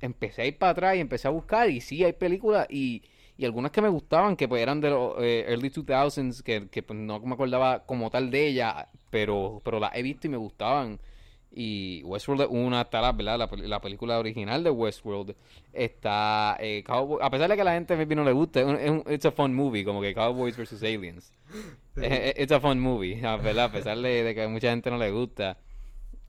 empecé 0.00 0.42
a 0.42 0.46
ir 0.46 0.56
para 0.56 0.70
atrás 0.72 0.96
y 0.96 1.00
empecé 1.00 1.26
a 1.26 1.32
buscar. 1.32 1.68
Y 1.68 1.80
sí, 1.80 2.04
hay 2.04 2.12
películas 2.12 2.66
y, 2.70 3.02
y 3.40 3.44
algunas 3.46 3.70
que 3.72 3.80
me 3.80 3.88
gustaban, 3.88 4.36
que 4.36 4.46
pues 4.48 4.60
eran 4.62 4.80
de 4.82 4.90
los 4.90 5.14
eh, 5.18 5.46
early 5.48 5.70
2000s, 5.70 6.42
que, 6.42 6.68
que 6.68 6.82
pues, 6.82 6.98
no 6.98 7.18
me 7.20 7.32
acordaba 7.34 7.86
como 7.86 8.10
tal 8.10 8.30
de 8.30 8.46
ella, 8.48 8.88
pero, 9.08 9.60
pero 9.64 9.80
las 9.80 9.94
he 9.96 10.02
visto 10.02 10.26
y 10.26 10.30
me 10.30 10.36
gustaban. 10.36 11.00
Y 11.52 12.02
Westworld 12.04 12.42
es 12.42 12.48
una, 12.50 12.82
está 12.82 13.00
la, 13.00 13.10
¿verdad? 13.12 13.38
La, 13.38 13.48
pel- 13.50 13.66
la 13.66 13.80
película 13.80 14.18
original 14.20 14.62
de 14.62 14.70
Westworld. 14.70 15.34
Está 15.72 16.56
eh, 16.60 16.84
Cowboy- 16.86 17.18
a 17.22 17.30
pesar 17.30 17.48
de 17.48 17.56
que 17.56 17.62
a 17.62 17.64
la 17.64 17.72
gente 17.72 17.96
maybe 17.96 18.14
no 18.14 18.24
le 18.24 18.32
gusta, 18.32 18.60
es 18.60 18.90
un, 18.90 19.02
it's 19.10 19.24
a 19.24 19.32
fun 19.32 19.54
movie, 19.54 19.84
como 19.84 20.00
que 20.00 20.14
Cowboys 20.14 20.56
vs. 20.56 20.82
Aliens. 20.82 21.32
It's 22.36 22.52
a 22.52 22.60
fun 22.60 22.78
movie, 22.78 23.24
a 23.26 23.36
¿verdad? 23.36 23.64
A 23.64 23.72
pesar 23.72 23.98
de, 23.98 24.22
de 24.22 24.34
que 24.34 24.42
a 24.44 24.48
mucha 24.48 24.70
gente 24.70 24.90
no 24.90 24.98
le 24.98 25.10
gusta. 25.10 25.58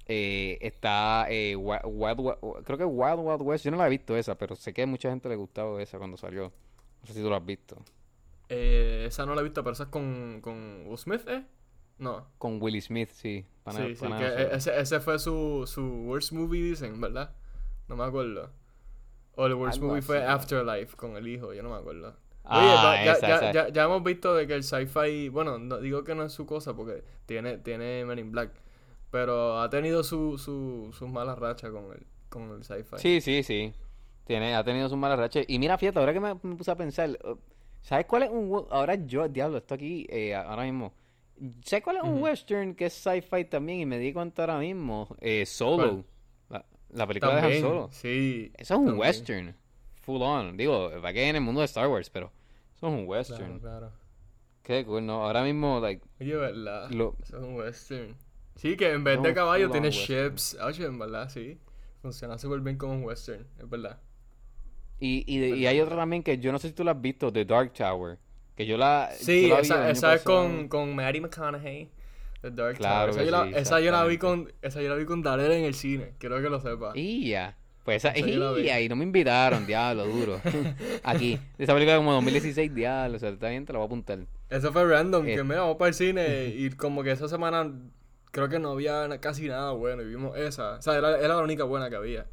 Eh, 0.07 0.57
está 0.61 1.27
eh, 1.29 1.55
Wi- 1.55 1.79
Wild, 1.85 2.19
Wi- 2.19 2.63
creo 2.63 2.77
que 2.77 2.85
Wild 2.85 3.19
Wild 3.19 3.41
West, 3.43 3.63
yo 3.65 3.71
no 3.71 3.77
la 3.77 3.87
he 3.87 3.89
visto 3.89 4.17
esa, 4.17 4.35
pero 4.35 4.55
sé 4.55 4.73
que 4.73 4.81
a 4.81 4.87
mucha 4.87 5.09
gente 5.09 5.29
le 5.29 5.35
gustaba 5.35 5.81
esa 5.81 5.97
cuando 5.99 6.17
salió. 6.17 6.51
No 7.01 7.07
sé 7.07 7.13
si 7.13 7.21
tú 7.21 7.29
la 7.29 7.37
has 7.37 7.45
visto. 7.45 7.77
Eh, 8.49 9.05
esa 9.07 9.25
no 9.25 9.33
la 9.35 9.41
he 9.41 9.43
visto, 9.43 9.63
pero 9.63 9.73
esa 9.73 9.83
es 9.83 9.89
con, 9.89 10.39
con 10.41 10.83
Will 10.87 10.97
Smith, 10.97 11.27
¿eh? 11.27 11.45
No. 11.99 12.25
Con 12.39 12.61
Willie 12.61 12.81
Smith, 12.81 13.11
sí. 13.11 13.45
sí, 13.69 13.95
que 13.95 14.49
ese, 14.53 14.79
ese 14.79 14.99
fue 14.99 15.19
su, 15.19 15.63
su 15.67 15.83
worst 16.07 16.31
movie, 16.31 16.61
dicen, 16.63 16.99
¿verdad? 16.99 17.35
No 17.87 17.95
me 17.95 18.03
acuerdo. 18.03 18.49
O 19.35 19.45
el 19.45 19.53
worst 19.53 19.75
Algo 19.77 19.87
movie 19.89 20.01
fue. 20.01 20.25
Afterlife 20.25 20.97
con 20.97 21.15
el 21.15 21.27
hijo, 21.27 21.53
yo 21.53 21.61
no 21.63 21.69
me 21.69 21.75
acuerdo. 21.75 22.07
Oye, 22.07 22.15
Ah, 22.43 22.95
ya, 22.97 23.05
ya- 23.05 23.11
esa, 23.13 23.27
ya, 23.27 23.35
esa. 23.35 23.51
ya- 23.51 23.69
ya 23.69 23.83
hemos 23.83 24.03
visto 24.03 24.33
de 24.33 24.47
que 24.47 24.55
el 24.55 24.63
sci-fi, 24.63 25.29
bueno, 25.29 25.59
no, 25.59 25.77
digo 25.79 26.03
que 26.03 26.15
no 26.15 26.23
es 26.23 26.33
su 26.33 26.45
cosa 26.47 26.75
porque 26.75 27.03
tiene, 27.27 27.59
tiene 27.59 28.03
Men 28.03 28.17
in 28.17 28.31
Black, 28.31 28.51
pero 29.11 29.59
ha 29.61 29.69
tenido 29.69 30.03
su, 30.03 30.39
su, 30.39 30.89
sus 30.91 31.07
malas 31.07 31.37
rachas 31.37 31.69
con 31.71 31.85
el, 31.93 32.05
con 32.29 32.49
el 32.49 32.63
sci-fi. 32.63 32.97
Sí, 32.97 33.21
sí, 33.21 33.43
sí. 33.43 33.73
Tiene, 34.25 34.55
ha 34.55 34.63
tenido 34.63 34.87
sus 34.89 34.97
malas 34.97 35.19
rachas. 35.19 35.45
Y 35.47 35.59
mira, 35.59 35.77
fíjate, 35.77 35.99
ahora 35.99 36.13
que 36.13 36.19
me, 36.19 36.33
me 36.43 36.55
puse 36.55 36.71
a 36.71 36.75
pensar, 36.75 37.09
uh, 37.23 37.35
¿sabes 37.81 38.05
cuál 38.05 38.23
es 38.23 38.29
un... 38.29 38.65
Ahora 38.69 38.95
yo, 38.95 39.27
diablo, 39.27 39.57
esto 39.57 39.73
aquí, 39.75 40.05
eh, 40.09 40.33
ahora 40.35 40.63
mismo. 40.63 40.93
¿Sabes 41.65 41.83
cuál 41.83 41.97
es 41.97 42.03
un 42.03 42.13
Ujú. 42.13 42.23
western 42.23 42.75
que 42.75 42.85
es 42.85 42.93
sci-fi 42.93 43.45
también? 43.45 43.79
Y 43.79 43.85
me 43.85 43.97
di 43.97 44.13
cuenta 44.13 44.43
ahora 44.43 44.59
mismo. 44.59 45.07
Eh, 45.19 45.45
Solo. 45.45 46.05
La, 46.49 46.65
la 46.91 47.07
película 47.07 47.31
de 47.31 47.37
Han 47.37 47.41
También, 47.43 47.61
Solo. 47.61 47.89
sí. 47.91 48.51
Eso 48.57 48.73
es 48.75 48.79
un 48.79 48.85
también. 48.87 48.99
western. 48.99 49.55
Full 50.03 50.21
on. 50.21 50.57
Digo, 50.57 50.91
va 51.03 51.11
que 51.13 51.27
en 51.27 51.35
el 51.35 51.41
mundo 51.41 51.61
de 51.61 51.65
Star 51.65 51.87
Wars, 51.87 52.09
pero 52.09 52.31
eso 52.75 52.87
es 52.87 52.93
un 52.93 53.05
Claro, 53.05 53.09
western. 53.09 53.59
claro. 53.59 53.91
Qué 54.63 54.85
cool, 54.85 55.05
¿no? 55.05 55.25
Ahora 55.25 55.43
mismo, 55.43 55.79
like, 55.79 56.05
Oye, 56.19 56.35
¿verdad? 56.35 56.89
Lo- 56.91 57.15
Eso 57.23 57.37
es 57.37 57.43
un 57.43 57.55
western. 57.55 58.15
Sí, 58.55 58.77
que 58.77 58.91
en 58.91 59.03
vez 59.03 59.17
Es 59.17 59.23
de 59.23 59.33
caballo 59.33 59.69
tiene 59.71 59.87
western. 59.87 60.29
ships. 60.35 60.57
Oye, 60.61 60.85
en 60.85 60.99
verdad, 60.99 61.29
sí. 61.29 61.59
Funciona 62.03 62.37
súper 62.37 62.59
bien 62.61 62.77
como 62.77 62.93
un 62.93 63.03
western, 63.03 63.47
es 63.59 63.67
verdad. 63.69 63.99
Y, 65.01 65.23
y, 65.27 65.65
hay 65.65 65.79
otra 65.81 65.95
también 65.95 66.21
que 66.21 66.37
yo 66.37 66.51
no 66.51 66.59
sé 66.59 66.67
si 66.67 66.73
tú 66.73 66.83
la 66.83 66.91
has 66.91 67.01
visto, 67.01 67.33
The 67.33 67.43
Dark 67.43 67.73
Tower. 67.73 68.19
Que 68.55 68.65
yo 68.65 68.77
la. 68.77 69.09
Sí, 69.13 69.47
yo 69.49 69.55
la 69.55 69.61
esa, 69.61 69.89
esa 69.89 70.13
es 70.13 70.21
con, 70.21 70.67
con 70.67 70.95
Mary 70.95 71.19
McConaughey. 71.19 71.89
The 72.41 72.51
Dark 72.51 72.77
Claro 72.77 73.11
Tower. 73.11 73.23
Esa, 73.23 73.23
yo 73.23 73.31
la, 73.31 73.45
sí, 73.45 73.53
esa 73.55 73.79
yo 73.79 73.91
la 73.91 74.05
vi 74.05 74.17
con 74.17 74.53
esa 74.61 74.81
yo 74.81 74.89
la 74.89 74.95
vi 74.95 75.05
con 75.05 75.21
Darrell 75.23 75.51
en 75.51 75.63
el 75.63 75.73
cine, 75.73 76.13
quiero 76.19 76.41
que 76.41 76.49
lo 76.49 76.59
sepa. 76.59 76.91
Y 76.95 77.29
ya. 77.29 77.57
Pues 77.83 78.05
esa, 78.05 78.15
y 78.15 78.69
ahí 78.69 78.87
no 78.87 78.95
me 78.95 79.03
invitaron, 79.03 79.65
diablo, 79.65 80.05
duro. 80.05 80.39
Aquí. 81.03 81.39
Esa 81.57 81.73
película 81.73 81.97
como 81.97 82.13
2016, 82.13 82.75
diablo. 82.75 83.17
O 83.17 83.19
sea, 83.19 83.29
está 83.29 83.49
bien, 83.49 83.65
te 83.65 83.73
la 83.73 83.79
voy 83.79 83.85
a 83.85 83.87
apuntar. 83.87 84.19
Eso 84.49 84.71
fue 84.71 84.85
random, 84.85 85.25
Eh. 85.27 85.35
que 85.35 85.43
mira, 85.43 85.61
vamos 85.61 85.77
para 85.77 85.89
el 85.89 85.95
cine 85.95 86.45
y 86.55 86.69
como 86.69 87.01
que 87.01 87.11
esa 87.11 87.27
semana 87.27 87.71
creo 88.29 88.49
que 88.49 88.59
no 88.59 88.71
había 88.71 89.19
casi 89.19 89.47
nada 89.47 89.71
bueno 89.71 90.03
y 90.03 90.05
vimos 90.05 90.37
esa. 90.37 90.73
O 90.75 90.81
sea, 90.81 90.95
era, 90.95 91.17
era 91.17 91.29
la 91.29 91.41
única 91.41 91.63
buena 91.63 91.89
que 91.89 91.95
había. 91.95 92.27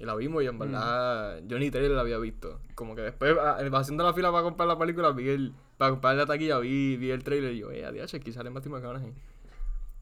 Y 0.00 0.04
la 0.04 0.14
vimos 0.14 0.44
y 0.44 0.46
en 0.46 0.58
verdad 0.58 1.40
yo 1.46 1.58
ni 1.58 1.70
Taylor 1.70 1.90
la 1.90 2.02
había 2.02 2.18
visto. 2.18 2.60
Como 2.74 2.94
que 2.94 3.02
después, 3.02 3.34
ah, 3.40 3.58
haciendo 3.74 4.04
la 4.04 4.14
fila 4.14 4.30
para 4.30 4.44
comprar 4.44 4.68
la 4.68 4.78
película, 4.78 5.10
vi 5.10 5.28
el, 5.28 5.52
para 5.76 5.90
comprar 5.90 6.14
la 6.16 6.24
taquilla, 6.26 6.58
vi, 6.60 6.96
vi 6.96 7.10
el 7.10 7.24
trailer 7.24 7.52
y 7.52 7.58
yo, 7.58 7.72
eh, 7.72 7.84
adiós, 7.84 8.14
aquí 8.14 8.32
sale 8.32 8.50
Matthew 8.50 8.72
McConaughey. 8.72 9.12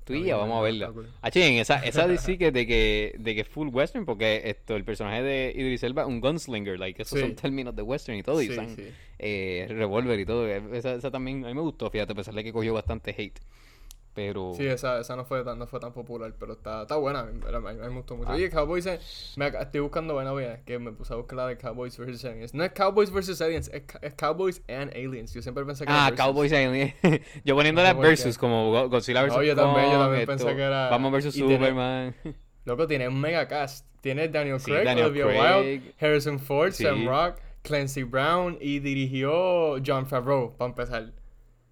Tú 0.04 0.12
y 0.14 0.22
bien, 0.22 0.36
vamos 0.36 0.58
a 0.58 0.62
verla. 0.62 0.92
Ah, 1.20 1.30
en 1.34 1.54
esa, 1.54 1.84
esa 1.84 2.06
de 2.06 2.16
sí 2.18 2.38
que 2.38 2.52
de 2.52 2.64
que, 2.64 3.16
de 3.18 3.34
que 3.34 3.40
es 3.40 3.48
full 3.48 3.68
western, 3.72 4.04
porque 4.04 4.42
esto, 4.44 4.76
el 4.76 4.84
personaje 4.84 5.20
de 5.22 5.52
Idris 5.56 5.82
Elba 5.82 6.02
es 6.02 6.08
un 6.08 6.20
gunslinger, 6.20 6.78
like, 6.78 7.02
esos 7.02 7.18
Sí. 7.18 7.24
son 7.24 7.34
términos 7.34 7.74
de 7.74 7.82
western 7.82 8.16
y 8.16 8.22
todo, 8.22 8.40
y 8.40 8.46
Sí, 8.46 8.52
usan 8.52 8.76
sí. 8.76 8.84
eh, 9.18 9.66
revólver 9.68 10.20
y 10.20 10.24
todo. 10.24 10.46
Esa, 10.46 10.94
esa 10.94 11.10
también, 11.10 11.44
a 11.44 11.48
mí 11.48 11.54
me 11.54 11.60
gustó, 11.60 11.90
fíjate, 11.90 12.12
a 12.12 12.14
pesar 12.14 12.34
de 12.34 12.44
que 12.44 12.52
cogió 12.52 12.72
bastante 12.72 13.14
hate. 13.18 13.40
Pero... 14.16 14.52
Sí, 14.56 14.66
esa, 14.66 14.98
esa 15.00 15.14
no 15.14 15.26
fue 15.26 15.44
tan, 15.44 15.58
no 15.58 15.66
fue 15.66 15.78
tan 15.78 15.92
popular, 15.92 16.34
pero 16.40 16.54
está, 16.54 16.82
está 16.82 16.96
buena, 16.96 17.20
a 17.20 17.24
mí, 17.26 17.38
a 17.46 17.60
mí 17.60 17.76
me 17.78 17.88
gustó 17.90 18.16
mucho. 18.16 18.30
Ah. 18.30 18.34
Oye, 18.34 18.48
Cowboys, 18.50 18.86
eh, 18.86 18.98
me 19.36 19.46
estoy 19.48 19.80
buscando 19.80 20.14
buena 20.14 20.32
bien, 20.32 20.62
que 20.64 20.78
me 20.78 20.90
puse 20.92 21.12
a 21.12 21.16
buscar 21.16 21.36
la 21.36 21.46
de 21.48 21.58
Cowboys 21.58 21.98
vs. 21.98 22.24
Aliens. 22.24 22.54
No 22.54 22.64
es 22.64 22.72
Cowboys 22.72 23.10
vs. 23.12 23.40
Aliens, 23.42 23.70
es, 23.72 23.82
es 24.00 24.14
Cowboys 24.14 24.62
and 24.68 24.90
Aliens. 24.96 25.34
Yo 25.34 25.42
siempre 25.42 25.64
pensé 25.66 25.84
que 25.84 25.92
era 25.92 26.06
Ah. 26.06 26.12
Cowboys 26.16 26.50
Alien. 26.52 26.94
yo 27.44 27.54
poniéndole 27.54 27.92
No 27.92 28.00
versus 28.00 28.38
como 28.38 28.70
Go- 28.72 28.88
Godzilla 28.88 29.22
vs. 29.22 29.36
No, 29.36 29.42
yo 29.42 29.54
también, 29.54 29.84
yo 29.84 29.92
Kong, 29.92 30.00
también 30.00 30.20
esto, 30.22 30.32
pensé 30.32 30.56
que 30.56 30.62
era- 30.62 30.88
Vamos 30.88 31.12
versus 31.12 31.34
tiene- 31.34 31.54
Superman. 31.54 32.14
Loco, 32.64 32.86
tiene 32.86 33.06
un 33.08 33.20
mega 33.20 33.46
cast. 33.46 33.86
Tiene 34.00 34.28
Daniel 34.28 34.58
Sí, 34.60 34.70
Craig, 34.70 34.84
Daniel 34.84 35.06
Olivia 35.08 35.26
Craig. 35.26 35.58
Wilde, 35.60 35.94
Harrison 36.00 36.38
Ford, 36.40 36.72
Sí. 36.72 36.84
Sam 36.84 37.06
Rock, 37.06 37.36
Clancy 37.62 38.02
Brown 38.04 38.56
y 38.60 38.78
dirigió 38.78 39.76
John 39.84 40.06
Favreau, 40.06 40.56
para 40.56 40.70
empezar. 40.70 41.12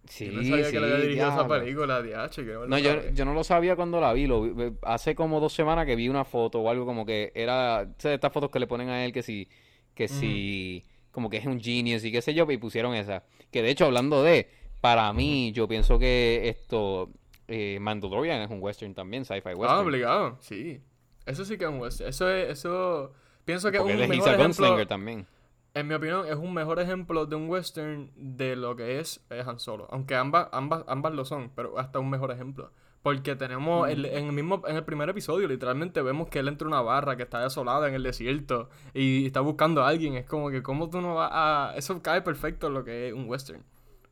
Sí, 0.08 0.26
yo 0.26 0.32
no 0.32 0.42
sabía 0.44 0.64
sí, 0.66 0.72
que 0.72 0.80
le 0.80 0.86
había 0.86 0.98
dirigido 1.00 1.28
esa 1.28 1.48
película, 1.48 2.02
DH. 2.02 2.34
Que 2.44 2.58
No, 2.68 2.78
yo, 2.78 3.10
yo 3.12 3.24
no 3.24 3.34
lo 3.34 3.44
sabía 3.44 3.76
cuando 3.76 4.00
la 4.00 4.12
vi, 4.12 4.26
lo 4.26 4.42
vi- 4.42 4.72
hace 4.82 5.14
como 5.14 5.40
dos 5.40 5.52
semanas 5.52 5.86
que 5.86 5.96
vi 5.96 6.08
una 6.08 6.24
foto 6.24 6.60
o 6.60 6.70
algo 6.70 6.84
como 6.86 7.04
que 7.06 7.32
era, 7.34 7.88
¿sabes? 7.98 8.14
estas 8.16 8.32
fotos 8.32 8.50
que 8.50 8.58
le 8.60 8.66
ponen 8.66 8.88
a 8.88 9.04
él 9.04 9.12
que 9.12 9.22
si, 9.22 9.48
que 9.94 10.08
si, 10.08 10.84
como 11.10 11.30
que 11.30 11.36
es 11.38 11.46
un 11.46 11.60
genius 11.60 12.04
y 12.04 12.12
qué 12.12 12.20
sé 12.22 12.34
yo, 12.34 12.50
y 12.50 12.56
pusieron 12.58 12.94
esa. 12.94 13.22
Que 13.50 13.62
de 13.62 13.70
hecho, 13.70 13.86
hablando 13.86 14.22
de, 14.22 14.48
para 14.80 15.12
mí, 15.12 15.52
yo 15.52 15.66
pienso 15.68 15.98
que 15.98 16.48
esto, 16.48 17.10
eh, 17.48 17.78
Mandalorian 17.80 18.42
es 18.42 18.50
un 18.50 18.60
western 18.62 18.94
también, 18.94 19.24
sci-fi 19.24 19.50
Ah, 19.50 19.54
western. 19.56 19.78
obligado, 19.86 20.36
sí. 20.40 20.80
Eso 21.26 21.44
sí 21.44 21.56
que 21.56 21.64
es 21.64 21.70
un 21.70 21.80
western. 21.80 22.10
Eso 22.10 22.28
es, 22.30 22.50
eso... 22.50 23.12
Pienso 23.44 23.70
que 23.70 23.76
es 23.78 23.82
un 23.82 23.88
mejor 23.88 24.14
ejemplo... 24.14 24.44
gunslinger 24.44 24.86
también. 24.86 25.26
En 25.74 25.88
mi 25.88 25.94
opinión, 25.94 26.24
es 26.28 26.36
un 26.36 26.54
mejor 26.54 26.78
ejemplo 26.78 27.26
de 27.26 27.34
un 27.34 27.48
western 27.48 28.10
de 28.16 28.54
lo 28.54 28.76
que 28.76 29.00
es 29.00 29.20
eh, 29.30 29.42
Han 29.44 29.58
Solo. 29.58 29.88
Aunque 29.90 30.14
ambas, 30.14 30.48
ambas, 30.52 30.84
ambas 30.86 31.12
lo 31.14 31.24
son, 31.24 31.50
pero 31.56 31.78
hasta 31.80 31.98
un 31.98 32.10
mejor 32.10 32.30
ejemplo. 32.30 32.70
Porque 33.02 33.34
tenemos, 33.34 33.88
el- 33.90 34.06
en 34.06 34.26
el 34.26 34.32
mismo, 34.32 34.62
en 34.68 34.76
el 34.76 34.84
primer 34.84 35.08
episodio, 35.08 35.48
literalmente 35.48 36.00
vemos 36.00 36.28
que 36.28 36.38
él 36.38 36.46
entra 36.48 36.66
a 36.66 36.68
una 36.68 36.80
barra 36.80 37.16
que 37.16 37.24
está 37.24 37.40
desolada 37.42 37.88
en 37.88 37.94
el 37.94 38.04
desierto 38.04 38.70
y 38.94 39.26
está 39.26 39.40
buscando 39.40 39.82
a 39.82 39.88
alguien. 39.88 40.14
Es 40.14 40.26
como 40.26 40.48
que, 40.50 40.62
¿cómo 40.62 40.88
tú 40.88 41.00
no 41.00 41.16
vas 41.16 41.30
a...? 41.32 41.74
Eso 41.76 42.00
cae 42.00 42.22
perfecto 42.22 42.68
en 42.68 42.74
lo 42.74 42.84
que 42.84 43.08
es 43.08 43.12
un 43.12 43.28
western, 43.28 43.62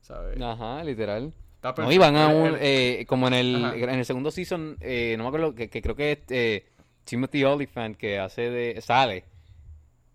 ¿sabes? 0.01 0.39
Ajá, 0.43 0.83
literal. 0.83 1.33
Está 1.55 1.75
No, 1.81 1.99
van 2.01 2.17
a 2.17 2.33
El- 2.33 2.37
un, 2.41 2.47
el- 2.49 2.57
eh, 2.61 3.07
como 3.07 3.29
en 3.29 3.35
el, 3.35 3.65
Ajá. 3.65 3.77
en 3.77 3.91
el 3.91 4.05
segundo 4.05 4.33
season, 4.33 4.77
eh, 4.81 5.15
no 5.17 5.23
me 5.23 5.29
acuerdo, 5.29 5.55
que, 5.55 5.71
que 5.71 5.81
creo 5.81 5.95
que 5.95 6.11
es 6.13 6.19
eh, 6.31 6.67
Timothy 7.05 7.45
Olyphant 7.45 7.97
que 7.97 8.19
hace 8.19 8.51
de, 8.51 8.81
sale, 8.81 9.25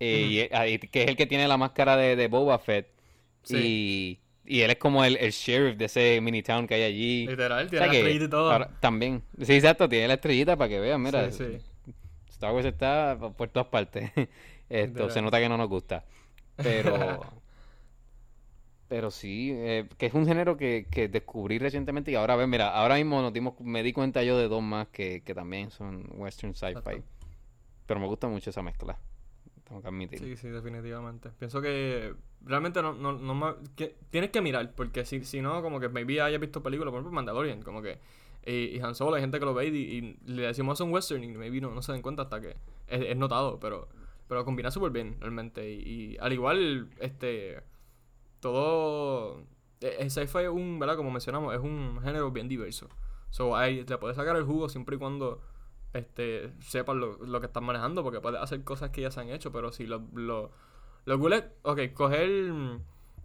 eh, 0.00 0.48
y 0.68 0.78
que 0.88 1.02
es 1.04 1.08
el 1.10 1.16
que 1.16 1.26
tiene 1.26 1.48
la 1.48 1.56
máscara 1.56 1.96
de, 1.96 2.16
de 2.16 2.28
Boba 2.28 2.58
Fett, 2.58 2.88
Sí. 3.42 4.18
y, 4.44 4.56
y 4.58 4.60
él 4.62 4.70
es 4.70 4.76
como 4.78 5.04
el, 5.04 5.16
el 5.16 5.30
sheriff 5.30 5.76
de 5.78 5.86
ese 5.86 6.20
mini 6.20 6.42
town 6.42 6.66
que 6.66 6.74
hay 6.74 6.82
allí. 6.82 7.26
Literal, 7.26 7.66
O 7.66 7.70
tiene 7.70 7.84
sea 7.84 7.92
la 7.92 7.98
estrellita 7.98 8.24
y 8.24 8.28
todo. 8.28 8.52
ahora- 8.52 8.70
también, 8.80 9.22
sí, 9.42 9.54
exacto, 9.54 9.88
tiene 9.88 10.08
la 10.08 10.14
estrellita 10.14 10.56
para 10.56 10.68
que 10.68 10.80
vean, 10.80 11.02
mira, 11.02 11.30
Sí, 11.30 11.38
sí. 11.86 11.92
Star 12.30 12.52
Wars 12.52 12.66
está 12.66 13.18
por 13.36 13.48
todas 13.48 13.68
partes. 13.68 14.10
Esto 14.68 15.08
se 15.10 15.22
nota 15.22 15.38
que 15.40 15.48
no 15.48 15.56
nos 15.56 15.68
gusta. 15.68 16.04
Pero, 16.56 17.20
pero 18.88 19.10
sí, 19.10 19.50
eh, 19.54 19.86
que 19.98 20.06
es 20.06 20.14
un 20.14 20.26
género 20.26 20.56
que, 20.56 20.86
que 20.90 21.08
descubrí 21.08 21.58
recientemente 21.58 22.10
y 22.10 22.14
ahora, 22.14 22.36
ven, 22.36 22.48
mira, 22.48 22.68
ahora 22.74 22.94
mismo 22.96 23.20
nos 23.20 23.32
dimos, 23.32 23.54
me 23.60 23.82
di 23.82 23.92
cuenta 23.92 24.22
yo 24.22 24.38
de 24.38 24.48
dos 24.48 24.62
más 24.62 24.88
que, 24.88 25.22
que 25.22 25.34
también 25.34 25.70
son 25.70 26.06
western 26.16 26.54
sci-fi. 26.54 27.02
Pero 27.86 28.00
me 28.00 28.06
gusta 28.06 28.28
mucho 28.28 28.50
esa 28.50 28.62
mezcla. 28.62 28.98
Tengo 29.68 29.82
que 29.82 29.88
admitir. 29.88 30.18
Sí, 30.18 30.36
sí, 30.36 30.48
definitivamente. 30.48 31.30
Pienso 31.38 31.60
que 31.60 32.14
realmente 32.42 32.80
no, 32.80 32.94
no, 32.94 33.12
no 33.12 33.56
que 33.76 33.96
tienes 34.10 34.30
que 34.30 34.40
mirar, 34.40 34.72
porque 34.74 35.04
si, 35.04 35.24
si 35.24 35.42
no, 35.42 35.60
como 35.60 35.78
que 35.78 35.90
maybe 35.90 36.22
hayas 36.22 36.40
visto 36.40 36.62
películas, 36.62 36.90
por 36.90 37.00
ejemplo, 37.00 37.14
Mandalorian, 37.14 37.62
como 37.62 37.82
que. 37.82 37.98
Y, 38.46 38.76
y 38.76 38.80
Han 38.80 38.94
Solo, 38.94 39.16
hay 39.16 39.20
gente 39.20 39.38
que 39.38 39.44
lo 39.44 39.52
ve 39.52 39.66
y, 39.66 39.76
y 39.76 40.18
le 40.24 40.42
decimos 40.42 40.78
es 40.78 40.80
un 40.80 40.92
western 40.92 41.22
y 41.22 41.28
maybe 41.28 41.60
no, 41.60 41.70
no 41.74 41.82
se 41.82 41.92
den 41.92 42.00
cuenta 42.00 42.22
hasta 42.22 42.40
que 42.40 42.56
es, 42.86 43.02
es 43.02 43.16
notado, 43.16 43.60
pero, 43.60 43.88
pero 44.26 44.44
combina 44.44 44.70
súper 44.70 44.90
bien 44.90 45.16
realmente. 45.20 45.70
Y, 45.70 46.14
y 46.14 46.16
al 46.18 46.32
igual, 46.32 46.88
este. 46.98 47.62
Todo. 48.40 49.42
El 49.80 50.10
sci-fi 50.10 50.44
es 50.44 50.48
un, 50.48 50.78
¿verdad? 50.78 50.96
Como 50.96 51.10
mencionamos, 51.10 51.54
es 51.54 51.60
un 51.60 52.00
género 52.02 52.30
bien 52.30 52.48
diverso. 52.48 52.88
So, 53.30 53.54
hay, 53.54 53.84
le 53.84 53.98
puedes 53.98 54.16
sacar 54.16 54.36
el 54.36 54.44
jugo 54.44 54.68
siempre 54.68 54.96
y 54.96 54.98
cuando 54.98 55.40
este, 55.92 56.52
sepas 56.60 56.96
lo, 56.96 57.18
lo 57.24 57.40
que 57.40 57.46
estás 57.46 57.62
manejando, 57.62 58.02
porque 58.02 58.20
puedes 58.20 58.40
hacer 58.40 58.62
cosas 58.64 58.90
que 58.90 59.02
ya 59.02 59.10
se 59.10 59.20
han 59.20 59.30
hecho, 59.30 59.52
pero 59.52 59.72
si 59.72 59.86
lo, 59.86 60.02
lo, 60.14 60.50
ok, 61.62 61.80
coger, 61.94 62.52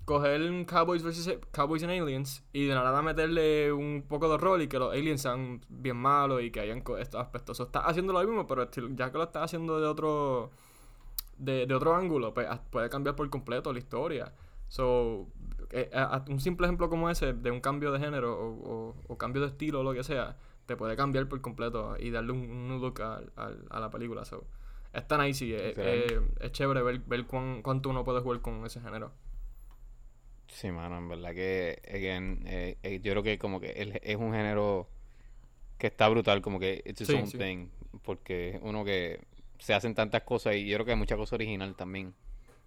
coger 0.06 0.66
Cowboys 0.66 1.04
vs. 1.04 1.40
Cowboys 1.52 1.84
and 1.84 1.92
Aliens 1.92 2.44
y 2.54 2.66
de 2.66 2.74
nada 2.74 3.02
meterle 3.02 3.72
un 3.74 4.06
poco 4.08 4.30
de 4.30 4.38
rol 4.38 4.62
y 4.62 4.68
que 4.68 4.80
los 4.80 4.94
aliens 4.94 5.22
sean 5.22 5.62
bien 5.70 5.98
malos 5.98 6.42
y 6.42 6.52
que 6.52 6.62
hayan 6.62 6.84
estos 7.00 7.22
aspectos. 7.22 7.60
O 7.60 7.64
estás 7.64 7.84
haciendo 7.86 8.14
lo 8.14 8.20
mismo, 8.24 8.48
pero 8.48 8.70
ya 8.72 9.12
que 9.12 9.18
lo 9.18 9.26
estás 9.26 9.44
haciendo 9.44 9.80
de 9.80 9.88
otro 9.88 10.52
de, 11.38 11.66
de 11.66 11.76
otro 11.76 11.96
ángulo, 11.96 12.34
pues 12.34 12.48
puede 12.70 12.90
cambiar 12.90 13.16
por 13.16 13.30
completo 13.30 13.74
la 13.74 13.80
historia. 13.80 14.34
So, 14.70 15.28
eh, 15.72 15.92
un 16.30 16.40
simple 16.40 16.66
ejemplo 16.68 16.90
como 16.90 17.10
ese 17.10 17.34
de 17.34 17.52
un 17.52 17.60
cambio 17.60 17.92
de 17.92 18.00
género 18.00 18.96
o 19.08 19.18
cambio 19.18 19.42
de 19.42 19.50
estilo 19.50 19.82
o 19.82 19.84
lo 19.84 19.94
que 19.94 20.04
sea, 20.04 20.38
te 20.66 20.76
puede 20.78 20.96
cambiar 20.96 21.28
por 21.30 21.42
completo 21.42 21.96
y 22.00 22.12
darle 22.12 22.32
un, 22.34 22.40
un 22.50 22.82
look 22.82 23.02
a, 23.02 23.22
la 23.80 23.90
película. 23.92 24.26
So, 24.26 24.46
es 24.94 25.08
tan 25.08 25.22
easy, 25.22 25.54
eh, 25.54 25.60
Literal. 25.64 26.06
eh, 26.18 26.22
es 26.40 26.52
chévere 26.52 26.82
ver, 26.84 27.00
ver 27.00 27.26
cuán- 27.28 27.62
cuánto 27.62 27.90
uno 27.90 28.04
puede 28.04 28.22
jugar 28.22 28.42
con 28.42 28.66
ese 28.66 28.82
género. 28.82 29.12
Sí, 30.48 30.72
mano, 30.72 30.98
en 30.98 31.10
verdad 31.10 31.34
que, 31.34 31.82
again, 31.88 32.44
eh, 32.46 32.78
eh, 32.84 33.00
yo 33.02 33.12
creo 33.12 33.24
que 33.24 33.40
como 33.40 33.60
que 33.60 33.72
el- 33.72 34.00
es 34.04 34.16
un 34.18 34.32
género 34.34 34.90
que 35.80 35.88
está 35.88 36.10
brutal, 36.10 36.42
como 36.42 36.60
que 36.60 36.84
it's 36.86 37.02
its 37.02 37.14
Sí, 37.14 37.14
own 37.14 37.32
sí. 37.32 37.38
thing, 37.38 37.70
porque 38.04 38.60
uno 38.64 38.86
que 38.86 39.22
se 39.60 39.74
hacen 39.76 39.96
tantas 39.96 40.24
cosas 40.24 40.56
y 40.58 40.68
yo 40.68 40.78
creo 40.78 40.86
que 40.88 40.92
hay 40.94 40.98
mucha 40.98 41.18
cosa 41.18 41.36
original 41.36 41.76
también, 41.76 42.16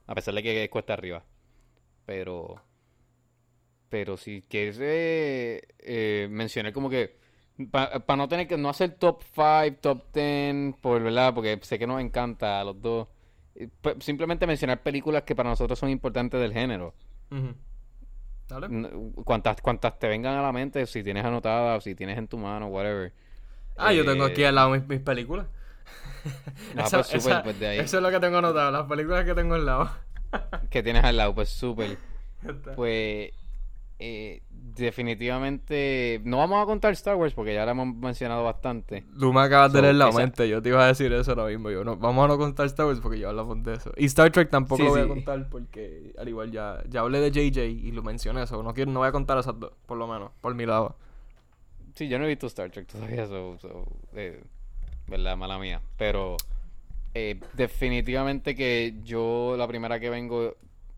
a 0.06 0.14
pesar 0.14 0.34
de 0.34 0.42
que 0.42 0.64
es 0.64 0.70
cuesta 0.70 0.94
arriba, 0.94 1.24
pero, 2.06 2.62
pero 3.88 4.16
si 4.16 4.42
quieres 4.42 4.78
eh, 4.80 5.62
eh, 5.78 6.28
mencionar 6.30 6.72
como 6.72 6.90
que, 6.90 7.16
para 7.70 8.16
no 8.16 8.28
tener 8.28 8.46
que, 8.46 8.56
no 8.56 8.68
hacer 8.68 8.92
top 8.92 9.22
5, 9.34 9.76
top 9.80 10.04
10, 10.12 10.76
por 10.80 11.02
verdad, 11.02 11.32
porque 11.34 11.58
sé 11.62 11.78
que 11.78 11.86
nos 11.86 12.00
encanta 12.00 12.60
a 12.60 12.64
los 12.64 12.80
dos, 12.80 13.08
eh, 13.54 13.68
pues, 13.80 13.96
simplemente 14.00 14.46
mencionar 14.46 14.82
películas 14.82 15.22
que 15.22 15.34
para 15.34 15.48
nosotros 15.50 15.78
son 15.78 15.88
importantes 15.90 16.40
del 16.40 16.52
género. 16.52 16.94
Ujú. 17.30 17.54
¿Dale? 18.48 18.68
Cuantas, 19.24 19.60
cuantas 19.60 19.98
te 19.98 20.06
vengan 20.08 20.36
a 20.36 20.42
la 20.42 20.52
mente, 20.52 20.86
si 20.86 21.02
tienes 21.02 21.24
anotadas, 21.24 21.82
si 21.82 21.94
tienes 21.94 22.16
en 22.18 22.28
tu 22.28 22.38
mano, 22.38 22.68
whatever. 22.68 23.12
Ah, 23.76 23.92
yo 23.92 24.04
tengo 24.04 24.26
Eh, 24.26 24.30
aquí 24.30 24.44
al 24.44 24.54
lado 24.54 24.70
mis, 24.70 24.86
mis 24.86 25.00
películas. 25.00 25.46
Ah, 26.76 26.84
Esa- 26.86 26.98
pues 26.98 27.06
súper, 27.08 27.18
esa- 27.32 27.42
pues 27.42 27.60
de 27.60 27.66
ahí. 27.68 27.78
Eso 27.78 27.96
es 27.98 28.02
lo 28.02 28.10
que 28.10 28.20
tengo 28.20 28.38
anotado, 28.38 28.70
las 28.70 28.84
películas 28.86 29.24
que 29.24 29.34
tengo 29.34 29.54
al 29.54 29.64
lado. 29.66 29.90
Que 30.70 30.82
tienes 30.82 31.04
al 31.04 31.16
lado, 31.16 31.34
pues 31.34 31.48
súper. 31.48 31.98
Pues 32.76 33.30
eh, 33.98 34.42
definitivamente 34.50 36.20
no 36.24 36.38
vamos 36.38 36.62
a 36.62 36.66
contar 36.66 36.92
Star 36.92 37.16
Wars 37.16 37.32
porque 37.34 37.54
ya 37.54 37.64
la 37.64 37.70
hemos 37.72 37.94
mencionado 37.96 38.44
bastante. 38.44 39.04
Tú 39.18 39.32
me 39.32 39.40
acabas 39.40 39.72
de 39.72 39.82
leer 39.82 39.94
la 39.94 40.08
esa- 40.10 40.18
mente, 40.18 40.48
yo 40.48 40.60
te 40.60 40.68
iba 40.68 40.84
a 40.84 40.88
decir 40.88 41.12
eso 41.12 41.30
ahora 41.32 41.46
mismo. 41.46 41.70
Yo 41.70 41.82
no, 41.84 41.96
vamos 41.96 42.24
a 42.24 42.28
no 42.28 42.38
contar 42.38 42.66
Star 42.66 42.86
Wars 42.86 43.00
porque 43.00 43.18
yo 43.18 43.28
hablamos 43.30 43.62
de 43.62 43.74
eso. 43.74 43.92
Y 43.96 44.04
Star 44.06 44.30
Trek 44.30 44.50
tampoco 44.50 44.76
Sí, 44.78 44.84
lo 44.84 44.90
voy 44.90 45.00
a 45.00 45.08
contar 45.08 45.48
porque 45.48 46.12
al 46.18 46.28
igual 46.28 46.52
ya, 46.52 46.82
ya 46.88 47.00
hablé 47.00 47.20
de 47.20 47.30
JJ 47.30 47.64
y 47.64 47.92
lo 47.92 48.02
mencioné 48.02 48.42
eso. 48.42 48.62
No 48.62 48.74
quiero, 48.74 48.90
no 48.92 49.00
voy 49.00 49.08
a 49.08 49.12
contar 49.12 49.38
esas 49.38 49.58
dos, 49.58 49.72
por 49.86 49.96
lo 49.98 50.06
menos, 50.06 50.30
por 50.40 50.54
mi 50.54 50.66
lado. 50.66 50.96
Sí, 51.94 52.08
yo 52.08 52.18
no 52.18 52.26
he 52.26 52.28
visto 52.28 52.46
Star 52.48 52.70
Trek 52.70 52.86
todavía, 52.86 53.26
so, 53.26 53.56
so, 53.58 53.86
eh, 54.14 54.42
verdad, 55.08 55.36
mala 55.38 55.58
mía. 55.58 55.80
Pero 55.96 56.36
eh, 57.14 57.40
definitivamente 57.54 58.54
que 58.54 58.96
yo 59.02 59.54
la 59.56 59.66
primera 59.66 59.98
que 59.98 60.10
vengo 60.10 60.54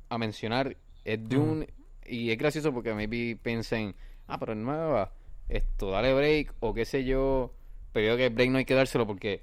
a 0.08 0.18
mencionar 0.18 0.76
es 1.04 1.28
Dune. 1.28 1.68
Y 2.08 2.30
es 2.30 2.38
gracioso 2.38 2.72
porque 2.72 2.94
maybe 2.94 3.36
piensen, 3.42 3.94
ah, 4.26 4.38
pero 4.38 4.52
es 4.52 4.58
nueva, 4.58 5.12
esto, 5.48 5.90
dale 5.90 6.14
break, 6.14 6.54
o 6.60 6.74
qué 6.74 6.84
sé 6.84 7.04
yo. 7.04 7.52
Pero 7.92 8.06
yo 8.08 8.14
creo 8.16 8.28
que 8.28 8.34
break 8.34 8.50
no 8.50 8.58
hay 8.58 8.64
que 8.64 8.74
dárselo 8.74 9.06
porque, 9.06 9.42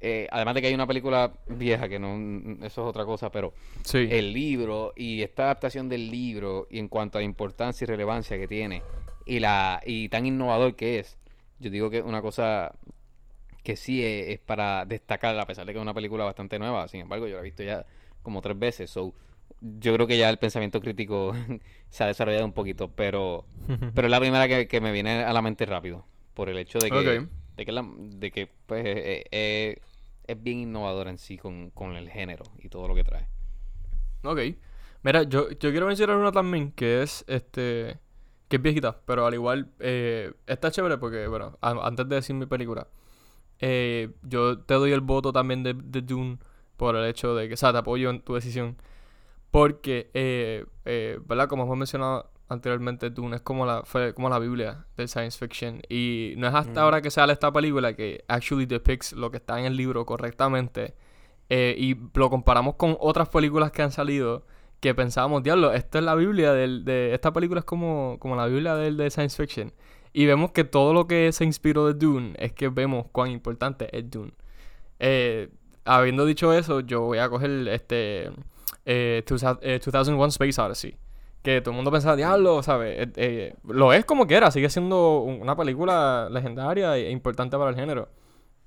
eh, 0.00 0.28
además 0.30 0.54
de 0.54 0.60
que 0.62 0.68
hay 0.68 0.74
una 0.74 0.86
película 0.86 1.32
vieja, 1.48 1.88
que 1.88 1.98
no, 1.98 2.14
eso 2.64 2.82
es 2.82 2.88
otra 2.88 3.04
cosa, 3.04 3.30
pero 3.30 3.52
Sí. 3.84 4.06
el 4.10 4.32
libro 4.32 4.92
y 4.96 5.22
esta 5.22 5.44
adaptación 5.44 5.88
del 5.88 6.10
libro 6.10 6.66
y 6.70 6.78
en 6.78 6.88
cuanto 6.88 7.18
a 7.18 7.20
la 7.20 7.24
importancia 7.24 7.84
y 7.84 7.86
relevancia 7.88 8.38
que 8.38 8.46
tiene 8.48 8.82
y 9.26 9.40
la 9.40 9.80
y 9.84 10.08
tan 10.10 10.26
innovador 10.26 10.76
que 10.76 10.98
es 10.98 11.16
yo 11.58 11.70
digo 11.70 11.88
que 11.88 12.02
una 12.02 12.20
cosa 12.20 12.74
que 13.62 13.74
sí 13.76 14.04
es, 14.04 14.28
es 14.28 14.38
para 14.38 14.84
destacar 14.84 15.38
a 15.38 15.46
pesar 15.46 15.64
de 15.64 15.72
que 15.72 15.78
es 15.78 15.82
una 15.82 15.94
película 15.94 16.24
bastante 16.24 16.58
nueva 16.58 16.86
sin 16.88 17.00
embargo 17.00 17.26
yo 17.26 17.36
la 17.36 17.40
he 17.40 17.44
visto 17.44 17.62
ya 17.62 17.86
como 18.22 18.42
tres 18.42 18.58
veces 18.58 18.90
so 18.90 19.14
yo 19.60 19.94
creo 19.94 20.06
que 20.06 20.18
ya 20.18 20.28
el 20.30 20.38
pensamiento 20.38 20.80
crítico 20.80 21.34
se 21.90 22.04
ha 22.04 22.06
desarrollado 22.06 22.44
un 22.44 22.52
poquito 22.52 22.90
pero 22.90 23.44
pero 23.94 24.06
es 24.06 24.10
la 24.10 24.20
primera 24.20 24.48
que, 24.48 24.68
que 24.68 24.80
me 24.80 24.92
viene 24.92 25.24
a 25.24 25.32
la 25.32 25.42
mente 25.42 25.64
rápido 25.66 26.04
por 26.34 26.48
el 26.48 26.58
hecho 26.58 26.78
de 26.80 26.90
que 26.90 26.96
de 27.56 27.64
que, 27.64 27.72
la- 27.72 27.88
de 27.96 28.30
que 28.32 28.48
pues 28.66 28.84
eh, 28.84 29.24
eh, 29.30 29.78
es 30.26 30.42
bien 30.42 30.58
innovadora 30.58 31.10
en 31.10 31.18
sí 31.18 31.38
con, 31.38 31.70
con 31.70 31.94
el 31.96 32.10
género 32.10 32.44
y 32.58 32.68
todo 32.68 32.88
lo 32.88 32.94
que 32.94 33.04
trae 33.04 33.28
Ok. 34.22 34.38
Mira, 35.02 35.22
yo, 35.24 35.50
yo 35.50 35.70
quiero 35.70 35.86
mencionar 35.86 36.16
una 36.16 36.32
también 36.32 36.72
que 36.72 37.02
es 37.02 37.24
este. 37.28 37.98
que 38.48 38.56
es 38.56 38.62
viejita, 38.62 38.98
pero 39.04 39.26
al 39.26 39.34
igual 39.34 39.68
eh, 39.80 40.32
está 40.46 40.70
chévere 40.70 40.96
porque, 40.96 41.26
bueno, 41.26 41.58
a- 41.60 41.86
antes 41.86 42.08
de 42.08 42.14
decir 42.16 42.34
mi 42.34 42.46
película, 42.46 42.88
eh, 43.60 44.10
yo 44.22 44.58
te 44.60 44.74
doy 44.74 44.92
el 44.92 45.02
voto 45.02 45.30
también 45.32 45.62
de, 45.62 45.74
de 45.74 46.00
Dune 46.02 46.38
por 46.78 46.96
el 46.96 47.04
hecho 47.06 47.34
de 47.34 47.48
que, 47.48 47.54
o 47.54 47.56
sea, 47.58 47.72
te 47.72 47.78
apoyo 47.78 48.08
en 48.10 48.20
tu 48.22 48.34
decisión. 48.34 48.76
Porque, 49.54 50.10
eh, 50.14 50.64
eh, 50.84 51.20
¿verdad? 51.26 51.46
Como 51.46 51.62
hemos 51.62 51.78
mencionado 51.78 52.28
anteriormente, 52.48 53.10
Dune 53.10 53.36
es 53.36 53.42
como 53.42 53.64
la, 53.64 53.84
fue 53.84 54.12
como 54.12 54.28
la 54.28 54.40
Biblia 54.40 54.84
del 54.96 55.08
science 55.08 55.38
fiction. 55.38 55.80
Y 55.88 56.34
no 56.38 56.48
es 56.48 56.54
hasta 56.54 56.82
ahora 56.82 57.00
que 57.00 57.08
sale 57.12 57.32
esta 57.32 57.52
película 57.52 57.94
que 57.94 58.24
actually 58.26 58.66
depicts 58.66 59.12
lo 59.12 59.30
que 59.30 59.36
está 59.36 59.60
en 59.60 59.66
el 59.66 59.76
libro 59.76 60.04
correctamente. 60.06 60.96
Eh, 61.50 61.76
y 61.78 61.96
lo 62.18 62.30
comparamos 62.30 62.74
con 62.74 62.96
otras 62.98 63.28
películas 63.28 63.70
que 63.70 63.82
han 63.82 63.92
salido 63.92 64.44
que 64.80 64.92
pensábamos, 64.92 65.44
diablo, 65.44 65.72
esta 65.72 66.00
es 66.00 66.04
la 66.04 66.16
Biblia 66.16 66.52
del, 66.52 66.84
de... 66.84 67.14
Esta 67.14 67.32
película 67.32 67.60
es 67.60 67.64
como, 67.64 68.16
como 68.18 68.34
la 68.34 68.46
Biblia 68.46 68.74
del, 68.74 68.96
de 68.96 69.08
science 69.08 69.40
fiction. 69.40 69.72
Y 70.12 70.26
vemos 70.26 70.50
que 70.50 70.64
todo 70.64 70.92
lo 70.92 71.06
que 71.06 71.30
se 71.30 71.44
inspiró 71.44 71.86
de 71.86 71.94
Dune 71.94 72.34
es 72.40 72.52
que 72.54 72.70
vemos 72.70 73.06
cuán 73.12 73.30
importante 73.30 73.96
es 73.96 74.10
Dune. 74.10 74.32
Eh, 74.98 75.48
habiendo 75.84 76.26
dicho 76.26 76.52
eso, 76.52 76.80
yo 76.80 77.02
voy 77.02 77.18
a 77.18 77.28
coger 77.28 77.68
este... 77.68 78.32
Eh, 78.86 79.22
2000 79.26 79.58
eh, 79.62 79.80
2001 79.82 80.26
Space 80.28 80.60
Odyssey. 80.60 80.96
Que 81.42 81.60
todo 81.60 81.70
el 81.72 81.76
mundo 81.76 81.90
pensaba, 81.90 82.16
diablo, 82.16 82.62
¿sabes? 82.62 82.96
Eh, 83.06 83.12
eh, 83.16 83.54
lo 83.64 83.92
es 83.92 84.04
como 84.06 84.26
quiera, 84.26 84.50
sigue 84.50 84.70
siendo 84.70 85.20
un- 85.20 85.42
una 85.42 85.54
película 85.56 86.28
legendaria 86.30 86.96
e 86.96 87.10
importante 87.10 87.56
para 87.58 87.70
el 87.70 87.76
género. 87.76 88.08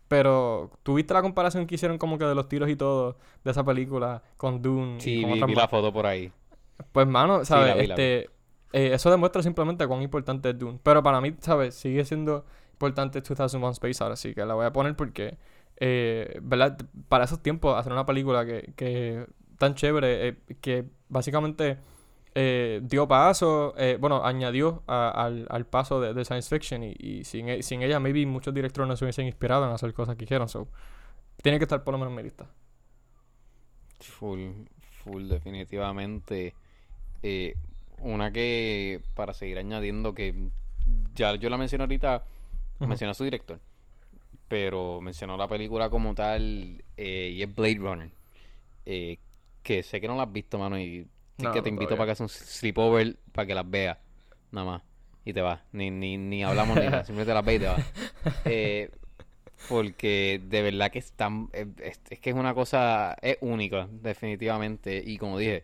Pero, 0.07 0.72
¿tuviste 0.84 1.14
la 1.14 1.22
comparación 1.22 1.68
que 1.68 1.76
hicieron 1.76 1.98
como 1.98 2.18
que 2.18 2.23
de 2.26 2.34
los 2.35 2.48
tiros 2.48 2.69
y 2.69 2.76
todo 2.76 3.18
de 3.44 3.52
esa 3.52 3.64
película 3.65 4.22
con 4.38 4.61
Dune? 4.61 4.98
y 4.98 5.02
Sí, 5.02 5.22
con 5.39 5.48
vi, 5.48 5.56
la 5.56 5.68
foto 5.68 5.91
por 5.91 6.06
ahí. 6.06 6.31
Pues, 6.91 7.07
mano, 7.07 7.44
¿sabes? 7.44 7.69
la 7.69 7.76
vi. 7.76 7.89
este, 7.89 8.30
eh, 8.73 8.91
eso 8.94 9.10
demuestra 9.11 9.41
simplemente 9.44 9.85
cuán 9.88 10.02
importante 10.02 10.52
es 10.52 10.57
Dune. 10.57 10.80
Pero 10.81 11.03
para 11.03 11.19
mí, 11.19 11.34
¿sabes? 11.39 11.76
Sigue 11.76 12.06
siendo 12.06 12.45
importante 12.73 13.22
2001 13.22 13.72
Space 13.72 14.02
Odyssey, 14.03 14.34
que 14.34 14.45
la 14.45 14.53
voy 14.53 14.65
a 14.65 14.72
poner 14.72 14.95
porque, 14.95 15.38
eh, 15.77 16.39
¿verdad? 16.41 16.77
Para 17.10 17.26
esos 17.26 17.41
tiempos, 17.41 17.76
hacer 17.77 17.91
una 17.91 18.06
película 18.06 18.45
que, 18.45 18.72
que 18.77 19.26
tan 19.57 19.75
chévere, 19.75 20.27
eh, 20.29 20.38
que 20.61 20.85
básicamente 21.09 21.77
eh, 22.35 22.81
dio 22.84 23.07
paso, 23.07 23.73
eh, 23.77 23.97
bueno, 23.99 24.23
añadió 24.23 24.84
a- 24.88 25.09
al, 25.09 25.47
al 25.49 25.65
paso 25.65 25.99
de, 26.01 26.13
de 26.13 26.23
science 26.25 26.49
fiction 26.55 26.84
y, 26.84 26.95
y 26.99 27.23
sin, 27.23 27.49
e- 27.49 27.63
sin 27.63 27.81
ella, 27.81 27.99
maybe 27.99 28.25
muchos 28.25 28.53
directores 28.53 28.88
no 28.88 28.95
se 28.95 29.05
hubiesen 29.05 29.25
inspirado 29.25 29.65
en 29.65 29.71
hacer 29.71 29.93
cosas 29.93 30.15
que 30.15 30.25
hicieron. 30.25 30.47
So, 30.47 30.67
tiene 31.41 31.57
que 31.59 31.63
estar 31.65 31.84
por 31.84 31.93
lo 31.93 31.97
menos 31.99 32.11
en 32.11 32.17
mi 32.17 32.23
lista. 32.23 32.45
Full, 33.99 34.51
full, 35.03 35.27
definitivamente. 35.27 36.53
Eh, 37.23 37.55
una 37.99 38.31
que, 38.31 39.01
para 39.15 39.34
seguir 39.34 39.57
añadiendo, 39.57 40.13
que 40.13 40.35
ya 41.15 41.35
yo 41.35 41.49
la 41.49 41.57
mencioné 41.57 41.84
ahorita, 41.85 42.23
mencionó 42.79 43.11
a 43.11 43.15
su 43.15 43.23
director, 43.23 43.59
pero 44.47 45.01
mencionó 45.01 45.35
la 45.38 45.47
película 45.47 45.89
como 45.89 46.13
tal, 46.13 46.84
eh, 46.97 47.31
y 47.35 47.41
es 47.43 47.55
Blade 47.55 47.75
Runner. 47.79 48.11
eh, 48.85 49.17
que 49.68 49.84
sé 49.84 50.02
que 50.02 50.07
no 50.07 50.15
las 50.15 50.27
has 50.27 50.34
visto, 50.34 50.57
mano, 50.57 50.80
y 50.80 51.07
No, 51.38 51.52
que 51.52 51.61
te 51.61 51.69
no, 51.69 51.69
invito 51.69 51.95
todavía. 51.95 51.98
para 51.98 52.07
que 52.07 52.11
hagas 52.11 52.22
un 52.22 52.30
sleepover 52.30 53.18
para 53.34 53.45
que 53.48 53.56
las 53.56 53.69
veas, 53.69 53.98
nada 54.52 54.65
más, 54.68 54.84
y 55.26 55.34
te 55.34 55.41
vas, 55.41 55.61
ni, 55.73 55.91
ni, 55.91 56.18
ni 56.18 56.44
hablamos 56.44 56.77
ni 56.80 56.89
nada, 56.89 57.03
simplemente 57.06 57.34
las 57.34 57.45
ves 57.45 57.56
y 57.57 57.60
te 57.60 57.68
vas. 57.68 57.84
Eh, 58.45 58.91
porque 59.68 60.41
de 60.44 60.61
verdad 60.61 60.91
que 60.91 60.99
están, 60.99 61.49
es, 61.53 61.68
es- 61.81 62.02
es 62.10 62.19
que 62.19 62.30
es 62.31 62.35
una 62.35 62.53
cosa, 62.53 63.18
es 63.22 63.38
única, 63.41 63.88
definitivamente, 63.91 65.03
y 65.06 65.18
como 65.18 65.38
dije, 65.39 65.64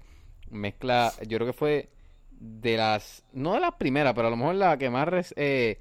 mezcla, 0.50 1.16
yo 1.28 1.38
creo 1.38 1.48
que 1.48 1.54
fue 1.54 1.90
de 2.32 2.78
las, 2.78 3.24
no 3.34 3.54
de 3.54 3.62
las 3.62 3.76
primeras, 3.76 4.14
pero 4.14 4.28
a 4.28 4.32
lo 4.32 4.38
mejor 4.38 4.56
la 4.56 4.78
que 4.78 4.90
más, 4.90 5.08
res- 5.08 5.34
eh, 5.38 5.80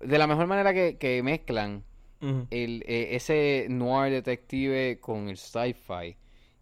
de 0.00 0.18
la 0.18 0.26
mejor 0.26 0.46
manera 0.46 0.74
que, 0.74 0.98
que 0.98 1.22
mezclan 1.22 1.84
el, 2.50 2.82
eh, 2.86 3.16
ese 3.16 3.66
noir 3.70 4.12
detective 4.12 4.98
con 5.00 5.28
el 5.28 5.36
sci-fi. 5.38 6.16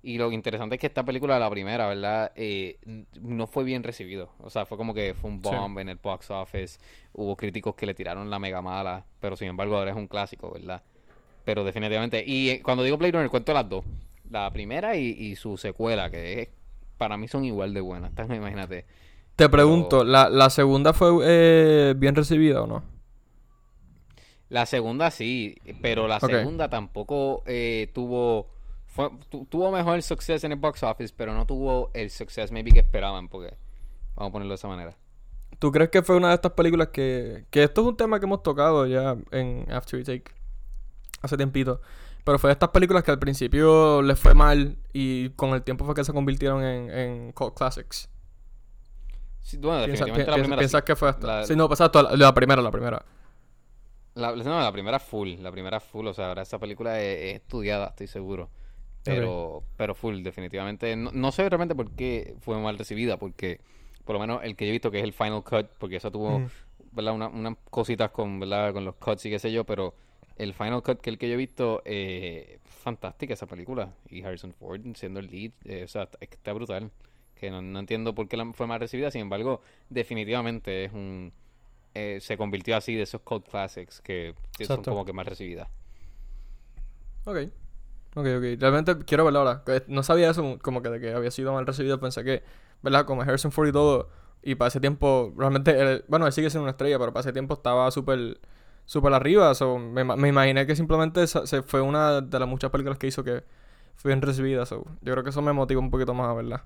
Y 0.09 0.16
lo 0.16 0.32
interesante 0.32 0.76
es 0.76 0.80
que 0.80 0.86
esta 0.86 1.05
película, 1.05 1.39
la 1.39 1.51
primera, 1.51 1.86
¿verdad? 1.86 2.32
Eh, 2.35 2.78
no 3.20 3.47
fue 3.47 3.64
bien 3.64 3.82
recibido. 3.82 4.30
O 4.40 4.48
sea, 4.48 4.64
fue 4.64 4.78
como 4.78 4.94
que 4.94 5.12
fue 5.12 5.28
un 5.28 5.43
Sí. 5.43 5.43
bomb 5.51 5.78
en 5.80 5.90
el 5.90 5.97
box 5.97 6.30
office. 6.30 6.78
Hubo 7.12 7.36
críticos 7.36 7.74
que 7.74 7.85
le 7.85 7.93
tiraron 7.93 8.30
la 8.30 8.39
mega 8.39 8.62
mala. 8.62 9.05
Pero 9.20 9.36
sin 9.36 9.48
embargo, 9.48 9.76
ahora 9.76 9.90
es 9.90 9.97
un 9.98 10.06
clásico, 10.06 10.51
¿verdad? 10.51 10.82
Pero 11.44 11.62
definitivamente. 11.62 12.24
Y 12.26 12.51
eh, 12.51 12.62
cuando 12.62 12.85
digo 12.85 12.97
Blade 12.97 13.12
Runner, 13.12 13.30
cuento 13.30 13.52
las 13.52 13.68
dos. 13.68 13.85
La 14.30 14.51
primera 14.51 14.97
y, 14.97 15.09
y 15.10 15.36
su 15.36 15.59
secuela, 15.59 16.10
que 16.10 16.40
es- 16.43 16.48
para 16.97 17.18
mí 17.18 17.28
son 17.28 17.44
igual 17.44 17.74
de 17.74 17.82
buenas. 17.82 18.10
Entonces, 18.16 18.36
imagínate. 18.39 18.86
Te 19.36 19.48
pregunto, 19.51 20.05
¿la, 20.05 20.30
la 20.30 20.48
segunda 20.48 20.94
fue 20.94 21.10
eh, 21.24 21.94
bien 21.98 22.14
recibida 22.14 22.62
o 22.62 22.66
no? 22.66 22.82
La 24.48 24.64
segunda 24.64 25.10
sí, 25.10 25.56
pero 25.82 26.09
la 26.09 26.20
segunda 26.20 26.70
tampoco 26.70 27.43
eh, 27.47 27.90
tuvo 27.93 28.47
fue, 28.99 29.11
tu- 29.29 29.45
tuvo 29.47 29.70
mejor 29.70 30.03
suceso 30.03 30.45
en 30.47 30.53
el 30.53 30.59
box 30.59 30.83
office, 30.83 31.15
pero 31.16 31.33
no 31.35 31.47
tuvo 31.47 31.91
el 31.95 32.11
suceso 32.11 32.53
maybe 32.53 32.73
que 32.73 32.81
esperaban, 32.81 33.29
porque 33.29 33.57
vamos 34.16 34.31
a 34.31 34.33
ponerlo 34.33 34.51
de 34.53 34.57
esa 34.57 34.66
manera. 34.69 34.97
¿Tú 35.61 35.70
crees 35.73 35.91
que 35.91 36.03
fue 36.03 36.16
una 36.16 36.29
de 36.29 36.35
estas 36.35 36.53
películas 36.53 36.89
que... 36.89 37.45
Que 37.51 37.62
esto 37.65 37.81
es 37.83 37.87
un 37.87 37.97
tema 37.97 38.19
que 38.19 38.27
hemos 38.27 38.43
tocado 38.43 38.87
ya 38.87 39.16
en 39.31 39.66
After 39.70 39.99
We 39.99 40.05
Take 40.05 40.33
hace 41.23 41.37
tiempito. 41.37 41.81
Pero 42.25 42.39
fue 42.39 42.49
de 42.49 42.53
estas 42.53 42.69
películas 42.70 43.03
que 43.05 43.11
al 43.11 43.19
principio 43.19 44.03
les 44.03 44.19
fue 44.19 44.35
mal 44.35 44.77
y 44.93 45.31
con 45.31 45.51
el 45.51 45.62
tiempo 45.62 45.85
fue 45.85 45.95
que 45.95 46.05
se 46.05 46.12
convirtieron 46.12 46.62
en, 46.62 46.91
en 46.91 47.33
cult 47.33 47.55
classics. 47.57 48.09
Sí, 49.41 49.57
bueno, 49.57 49.79
definitivamente 49.81 50.31
la 50.31 50.37
primera 50.37 50.59
¿Piensas 50.59 50.81
sí. 50.81 50.85
que 50.85 50.97
fue 50.97 51.11
esta? 51.11 51.27
La- 51.27 51.47
Sí, 51.47 51.57
no, 51.57 51.65
exacto, 51.66 52.03
la, 52.03 52.15
la 52.16 52.35
primera, 52.35 52.61
la 52.61 52.70
primera. 52.70 53.03
La, 54.15 54.35
no, 54.35 54.61
la 54.61 54.73
primera 54.73 54.99
full, 54.99 55.37
la 55.41 55.51
primera 55.51 55.81
full, 55.81 56.07
o 56.09 56.12
sea, 56.12 56.29
ahora 56.29 56.43
esa 56.43 56.59
película 56.59 57.01
es, 57.01 57.19
es 57.31 57.35
estudiada, 57.37 57.87
estoy 57.89 58.09
seguro. 58.09 58.51
Pero, 59.14 59.62
pero 59.76 59.94
full, 59.94 60.22
definitivamente. 60.22 60.94
No, 60.97 61.10
no 61.12 61.32
sé 61.32 61.48
realmente 61.48 61.74
por 61.74 61.90
qué 61.93 62.35
fue 62.40 62.59
mal 62.60 62.78
recibida, 62.78 63.16
porque 63.18 63.60
por 64.05 64.14
lo 64.14 64.20
menos 64.20 64.43
el 64.44 64.56
que 64.56 64.64
yo 64.66 64.70
he 64.70 64.72
visto 64.72 64.90
que 64.90 64.98
es 64.98 65.05
el 65.05 65.12
Final 65.12 65.43
Cut, 65.44 65.66
porque 65.78 65.97
eso 65.97 66.10
tuvo, 66.10 66.36
Ujú. 66.36 66.48
¿verdad? 66.93 67.14
Una- 67.14 67.28
unas 67.28 67.56
cositas 67.70 68.10
con, 68.10 68.40
¿verdad? 68.40 68.72
Con 68.72 68.85
los 68.85 68.94
cuts 68.97 69.26
y 69.26 69.30
qué 69.30 69.39
sé 69.39 69.52
yo, 69.52 69.64
pero 69.64 69.94
el 70.36 70.55
Final 70.55 70.82
Cut 70.82 71.01
que 71.01 71.10
el 71.10 71.18
que 71.18 71.28
yo 71.28 71.35
he 71.35 71.36
visto, 71.36 71.82
eh, 71.85 72.59
fantástica 72.64 73.35
esa 73.35 73.47
película. 73.47 73.93
Y 74.10 74.22
Harrison 74.22 74.52
Ford 74.52 74.80
siendo 74.94 75.20
el 75.20 75.26
lead, 75.30 75.52
eh, 75.64 75.85
o 75.85 75.89
sea, 75.89 76.05
está, 76.05 76.18
está 76.20 76.52
brutal. 76.52 76.90
Que 77.35 77.51
no, 77.51 77.62
no 77.62 77.78
entiendo 77.78 78.14
por 78.14 78.28
qué 78.28 78.36
la 78.36 78.52
fue 78.52 78.66
mal 78.66 78.80
recibida, 78.80 79.10
sin 79.10 79.20
embargo, 79.22 79.60
definitivamente 79.90 80.85
es 80.86 80.93
un... 80.93 81.32
eh, 81.94 82.18
se 82.20 82.36
convirtió 82.36 82.76
así 82.76 82.94
de 82.94 83.02
esos 83.02 83.20
cult 83.22 83.48
classics 83.48 84.01
que 84.01 84.35
que 84.56 84.64
son 84.64 84.82
como 84.82 85.05
que 85.05 85.12
más 85.12 85.26
recibidas. 85.26 85.68
Ok. 87.24 87.48
Ok, 88.19 88.27
ok. 88.39 88.45
Realmente 88.61 88.99
quiero 89.05 89.24
verla 89.24 89.39
ahora. 89.40 89.65
No 89.86 90.03
sabía 90.03 90.31
eso, 90.31 90.59
como 90.62 90.82
que 90.82 90.89
de 90.90 91.01
que 91.01 91.12
había 91.12 91.31
sido 91.31 91.53
mal 91.53 91.66
recibido. 91.66 92.01
Pensé 92.01 92.24
que, 92.24 92.43
¿verdad? 92.82 93.05
Como 93.07 93.23
Harrison 93.23 93.53
Ford 93.53 93.69
y 93.69 93.73
todo. 93.73 94.09
Y 94.43 94.55
para 94.57 94.69
ese 94.69 94.81
tiempo, 94.81 95.32
realmente, 95.36 96.05
bueno, 96.09 96.27
él 96.27 96.32
sigue 96.32 96.51
siendo 96.51 96.65
una 96.65 96.70
estrella, 96.73 96.99
pero 96.99 97.12
para 97.12 97.20
ese 97.23 97.32
tiempo 97.32 97.55
estaba 97.55 97.90
súper, 97.90 98.40
súper 98.86 99.12
arriba. 99.12 99.53
Me, 99.93 100.03
ima- 100.03 100.16
me 100.16 100.28
imaginé 100.28 100.66
que 100.66 100.74
simplemente 100.77 101.27
se 101.27 101.62
fue 101.62 101.81
una 101.81 102.20
de 102.20 102.39
las 102.39 102.49
muchas 102.49 102.70
películas 102.70 102.99
que 102.99 103.07
hizo 103.09 103.23
que 103.24 103.45
fue 103.97 104.11
bien 104.11 104.23
recibida. 104.23 104.66
So, 104.66 104.85
yo 105.03 105.12
creo 105.12 105.23
que 105.24 105.31
eso 105.31 105.43
me 105.43 105.53
motiva 105.53 105.81
un 105.81 105.90
poquito 105.90 106.15
más, 106.15 106.35
¿verdad? 106.36 106.62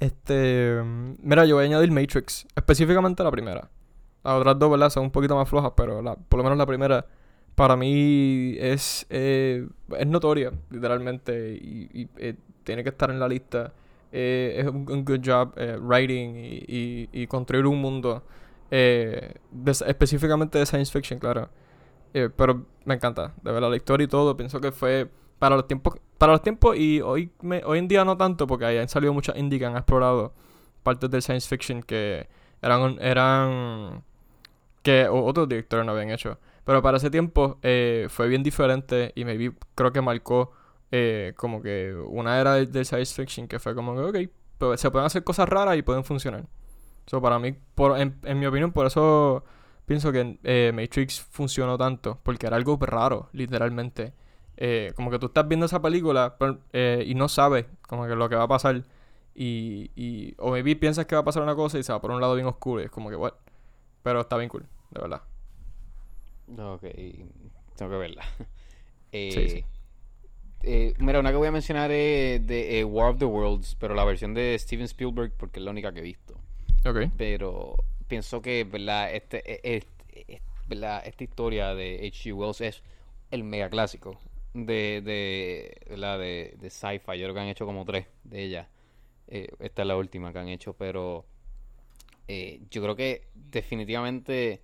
Este, 0.00 0.80
mira, 1.22 1.44
yo 1.44 1.56
voy 1.56 1.64
a 1.64 1.66
añadir 1.68 1.90
Matrix, 1.92 2.46
específicamente 2.56 3.22
la 3.24 3.30
primera. 3.30 3.70
Las 4.24 4.34
otras 4.34 4.58
dos, 4.58 4.70
¿verdad? 4.70 4.90
Son 4.90 5.04
un 5.04 5.10
poquito 5.10 5.36
más 5.36 5.48
flojas, 5.48 5.72
pero 5.76 6.02
la, 6.02 6.16
por 6.16 6.38
lo 6.38 6.44
menos 6.44 6.58
la 6.58 6.66
primera 6.66 7.06
para 7.60 7.76
mí 7.76 8.56
es, 8.58 9.06
eh, 9.10 9.68
es 9.98 10.06
notoria, 10.06 10.50
literalmente, 10.70 11.52
y, 11.60 12.08
eh, 12.16 12.34
tiene 12.64 12.82
que 12.82 12.88
estar 12.88 13.10
en 13.10 13.20
la 13.20 13.28
lista. 13.28 13.74
Eh, 14.12 14.54
es 14.60 14.66
un, 14.66 14.90
un 14.90 15.04
good 15.04 15.20
job 15.22 15.52
eh, 15.58 15.76
writing 15.78 16.36
y, 16.36 17.08
y, 17.12 17.26
construir 17.26 17.66
un 17.66 17.78
mundo, 17.78 18.22
específicamente 19.86 20.58
de 20.58 20.64
science 20.64 20.90
fiction, 20.90 21.18
claro. 21.18 21.50
Pero 22.12 22.64
me 22.86 22.94
encanta, 22.94 23.34
de 23.42 23.52
verdad, 23.52 23.68
la 23.70 23.76
historia 23.76 24.06
y 24.06 24.08
todo. 24.08 24.36
Pienso 24.38 24.58
que 24.60 24.72
fue 24.72 25.10
para 25.38 25.56
los 25.56 25.66
tiempos, 25.66 25.96
para 26.18 26.32
los 26.32 26.42
tiempos 26.42 26.78
y 26.78 27.02
hoy, 27.02 27.30
me- 27.42 27.62
hoy 27.64 27.78
en 27.78 27.88
día 27.88 28.04
no 28.06 28.16
tanto, 28.16 28.46
porque 28.46 28.64
ahí 28.64 28.78
han 28.78 28.88
salido 28.88 29.12
muchas 29.12 29.36
indie 29.36 29.58
que 29.58 29.66
han 29.66 29.76
explorado 29.76 30.32
partes 30.82 31.10
del 31.10 31.20
science 31.22 31.46
fiction 31.48 31.82
que 31.82 32.26
eran, 32.62 32.96
eran 33.02 34.02
que 34.82 35.08
otros 35.08 35.48
directores 35.48 35.84
no 35.86 35.92
habían 35.92 36.10
hecho. 36.10 36.38
Pero 36.70 36.82
para 36.82 36.98
ese 36.98 37.10
tiempo 37.10 37.58
eh, 37.62 38.06
fue 38.10 38.28
bien 38.28 38.44
diferente 38.44 39.10
y 39.16 39.24
maybe 39.24 39.52
creo 39.74 39.90
que 39.90 40.00
marcó 40.00 40.52
eh, 40.92 41.32
como 41.36 41.60
que 41.62 41.92
una 41.92 42.40
era 42.40 42.54
del, 42.54 42.86
science 42.86 43.12
fiction 43.12 43.48
que 43.48 43.58
fue 43.58 43.74
como 43.74 43.96
que, 43.96 44.02
ok, 44.02 44.30
pues 44.56 44.80
se 44.80 44.88
pueden 44.88 45.04
hacer 45.04 45.24
cosas 45.24 45.48
raras 45.48 45.76
y 45.76 45.82
pueden 45.82 46.04
funcionar. 46.04 46.46
So, 47.06 47.20
para 47.20 47.40
mí, 47.40 47.56
por, 47.74 47.98
en, 47.98 48.38
mi 48.38 48.46
opinión, 48.46 48.70
por 48.70 48.86
eso 48.86 49.42
pienso 49.84 50.12
que 50.12 50.38
eh, 50.44 50.70
Matrix 50.72 51.20
funcionó 51.20 51.76
tanto, 51.76 52.20
porque 52.22 52.46
era 52.46 52.54
algo 52.54 52.78
raro, 52.80 53.30
literalmente. 53.32 54.14
Como 54.94 55.10
que 55.10 55.18
tú 55.18 55.26
estás 55.26 55.48
viendo 55.48 55.66
esa 55.66 55.82
película 55.82 56.36
y 56.72 57.16
no 57.16 57.28
sabes 57.28 57.66
como 57.88 58.06
que 58.06 58.14
lo 58.14 58.28
que 58.28 58.36
va 58.36 58.44
a 58.44 58.48
pasar. 58.48 58.84
Y, 59.34 59.90
y, 59.96 60.36
o 60.38 60.52
maybe 60.52 60.76
piensas 60.76 61.06
que 61.06 61.16
va 61.16 61.22
a 61.22 61.24
pasar 61.24 61.42
una 61.42 61.56
cosa 61.56 61.80
y 61.80 61.82
se 61.82 61.92
va 61.92 62.00
por 62.00 62.12
un 62.12 62.20
lado 62.20 62.36
bien 62.36 62.46
oscuro 62.46 62.80
y 62.80 62.84
es 62.84 62.92
como 62.92 63.10
que, 63.10 63.16
what? 63.16 63.32
Pero 64.04 64.20
está 64.20 64.36
bien 64.36 64.48
cool, 64.48 64.68
de 64.92 65.00
verdad. 65.00 65.22
Ok, 66.58 66.82
tengo 67.76 67.90
que 67.92 67.96
verla. 67.98 68.24
Eh, 69.12 69.30
Sí, 69.32 69.48
sí. 69.48 69.64
eh, 70.62 70.94
mira, 70.98 71.18
una 71.18 71.30
que 71.30 71.36
voy 71.36 71.48
a 71.48 71.50
mencionar 71.50 71.90
es 71.90 72.46
de 72.46 72.78
eh, 72.78 72.84
War 72.84 73.10
of 73.10 73.18
the 73.18 73.24
Worlds, 73.24 73.74
pero 73.74 73.92
la 73.96 74.04
versión 74.04 74.34
de 74.34 74.56
Steven 74.56 74.84
Spielberg 74.84 75.32
porque 75.36 75.58
es 75.58 75.64
la 75.64 75.72
única 75.72 75.92
que 75.92 75.98
he 75.98 76.02
visto. 76.02 76.34
Ok. 76.86 77.10
Pero 77.16 77.74
pienso 78.06 78.40
que, 78.40 78.62
¿verdad? 78.62 79.12
Este, 79.12 79.38
e- 79.52 79.78
e- 79.78 80.24
e- 80.28 80.40
¿verdad? 80.68 81.02
Esta 81.04 81.24
historia 81.24 81.74
de 81.74 81.96
H.G. 82.06 82.32
Wells 82.32 82.60
es 82.60 82.82
el 83.32 83.42
mega 83.42 83.68
clásico 83.68 84.16
de, 84.54 85.02
de, 85.04 85.76
¿verdad? 85.90 86.20
de, 86.20 86.54
de 86.60 86.70
sci-fi. 86.70 87.18
Yo 87.18 87.24
creo 87.24 87.34
que 87.34 87.40
han 87.40 87.48
hecho 87.48 87.66
como 87.66 87.84
tres 87.84 88.06
de 88.22 88.44
ellas. 88.44 88.68
Eh, 89.26 89.48
esta 89.58 89.82
es 89.82 89.88
la 89.88 89.96
última 89.96 90.32
que 90.32 90.38
han 90.38 90.48
hecho, 90.48 90.74
pero 90.74 91.24
eh, 92.28 92.60
yo 92.70 92.80
creo 92.80 92.94
que 92.94 93.26
definitivamente... 93.34 94.60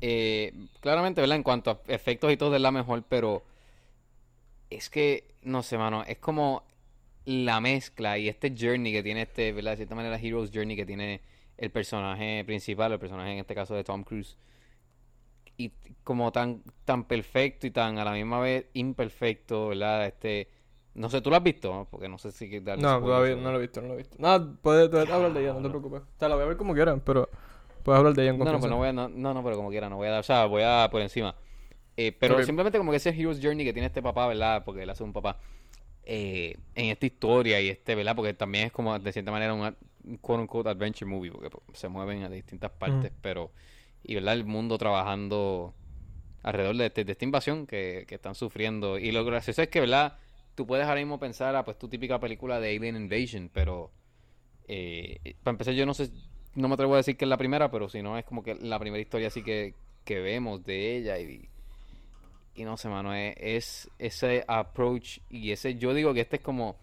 Eh, 0.00 0.52
claramente, 0.80 1.20
¿verdad? 1.20 1.36
En 1.36 1.42
cuanto 1.42 1.70
a 1.70 1.80
efectos 1.88 2.32
y 2.32 2.36
todo 2.36 2.56
es 2.56 2.60
la 2.60 2.70
mejor, 2.70 3.04
pero 3.08 3.44
es 4.68 4.90
que, 4.90 5.34
no 5.42 5.62
sé, 5.62 5.78
mano, 5.78 6.04
es 6.04 6.18
como 6.18 6.64
la 7.24 7.60
mezcla 7.60 8.18
y 8.18 8.28
este 8.28 8.54
journey 8.58 8.92
que 8.92 9.02
tiene 9.02 9.22
este, 9.22 9.52
¿verdad? 9.52 9.72
De 9.72 9.76
cierta 9.78 9.94
manera, 9.94 10.18
Hero's 10.18 10.50
Journey 10.52 10.76
que 10.76 10.86
tiene 10.86 11.20
el 11.58 11.70
personaje 11.70 12.42
principal, 12.44 12.92
el 12.92 12.98
personaje 12.98 13.32
en 13.32 13.38
este 13.38 13.54
caso 13.54 13.74
de 13.74 13.84
Tom 13.84 14.02
Cruise. 14.02 14.36
Y 15.56 15.72
como 16.04 16.32
tan, 16.32 16.62
tan 16.84 17.04
perfecto 17.04 17.66
y 17.66 17.70
tan 17.70 17.98
a 17.98 18.04
la 18.04 18.12
misma 18.12 18.40
vez 18.40 18.66
imperfecto, 18.72 19.68
¿verdad? 19.68 20.06
Este, 20.06 20.48
no 20.94 21.10
sé, 21.10 21.20
¿tú 21.20 21.30
lo 21.30 21.36
has 21.36 21.42
visto? 21.42 21.72
¿no? 21.72 21.84
Porque 21.90 22.08
no 22.08 22.16
sé 22.16 22.32
si 22.32 22.48
No, 22.60 23.00
todavía 23.00 23.36
no 23.36 23.52
lo 23.52 23.58
he 23.58 23.60
visto, 23.60 23.82
no 23.82 23.88
lo 23.88 23.94
he 23.94 23.98
visto. 23.98 24.16
No, 24.18 24.56
puedes, 24.62 24.88
puedes 24.88 25.10
hablar 25.10 25.34
de 25.34 25.42
ella, 25.42 25.52
no 25.52 25.62
te 25.62 25.68
preocupes. 25.68 26.02
Sea, 26.18 26.28
la 26.28 26.34
voy 26.34 26.44
a 26.44 26.48
ver 26.48 26.56
como 26.56 26.74
quieran, 26.74 27.00
pero 27.00 27.28
puedes 27.82 27.98
hablar 27.98 28.14
de 28.14 28.22
ella 28.22 28.30
en 28.32 28.38
No, 28.38 28.52
no, 28.52 28.58
confianza. 28.58 28.60
pues 28.60 28.70
no 28.70 28.76
voy 28.78 28.88
a, 28.88 28.92
no, 28.92 29.08
no, 29.08 29.44
pero 29.44 29.56
como 29.56 29.70
quiera, 29.70 29.88
no 29.88 29.96
voy 29.96 30.08
a 30.08 30.10
dar, 30.12 30.20
o 30.20 30.22
sea, 30.22 30.46
voy 30.46 30.62
a 30.64 30.88
por 30.90 31.02
encima. 31.02 31.36
Eh, 31.96 32.12
pero 32.12 32.36
Ok. 32.36 32.42
simplemente 32.42 32.78
como 32.78 32.90
que 32.92 32.98
ese 32.98 33.10
Hero's 33.10 33.40
Journey 33.42 33.64
que 33.64 33.72
tiene 33.72 33.86
este 33.88 34.02
papá, 34.02 34.26
¿verdad? 34.28 34.64
Porque 34.64 34.82
él 34.84 34.90
hace 34.90 35.04
un 35.04 35.12
papá 35.12 35.38
eh, 36.04 36.56
en 36.74 36.86
esta 36.86 37.06
historia 37.06 37.60
y 37.60 37.68
este, 37.70 37.94
¿verdad? 37.94 38.16
Porque 38.16 38.34
también 38.34 38.66
es 38.66 38.72
como 38.72 38.98
de 38.98 39.12
cierta 39.12 39.32
manera 39.32 39.54
un, 39.54 40.18
quote 40.20 40.42
unquote 40.42 40.70
adventure 40.70 41.10
movie, 41.10 41.32
porque 41.32 41.50
pues, 41.50 41.64
se 41.78 41.88
mueven 41.88 42.24
a 42.24 42.30
distintas 42.30 42.72
partes, 42.72 43.12
pero, 43.22 43.52
y 44.04 44.14
¿verdad? 44.16 44.34
El 44.34 44.44
mundo 44.46 44.78
trabajando 44.78 45.74
alrededor 46.42 46.76
de, 46.76 46.86
este- 46.86 47.04
de 47.04 47.12
esta 47.12 47.24
invasión 47.24 47.66
que, 47.66 48.04
que 48.08 48.16
están 48.16 48.34
sufriendo. 48.34 48.98
Y 48.98 49.12
lo 49.12 49.24
gracioso 49.24 49.62
es 49.62 49.68
que, 49.68 49.80
¿verdad? 49.80 50.18
Tú 50.54 50.66
puedes 50.66 50.86
ahora 50.86 51.00
mismo 51.00 51.18
pensar 51.20 51.56
a 51.56 51.64
pues 51.64 51.78
tu 51.78 51.88
típica 51.88 52.20
película 52.20 52.60
de 52.60 52.76
Alien 52.76 52.96
Invasion, 52.96 53.50
pero 53.52 53.92
eh, 54.68 55.34
para 55.42 55.52
empezar 55.54 55.74
yo 55.74 55.86
no 55.86 55.94
sé, 55.94 56.10
no 56.54 56.68
me 56.68 56.74
atrevo 56.74 56.94
a 56.94 56.98
decir 56.98 57.16
que 57.16 57.24
es 57.24 57.28
la 57.28 57.36
primera, 57.36 57.70
pero 57.70 57.88
si 57.88 58.02
no 58.02 58.18
es 58.18 58.24
como 58.24 58.42
que 58.42 58.54
la 58.56 58.78
primera 58.78 59.00
historia 59.00 59.28
así 59.28 59.42
que, 59.42 59.74
que 60.04 60.20
vemos 60.20 60.64
de 60.64 60.96
ella 60.96 61.18
y, 61.18 61.48
y 62.54 62.64
no 62.64 62.76
sé, 62.76 62.88
mano, 62.88 63.14
es, 63.14 63.34
es 63.38 63.90
ese 63.98 64.44
approach 64.48 65.18
y 65.28 65.52
ese, 65.52 65.76
yo 65.76 65.94
digo 65.94 66.12
que 66.12 66.20
este 66.20 66.36
es 66.36 66.42
como, 66.42 66.76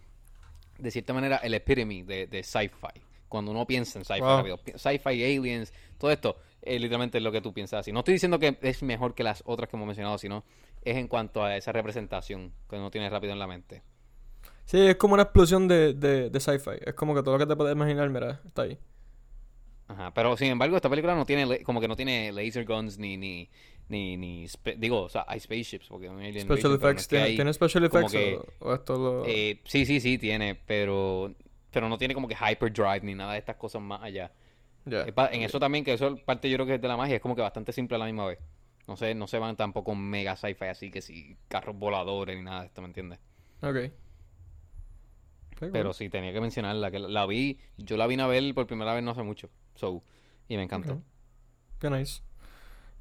de 0.78 0.90
cierta 0.90 1.12
manera, 1.12 1.36
el 1.38 1.54
epitome 1.54 2.04
de, 2.04 2.26
de 2.26 2.42
sci-fi. 2.42 3.00
Cuando 3.28 3.50
uno 3.50 3.66
piensa 3.66 3.98
en 3.98 4.04
sci-fi, 4.06 4.20
Wow. 4.20 4.58
sci-fi, 4.76 5.22
aliens, 5.38 5.72
todo 5.98 6.10
esto, 6.10 6.36
es 6.62 6.80
literalmente 6.80 7.20
lo 7.20 7.30
que 7.30 7.42
tú 7.42 7.52
piensas 7.52 7.80
así. 7.80 7.92
No 7.92 7.98
estoy 8.00 8.14
diciendo 8.14 8.38
que 8.38 8.58
es 8.62 8.82
mejor 8.82 9.14
que 9.14 9.22
las 9.22 9.42
otras 9.44 9.68
que 9.68 9.76
hemos 9.76 9.86
mencionado, 9.86 10.16
sino 10.16 10.44
es 10.82 10.96
en 10.96 11.08
cuanto 11.08 11.44
a 11.44 11.56
esa 11.56 11.72
representación 11.72 12.52
que 12.70 12.76
uno 12.76 12.90
tiene 12.90 13.10
rápido 13.10 13.34
en 13.34 13.38
la 13.38 13.46
mente. 13.46 13.82
Sí, 14.64 14.78
es 14.80 14.96
como 14.96 15.14
una 15.14 15.24
explosión 15.24 15.68
de, 15.68 15.92
de, 15.94 16.30
de 16.30 16.40
sci-fi. 16.40 16.78
Es 16.86 16.94
como 16.94 17.14
que 17.14 17.22
todo 17.22 17.36
lo 17.36 17.38
que 17.38 17.46
te 17.46 17.56
puedes 17.56 17.74
imaginar, 17.74 18.08
mira, 18.08 18.40
está 18.46 18.62
ahí. 18.62 18.78
Ajá, 19.88 20.12
pero 20.12 20.36
sin 20.36 20.48
embargo, 20.48 20.76
esta 20.76 20.90
película 20.90 21.14
no 21.14 21.24
tiene, 21.24 21.62
como 21.62 21.80
que 21.80 21.88
no 21.88 21.96
tiene 21.96 22.30
laser 22.30 22.66
guns 22.66 22.98
ni, 22.98 23.16
ni, 23.16 23.48
ni, 23.88 24.46
digo, 24.76 25.02
o 25.02 25.08
sea, 25.08 25.24
hay 25.26 25.40
spaceships, 25.40 25.86
porque 25.88 26.08
un 26.10 26.20
alien 26.20 26.46
Special 26.46 26.78
pero 26.78 26.92
no 26.92 27.00
effects. 27.00 27.02
es 27.02 27.06
que 27.08 27.16
¿Tiene, 27.16 27.24
hay- 27.24 27.36
¿tiene 27.36 27.52
special 27.54 27.84
effects 27.84 28.12
que, 28.12 28.34
o, 28.36 28.68
o 28.68 28.74
esto 28.74 28.98
lo...? 28.98 29.24
eh, 29.26 29.60
sí, 29.64 29.86
sí, 29.86 30.00
sí, 30.00 30.18
tiene, 30.18 30.54
pero, 30.54 31.34
pero 31.72 31.88
no 31.88 31.96
tiene 31.96 32.12
como 32.14 32.28
que 32.28 32.34
hyperdrive 32.34 33.00
ni 33.02 33.14
nada 33.14 33.32
de 33.32 33.38
estas 33.38 33.56
cosas 33.56 33.80
más 33.80 34.02
allá. 34.02 34.30
Pa- 35.14 35.30
En 35.32 35.42
eso 35.42 35.58
también, 35.58 35.84
que 35.84 35.94
eso 35.94 36.16
parte 36.16 36.50
yo 36.50 36.56
creo 36.56 36.66
que 36.66 36.74
es 36.74 36.80
de 36.82 36.88
la 36.88 36.96
magia, 36.96 37.16
es 37.16 37.22
como 37.22 37.34
que 37.36 37.42
bastante 37.42 37.72
simple 37.72 37.96
a 37.96 37.98
la 37.98 38.04
misma 38.06 38.26
vez. 38.26 38.38
No 38.86 38.96
sé, 38.96 39.14
no 39.14 39.26
se 39.26 39.38
van 39.38 39.56
tampoco 39.56 39.94
mega 39.94 40.34
sci-fi 40.36 40.66
así 40.66 40.90
que 40.90 41.02
si 41.02 41.36
carros 41.48 41.78
voladores 41.78 42.36
ni 42.36 42.42
nada 42.42 42.60
de 42.62 42.66
esto, 42.66 42.80
¿me 42.82 42.88
entiendes? 42.88 43.18
Ok. 43.62 43.90
Pero 45.58 45.84
cool. 45.84 45.94
sí, 45.94 46.08
tenía 46.08 46.32
que 46.32 46.40
mencionarla, 46.40 46.90
que 46.90 46.98
la, 46.98 47.08
la 47.08 47.26
vi, 47.26 47.58
yo 47.76 47.96
la 47.96 48.06
vine 48.06 48.22
a 48.22 48.26
ver 48.26 48.54
por 48.54 48.66
primera 48.66 48.94
vez 48.94 49.02
no 49.02 49.10
hace 49.10 49.22
mucho, 49.22 49.50
so, 49.74 50.02
y 50.48 50.56
me 50.56 50.62
encantó. 50.62 50.94
Ok. 50.94 51.00
Qué 51.80 51.90
nice. 51.90 52.22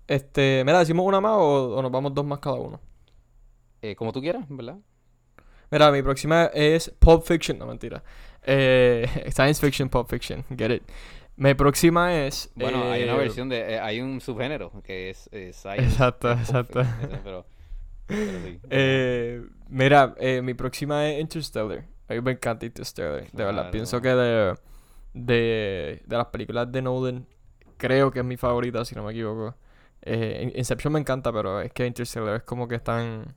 Este, 0.07 0.63
mira, 0.65 0.79
¿decimos 0.79 1.05
una 1.05 1.19
más 1.19 1.34
o, 1.34 1.75
o 1.75 1.81
nos 1.81 1.91
vamos 1.91 2.13
dos 2.13 2.25
más 2.25 2.39
cada 2.39 2.55
uno? 2.55 2.79
Eh, 3.81 3.95
como 3.95 4.11
tú 4.11 4.21
quieras, 4.21 4.45
¿verdad? 4.49 4.77
Mira, 5.69 5.91
mi 5.91 6.01
próxima 6.01 6.45
es 6.53 6.89
Pulp 6.99 7.23
Fiction. 7.23 7.57
No, 7.59 7.65
mentira. 7.65 8.03
Eh, 8.43 9.07
science 9.31 9.59
Fiction, 9.59 9.89
Pulp 9.89 10.09
Fiction. 10.09 10.43
Get 10.55 10.71
it. 10.71 10.84
Mi 11.35 11.53
próxima 11.53 12.25
es... 12.25 12.51
Bueno, 12.55 12.89
hay 12.91 13.03
una 13.03 13.13
eh, 13.13 13.17
versión 13.17 13.49
de, 13.49 13.79
hay 13.79 14.01
un 14.01 14.19
subgénero 14.21 14.71
que 14.84 15.11
es 15.11 15.29
science. 15.53 15.84
Exacto, 15.84 16.31
exacto. 16.31 16.84
fiction, 16.84 17.19
Pero, 17.23 17.45
pero 18.07 18.39
sí. 18.43 18.59
Eh, 18.69 19.43
mira, 19.69 20.15
mi 20.41 20.53
próxima 20.53 21.09
es 21.09 21.21
Interstellar. 21.21 21.85
A 22.09 22.13
mí 22.13 22.21
me 22.21 22.31
encanta 22.31 22.65
Interstellar. 22.65 23.29
De 23.31 23.43
verdad, 23.43 23.69
pienso 23.69 24.01
que 24.01 24.09
de, 24.09 24.55
de, 25.13 26.03
de 26.05 26.17
las 26.17 26.27
películas 26.27 26.71
de 26.71 26.81
Nolan, 26.81 27.27
creo 27.77 28.11
que 28.11 28.19
es 28.19 28.25
mi 28.25 28.38
favorita, 28.38 28.85
si 28.85 28.95
no 28.95 29.03
me 29.03 29.11
equivoco. 29.11 29.55
Eh, 30.01 30.41
In- 30.43 30.57
Inception 30.59 30.93
me 30.93 30.99
encanta, 30.99 31.34
pero 31.34 31.59
es 31.61 31.71
que 31.73 31.85
Interstellar 31.85 32.35
es 32.38 32.43
como 32.43 32.67
que 32.67 32.75
están... 32.75 33.35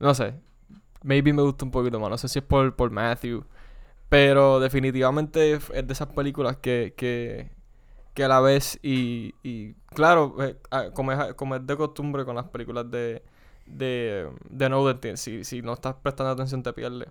No 0.00 0.14
sé. 0.14 0.34
Maybe 1.02 1.32
me 1.32 1.42
gusta 1.42 1.64
un 1.64 1.70
poquito 1.70 2.00
más. 2.00 2.10
No 2.10 2.18
sé 2.18 2.28
si 2.28 2.38
es 2.38 2.44
por, 2.44 2.74
por 2.76 2.90
Matthew. 2.90 3.44
Pero 4.08 4.60
definitivamente 4.60 5.54
es 5.54 5.68
de 5.68 5.92
esas 5.92 6.08
películas 6.08 6.58
que, 6.58 6.94
que, 6.96 7.50
que 8.14 8.24
a 8.24 8.28
la 8.28 8.40
vez 8.40 8.78
y, 8.82 9.34
y 9.42 9.74
claro, 9.94 10.36
eh, 10.42 10.56
como, 10.94 11.12
es, 11.12 11.34
como 11.34 11.56
es 11.56 11.66
de 11.66 11.76
costumbre 11.76 12.24
con 12.24 12.36
las 12.36 12.46
películas 12.46 12.90
de, 12.90 13.22
de, 13.66 14.30
de 14.50 14.68
Nolan, 14.68 15.00
si, 15.16 15.44
si 15.44 15.62
no 15.62 15.72
estás 15.72 15.96
prestando 16.02 16.32
atención 16.32 16.62
te 16.62 16.72
pierdes. 16.72 17.08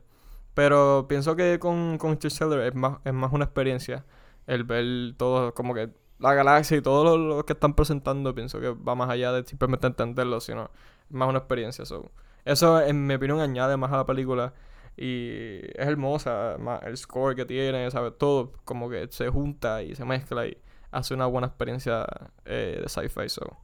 Pero 0.54 1.08
pienso 1.08 1.36
que 1.36 1.60
con, 1.60 1.98
con 1.98 2.12
Interstellar 2.12 2.60
es 2.62 2.76
más, 2.76 3.00
es 3.04 3.14
más 3.14 3.32
una 3.34 3.46
experiencia 3.46 4.06
el 4.48 4.64
ver 4.64 5.16
todo, 5.18 5.54
como 5.54 5.74
que 5.74 5.90
la 6.20 6.34
galaxia 6.34 6.78
y 6.78 6.82
todo 6.82 7.18
lo, 7.18 7.46
que 7.46 7.54
están 7.54 7.74
presentando, 7.74 8.34
pienso 8.36 8.60
que 8.60 8.70
va 8.70 8.96
más 8.96 9.10
allá 9.10 9.32
de 9.32 9.44
simplemente 9.46 9.88
entenderlo, 9.88 10.40
sino 10.42 10.70
más 11.10 11.30
una 11.30 11.40
experiencia. 11.40 11.86
so. 11.86 12.12
Eso, 12.46 12.82
en 12.82 13.08
mi 13.08 13.16
opinión, 13.16 13.40
añade 13.40 13.78
más 13.78 13.92
a 13.92 13.98
la 13.98 14.06
película 14.06 14.54
y 14.98 15.60
es 15.74 15.88
hermosa, 15.88 16.58
el 16.84 16.98
score 16.98 17.36
que 17.36 17.46
tiene, 17.46 17.90
¿sabes? 17.92 18.14
Todo 18.18 18.54
como 18.66 18.90
que 18.90 19.08
se 19.12 19.30
junta 19.30 19.82
y 19.82 19.96
se 19.96 20.06
mezcla 20.06 20.46
y 20.46 20.58
hace 20.92 21.14
una 21.14 21.26
buena 21.26 21.48
experiencia 21.48 22.06
eh, 22.46 22.80
de 22.82 22.90
sci-fi. 22.90 23.30
So. 23.30 23.58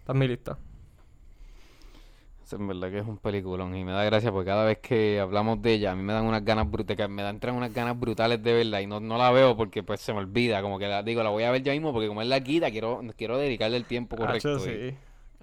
Está 0.00 0.12
en 0.12 0.18
mi 0.18 0.28
lista. 0.28 0.58
En 2.52 2.66
verdad 2.66 2.90
que 2.90 2.98
es 2.98 3.06
un 3.06 3.18
peliculón 3.18 3.76
y 3.76 3.84
me 3.84 3.92
da 3.92 4.04
gracia 4.04 4.32
porque 4.32 4.46
cada 4.46 4.64
vez 4.64 4.78
que 4.78 5.20
hablamos 5.20 5.60
de 5.62 5.74
ella 5.74 5.92
a 5.92 5.94
mí 5.94 6.02
me 6.02 6.12
dan 6.12 6.24
unas 6.24 6.44
ganas 6.44 6.70
brutales, 6.70 7.08
me 7.08 7.22
dan 7.22 7.36
entran 7.36 7.54
unas 7.54 7.72
ganas 7.72 7.98
brutales 7.98 8.42
de 8.42 8.52
verla 8.52 8.82
y 8.82 8.86
no, 8.86 8.98
no 9.00 9.18
la 9.18 9.30
veo 9.30 9.56
porque 9.56 9.82
pues 9.82 10.00
se 10.00 10.12
me 10.12 10.18
olvida, 10.20 10.60
como 10.62 10.78
que 10.78 10.86
la 10.88 11.02
digo, 11.02 11.22
la 11.22 11.30
voy 11.30 11.44
a 11.44 11.50
ver 11.50 11.62
ya 11.62 11.72
mismo 11.72 11.92
porque 11.92 12.08
como 12.08 12.22
es 12.22 12.28
larguita 12.28 12.70
quiero, 12.70 13.00
quiero 13.16 13.38
dedicarle 13.38 13.76
el 13.76 13.84
tiempo 13.84 14.16
correcto. 14.16 14.56
Y 14.56 14.60
sí. 14.60 14.94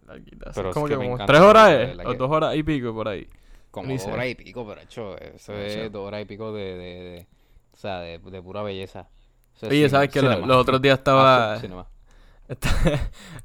Larguita, 0.05 0.45
sí. 0.45 0.51
Pero 0.55 0.69
es 0.69 0.73
como 0.73 0.87
que 0.87 0.97
que 0.97 1.05
como 1.05 1.25
tres 1.25 1.41
horas 1.41 1.71
es, 1.71 2.05
o 2.05 2.13
dos 2.13 2.31
horas 2.31 2.55
y 2.55 2.63
pico 2.63 2.93
por 2.93 3.07
ahí. 3.07 3.27
como 3.71 3.89
dos 3.93 4.07
horas 4.07 4.27
y 4.27 4.35
pico, 4.35 4.65
pero 4.67 4.81
hecho, 4.81 5.17
eso 5.17 5.53
es 5.57 5.91
dos 5.91 6.07
horas 6.07 6.21
y 6.21 6.25
pico 6.25 6.51
de, 6.53 6.63
de, 6.63 6.77
de- 6.77 7.27
o 7.73 7.77
sea, 7.77 7.99
de, 7.99 8.17
de 8.19 8.41
pura 8.41 8.63
belleza. 8.63 9.07
Eso 9.55 9.67
es 9.67 9.71
Oye, 9.71 9.89
¿sabes 9.89 10.09
que 10.09 10.21
lo- 10.21 10.45
los 10.45 10.57
otros 10.57 10.81
días 10.81 10.97
estaba... 10.97 11.57
Cinema. 11.59 11.81
Está- 11.81 11.96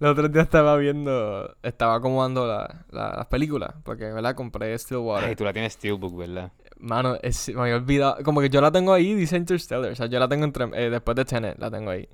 los 0.01 0.11
otros 0.13 0.33
días 0.33 0.45
estaba 0.45 0.77
viendo, 0.77 1.55
estaba 1.63 1.97
acomodando 1.97 2.47
la, 2.47 2.85
la- 2.91 3.15
las 3.17 3.27
películas, 3.27 3.75
porque, 3.85 4.05
¿verdad? 4.05 4.35
Compré 4.35 4.77
Stillwater. 4.79 5.29
Ay, 5.31 5.37
tú 5.37 5.45
la 5.45 5.53
tienes 5.53 5.73
Steelbook, 5.75 6.17
¿verdad? 6.17 6.53
Mano, 6.79 7.17
es- 7.23 7.49
me 7.55 7.61
había 7.63 7.77
olvidado, 7.77 8.17
como 8.25 8.41
que 8.41 8.49
yo 8.49 8.61
la 8.61 8.71
tengo 8.71 8.93
ahí, 8.93 9.15
dice 9.15 9.37
Interstellar, 9.37 9.91
o 9.91 9.95
sea, 9.97 10.07
yo 10.07 10.19
la 10.19 10.29
tengo 10.29 10.45
entre, 10.45 10.65
eh, 10.75 10.91
después 10.91 11.17
de 11.17 11.25
Tenet, 11.25 11.59
la 11.59 11.71
tengo 11.71 11.91
ahí. 11.91 12.09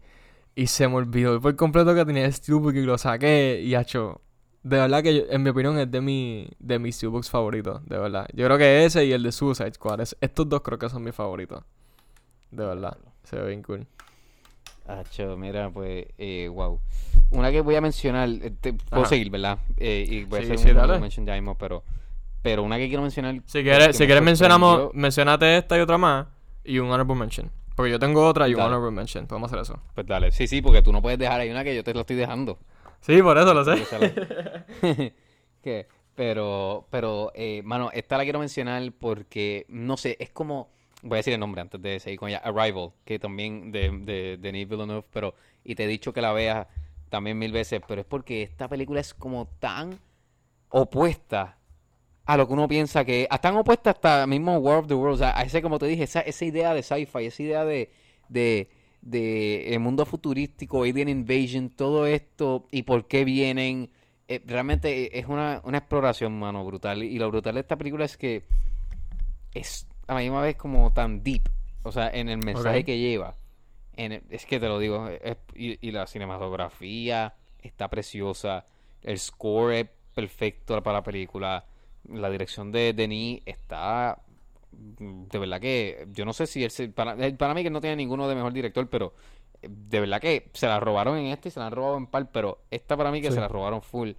Y 0.55 0.67
se 0.67 0.89
me 0.89 0.95
olvidó 0.97 1.41
por 1.41 1.55
completo 1.57 1.95
que 1.95 2.05
tenía 2.05 2.31
Steelbook 2.31 2.75
y 2.75 2.83
lo 2.83 2.99
saqué 2.99 3.61
y 3.63 3.75
hecho, 3.77 4.21
de 4.63 4.77
verdad 4.79 5.03
que 5.03 5.15
yo- 5.17 5.25
en 5.31 5.43
mi 5.43 5.51
opinión 5.51 5.79
es 5.79 5.91
de 5.91 6.01
mi, 6.01 6.51
de 6.59 6.79
mis 6.79 6.97
Steelbooks 6.97 7.31
favoritos, 7.31 7.85
de 7.87 7.99
verdad. 7.99 8.27
Yo 8.35 8.45
creo 8.47 8.59
que 8.59 8.85
ese 8.85 9.05
y 9.05 9.13
el 9.13 9.23
de 9.23 9.31
Suicide 9.33 9.73
Squad, 9.75 10.01
es- 10.01 10.17
estos 10.21 10.49
dos 10.49 10.63
creo 10.63 10.79
que 10.79 10.89
son 10.89 11.03
mis 11.03 11.15
favoritos. 11.15 11.63
De 12.51 12.65
verdad, 12.65 12.97
se 13.25 13.37
ve 13.37 13.49
bien 13.49 13.63
cool. 13.63 13.87
Acho, 14.89 15.37
mira, 15.37 15.69
pues, 15.71 16.07
eh, 16.17 16.49
wow. 16.51 16.81
Una 17.31 17.51
que 17.53 17.61
voy 17.61 17.77
a 17.77 17.81
mencionar, 17.83 18.29
eh, 18.31 18.51
te- 18.59 18.73
puedo 18.73 19.03
Ajá. 19.03 19.11
seguir, 19.11 19.29
¿verdad? 19.31 19.59
Eh, 19.77 20.07
y 20.09 20.25
voy 20.25 20.39
a 20.39 20.43
Sí, 20.43 20.53
hacer 20.55 20.59
sí, 20.59 20.71
un 20.71 21.01
mention 21.01 21.27
ya 21.27 21.35
mismo, 21.35 21.57
pero, 21.57 21.85
pero 22.43 22.63
una 22.63 22.79
que 22.79 22.89
quiero 22.89 23.03
mencionar. 23.03 23.35
Si 23.45 23.63
quieres, 23.63 23.95
si 23.95 24.03
me 24.03 24.07
quieres 24.07 24.25
mencionamos, 24.25 24.95
mencionate 24.95 25.59
esta 25.59 25.77
y 25.77 25.81
otra 25.81 25.99
más 25.99 26.27
y 26.65 26.79
un 26.79 26.87
honorable 26.89 27.15
mention. 27.17 27.51
Porque 27.77 27.91
yo 27.93 27.99
tengo 27.99 28.27
otra 28.27 28.49
y 28.49 28.55
un 28.55 28.61
honorable 28.61 28.91
mention, 28.91 29.27
podemos 29.27 29.53
hacer 29.53 29.63
eso. 29.63 29.79
Pues 29.95 30.07
dale, 30.07 30.33
sí, 30.33 30.47
sí, 30.47 30.63
porque 30.63 30.81
tú 30.81 30.91
no 30.91 31.03
puedes 31.03 31.19
dejar 31.19 31.41
ahí 31.41 31.51
una 31.51 31.63
que 31.65 31.77
yo 31.77 31.85
te 31.85 31.93
la 31.93 32.01
estoy 32.01 32.17
dejando. 32.17 32.59
Sí, 33.03 33.23
por 33.23 33.37
eso 33.37 33.53
lo 33.53 33.65
sé. 33.65 33.77
pero, 36.15 36.87
pero, 36.91 37.31
eh, 37.35 37.63
mano, 37.63 37.91
esta 37.93 38.17
la 38.17 38.25
quiero 38.25 38.39
mencionar 38.39 38.83
porque, 38.99 39.67
no 39.69 39.97
sé, 39.97 40.17
es 40.19 40.31
como, 40.31 40.71
voy 41.03 41.17
a 41.17 41.17
decir 41.19 41.33
el 41.33 41.41
nombre 41.41 41.61
antes 41.61 41.81
de 41.81 42.01
seguir 42.01 42.19
con 42.19 42.29
ella, 42.29 42.39
Arrival, 42.39 42.91
que 43.05 43.19
también 43.19 43.71
de, 43.73 43.91
de, 43.91 44.07
de 44.07 44.37
Denis 44.39 44.69
Villeneuve, 44.69 45.05
pero, 45.13 45.35
y 45.65 45.75
te 45.75 45.85
he 45.85 45.87
dicho 45.87 46.13
que 46.13 46.21
la 46.21 46.33
veas 46.33 46.67
también 47.09 47.39
mil 47.39 47.53
veces, 47.53 47.81
pero 47.87 48.01
es 48.01 48.07
porque 48.07 48.43
esta 48.43 48.69
película 48.69 49.01
es 49.01 49.15
como 49.15 49.47
tan 49.59 49.99
opuesta 50.71 51.57
a 52.27 52.37
lo 52.37 52.47
que 52.47 52.53
uno 52.53 52.69
piensa 52.69 53.05
que 53.05 53.27
es, 53.31 53.41
tan 53.41 53.57
opuesta 53.57 53.91
hasta 53.91 54.27
mismo 54.27 54.59
War 54.59 54.81
of 54.81 54.87
the 54.87 54.95
Worlds, 54.95 55.23
a, 55.23 55.39
a 55.39 55.43
ese, 55.43 55.63
como 55.63 55.79
te 55.79 55.87
dije, 55.87 56.03
esa, 56.05 56.21
esa 56.21 56.45
idea 56.45 56.75
de 56.75 56.83
sci-fi, 56.83 57.25
esa 57.25 57.43
idea 57.43 57.65
de, 57.65 57.91
de, 58.29 58.69
de 59.01 59.73
el 59.73 59.81
mundo 59.81 60.05
futurístico, 60.05 60.83
Alien 60.83 61.09
Invasion, 61.09 61.71
todo 61.71 62.07
esto 62.07 62.67
y 62.71 62.83
por 62.83 63.07
qué 63.07 63.25
vienen. 63.25 63.91
eh, 64.29 64.43
realmente 64.47 65.19
es 65.19 65.27
una, 65.27 65.63
una 65.65 65.79
exploración, 65.79 66.39
mano, 66.39 66.65
brutal. 66.67 67.03
Y 67.03 67.19
lo 67.19 67.31
brutal 67.31 67.55
de 67.55 67.61
esta 67.61 67.77
película 67.77 68.05
es 68.05 68.19
que 68.19 68.45
es 69.55 69.88
a 70.09 70.15
la 70.15 70.21
misma 70.21 70.41
vez 70.43 70.57
como 70.57 70.93
tan 70.93 71.23
deep, 71.23 71.43
o 71.85 71.93
sea, 71.93 72.11
en 72.11 72.29
el 72.29 72.39
mensaje 72.39 72.85
que 72.85 72.99
lleva. 72.99 73.37
En 73.97 74.13
el- 74.13 74.23
es 74.31 74.45
que 74.47 74.59
te 74.59 74.67
lo 74.69 74.79
digo, 74.79 75.09
es- 75.09 75.37
y, 75.55 75.79
y 75.87 75.91
la 75.93 76.07
cinematografía 76.07 77.35
está 77.63 77.89
preciosa, 77.89 78.65
el 79.03 79.19
score 79.19 79.73
es 79.75 79.87
perfecto 80.15 80.83
para 80.83 80.99
la 80.99 81.03
película, 81.03 81.65
la 82.09 82.31
dirección 82.31 82.73
de 82.73 82.93
Denis 82.93 83.43
está 83.47 84.21
de 84.71 85.39
verdad 85.39 85.61
que 85.61 86.07
yo 86.13 86.25
no 86.25 86.33
sé 86.33 86.47
si 86.47 86.63
él 86.63 86.71
se- 86.71 86.89
para, 86.89 87.17
para 87.37 87.55
mí 87.55 87.63
que 87.63 87.71
no 87.71 87.81
tiene 87.81 87.97
ninguno 87.97 88.29
de 88.29 88.35
mejor 88.35 88.53
director, 88.53 88.89
pero 88.89 89.15
eh, 89.63 89.69
de 89.71 90.01
verdad 90.01 90.21
que 90.21 90.51
se 90.53 90.67
la 90.67 90.79
robaron 90.79 91.17
en 91.19 91.27
este 91.27 91.49
y 91.49 91.53
se 91.53 91.59
la 91.61 91.67
han 91.67 91.73
robado 91.73 91.97
en 91.97 92.07
par, 92.07 92.31
pero 92.31 92.61
esta 92.71 92.97
para 92.97 93.11
mí 93.11 93.21
que 93.21 93.29
Sí. 93.29 93.35
se 93.35 93.41
la 93.41 93.49
robaron 93.49 93.83
full. 93.83 94.13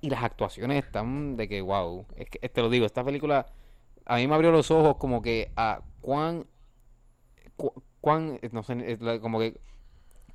Y 0.00 0.10
las 0.10 0.22
actuaciones 0.22 0.84
están 0.84 1.36
de 1.36 1.48
que 1.48 1.60
wow, 1.62 2.06
es 2.16 2.28
que 2.28 2.48
te 2.48 2.60
lo 2.60 2.68
digo, 2.68 2.84
esta 2.86 3.02
película 3.02 3.46
a 4.06 4.16
mí 4.16 4.26
me 4.28 4.34
abrió 4.34 4.50
los 4.52 4.70
ojos 4.70 4.96
como 4.96 5.22
que 5.22 5.52
a 5.56 5.82
cuán 6.00 6.46
cu- 7.56 7.82
cuán 8.00 8.38
no 8.52 8.62
sé, 8.62 8.98
la- 9.00 9.20
como 9.20 9.38
que 9.38 9.60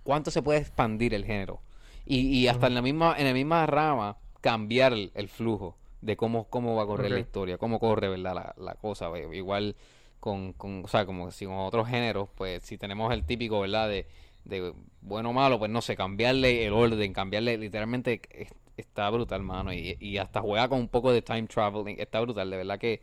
cuánto 0.04 0.32
se 0.32 0.42
puede 0.42 0.60
expandir 0.60 1.14
el 1.14 1.26
género. 1.26 1.62
Y, 2.06 2.20
y 2.40 2.48
hasta 2.48 2.68
en 2.68 2.76
la 2.76 2.82
misma 2.82 3.16
en 3.18 3.26
la 3.28 3.34
misma 3.34 3.66
rama 3.68 4.18
cambiar 4.42 4.94
el, 4.94 5.12
el 5.16 5.30
flujo 5.30 5.78
de 6.02 6.18
cómo, 6.18 6.46
cómo 6.50 6.76
va 6.76 6.84
a 6.84 6.88
correr 6.88 7.12
la 7.12 7.20
historia, 7.20 7.58
cómo 7.58 7.80
corre, 7.80 8.10
¿verdad? 8.10 8.36
La, 8.36 8.56
la 8.58 8.76
cosa, 8.76 9.10
ve, 9.10 9.28
igual 9.36 9.76
con, 10.20 10.54
con, 10.54 10.84
o 10.86 10.88
sea, 10.88 11.06
como 11.06 11.32
si 11.32 11.46
con 11.46 11.56
otros 11.58 11.88
géneros, 11.88 12.30
pues 12.36 12.64
si 12.64 12.78
tenemos 12.78 13.14
el 13.14 13.26
típico, 13.26 13.60
¿verdad? 13.62 13.90
De, 13.90 14.08
de 14.46 14.74
bueno 15.02 15.32
o 15.32 15.34
malo, 15.34 15.60
pues 15.60 15.72
no 15.72 15.82
sé, 15.82 15.96
cambiarle 15.96 16.66
el 16.66 16.74
orden, 16.74 17.14
cambiarle 17.14 17.58
literalmente, 17.58 18.22
es- 18.32 18.54
está 18.78 19.10
brutal, 19.10 19.44
mano. 19.44 19.74
Y, 19.74 19.98
y 20.00 20.18
hasta 20.18 20.42
juega 20.42 20.70
con 20.70 20.80
un 20.80 20.88
poco 20.90 21.12
de 21.12 21.22
time 21.22 21.48
traveling. 21.48 21.98
Está 22.00 22.22
brutal, 22.22 22.50
de 22.50 22.58
verdad 22.58 22.80
que 22.80 23.02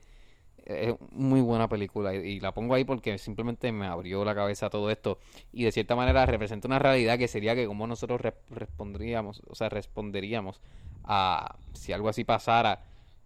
es 0.67 0.95
muy 1.13 1.41
buena 1.41 1.69
película. 1.69 2.15
Y, 2.15 2.19
y 2.19 2.41
la 2.41 2.53
pongo 2.53 2.75
ahí 2.75 2.85
porque 2.85 3.19
simplemente 3.19 3.73
me 3.73 3.87
abrió 3.87 4.25
la 4.25 4.35
cabeza 4.35 4.69
todo 4.71 4.91
esto. 4.91 5.19
Y 5.53 5.65
de 5.65 5.73
cierta 5.73 5.97
manera 5.97 6.27
representa 6.27 6.69
una 6.69 6.79
realidad 6.79 7.19
que 7.19 7.29
sería 7.29 7.55
que 7.55 7.67
como 7.67 7.87
nosotros 7.87 8.21
re- 8.21 8.35
respondríamos, 8.51 9.43
o 9.49 9.55
sea, 9.55 9.69
responderíamos 9.69 10.61
a 11.05 11.57
si 11.73 11.93
algo 11.93 12.09
así 12.09 12.25
pasara. 12.25 12.83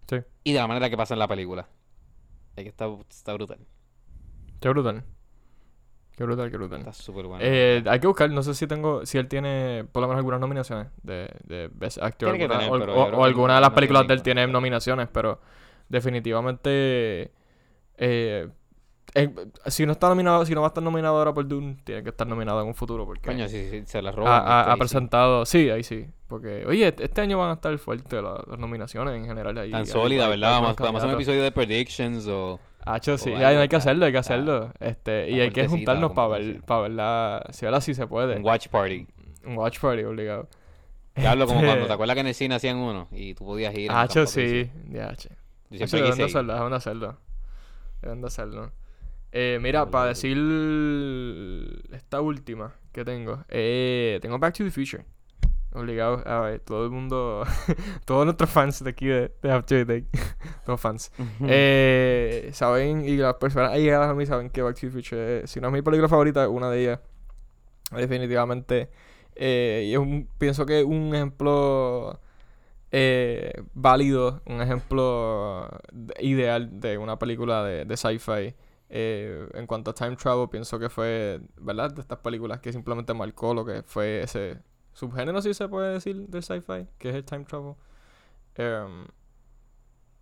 Sí. 0.09 0.17
Y 0.45 0.53
de 0.53 0.59
la 0.59 0.67
manera 0.67 0.91
que 0.91 0.97
pasa 0.97 1.15
en 1.15 1.19
la 1.21 1.29
película. 1.29 1.69
Es 2.57 2.65
que 2.65 2.69
está, 2.69 2.89
está 3.09 3.33
brutal. 3.35 3.59
Qué 4.61 4.69
brutal. 4.69 5.05
Qué 6.17 6.25
brutal, 6.25 6.51
qué 6.51 6.57
brutal. 6.59 6.81
Está 6.81 6.93
súper 6.93 7.25
bueno. 7.27 7.43
Eh, 7.43 7.83
hay 7.87 7.99
que 7.99 8.07
buscar, 8.07 8.29
no 8.31 8.43
sé 8.43 8.53
si 8.55 8.67
tengo, 8.67 9.07
si 9.07 9.17
él 9.17 9.27
tiene 9.29 9.87
por 9.91 10.03
lo 10.03 10.09
menos 10.09 10.19
algunas 10.19 10.39
nominaciones 10.41 10.89
de, 11.03 11.31
de 11.45 11.71
Best 11.73 11.97
Actor. 12.03 12.31
Alguna- 12.35 12.59
tener, 12.59 12.91
o, 12.91 12.95
o- 13.19 13.25
alguna 13.25 13.55
de 13.55 13.61
las 13.62 13.71
no 13.71 13.75
películas 13.75 14.07
de 14.07 14.15
él 14.15 14.23
tiene 14.23 14.47
nominaciones, 14.47 15.09
pero 15.11 15.41
definitivamente 15.91 17.31
eh, 17.99 18.49
eh, 19.15 19.29
si 19.67 19.85
no 19.87 19.93
está 19.93 20.09
nominado, 20.09 20.47
si 20.47 20.55
no 20.55 20.61
va 20.61 20.69
a 20.69 20.71
estar 20.71 20.83
nominado 20.83 21.19
ahora 21.19 21.35
por 21.35 21.47
Dune, 21.47 21.77
tiene 21.85 22.03
que 22.05 22.11
estar 22.11 22.27
nominado 22.27 22.61
en 22.62 22.69
un 22.69 22.75
futuro 22.75 23.05
porque 23.05 23.23
Coño, 23.29 23.49
si, 23.49 23.69
si 23.69 23.85
se 23.85 24.01
la 24.01 24.12
roban. 24.12 24.33
ha- 24.33 24.61
este, 24.61 24.71
ha 24.71 24.75
sí. 24.75 24.79
presentado, 24.79 25.45
sí, 25.47 25.69
ahí 25.69 25.83
sí, 25.83 26.07
porque 26.29 26.65
oye, 26.65 26.87
este 26.89 27.05
este 27.05 27.21
año 27.21 27.37
van 27.39 27.51
a 27.51 27.55
estar 27.55 27.77
fuertes 27.79 28.23
las, 28.23 28.47
las 28.47 28.59
nominaciones 28.59 29.15
en 29.17 29.27
general 29.27 29.59
ahí. 29.59 29.71
Tan 29.73 29.85
sólida, 29.87 30.29
¿verdad? 30.29 30.61
Vamos, 30.61 30.77
vamos 30.77 30.95
a 30.95 30.99
hacer 30.99 31.09
un 31.09 31.15
episodio 31.17 31.43
de 31.43 31.51
predictions 31.53 32.27
o... 32.29 32.61
Hacho, 32.87 33.19
sí, 33.19 33.31
hay, 33.35 33.57
hay 33.57 33.69
que 33.69 33.77
hacerlo, 33.77 34.07
hay 34.07 34.12
que 34.12 34.19
hacerlo. 34.19 34.73
Este, 34.81 35.29
y 35.31 35.41
hay 35.41 35.51
que 35.51 35.67
juntarnos 35.69 36.12
para 36.12 36.29
ver, 36.29 36.62
para 36.62 36.83
ver 36.83 36.91
la, 36.93 37.47
si 37.51 37.67
ahora 37.67 37.81
sí 37.83 37.93
se 37.95 38.07
puede. 38.07 38.37
Un 38.37 38.45
watch 38.45 38.69
party. 38.69 39.07
Un 39.45 39.59
watch 39.59 39.79
party 39.81 40.03
obligado. 40.05 40.49
Ya 41.17 41.33
hablo 41.33 41.47
como 41.47 41.59
Este, 41.59 41.69
cuando 41.73 41.87
te 41.89 41.93
acuerdas 41.93 42.15
que 42.15 42.21
en 42.21 42.27
el 42.29 42.35
cine 42.35 42.55
hacían 42.55 42.77
uno 42.79 43.09
y 43.11 43.35
tú 43.35 43.45
podías 43.45 43.75
ir. 43.77 43.91
Hacho, 43.91 44.25
sí. 44.27 44.71
Ya, 44.89 45.15
che. 45.17 45.29
Yo 45.70 45.76
Hacho, 45.84 45.86
siempre 45.88 46.10
quise 46.10 46.22
ir. 46.22 46.26
hacerlo, 46.28 46.55
deben 46.55 46.70
de 46.70 46.76
hacerlo. 46.76 47.16
Deben 48.02 48.20
de 48.20 48.26
hacerlo. 48.26 48.72
Eh, 49.32 49.59
mira, 49.62 49.88
para 49.90 50.06
decir 50.06 50.36
esta 51.92 52.20
última 52.20 52.74
que 52.92 53.05
tengo, 53.05 53.44
eh, 53.48 54.18
tengo 54.22 54.38
Back 54.38 54.56
to 54.56 54.64
the 54.64 54.70
Future. 54.70 55.05
Obligado, 55.72 56.20
a 56.26 56.40
ver, 56.40 56.59
todo 56.60 56.84
el 56.84 56.90
mundo, 56.90 57.44
todos 58.05 58.24
nuestros 58.24 58.51
fans 58.51 58.82
de 58.82 58.90
aquí 58.90 59.06
de, 59.06 59.32
de 59.40 59.52
After 59.52 59.86
Take, 59.86 60.06
todos 60.66 60.80
fans. 60.80 61.12
Eh, 61.47 62.51
saben, 62.52 63.05
y 63.09 63.16
las 63.16 63.34
personas 63.34 63.70
allegadas 63.70 64.10
a 64.10 64.14
mí 64.14 64.26
saben 64.26 64.51
que 64.51 64.62
Back 64.62 64.74
to 64.74 64.80
the 64.88 64.90
Future, 64.90 65.40
es- 65.44 65.51
si 65.51 65.60
no 65.60 65.68
es 65.68 65.72
mi 65.72 65.82
película 65.82 66.09
favorita, 66.09 66.42
es 66.42 66.48
una 66.51 66.68
de 66.70 66.82
ellas. 66.82 67.01
Definitivamente. 67.92 68.90
Y 69.36 69.92
es 69.92 69.98
un, 69.98 70.28
pienso 70.38 70.66
que 70.66 70.80
es 70.80 70.84
un 70.84 71.14
ejemplo 71.14 72.18
eh, 72.93 73.53
válido, 73.75 74.43
un 74.47 74.61
ejemplo 74.62 75.69
de- 75.93 76.15
ideal 76.25 76.81
de 76.81 76.99
una 76.99 77.19
película 77.19 77.65
de, 77.65 77.85
de 77.85 77.97
sci-fi. 77.97 78.55
Eh, 78.93 79.49
en 79.55 79.67
cuanto 79.67 79.91
a 79.93 79.95
time 79.95 80.17
travel, 80.17 80.49
pienso 80.49 80.79
que 80.79 80.89
fue, 80.91 81.41
¿verdad? 81.61 81.93
De 81.93 82.01
estas 82.01 82.19
películas 82.19 82.61
que 82.61 82.73
simplemente 82.73 83.15
marcó 83.15 83.55
lo 83.55 83.65
que 83.65 83.83
fue 83.85 84.23
ese 84.23 84.59
subgénero, 84.93 85.41
si 85.43 85.55
se 85.55 85.69
puede 85.69 85.93
decir, 85.95 86.27
del 86.29 86.43
sci-fi, 86.43 86.89
que 86.99 87.11
es 87.11 87.15
el 87.15 87.25
time 87.25 87.45
travel. 87.45 87.75
Em, 88.57 89.07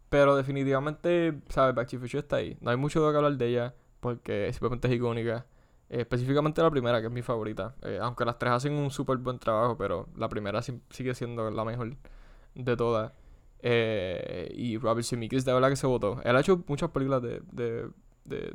pero 0.09 0.37
definitivamente, 0.37 1.41
¿sabes? 1.49 1.75
Back 1.75 1.89
to 1.91 1.99
Future 1.99 2.21
está 2.21 2.37
ahí. 2.37 2.57
No 2.61 2.71
hay 2.71 2.77
mucho 2.77 3.05
de 3.05 3.13
que 3.13 3.17
hablar 3.17 3.37
de 3.37 3.47
ella 3.47 3.75
porque 4.01 4.51
simplemente 4.53 4.89
es 4.89 4.95
icónica. 4.95 5.47
Específicamente 5.91 6.63
la 6.63 6.71
primera, 6.71 7.01
que 7.01 7.07
es 7.09 7.13
mi 7.13 7.23
favorita. 7.23 7.75
Eh, 7.83 7.99
aunque 8.01 8.25
las 8.25 8.39
tres 8.39 8.53
hacen 8.53 8.73
un 8.75 8.91
súper 8.91 9.19
buen 9.19 9.39
trabajo, 9.39 9.77
pero 9.77 10.09
la 10.17 10.29
primera 10.29 10.63
sigue 10.63 11.15
siendo 11.15 11.51
la 11.51 11.65
mejor 11.65 11.97
de 12.59 12.77
todas. 12.77 13.13
Eh, 13.61 14.53
y 14.55 14.79
Robert 14.79 15.05
Zemeckis 15.07 15.45
de 15.45 15.53
verdad 15.53 15.69
que 15.71 15.77
se 15.77 15.87
votó. 15.87 16.21
Él 16.25 16.37
ha 16.37 16.41
hecho 16.41 16.63
muchas 16.69 16.91
películas 16.91 17.23
de, 17.23 17.43
de, 17.53 17.89
de- 18.25 18.55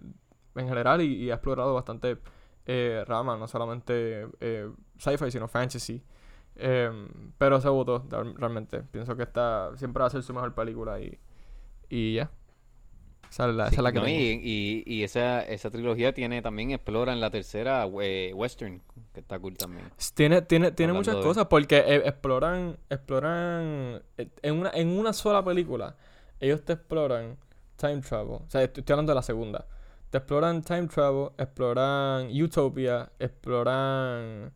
en 0.56 0.68
general 0.68 1.02
y, 1.02 1.32
ha 1.32 1.36
explorado 1.36 1.74
bastante 1.74 2.20
eh, 2.66 3.04
ramas, 3.08 3.40
no 3.40 3.48
solamente 3.48 4.28
eh, 4.40 4.70
sci-fi, 4.98 5.32
sino 5.32 5.48
fantasy. 5.48 6.04
Em, 6.56 7.08
pero 7.38 7.60
se 7.60 7.70
votó 7.70 8.06
real- 8.10 8.36
realmente. 8.38 8.84
Pienso 8.84 9.16
que 9.18 9.24
esta 9.24 9.76
siempre 9.78 10.02
va 10.02 10.08
a 10.08 10.10
ser 10.12 10.22
su 10.24 10.34
mejor 10.34 10.54
película 10.54 11.00
y, 11.02 11.20
y 11.90 12.16
ya. 12.16 12.32
Esa 13.34 13.50
es 13.50 13.56
la, 13.56 13.68
Sí, 13.70 13.74
esa 13.74 13.82
es 13.82 13.84
la 13.84 13.92
que 13.92 14.00
no, 14.00 14.06
tengo. 14.06 14.20
y, 14.20 14.42
y, 14.44 14.84
y 14.86 15.04
esa, 15.04 15.42
esa 15.44 15.72
trilogía 15.72 16.14
tiene 16.14 16.44
también, 16.44 16.70
explora 16.70 17.14
en 17.14 17.20
la 17.20 17.32
tercera 17.32 17.88
eh, 18.02 18.32
western, 18.36 18.80
que 19.12 19.22
está 19.22 19.40
cool 19.40 19.58
también. 19.58 19.86
Tiene, 20.14 20.44
tiene, 20.44 20.72
tiene 20.72 20.94
muchas 20.94 21.16
de- 21.16 21.22
cosas 21.24 21.48
porque 21.48 21.78
eh, 21.80 22.04
exploran, 22.06 22.78
exploran 22.92 24.04
eh, 24.20 24.30
en 24.44 24.60
una, 24.60 24.70
en 24.76 24.90
una 24.90 25.14
sola 25.14 25.44
película. 25.44 25.96
Ellos 26.40 26.64
te 26.64 26.74
exploran 26.74 27.38
time 27.76 28.02
travel. 28.02 28.36
O 28.36 28.46
sea, 28.50 28.62
estoy, 28.62 28.82
estoy 28.82 28.94
hablando 28.94 29.12
de 29.14 29.16
la 29.16 29.24
segunda. 29.24 29.66
Te 30.12 30.20
exploran 30.20 30.62
time 30.62 30.86
travel, 30.88 31.30
exploran 31.40 32.30
utopia, 32.40 33.12
exploran 33.18 34.54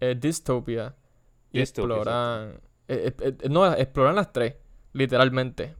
eh, 0.00 0.14
dystopia 0.18 0.94
y 1.52 1.58
Dystopia, 1.58 1.94
exploran... 1.96 2.60
eh, 2.88 3.12
no, 3.50 3.70
exploran 3.74 4.14
las 4.16 4.32
tres, 4.32 4.54
literalmente. 4.94 5.74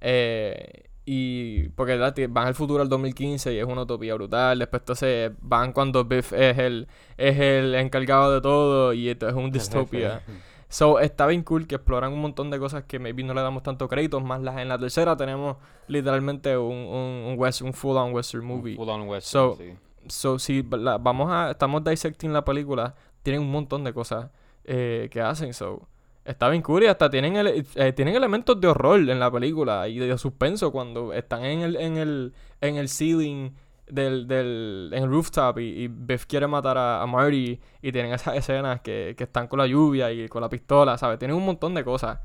Eh, 0.00 0.84
y 1.10 1.68
porque 1.70 1.96
¿verdad? 1.96 2.14
Van 2.28 2.46
al 2.48 2.54
futuro 2.54 2.82
al 2.82 2.88
2015 2.90 3.54
y 3.54 3.58
es 3.58 3.64
una 3.64 3.82
utopía 3.82 4.14
brutal. 4.14 4.58
Después 4.58 4.82
entonces 4.82 5.32
van 5.40 5.72
cuando 5.72 6.04
Biff 6.04 6.34
es 6.34 6.58
el, 6.58 6.86
es 7.16 7.38
el 7.38 7.74
encargado 7.76 8.34
de 8.34 8.40
todo 8.42 8.92
y 8.92 9.08
esto 9.08 9.26
es 9.26 9.34
un 9.34 9.50
dystopia. 9.50 10.20
So, 10.68 11.00
está 11.00 11.26
bien 11.26 11.44
cool 11.44 11.66
que 11.66 11.76
exploran 11.76 12.12
un 12.12 12.20
montón 12.20 12.50
de 12.50 12.58
cosas 12.58 12.84
que 12.84 12.98
maybe 12.98 13.22
no 13.22 13.32
le 13.32 13.40
damos 13.40 13.62
tanto 13.62 13.88
crédito. 13.88 14.20
Más 14.20 14.42
las 14.42 14.58
en 14.58 14.68
la 14.68 14.78
tercera 14.78 15.16
tenemos 15.16 15.56
literalmente 15.86 16.58
un, 16.58 16.76
un, 16.76 17.24
un, 17.32 17.34
west- 17.38 17.62
un 17.62 17.72
full 17.72 17.96
on 17.96 18.12
western 18.12 18.44
movie. 18.44 18.76
Full 18.76 18.88
on 18.90 19.08
western, 19.08 19.30
So, 19.54 19.56
sí. 19.56 19.72
So, 20.08 20.38
si 20.38 20.62
la- 20.62 20.98
vamos 20.98 21.30
a, 21.30 21.52
estamos 21.52 21.82
dissecting 21.84 22.34
la 22.34 22.44
película, 22.44 22.94
tienen 23.22 23.40
un 23.40 23.50
montón 23.50 23.82
de 23.82 23.94
cosas 23.94 24.28
eh, 24.64 25.08
que 25.10 25.22
hacen. 25.22 25.54
So, 25.54 25.88
está 26.28 26.48
bien 26.48 26.62
cool 26.62 26.84
y 26.84 26.86
hasta 26.86 27.08
tienen, 27.10 27.36
ele- 27.36 27.64
eh, 27.74 27.92
tienen 27.92 28.14
elementos 28.14 28.60
de 28.60 28.68
horror 28.68 29.00
en 29.00 29.18
la 29.18 29.30
película 29.30 29.88
y 29.88 29.98
de 29.98 30.16
suspenso 30.18 30.70
cuando 30.70 31.12
están 31.12 31.44
en 31.44 31.60
el, 31.62 31.76
en 31.76 31.96
el, 31.96 32.32
en 32.60 32.76
el 32.76 32.88
ceiling 32.88 33.50
del, 33.88 34.28
del 34.28 34.90
en 34.92 35.02
el 35.04 35.08
rooftop 35.08 35.58
y, 35.58 35.84
y 35.84 35.88
Biff 35.88 36.26
quiere 36.26 36.46
matar 36.46 36.76
a, 36.76 37.00
a 37.02 37.06
Marty 37.06 37.58
y 37.80 37.92
tienen 37.92 38.12
esas 38.12 38.36
escenas 38.36 38.80
que, 38.82 39.14
que 39.16 39.24
están 39.24 39.48
con 39.48 39.58
la 39.58 39.66
lluvia 39.66 40.12
y 40.12 40.28
con 40.28 40.42
la 40.42 40.48
pistola, 40.48 40.98
¿sabes? 40.98 41.18
Tienen 41.18 41.36
un 41.36 41.44
montón 41.46 41.74
de 41.74 41.82
cosas. 41.84 42.18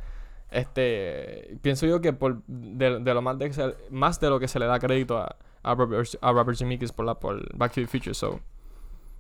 Este, 0.52 1.58
pienso 1.62 1.86
yo 1.88 2.00
que 2.00 2.14
por 2.14 2.44
de, 2.46 3.00
de 3.00 3.14
lo 3.14 3.22
más 3.22 3.40
de, 3.40 3.76
más 3.90 4.20
de 4.20 4.30
lo 4.30 4.40
que 4.40 4.48
se 4.48 4.60
le 4.60 4.66
da 4.68 4.78
crédito 4.80 5.18
a, 5.18 5.36
a 5.64 5.74
Robert, 5.76 6.08
a 6.22 6.32
Robert 6.32 6.58
Zemeckis 6.58 6.92
por 6.92 7.06
la 7.06 7.16
por 7.20 7.42
Back 7.58 7.74
to 7.74 7.82
the 7.82 7.88
Future, 7.88 8.14
so. 8.14 8.40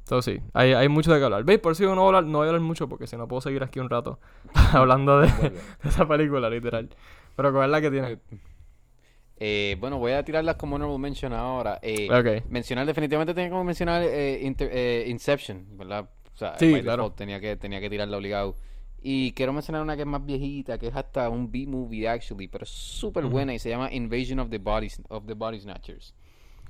So, 0.05 0.21
sí, 0.21 0.39
hay, 0.53 0.73
hay 0.73 0.89
mucho 0.89 1.13
de 1.13 1.19
qué 1.19 1.25
hablar. 1.25 1.43
¿Veis? 1.45 1.59
Por 1.59 1.71
eso 1.71 1.83
yo 1.83 1.95
no 1.95 2.01
voy, 2.01 2.13
a 2.13 2.17
hablar, 2.17 2.23
no 2.31 2.39
voy 2.39 2.45
a 2.45 2.49
hablar 2.49 2.61
mucho 2.61 2.89
porque 2.89 3.07
si 3.07 3.15
no 3.15 3.27
puedo 3.27 3.41
seguir 3.41 3.63
aquí 3.63 3.79
un 3.79 3.89
rato 3.89 4.19
hablando 4.73 5.19
de, 5.21 5.27
de 5.27 5.53
esa 5.89 6.07
película, 6.07 6.49
literal. 6.49 6.89
Pero 7.35 7.53
con 7.53 7.71
la 7.71 7.81
que 7.81 7.89
tiene. 7.89 8.19
Eh, 9.37 9.75
bueno, 9.79 9.97
voy 9.97 10.11
a 10.11 10.23
tirarlas 10.23 10.55
como 10.55 10.75
honorable 10.75 10.99
mention 10.99 11.33
ahora. 11.33 11.79
Eh, 11.81 12.07
Ok. 12.11 12.49
Mencionar, 12.49 12.85
definitivamente 12.85 13.33
tenía 13.33 13.49
que 13.49 13.63
mencionar 13.63 14.03
eh, 14.03 14.39
Inter- 14.43 14.69
eh, 14.71 15.05
Inception, 15.07 15.65
¿verdad? 15.77 16.09
O 16.33 16.37
sea, 16.37 16.57
Sí, 16.57 16.81
claro. 16.81 17.11
tenía 17.11 17.39
que, 17.39 17.55
tenía 17.57 17.79
que 17.81 17.89
tirarla 17.89 18.17
obligado. 18.17 18.55
Y 19.01 19.33
quiero 19.33 19.51
mencionar 19.51 19.81
una 19.81 19.95
que 19.95 20.03
es 20.03 20.07
más 20.07 20.25
viejita, 20.25 20.77
que 20.77 20.87
es 20.87 20.95
hasta 20.95 21.27
un 21.29 21.51
B-movie, 21.51 22.07
actually, 22.07 22.47
pero 22.47 22.63
es 22.63 22.69
súper 22.69 23.25
buena 23.25 23.53
y 23.53 23.59
se 23.59 23.69
llama 23.69 23.91
Invasion 23.91 24.39
of 24.39 24.49
the 24.49 24.59
Bodies 24.59 25.01
of 25.09 25.25
the 25.25 25.33
Body 25.33 25.59
Snatchers. 25.59 26.13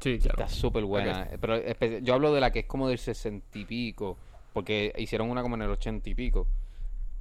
Sí, 0.04 0.20
claro. 0.20 0.44
Está 0.44 0.48
súper 0.54 0.84
buena. 0.84 1.30
Pero 1.40 2.00
yo 2.00 2.14
hablo 2.14 2.34
de 2.34 2.42
la 2.42 2.52
que 2.52 2.60
es 2.60 2.66
como 2.66 2.88
del 2.90 2.98
sesenta 2.98 3.58
y 3.58 3.66
pico, 3.66 4.18
porque 4.54 4.94
hicieron 4.98 5.30
una 5.30 5.42
como 5.42 5.56
en 5.56 5.62
el 5.64 5.70
ochenta 5.72 6.10
y 6.10 6.16
pico, 6.16 6.48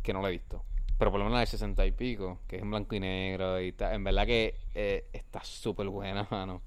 que 0.03 0.13
no 0.13 0.21
la 0.21 0.29
he 0.29 0.33
visto. 0.33 0.65
Pero 0.99 1.11
por 1.11 1.19
lo 1.19 1.25
menos 1.25 1.35
la 1.35 1.39
del 1.41 1.49
sesenta 1.49 1.87
y 1.87 1.93
pico, 1.93 2.41
que 2.47 2.57
es 2.57 2.63
en 2.63 2.71
blanco 2.71 2.95
y 2.95 3.01
negro 3.01 3.61
y 3.61 3.73
ta- 3.73 3.95
En 3.95 4.05
verdad 4.05 4.27
que 4.27 4.55
eh, 4.75 5.05
está 5.13 5.43
súper 5.45 5.89
buena, 5.89 6.27
mano. 6.31 6.63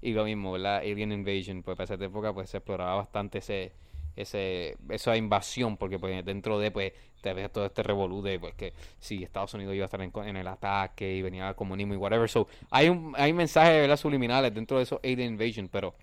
Y 0.00 0.12
lo 0.12 0.24
mismo, 0.24 0.52
¿verdad? 0.52 0.78
Alien 0.78 1.12
Invasion, 1.12 1.62
pues 1.62 1.76
para 1.76 1.84
esa 1.92 2.04
época 2.04 2.32
pues 2.32 2.50
se 2.50 2.58
exploraba 2.58 2.94
bastante 2.96 3.38
ese, 3.38 3.72
ese, 4.14 4.76
esa 4.90 5.16
invasión, 5.16 5.76
porque 5.76 5.98
pues 5.98 6.24
dentro 6.24 6.58
de 6.58 6.70
pues 6.70 6.92
te 7.26 7.34
ves 7.34 7.50
todo 7.52 7.66
este 7.66 7.82
revolú 7.82 8.22
de 8.22 8.38
pues 8.38 8.54
que 8.54 8.72
si 9.00 9.24
Estados 9.24 9.52
Unidos 9.54 9.74
iba 9.74 9.84
a 9.84 9.86
estar 9.86 10.00
en, 10.00 10.12
en 10.24 10.36
el 10.36 10.46
ataque 10.46 11.12
y 11.16 11.22
venía 11.22 11.48
el 11.48 11.54
comunismo 11.56 11.94
y 11.94 11.96
whatever. 11.96 12.28
So, 12.28 12.46
hay 12.70 12.88
un, 12.88 13.14
hay 13.16 13.32
mensajes 13.32 13.72
¿verdad? 13.80 13.96
subliminales 13.96 14.54
dentro 14.54 14.76
de 14.76 14.84
esos 14.84 15.00
Alien 15.02 15.32
Invasion, 15.32 15.68
pero 15.68 15.94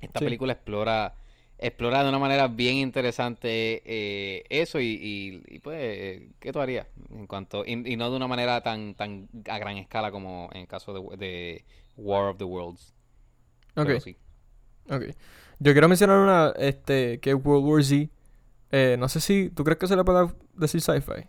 esta 0.00 0.18
Sí. 0.18 0.24
película 0.26 0.52
explora 0.52 1.14
explora 1.60 2.02
de 2.04 2.08
una 2.10 2.20
manera 2.20 2.46
bien 2.46 2.76
interesante 2.76 3.82
eh, 3.84 4.44
eso 4.48 4.78
y, 4.78 4.86
y, 4.86 5.42
y, 5.56 5.58
pues 5.58 6.22
¿qué 6.38 6.52
tú 6.52 6.60
harías 6.60 6.86
en 7.10 7.26
cuanto 7.26 7.64
y, 7.66 7.72
y 7.92 7.96
no 7.96 8.08
de 8.10 8.16
una 8.16 8.28
manera 8.28 8.60
tan 8.60 8.94
tan 8.94 9.28
a 9.48 9.58
gran 9.58 9.76
escala 9.76 10.12
como 10.12 10.50
en 10.52 10.60
el 10.60 10.66
caso 10.68 10.92
de, 10.94 11.16
de 11.16 11.64
War 11.96 12.26
of 12.30 12.38
the 12.38 12.44
Worlds 12.44 12.94
Ok, 13.74 13.90
sí. 14.04 14.16
ok. 14.90 15.02
Yo 15.60 15.72
quiero 15.72 15.88
mencionar 15.88 16.18
una, 16.18 16.52
este, 16.56 17.18
que 17.18 17.34
World 17.34 17.66
War 17.66 17.82
Z. 17.84 18.08
Eh, 18.70 18.96
no 18.98 19.08
sé 19.08 19.20
si, 19.20 19.50
¿tú 19.50 19.64
crees 19.64 19.78
que 19.78 19.86
se 19.86 19.96
le 19.96 20.04
puede 20.04 20.28
decir 20.54 20.80
sci-fi? 20.80 21.26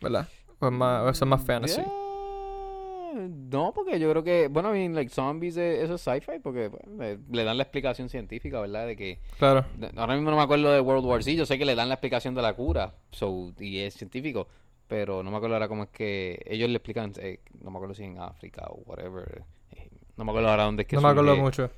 ¿Verdad? 0.00 0.28
¿O, 0.60 0.66
es 0.66 0.72
más, 0.72 1.02
o 1.02 1.08
es 1.10 1.26
más 1.26 1.42
fantasy? 1.42 1.80
Yeah, 1.80 3.28
No, 3.50 3.72
porque 3.74 3.98
yo 3.98 4.10
creo 4.10 4.22
que, 4.22 4.48
bueno, 4.48 4.74
I 4.74 4.78
mean, 4.78 4.94
like 4.94 5.10
zombies, 5.10 5.56
eh, 5.56 5.82
eso 5.82 5.94
es 5.94 6.00
sci-fi, 6.00 6.38
porque 6.42 6.70
pues, 6.70 7.18
le, 7.30 7.44
dan 7.44 7.56
la 7.56 7.64
explicación 7.64 8.08
científica, 8.08 8.60
¿verdad? 8.60 8.86
De 8.86 8.96
que, 8.96 9.18
Claro. 9.38 9.64
ahora 9.96 10.14
mismo 10.14 10.30
no 10.30 10.36
me 10.36 10.42
acuerdo 10.42 10.70
de 10.72 10.80
World 10.80 11.04
War 11.04 11.22
Z, 11.24 11.36
yo 11.36 11.46
sé 11.46 11.58
que 11.58 11.64
le 11.64 11.74
dan 11.74 11.88
la 11.88 11.94
explicación 11.94 12.34
de 12.34 12.42
la 12.42 12.54
cura, 12.54 12.94
so, 13.10 13.52
y 13.58 13.78
es 13.78 13.94
científico, 13.94 14.46
pero 14.86 15.22
no 15.22 15.30
me 15.30 15.36
acuerdo 15.36 15.56
ahora 15.56 15.68
cómo 15.68 15.84
es 15.84 15.88
que 15.90 16.40
ellos 16.46 16.68
le 16.70 16.76
explican, 16.76 17.12
eh, 17.18 17.40
no 17.60 17.70
me 17.70 17.78
acuerdo 17.78 17.94
si 17.94 18.04
en 18.04 18.18
África 18.18 18.66
o 18.68 18.82
whatever, 18.86 19.42
eh, 19.72 19.90
no 20.16 20.24
me 20.24 20.30
acuerdo 20.30 20.50
ahora 20.50 20.64
dónde 20.64 20.82
es 20.82 20.88
que 20.88 20.96
No 20.96 21.02
me 21.02 21.08
acuerdo 21.08 21.36
mucho. 21.36 21.70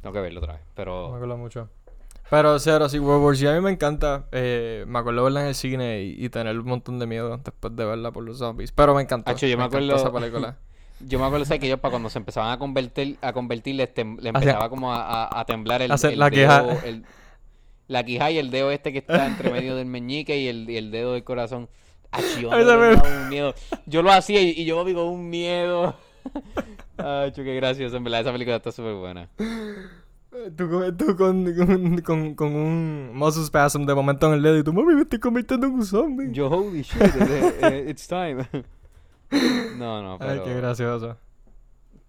Tengo 0.00 0.12
que 0.12 0.20
verlo 0.20 0.40
otra 0.40 0.54
vez, 0.54 0.62
No 0.62 0.68
me 0.68 0.74
pero 0.74 1.14
acuerdo 1.14 1.36
mucho. 1.36 1.70
Pero, 2.30 2.58
cero, 2.58 2.88
sí, 2.88 2.98
World 2.98 3.24
War 3.24 3.36
Z 3.36 3.50
a 3.50 3.54
mí 3.54 3.60
me 3.62 3.70
encanta. 3.70 4.26
Eh, 4.32 4.84
me 4.86 4.98
acuerdo 4.98 5.24
verla 5.24 5.40
en 5.42 5.46
el 5.48 5.54
cine 5.54 6.02
y, 6.02 6.24
y 6.24 6.28
tener 6.28 6.58
un 6.58 6.66
montón 6.66 6.98
de 6.98 7.06
miedo 7.06 7.38
después 7.42 7.74
de 7.74 7.84
verla 7.86 8.10
por 8.12 8.22
los 8.24 8.38
zombies. 8.38 8.70
Pero 8.72 8.94
me 8.94 9.02
encantó. 9.02 9.34
Yo 9.34 9.46
me 9.46 9.52
encantó 9.64 9.76
acuerdo- 9.78 9.96
esa 9.96 10.12
película. 10.12 10.56
yo 11.00 11.18
me 11.18 11.24
acuerdo, 11.24 11.44
¿sabes? 11.46 11.60
Que 11.60 11.66
ellos 11.66 11.80
para 11.80 11.92
cuando 11.92 12.10
se 12.10 12.18
empezaban 12.18 12.50
a 12.52 12.58
convertir, 12.58 13.16
a 13.22 13.32
convertir, 13.32 13.76
les 13.76 13.94
tem- 13.94 14.18
le 14.20 14.28
Hacía- 14.30 14.40
empezaba 14.40 14.68
como 14.68 14.92
a, 14.92 15.24
a- 15.24 15.40
a 15.40 15.44
temblar 15.46 15.80
el, 15.80 15.90
el 15.90 16.18
la 16.18 16.28
dedo, 16.28 16.30
queja. 16.30 16.86
el- 16.86 17.04
la 17.86 18.04
quija 18.04 18.30
y 18.30 18.36
el 18.36 18.50
dedo 18.50 18.70
este 18.70 18.92
que 18.92 18.98
está 18.98 19.26
entre 19.26 19.50
medio 19.50 19.74
del 19.74 19.86
meñique 19.86 20.36
y 20.38 20.48
el, 20.48 20.68
y 20.68 20.76
el 20.76 20.90
dedo 20.90 21.14
del 21.14 21.24
corazón. 21.24 21.70
Hacho, 22.10 22.40
yo 22.40 22.50
me 22.50 22.94
un 22.94 23.28
miedo. 23.30 23.54
Yo 23.86 24.02
lo 24.02 24.12
hacía 24.12 24.42
y, 24.42 24.50
y 24.50 24.66
yo 24.66 24.82
con 24.84 24.96
un 24.98 25.30
miedo. 25.30 25.96
Hacho, 26.98 27.42
qué 27.42 27.54
gracioso, 27.54 27.96
en 27.96 28.04
verdad, 28.04 28.20
esa 28.20 28.32
película 28.32 28.56
está 28.56 28.70
súper 28.72 28.92
buena. 28.94 29.28
Tú, 30.56 30.68
con, 30.70 30.96
tú 30.96 31.16
con, 31.16 31.54
con, 31.54 31.98
con, 32.02 32.34
con 32.34 32.54
un 32.54 33.10
muscle 33.14 33.44
spasm 33.44 33.84
de 33.86 33.94
momento 33.94 34.26
en 34.28 34.34
el 34.34 34.42
dedo 34.42 34.58
y 34.58 34.62
tú, 34.64 34.72
mami, 34.72 34.94
me 34.94 35.02
estoy 35.02 35.18
convirtiendo 35.18 35.66
en 35.66 35.74
un 35.74 35.84
zombie. 35.84 36.28
Yo, 36.32 36.48
holy 36.48 36.82
shit, 36.82 37.00
eh, 37.02 37.54
eh, 37.62 37.86
it's 37.90 38.06
time. 38.06 38.46
No, 39.76 40.02
no, 40.02 40.16
Ay, 40.20 40.38
qué 40.38 40.44
pero, 40.46 40.56
gracioso. 40.56 41.16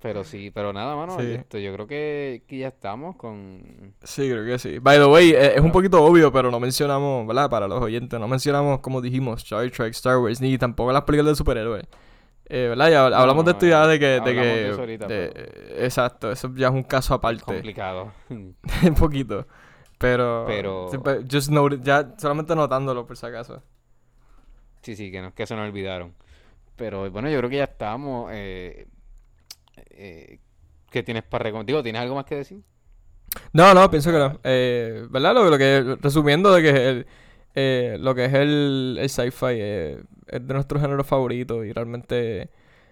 pero 0.02 0.24
sí, 0.24 0.52
pero 0.54 0.72
nada, 0.72 0.96
mano, 0.96 1.20
Sí. 1.20 1.32
esto, 1.34 1.58
yo 1.58 1.74
creo 1.74 1.86
que, 1.86 2.44
que 2.48 2.60
ya 2.60 2.70
estamos 2.70 3.18
con... 3.18 3.94
Sí, 4.04 4.30
creo 4.30 4.46
que 4.46 4.58
sí. 4.58 4.80
By 4.80 4.98
the 5.00 5.06
way, 5.06 5.32
eh, 5.32 5.56
es 5.56 5.62
un 5.62 5.74
poquito 5.74 6.02
obvio, 6.02 6.32
pero 6.32 6.50
no 6.50 6.62
mencionamos, 6.62 7.28
¿verdad? 7.28 7.50
Para 7.50 7.68
los 7.68 7.82
oyentes, 7.82 8.18
no 8.20 8.28
mencionamos, 8.30 8.80
como 8.80 9.02
dijimos, 9.02 9.44
Star 9.44 9.70
Trek, 9.70 9.92
Star 9.92 10.18
Wars, 10.20 10.40
ni 10.40 10.58
tampoco 10.58 10.94
las 10.94 11.04
películas 11.04 11.34
de 11.34 11.36
superhéroes. 11.36 11.86
Eh, 12.52 12.68
¿Verdad? 12.70 12.90
Ya 12.90 13.06
hablamos 13.06 13.46
de 13.46 13.52
esto 13.52 13.68
ya 13.68 13.86
de 13.86 14.00
que... 14.00 14.06
De 14.22 14.34
que 14.34 14.70
eso 14.70 14.80
ahorita, 14.80 15.06
de- 15.08 15.32
pero- 15.34 15.84
Exacto, 15.86 16.32
eso 16.32 16.52
ya 16.56 16.68
es 16.68 16.74
un 16.74 16.84
caso 16.84 17.14
aparte. 17.14 17.44
complicado. 17.44 18.12
un 18.30 18.56
poquito. 18.98 19.46
Pero... 20.00 20.46
Pero- 20.48 20.90
but 20.92 21.32
just 21.32 21.50
note, 21.50 21.80
ya 21.84 22.16
solamente 22.18 22.56
notándolo 22.56 23.06
por 23.06 23.16
si 23.18 23.26
acaso. 23.28 23.62
Sí, 24.82 24.96
sí, 24.96 25.12
que, 25.12 25.22
no, 25.22 25.34
que 25.34 25.46
se 25.46 25.56
nos 25.56 25.68
olvidaron. 25.70 26.16
Pero 26.76 27.10
bueno, 27.12 27.30
yo 27.30 27.38
creo 27.38 27.50
que 27.50 27.58
ya 27.58 27.66
estamos. 27.66 28.32
Eh, 28.34 28.88
eh, 29.92 30.40
¿qué 30.90 31.04
tienes 31.04 31.24
para 31.24 31.44
recomendar? 31.44 31.68
Digo, 31.68 31.84
¿tienes 31.84 32.02
algo 32.02 32.16
más 32.16 32.24
que 32.26 32.36
decir? 32.36 32.62
No, 33.52 33.74
no, 33.74 33.92
pienso 33.92 34.10
que 34.12 34.18
no. 34.18 34.40
Eh, 34.44 35.06
¿Verdad? 35.10 35.34
Lo, 35.34 35.50
lo 35.50 35.58
que, 35.58 35.98
resumiendo 36.02 36.54
de 36.54 36.62
que 36.62 36.90
el, 36.90 37.08
eh, 37.56 37.98
lo 38.00 38.16
que 38.16 38.26
es 38.26 38.34
el, 38.34 38.98
el 39.00 39.10
sci-fi 39.10 39.48
eh, 39.50 40.04
es 40.28 40.48
de 40.48 40.54
nuestro 40.54 40.80
género 40.80 41.04
favorito 41.04 41.64
y 41.64 41.74
realmente 41.74 42.50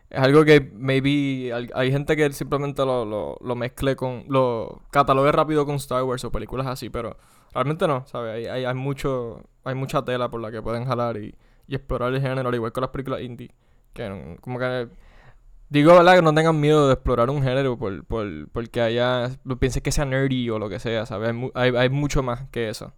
es 0.09 0.19
algo 0.19 0.45
que 0.45 0.71
maybe 0.73 1.51
hay, 1.53 1.91
gente 1.91 2.15
que 2.15 2.31
simplemente 2.31 2.85
lo, 2.85 3.05
lo, 3.05 3.37
lo 3.41 3.55
mezcle 3.55 3.95
con, 3.95 4.25
lo 4.29 4.81
catalogue 4.91 5.31
rápido 5.31 5.65
con 5.65 5.75
Star 5.75 6.03
Wars 6.03 6.23
o 6.23 6.31
películas 6.31 6.67
así, 6.67 6.89
pero 6.89 7.17
realmente 7.53 7.87
no, 7.87 8.05
¿sabes? 8.07 8.47
Hay, 8.47 8.65
hay, 8.65 8.75
mucho, 8.75 9.43
hay 9.63 9.75
mucha 9.75 10.03
tela 10.03 10.29
por 10.29 10.41
la 10.41 10.51
que 10.51 10.61
pueden 10.61 10.85
jalar 10.85 11.17
y, 11.17 11.35
y 11.67 11.75
explorar 11.75 12.13
el 12.13 12.21
género, 12.21 12.49
al 12.49 12.55
igual 12.55 12.71
que 12.71 12.81
las 12.81 12.89
películas 12.89 13.21
indie, 13.21 13.53
que 13.93 14.37
como 14.41 14.59
que 14.59 14.89
Digo, 15.69 15.93
¿verdad? 15.93 16.15
Que 16.15 16.21
no 16.21 16.33
tengan 16.33 16.59
miedo 16.59 16.87
de 16.87 16.93
explorar 16.93 17.29
un 17.29 17.43
género 17.43 17.77
por, 17.77 18.05
por, 18.05 18.49
porque 18.51 18.79
haya... 18.79 19.29
Pienses 19.59 19.83
que 19.83 19.91
sea 19.91 20.05
nerdy 20.05 20.49
o 20.49 20.59
lo 20.59 20.69
que 20.69 20.79
sea, 20.79 21.05
¿sabes? 21.05 21.35
Hay, 21.55 21.75
hay 21.75 21.89
mucho 21.89 22.23
más 22.23 22.47
que 22.51 22.69
eso. 22.69 22.93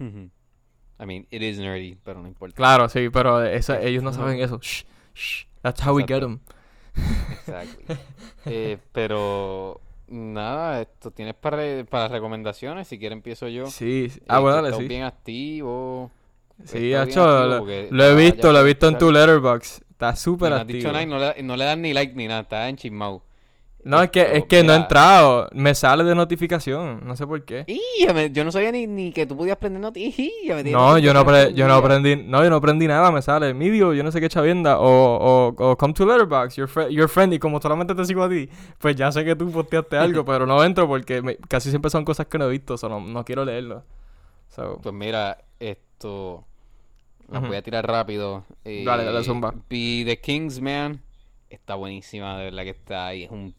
I 0.00 1.06
mean, 1.06 1.26
it 1.30 1.42
is 1.42 1.58
nerdy, 1.58 1.96
pero 2.04 2.20
no 2.20 2.28
importa. 2.28 2.56
Claro, 2.56 2.88
sí, 2.88 3.08
pero 3.10 3.42
eso, 3.42 3.74
ellos 3.74 4.02
no 4.02 4.12
saben 4.12 4.40
eso. 4.40 4.58
Shh, 4.60 4.84
shh. 5.14 5.44
That's 5.62 5.80
how 5.86 5.94
we 5.94 6.04
get 6.06 6.20
them. 6.20 6.40
Exactly. 7.30 7.96
Eh, 8.46 8.78
pero 8.92 9.80
nada, 10.08 10.80
esto 10.82 11.10
tienes 11.10 11.34
para, 11.34 11.84
para 11.84 12.08
recomendaciones. 12.08 12.88
Si 12.88 12.98
quieres, 12.98 13.16
empiezo 13.16 13.48
yo. 13.48 13.66
Sí, 13.66 14.08
sí. 14.10 14.18
Eh, 14.20 14.24
Ah, 14.28 14.40
bueno, 14.40 14.62
dale, 14.62 14.76
sí. 14.76 14.88
bien 14.88 15.04
activo. 15.04 16.10
Sí, 16.64 16.78
bien 16.78 17.02
hecho, 17.02 17.24
lo, 17.46 17.68
he 17.68 18.14
visto, 18.14 18.52
lo 18.52 18.58
he 18.60 18.64
visto 18.64 18.88
en 18.88 18.98
tu 18.98 19.10
letterbox. 19.10 19.82
Está 19.90 20.14
súper 20.16 20.66
dicho 20.66 20.88
activo. 20.88 21.00
y 21.02 21.06
no 21.06 21.18
le, 21.18 21.42
no 21.42 21.56
le 21.56 21.64
dan 21.64 21.80
ni 21.82 21.92
like 21.94 22.14
ni 22.14 22.26
nada, 22.26 22.40
está 22.40 22.68
en 22.68 22.76
chismao. 22.76 23.22
No, 23.82 24.02
es 24.02 24.10
que, 24.10 24.36
es 24.36 24.44
que 24.44 24.62
no 24.62 24.72
he 24.74 24.76
entrado. 24.76 25.48
Me 25.52 25.74
sale 25.74 26.04
de 26.04 26.14
notificación. 26.14 27.00
No 27.06 27.16
sé 27.16 27.26
por 27.26 27.42
qué. 27.44 27.64
Y 27.66 28.06
me- 28.12 28.30
yo 28.30 28.44
no 28.44 28.52
sabía 28.52 28.70
ni, 28.72 28.86
ni 28.86 29.10
que 29.12 29.24
tú 29.26 29.36
podías 29.36 29.56
prender 29.56 29.80
noticias. 29.80 30.64
No, 30.66 30.98
yo 30.98 31.14
no, 31.14 31.24
pre- 31.24 31.54
yo 31.54 31.66
no 31.66 31.74
aprendí, 31.74 32.16
no, 32.16 32.44
yo 32.44 32.50
no 32.50 32.56
aprendí 32.56 32.86
nada, 32.86 33.10
me 33.10 33.22
sale 33.22 33.54
medio, 33.54 33.94
yo 33.94 34.02
no 34.02 34.12
sé 34.12 34.20
qué 34.20 34.28
chavienda, 34.28 34.78
o, 34.78 34.84
o, 34.86 35.70
o 35.70 35.76
come 35.78 35.94
to 35.94 36.04
Letterboxd, 36.04 36.56
your, 36.56 36.68
fri- 36.68 36.90
your 36.90 37.08
friend, 37.08 37.32
y 37.32 37.38
como 37.38 37.60
solamente 37.60 37.94
te 37.94 38.04
sigo 38.04 38.22
a 38.22 38.28
ti, 38.28 38.48
pues 38.78 38.96
ya 38.96 39.10
sé 39.12 39.24
que 39.24 39.34
tú 39.34 39.50
posteaste 39.50 39.96
algo, 39.98 40.24
pero 40.24 40.46
no 40.46 40.62
entro 40.62 40.86
porque 40.86 41.22
me- 41.22 41.36
casi 41.36 41.70
siempre 41.70 41.90
son 41.90 42.04
cosas 42.04 42.26
que 42.26 42.36
no 42.38 42.46
he 42.46 42.50
visto, 42.50 42.74
o 42.74 42.76
sea, 42.78 42.88
no, 42.90 43.00
no 43.00 43.24
quiero 43.24 43.44
leerlo. 43.44 43.82
So, 44.48 44.78
Pues 44.82 44.94
mira, 44.94 45.38
esto. 45.58 46.44
Las 47.30 47.38
Ujú. 47.40 47.48
voy 47.48 47.56
a 47.56 47.62
tirar 47.62 47.86
rápido. 47.86 48.44
Eh, 48.64 48.82
Dale, 48.84 49.04
dale, 49.04 49.22
zumba. 49.22 49.54
Vi 49.68 50.04
The 50.04 50.20
Kingsman. 50.20 51.00
Está 51.48 51.76
buenísima, 51.76 52.36
de 52.38 52.44
verdad 52.46 52.64
que 52.64 52.70
está 52.70 53.06
ahí. 53.06 53.24
Es 53.24 53.30
un. 53.30 53.54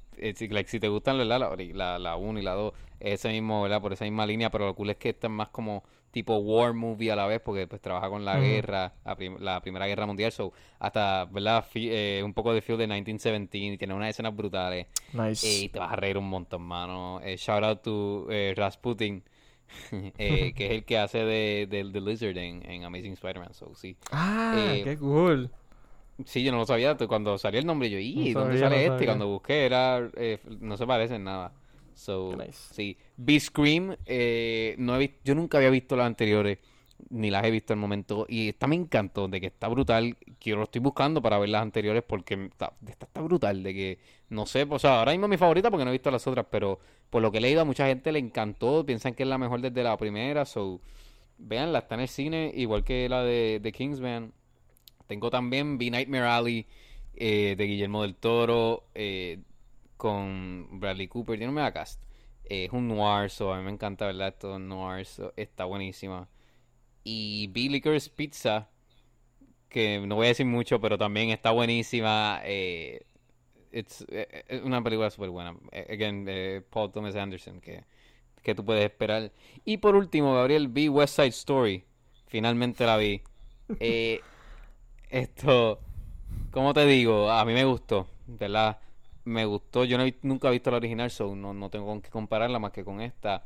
Like, 0.49 0.69
si 0.69 0.79
te 0.79 0.87
gustan 0.87 1.17
¿verdad? 1.17 1.39
la 1.39 1.49
1 1.49 1.73
la, 1.73 1.99
la 1.99 2.15
uno 2.15 2.39
y 2.39 2.43
la 2.43 2.53
2, 2.53 2.73
ese 2.99 3.29
mismo, 3.29 3.63
¿verdad? 3.63 3.81
Por 3.81 3.93
esa 3.93 4.05
misma 4.05 4.25
línea, 4.25 4.49
pero 4.51 4.65
lo 4.67 4.75
cool 4.75 4.89
es 4.91 4.97
que 4.97 5.09
esta 5.09 5.27
es 5.27 5.33
más 5.33 5.49
como 5.49 5.83
tipo 6.11 6.35
war 6.37 6.73
movie 6.73 7.11
a 7.11 7.15
la 7.15 7.25
vez, 7.25 7.39
porque 7.41 7.67
pues 7.67 7.81
trabaja 7.81 8.09
con 8.09 8.25
la 8.25 8.39
guerra, 8.39 8.93
la, 9.05 9.15
prim- 9.15 9.37
la 9.39 9.61
Primera 9.61 9.87
Guerra 9.87 10.05
Mundial, 10.05 10.31
so 10.31 10.51
hasta, 10.79 11.25
¿verdad? 11.25 11.65
Eh, 11.75 12.21
un 12.23 12.33
poco 12.33 12.53
de 12.53 12.61
feel 12.61 12.77
de 12.77 12.85
1917 12.87 13.57
y 13.75 13.77
tiene 13.77 13.93
unas 13.93 14.09
escenas 14.09 14.35
brutales. 14.35 14.87
nice. 15.13 15.41
Eh, 15.41 15.63
y 15.65 15.69
te 15.69 15.79
vas 15.79 15.91
a 15.91 15.95
reír 15.95 16.17
un 16.17 16.29
montón, 16.29 16.61
mano. 16.63 17.19
Eh, 17.23 17.37
shout 17.37 17.63
out 17.63 17.81
to 17.81 18.27
eh, 18.29 18.53
Rasputin, 18.55 19.23
eh, 20.17 20.53
que 20.55 20.65
es 20.67 20.71
el 20.71 20.85
que 20.85 20.97
hace 20.97 21.19
de, 21.19 21.67
de, 21.69 21.83
de 21.85 22.01
Lizard 22.01 22.37
en, 22.37 22.69
en 22.69 22.83
Amazing 22.83 23.13
Spider-Man. 23.13 23.53
So, 23.53 23.73
sí. 23.75 23.97
ah, 24.11 24.51
eh, 24.51 24.81
qué 24.83 24.97
cool. 24.97 25.49
Sí, 26.25 26.43
yo 26.43 26.51
no 26.51 26.59
lo 26.59 26.65
sabía. 26.65 26.95
Cuando 26.95 27.37
salió 27.37 27.59
el 27.59 27.65
nombre, 27.65 27.89
yo, 27.89 27.97
¿y 27.99 28.33
No 28.33 28.41
dónde 28.41 28.59
sabía, 28.59 28.69
sale 28.69 28.87
no 28.87 28.93
este? 28.93 29.05
Cuando 29.05 29.27
busqué, 29.27 29.65
era 29.65 30.09
eh, 30.15 30.39
no 30.59 30.77
se 30.77 30.87
parece 30.87 31.15
en 31.15 31.23
nada. 31.23 31.53
So, 31.93 32.35
nice. 32.35 32.73
sí. 32.73 32.97
Vi 33.17 33.39
Scream, 33.39 33.95
eh, 34.05 34.75
no 34.77 34.99
he 34.99 35.19
yo 35.23 35.35
nunca 35.35 35.57
había 35.57 35.69
visto 35.69 35.95
las 35.95 36.07
anteriores, 36.07 36.57
ni 37.09 37.29
las 37.29 37.43
he 37.43 37.51
visto 37.51 37.73
al 37.73 37.79
momento. 37.79 38.25
Y 38.27 38.49
esta 38.49 38.67
me 38.67 38.75
encantó, 38.75 39.27
de 39.27 39.39
que 39.39 39.47
está 39.47 39.67
brutal. 39.67 40.17
Quiero 40.39 40.59
lo 40.59 40.63
estoy 40.63 40.81
buscando 40.81 41.21
para 41.21 41.37
ver 41.37 41.49
las 41.49 41.61
anteriores 41.61 42.03
porque 42.07 42.45
está, 42.45 42.73
esta 42.87 43.05
está 43.05 43.21
brutal. 43.21 43.61
De 43.63 43.73
que, 43.73 43.99
no 44.29 44.45
sé, 44.45 44.65
o 44.69 44.79
sea, 44.79 44.99
ahora 44.99 45.11
mismo 45.11 45.27
es 45.27 45.31
mi 45.31 45.37
favorita 45.37 45.69
porque 45.69 45.85
no 45.85 45.91
he 45.91 45.93
visto 45.93 46.09
las 46.11 46.25
otras, 46.25 46.45
pero 46.49 46.79
por 47.09 47.21
lo 47.21 47.31
que 47.31 47.37
he 47.39 47.41
leído 47.41 47.61
a 47.61 47.65
mucha 47.65 47.85
gente 47.87 48.11
le 48.11 48.19
encantó. 48.19 48.85
Piensan 48.85 49.13
que 49.13 49.23
es 49.23 49.29
la 49.29 49.37
mejor 49.37 49.61
desde 49.61 49.83
la 49.83 49.97
primera. 49.97 50.45
So, 50.45 50.81
veanla, 51.37 51.79
está 51.79 51.95
en 51.95 52.01
el 52.01 52.07
cine, 52.07 52.51
igual 52.55 52.83
que 52.83 53.07
la 53.09 53.23
de, 53.23 53.59
de 53.61 53.71
Kingsman. 53.71 54.33
Tengo 55.11 55.29
también 55.29 55.77
Vi 55.77 55.91
Nightmare 55.91 56.23
Alley 56.23 56.65
eh, 57.15 57.55
de 57.57 57.65
Guillermo 57.65 58.03
del 58.03 58.15
Toro 58.15 58.85
eh, 58.95 59.39
con 59.97 60.79
Bradley 60.79 61.09
Cooper. 61.09 61.37
Tiene 61.37 61.49
un 61.49 61.55
mega 61.55 61.73
cast. 61.73 62.01
Eh, 62.45 62.63
es 62.63 62.71
un 62.71 62.87
noir, 62.87 63.29
so 63.29 63.51
a 63.53 63.57
mí 63.57 63.63
me 63.65 63.71
encanta, 63.71 64.05
¿verdad? 64.05 64.29
Esto 64.29 64.57
noir, 64.57 65.05
so, 65.05 65.33
está 65.35 65.65
buenísima. 65.65 66.29
Y 67.03 67.47
vi 67.47 67.67
Licorice 67.67 68.09
Pizza, 68.09 68.69
que 69.67 69.99
no 69.99 70.15
voy 70.15 70.27
a 70.27 70.29
decir 70.29 70.45
mucho, 70.45 70.79
pero 70.79 70.97
también 70.97 71.31
está 71.31 71.51
buenísima. 71.51 72.39
Es 72.45 73.03
una 74.63 74.81
película 74.81 75.09
súper 75.09 75.29
buena. 75.29 75.57
Again, 75.89 76.63
Paul 76.69 76.89
Thomas 76.93 77.17
Anderson, 77.17 77.59
que, 77.59 77.83
que 78.41 78.55
tú 78.55 78.63
puedes 78.63 78.85
esperar. 78.85 79.33
Y 79.65 79.75
por 79.75 79.97
último, 79.97 80.35
Gabriel, 80.35 80.69
vi 80.69 80.87
West 80.87 81.17
Side 81.17 81.27
Story. 81.27 81.83
Finalmente 82.27 82.85
la 82.85 82.95
vi. 82.95 83.21
Eh, 83.79 84.21
esto, 85.11 85.79
¿cómo 86.51 86.73
te 86.73 86.85
digo? 86.85 87.29
A 87.31 87.45
mí 87.45 87.53
me 87.53 87.65
gustó, 87.65 88.07
¿verdad? 88.27 88.79
Me 89.25 89.45
gustó. 89.45 89.85
Yo 89.85 89.97
no 89.97 90.05
he 90.05 90.15
nunca 90.23 90.49
he 90.49 90.51
visto 90.51 90.71
la 90.71 90.77
original, 90.77 91.11
so 91.11 91.35
no, 91.35 91.53
no 91.53 91.69
tengo 91.69 91.85
con 91.87 92.01
qué 92.01 92.09
compararla 92.09 92.59
más 92.59 92.71
que 92.71 92.83
con 92.83 93.01
esta. 93.01 93.43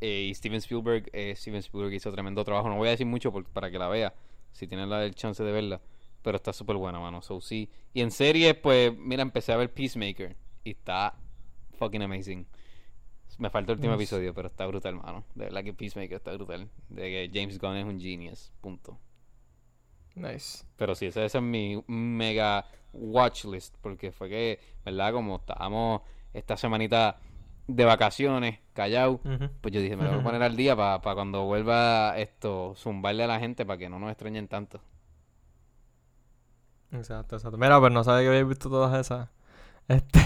Eh, 0.00 0.28
y 0.30 0.34
Steven 0.34 0.58
Spielberg, 0.58 1.08
eh, 1.12 1.34
Steven 1.36 1.60
Spielberg 1.60 1.94
hizo 1.94 2.12
tremendo 2.12 2.44
trabajo. 2.44 2.68
No 2.68 2.76
voy 2.76 2.88
a 2.88 2.92
decir 2.92 3.06
mucho 3.06 3.32
por- 3.32 3.44
para 3.46 3.70
que 3.70 3.78
la 3.78 3.88
vea, 3.88 4.14
si 4.52 4.66
tienes 4.68 4.88
la, 4.88 5.04
el 5.04 5.14
chance 5.14 5.42
de 5.44 5.52
verla. 5.52 5.80
Pero 6.22 6.36
está 6.36 6.52
súper 6.52 6.76
buena, 6.76 6.98
mano. 7.00 7.22
So, 7.22 7.40
sí. 7.40 7.70
Y 7.94 8.00
en 8.02 8.10
series, 8.10 8.54
pues, 8.56 8.96
mira, 8.98 9.22
empecé 9.22 9.52
a 9.52 9.56
ver 9.56 9.72
Peacemaker. 9.72 10.36
Y 10.64 10.70
está 10.72 11.14
fucking 11.78 12.02
amazing. 12.02 12.46
Me 13.38 13.50
falta 13.50 13.72
el 13.72 13.78
último 13.78 13.94
episodio, 13.94 14.34
pero 14.34 14.48
está 14.48 14.66
brutal, 14.66 14.96
mano. 14.96 15.24
De 15.34 15.44
verdad 15.46 15.62
que 15.64 15.74
Peacemaker 15.74 16.16
está 16.16 16.32
brutal. 16.32 16.68
De 16.88 17.02
que 17.02 17.30
James 17.32 17.58
Gunn 17.58 17.76
es 17.76 17.84
un 17.84 18.00
genius. 18.00 18.52
Punto. 18.60 18.98
Nice. 20.16 20.64
Pero 20.76 20.94
sí, 20.96 21.06
ese 21.06 21.24
es 21.26 21.40
mi 21.40 21.82
mega 21.86 22.66
watch 22.92 23.44
list. 23.44 23.76
Porque 23.80 24.10
fue 24.10 24.28
que, 24.28 24.58
¿verdad? 24.84 25.12
Como 25.12 25.36
estábamos 25.36 26.02
esta 26.34 26.56
semanita 26.56 27.18
de 27.68 27.84
vacaciones, 27.84 28.58
callado. 28.72 29.20
Ujú. 29.24 29.50
Pues 29.60 29.72
yo 29.74 29.80
dije, 29.80 29.96
me 29.96 30.04
lo 30.04 30.10
voy 30.12 30.20
a 30.20 30.22
poner 30.24 30.42
al 30.42 30.56
día 30.56 30.74
para 30.76 31.14
cuando 31.14 31.44
vuelva 31.44 32.16
esto, 32.18 32.74
zumbarle 32.76 33.24
a 33.24 33.26
la 33.28 33.38
gente 33.38 33.64
para 33.64 33.78
que 33.78 33.88
no 33.88 33.98
nos 33.98 34.10
extrañen 34.10 34.48
tanto. 34.48 34.80
Exacto, 36.92 37.36
exacto. 37.36 37.58
Mira, 37.58 37.78
pues 37.80 37.92
no 37.92 38.04
sabía 38.04 38.22
que 38.22 38.28
habías 38.28 38.48
visto 38.48 38.70
todas 38.70 38.98
esas. 38.98 39.28
Este. 39.88 40.20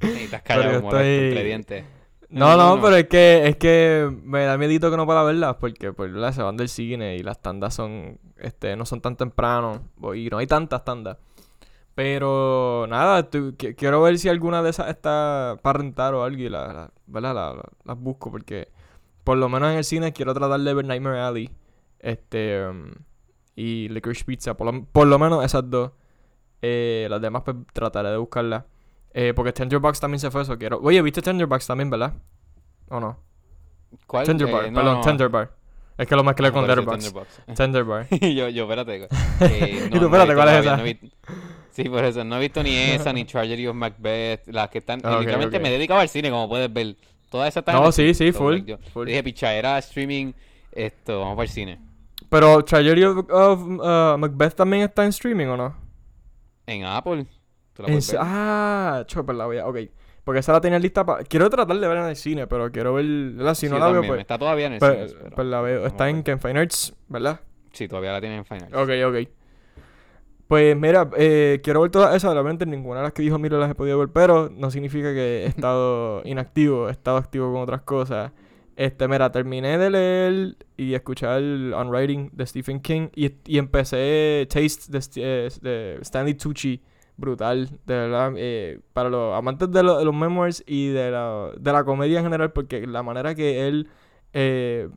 Necesitas 0.00 0.42
Pero 0.46 0.62
callado, 0.62 0.78
estoy- 0.78 1.06
entre 1.28 1.44
dientes. 1.44 1.84
No, 2.32 2.56
no, 2.56 2.80
pero 2.82 2.96
es 2.96 3.08
que, 3.08 3.46
es 3.46 3.56
que 3.56 4.10
me 4.24 4.44
da 4.44 4.56
miedito 4.56 4.90
que 4.90 4.96
no 4.96 5.04
pueda 5.06 5.22
verlas 5.22 5.56
porque 5.56 5.92
pues, 5.92 6.10
se 6.34 6.42
van 6.42 6.56
del 6.56 6.68
cine 6.68 7.16
y 7.16 7.22
las 7.22 7.40
tandas 7.42 7.74
son, 7.74 8.18
este, 8.38 8.74
no 8.76 8.86
son 8.86 9.00
tan 9.02 9.16
temprano 9.16 9.82
y 10.14 10.28
no 10.30 10.38
hay 10.38 10.46
tantas 10.46 10.84
tandas. 10.84 11.18
Pero 11.94 12.86
nada, 12.88 13.28
quiero 13.76 14.00
ver 14.00 14.18
si 14.18 14.28
alguna 14.30 14.62
de 14.62 14.70
esas 14.70 14.88
está 14.88 15.58
para 15.62 15.80
rentar 15.80 16.14
o 16.14 16.24
algo 16.24 16.40
y 16.40 16.48
la, 16.48 16.72
la- 16.72 16.90
¿verdad? 17.06 17.34
La- 17.34 17.54
la- 17.54 17.68
las 17.84 17.98
busco 17.98 18.30
porque 18.30 18.68
por 19.24 19.36
lo 19.36 19.48
menos 19.50 19.70
en 19.70 19.76
el 19.78 19.84
cine 19.84 20.12
quiero 20.14 20.32
tratar 20.32 20.58
de 20.60 20.72
ver 20.74 20.86
Nightmare 20.86 21.20
Alley 21.20 21.50
este, 21.98 22.66
um, 22.66 22.90
y 23.54 23.88
Licorice 23.90 24.24
Pizza, 24.24 24.54
por 24.56 24.72
lo, 24.72 24.84
por 24.86 25.06
lo 25.06 25.18
menos 25.18 25.44
esas 25.44 25.68
dos. 25.68 25.92
Eh, 26.62 27.06
las 27.10 27.20
demás 27.20 27.42
pues 27.44 27.56
trataré 27.74 28.08
de 28.10 28.16
buscarlas. 28.16 28.64
Eh, 29.14 29.32
porque 29.34 29.52
Tenderbox 29.52 30.00
también 30.00 30.20
se 30.20 30.30
fue 30.30 30.42
eso, 30.42 30.56
quiero... 30.58 30.78
Oye, 30.82 31.02
¿viste 31.02 31.20
Tenderbox 31.20 31.66
también, 31.66 31.90
verdad? 31.90 32.14
¿O 32.88 32.98
no? 33.00 33.18
¿Cuál? 34.06 34.24
Tender 34.26 34.48
Eh, 34.48 34.52
no, 34.70 34.74
perdón, 34.80 34.94
no. 34.96 35.00
Tender 35.02 35.28
Bar. 35.28 35.50
Es 35.98 36.06
que 36.08 36.16
lo 36.16 36.24
mezclé 36.24 36.48
Ah, 36.48 36.52
con 36.52 36.66
parece 36.66 36.80
Letterboxd. 36.80 37.04
Tenderbox. 37.04 37.40
Tender 37.56 37.84
Bar. 37.84 38.06
yo, 38.10 38.48
yo, 38.48 38.62
espérate. 38.64 39.08
eh, 39.40 39.88
Y 39.92 39.98
tú, 39.98 40.08
no, 40.08 40.08
no 40.08 40.16
he 40.16 40.22
espérate, 40.22 40.34
¿cuál 40.34 40.48
es 40.48 40.54
esa? 40.60 40.76
no 40.76 40.82
vi- 40.84 41.12
Sí, 41.70 41.84
por 41.88 42.04
eso. 42.04 42.24
No 42.24 42.36
he 42.36 42.40
visto 42.40 42.62
ni 42.62 42.74
esa, 42.74 43.12
ni 43.12 43.24
Tragedy 43.26 43.66
of 43.66 43.74
Macbeth. 43.76 44.46
Las 44.48 44.68
que 44.70 44.78
están. 44.78 45.00
Ah, 45.04 45.12
ok, 45.14 45.20
literalmente 45.20 45.56
ok. 45.56 45.62
me 45.62 45.68
he 45.68 45.72
dedicado 45.72 46.00
al 46.00 46.08
cine, 46.08 46.30
como 46.30 46.48
puedes 46.48 46.72
ver. 46.72 46.96
Todas 47.30 47.48
esas 47.48 47.62
están 47.62 47.76
No, 47.76 47.90
sí, 47.92 48.12
sí, 48.12 48.30
full, 48.32 48.58
yo 48.64 48.76
full. 48.92 49.06
Dije, 49.06 49.22
pichadera, 49.22 49.78
streaming. 49.78 50.32
Esto, 50.70 51.20
vamos 51.20 51.36
para 51.36 51.44
el 51.44 51.50
cine. 51.50 51.78
Pero 52.28 52.62
Tragedy 52.64 53.04
of, 53.04 53.18
of, 53.30 53.60
uh, 53.62 54.18
Macbeth 54.18 54.54
también 54.54 54.82
está 54.82 55.02
en 55.04 55.10
streaming, 55.10 55.46
¿o 55.46 55.56
no? 55.56 55.74
En 56.66 56.84
Apple. 56.84 57.26
Tú 57.74 57.82
la 57.82 57.88
puedes 57.88 58.12
ver. 58.12 58.20
ah, 58.22 59.02
chopper 59.06 59.34
la 59.34 59.46
voy 59.46 59.58
a... 59.58 59.66
Ok. 59.66 59.78
Porque 60.24 60.40
esa 60.40 60.52
la 60.52 60.60
tenía 60.60 60.78
lista 60.78 61.04
para... 61.04 61.24
Quiero 61.24 61.50
tratar 61.50 61.76
de 61.76 61.88
ver 61.88 61.96
en 61.98 62.04
el 62.04 62.16
cine, 62.16 62.46
pero 62.46 62.70
quiero 62.70 62.94
ver... 62.94 63.04
¿verdad? 63.06 63.54
Si 63.54 63.66
Sí, 63.66 63.72
no 63.72 63.78
la 63.78 63.88
veo, 63.90 64.02
pues... 64.06 64.20
Está 64.20 64.38
todavía 64.38 64.66
en 64.66 64.74
el 64.74 64.78
Pues, 64.78 65.10
cine. 65.10 65.20
pero 65.24 65.36
pues 65.36 65.46
la 65.48 65.60
veo. 65.62 65.86
Está 65.86 66.08
en, 66.08 66.22
en 66.26 66.38
Fine 66.40 66.60
Arts, 66.60 66.94
¿verdad? 67.08 67.40
Sí, 67.72 67.88
todavía 67.88 68.12
la 68.12 68.20
tienen 68.20 68.38
en 68.38 68.44
Final. 68.44 68.74
Ok, 68.74 68.90
ok. 69.06 69.28
Pues 70.46 70.76
mira, 70.76 71.08
eh, 71.16 71.60
quiero 71.64 71.80
ver 71.80 71.90
todas 71.90 72.14
esas. 72.14 72.32
Realmente 72.34 72.66
ninguna 72.66 72.98
de 72.98 73.04
las 73.04 73.12
que 73.14 73.22
dijo 73.22 73.38
Miro 73.38 73.58
las 73.58 73.70
he 73.70 73.74
podido 73.74 73.98
ver, 73.98 74.08
pero 74.10 74.50
no 74.50 74.70
significa 74.70 75.12
que 75.14 75.44
he 75.44 75.46
estado 75.46 76.20
inactivo. 76.24 76.88
He 76.88 76.92
estado 76.92 77.16
activo 77.16 77.50
con 77.52 77.62
otras 77.62 77.82
cosas. 77.82 78.32
Este, 78.76 79.06
mira, 79.08 79.30
terminé 79.32 79.78
de 79.78 79.90
leer 79.90 80.56
y 80.76 80.94
escuchar 80.94 81.40
On 81.40 81.88
Writing 81.88 82.30
de 82.32 82.46
Stephen 82.46 82.80
King 82.80 83.08
y, 83.14 83.30
y 83.46 83.58
empecé 83.58 84.46
Taste 84.50 84.84
de, 84.88 85.00
eh, 85.16 85.48
de 85.60 85.98
Stanley 86.02 86.34
Tucci. 86.34 86.82
Brutal, 87.22 87.70
de 87.86 87.94
verdad. 87.94 88.32
eh, 88.36 88.80
para 88.92 89.08
los 89.08 89.34
amantes 89.34 89.70
de, 89.70 89.82
lo- 89.84 89.96
de 89.98 90.04
los 90.04 90.14
memoirs 90.14 90.64
y 90.66 90.88
de 90.88 91.10
la, 91.12 91.50
de 91.56 91.72
la 91.72 91.84
comedia 91.84 92.18
en 92.18 92.24
general, 92.24 92.52
porque 92.52 92.84
la 92.86 93.04
manera 93.04 93.32
que 93.36 93.68
él 93.68 93.88
eh, 94.32 94.88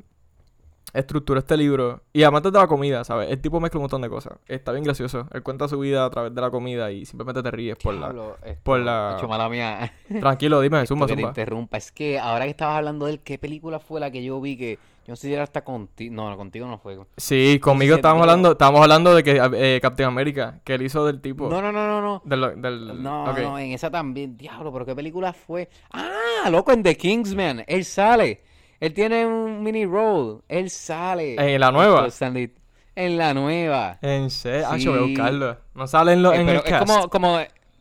estructuró 0.94 1.40
este 1.40 1.56
libro. 1.58 2.02
Y 2.14 2.24
amantes 2.24 2.52
de 2.52 2.58
la 2.60 2.68
comida, 2.68 3.04
¿sabes? 3.04 3.30
El 3.30 3.40
tipo 3.42 3.60
mezcla 3.60 3.78
un 3.78 3.84
montón 3.84 4.02
de 4.02 4.10
cosas. 4.10 4.40
Está 4.48 4.72
bien 4.72 4.84
gracioso. 4.84 5.28
Él 5.34 5.44
cuenta 5.44 5.68
su 5.68 5.78
vida 5.78 6.06
a 6.06 6.10
través 6.10 6.34
de 6.34 6.42
la 6.42 6.50
comida 6.50 6.92
y 6.92 7.06
simplemente 7.06 7.44
te 7.44 7.52
ríes 7.52 7.76
por 7.78 7.94
la... 7.94 8.08
Diablo, 8.12 8.38
por 8.64 8.80
la- 8.80 9.16
hecho, 9.18 9.28
mala 9.28 9.48
mía. 9.50 9.92
Tranquilo, 10.20 10.62
dime, 10.62 10.82
Esto 10.84 10.96
zumba, 10.96 11.06
que 11.08 11.14
te 11.16 11.22
zumba. 11.22 11.30
interrumpa. 11.30 11.78
Es 11.78 11.92
que 11.92 12.18
ahora 12.18 12.46
que 12.46 12.52
estabas 12.52 12.78
hablando 12.78 13.06
de 13.06 13.14
él, 13.14 13.20
¿qué 13.20 13.38
película 13.38 13.80
fue 13.80 14.00
la 14.00 14.10
que 14.10 14.24
yo 14.24 14.40
vi 14.42 14.58
que 14.58 14.80
yo 15.06 15.11
no 15.11 15.15
sé 15.15 15.27
si 15.27 15.34
era 15.34 15.44
hasta 15.44 15.64
contigo? 15.64 16.14
No, 16.15 16.36
contigo 16.36 16.68
no 16.68 16.77
fue. 16.80 16.98
Sí, 17.18 17.60
conmigo 17.61 17.94
Sí, 17.95 17.99
estábamos 17.99 18.23
hablando, 18.23 18.52
estábamos 18.53 18.82
hablando 18.82 19.14
de 19.15 19.23
que 19.23 19.40
eh, 19.53 19.80
Captain 19.82 20.07
America, 20.10 20.60
que 20.64 20.73
él 20.76 20.82
hizo 20.82 21.06
del 21.06 21.22
tipo. 21.22 21.48
No, 21.49 21.61
no, 21.61 21.72
no, 21.72 21.88
no, 21.88 22.02
no. 22.02 22.22
Del, 22.26 22.61
del, 22.61 23.03
No, 23.03 23.32
no, 23.32 23.60
en 23.60 23.72
esa 23.72 23.91
también. 23.91 24.36
Diablo, 24.38 24.73
pero 24.73 24.86
¿qué 24.86 24.95
película 24.95 25.32
fue? 25.34 25.69
Ah, 25.91 26.49
loco, 26.49 26.72
en 26.72 26.82
The 26.84 26.98
Kingsman. 26.98 27.64
Él 27.68 27.86
sale. 27.86 28.41
Él 28.80 28.94
tiene 28.94 29.26
un 29.26 29.64
mini 29.64 29.86
role. 29.86 30.40
Él 30.49 30.69
sale. 30.69 31.36
¿En 31.53 31.60
la 31.60 31.72
nueva? 31.72 32.07
Stanley. 32.07 32.52
En 32.95 33.18
la 33.18 33.34
nueva. 33.34 33.98
En 34.02 34.30
serio, 34.30 34.68
ah, 34.69 34.77
yo 34.77 34.91
voy 34.91 34.99
a 34.99 35.03
Sí. 35.03 35.10
buscarlo. 35.11 35.57
No 35.76 35.86
sale 35.88 36.14
en, 36.14 36.23
lo, 36.23 36.34
Eh, 36.34 36.41
en 36.41 36.49
el 36.49 36.56
es 36.57 36.64
cast. 36.64 36.88
como, 36.88 37.10
como 37.10 37.40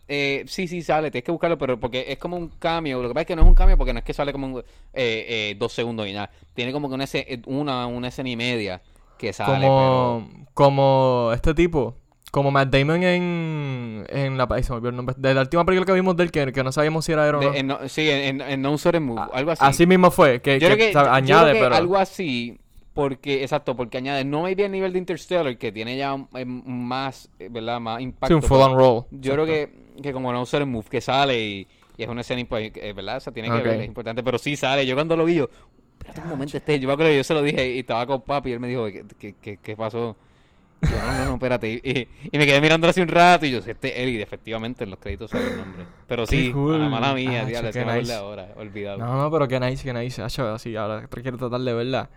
eh, 0.08 0.44
sí, 0.46 0.68
sí 0.68 0.82
sale, 0.82 1.10
tienes 1.10 1.24
que 1.24 1.32
buscarlo, 1.32 1.56
pero 1.58 1.78
porque 1.80 2.04
es 2.08 2.18
como 2.18 2.36
un 2.36 2.48
cambio. 2.48 3.00
Lo 3.02 3.08
que 3.08 3.14
pasa 3.14 3.22
es 3.22 3.26
que 3.28 3.36
no 3.36 3.42
es 3.42 3.48
un 3.48 3.54
cambio 3.54 3.76
porque 3.78 3.92
no 3.92 3.98
es 4.00 4.04
que 4.04 4.12
sale 4.12 4.32
como 4.32 4.46
un, 4.46 4.58
eh, 4.60 4.64
eh, 4.92 5.56
dos 5.58 5.72
segundos 5.72 6.06
y 6.08 6.12
nada. 6.12 6.30
Tiene 6.54 6.72
como 6.72 6.88
que 6.88 6.94
una, 6.94 7.04
escena- 7.04 7.42
una, 7.46 7.86
una 7.86 8.08
escena 8.08 8.28
y 8.28 8.36
media 8.36 8.82
que 9.18 9.32
sale, 9.32 9.66
como, 9.66 10.28
como 10.54 11.30
este 11.34 11.54
tipo. 11.54 11.96
Como 12.30 12.50
Matt 12.50 12.68
Damon 12.68 13.00
en, 13.04 14.04
en 14.08 14.36
la... 14.36 14.48
se 14.60 14.70
me 14.70 14.76
olvidó 14.78 14.88
el 14.88 14.96
nombre. 14.96 15.14
De 15.16 15.32
la 15.34 15.42
última 15.42 15.64
película 15.64 15.86
que 15.86 15.92
vimos 15.92 16.16
de 16.16 16.24
él, 16.24 16.32
que, 16.32 16.52
que 16.52 16.64
no 16.64 16.72
sabíamos 16.72 17.04
si 17.04 17.12
era 17.12 17.26
pero... 17.26 17.62
no. 17.62 17.88
sí, 17.88 18.10
en, 18.10 18.40
en, 18.40 18.50
en 18.50 18.60
No 18.60 18.76
Sudden 18.76 19.04
Move, 19.04 19.20
Ah, 19.20 19.30
algo 19.34 19.52
así. 19.52 19.64
Así 19.64 19.86
mismo 19.86 20.10
fue, 20.10 20.42
que, 20.42 20.58
Yo 20.58 20.66
que, 20.68 20.74
creo 20.74 20.86
que, 20.88 20.92
sabe, 20.92 21.06
yo 21.06 21.12
añade, 21.14 21.50
creo 21.52 21.54
que 21.62 21.66
pero... 21.66 21.76
algo 21.76 21.96
así, 21.96 22.58
porque, 22.94 23.42
exacto, 23.42 23.76
porque 23.76 23.98
añade, 23.98 24.24
no 24.24 24.42
maybe 24.42 24.64
el 24.64 24.72
nivel 24.72 24.92
de 24.92 24.98
Interstellar, 25.00 25.58
que 25.58 25.72
tiene 25.72 25.96
ya 25.96 26.16
eh, 26.34 26.44
más, 26.46 27.28
eh, 27.38 27.48
¿verdad? 27.50 27.80
Más 27.80 27.98
Sí, 27.98 28.04
impacto. 28.04 28.36
un 28.36 28.42
full 28.42 28.60
on 28.60 28.76
roll. 28.76 29.04
Yo 29.10 29.32
creo 29.34 29.46
que, 29.46 29.70
que 30.02 30.12
como 30.12 30.32
No 30.32 30.46
Sudden 30.46 30.70
Move, 30.70 30.86
que 30.88 31.00
sale 31.00 31.40
y, 31.40 31.68
y 31.96 32.02
es 32.02 32.08
una 32.08 32.22
escena, 32.22 32.40
impo- 32.40 32.58
eh, 32.74 32.92
¿verdad? 32.92 33.18
O 33.18 33.20
sea, 33.20 33.32
tiene 33.32 33.50
que 33.50 33.62
ver, 33.62 33.80
es 33.80 33.86
importante, 33.86 34.22
pero 34.22 34.38
sí 34.38 34.56
sale. 34.56 34.86
Yo 34.86 34.94
cuando 34.94 35.16
lo 35.16 35.24
vi, 35.24 35.34
yo, 35.36 35.48
espérate 35.98 36.20
un 36.20 36.28
momento, 36.28 36.56
este, 36.56 36.78
yo 36.80 36.88
me 36.88 36.94
acuerdo 36.94 37.12
yo 37.12 37.24
se 37.24 37.34
lo 37.34 37.42
dije 37.42 37.68
y 37.74 37.80
estaba 37.80 38.06
con 38.06 38.22
papi 38.22 38.50
y 38.50 38.52
él 38.54 38.60
me 38.60 38.68
dijo, 38.68 38.86
¿qué, 38.86 39.04
qué, 39.18 39.34
qué, 39.40 39.58
qué 39.58 39.76
pasó? 39.76 40.16
Y 40.86 40.88
yo, 40.92 41.00
no, 41.00 41.14
no, 41.14 41.24
no, 41.24 41.34
espérate. 41.34 41.68
Y, 41.82 41.90
y- 41.90 42.08
y 42.32 42.38
me 42.38 42.46
quedé 42.46 42.60
mirándolo 42.60 42.90
hace 42.90 43.00
un 43.02 43.08
rato 43.08 43.46
y 43.46 43.50
yo, 43.52 43.58
este 43.58 44.10
y 44.10 44.20
efectivamente 44.20 44.84
en 44.84 44.90
los 44.90 44.98
créditos 44.98 45.30
sale 45.30 45.48
el 45.48 45.56
nombre. 45.56 45.86
Pero 46.06 46.26
sí, 46.26 46.52
cool. 46.52 46.74
a 46.82 46.88
mala 46.90 47.14
mía, 47.14 47.42
Ah, 47.42 47.46
diablo, 47.46 47.72
che, 47.72 47.84
nice. 47.84 48.12
ahora, 48.12 48.48
olvidado. 48.56 48.98
No, 48.98 49.16
no, 49.22 49.30
pero 49.30 49.48
qué 49.48 49.58
nice, 49.60 49.82
qué 49.82 49.94
nice. 49.94 50.22
Hacho, 50.22 50.46
así, 50.52 50.76
ahora 50.76 51.08
quiero 51.08 51.38
tratar 51.38 51.60
de 51.60 51.72
verla. 51.72 52.10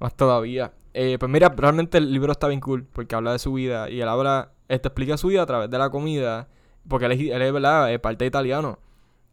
Más 0.00 0.16
todavía. 0.16 0.72
Eh, 0.92 1.16
pues 1.20 1.30
mira, 1.30 1.50
realmente 1.56 1.98
el 1.98 2.12
libro 2.12 2.32
está 2.32 2.48
bien 2.48 2.60
cool. 2.60 2.84
Porque 2.92 3.14
habla 3.14 3.32
de 3.32 3.38
su 3.38 3.52
vida. 3.52 3.88
Y 3.88 4.00
él 4.00 4.08
habla, 4.08 4.50
eh, 4.68 4.78
te 4.78 4.88
explica 4.88 5.16
su 5.16 5.28
vida 5.28 5.42
a 5.42 5.46
través 5.46 5.70
de 5.70 5.78
la 5.78 5.90
comida. 5.90 6.48
Porque 6.88 7.06
él 7.06 7.12
es, 7.12 7.20
él 7.20 7.42
es 7.42 7.52
¿verdad? 7.52 8.00
Parte 8.00 8.26
italiano. 8.26 8.78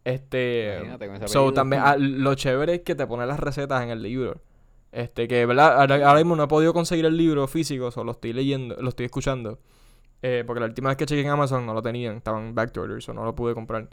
Este. 0.03 0.79
So, 1.25 1.51
también, 1.51 1.81
ah, 1.83 1.97
lo 1.97 2.33
chévere 2.35 2.75
es 2.75 2.81
que 2.81 2.95
te 2.95 3.05
pone 3.07 3.25
las 3.25 3.39
recetas 3.39 3.83
en 3.83 3.89
el 3.89 4.01
libro. 4.01 4.41
Este, 4.93 5.27
que, 5.27 5.45
¿verdad? 5.45 5.81
Ahora, 5.81 5.95
ahora 5.95 6.15
mismo 6.15 6.35
no 6.37 6.43
he 6.43 6.47
podido 6.47 6.73
conseguir 6.73 7.05
el 7.05 7.17
libro 7.17 7.45
físico, 7.47 7.91
solo 7.91 8.05
lo 8.05 8.11
estoy 8.13 8.31
leyendo, 8.31 8.77
lo 8.79 8.89
estoy 8.89 9.07
escuchando. 9.07 9.59
Eh, 10.21 10.43
porque 10.47 10.61
la 10.61 10.67
última 10.67 10.89
vez 10.89 10.97
que 10.97 11.05
chequeé 11.05 11.25
en 11.25 11.31
Amazon 11.31 11.65
no 11.65 11.73
lo 11.73 11.81
tenían, 11.81 12.15
estaban 12.15 12.55
backed 12.55 12.81
orders, 12.81 13.07
o 13.09 13.13
no 13.13 13.25
lo 13.25 13.35
pude 13.35 13.53
comprar. 13.53 13.89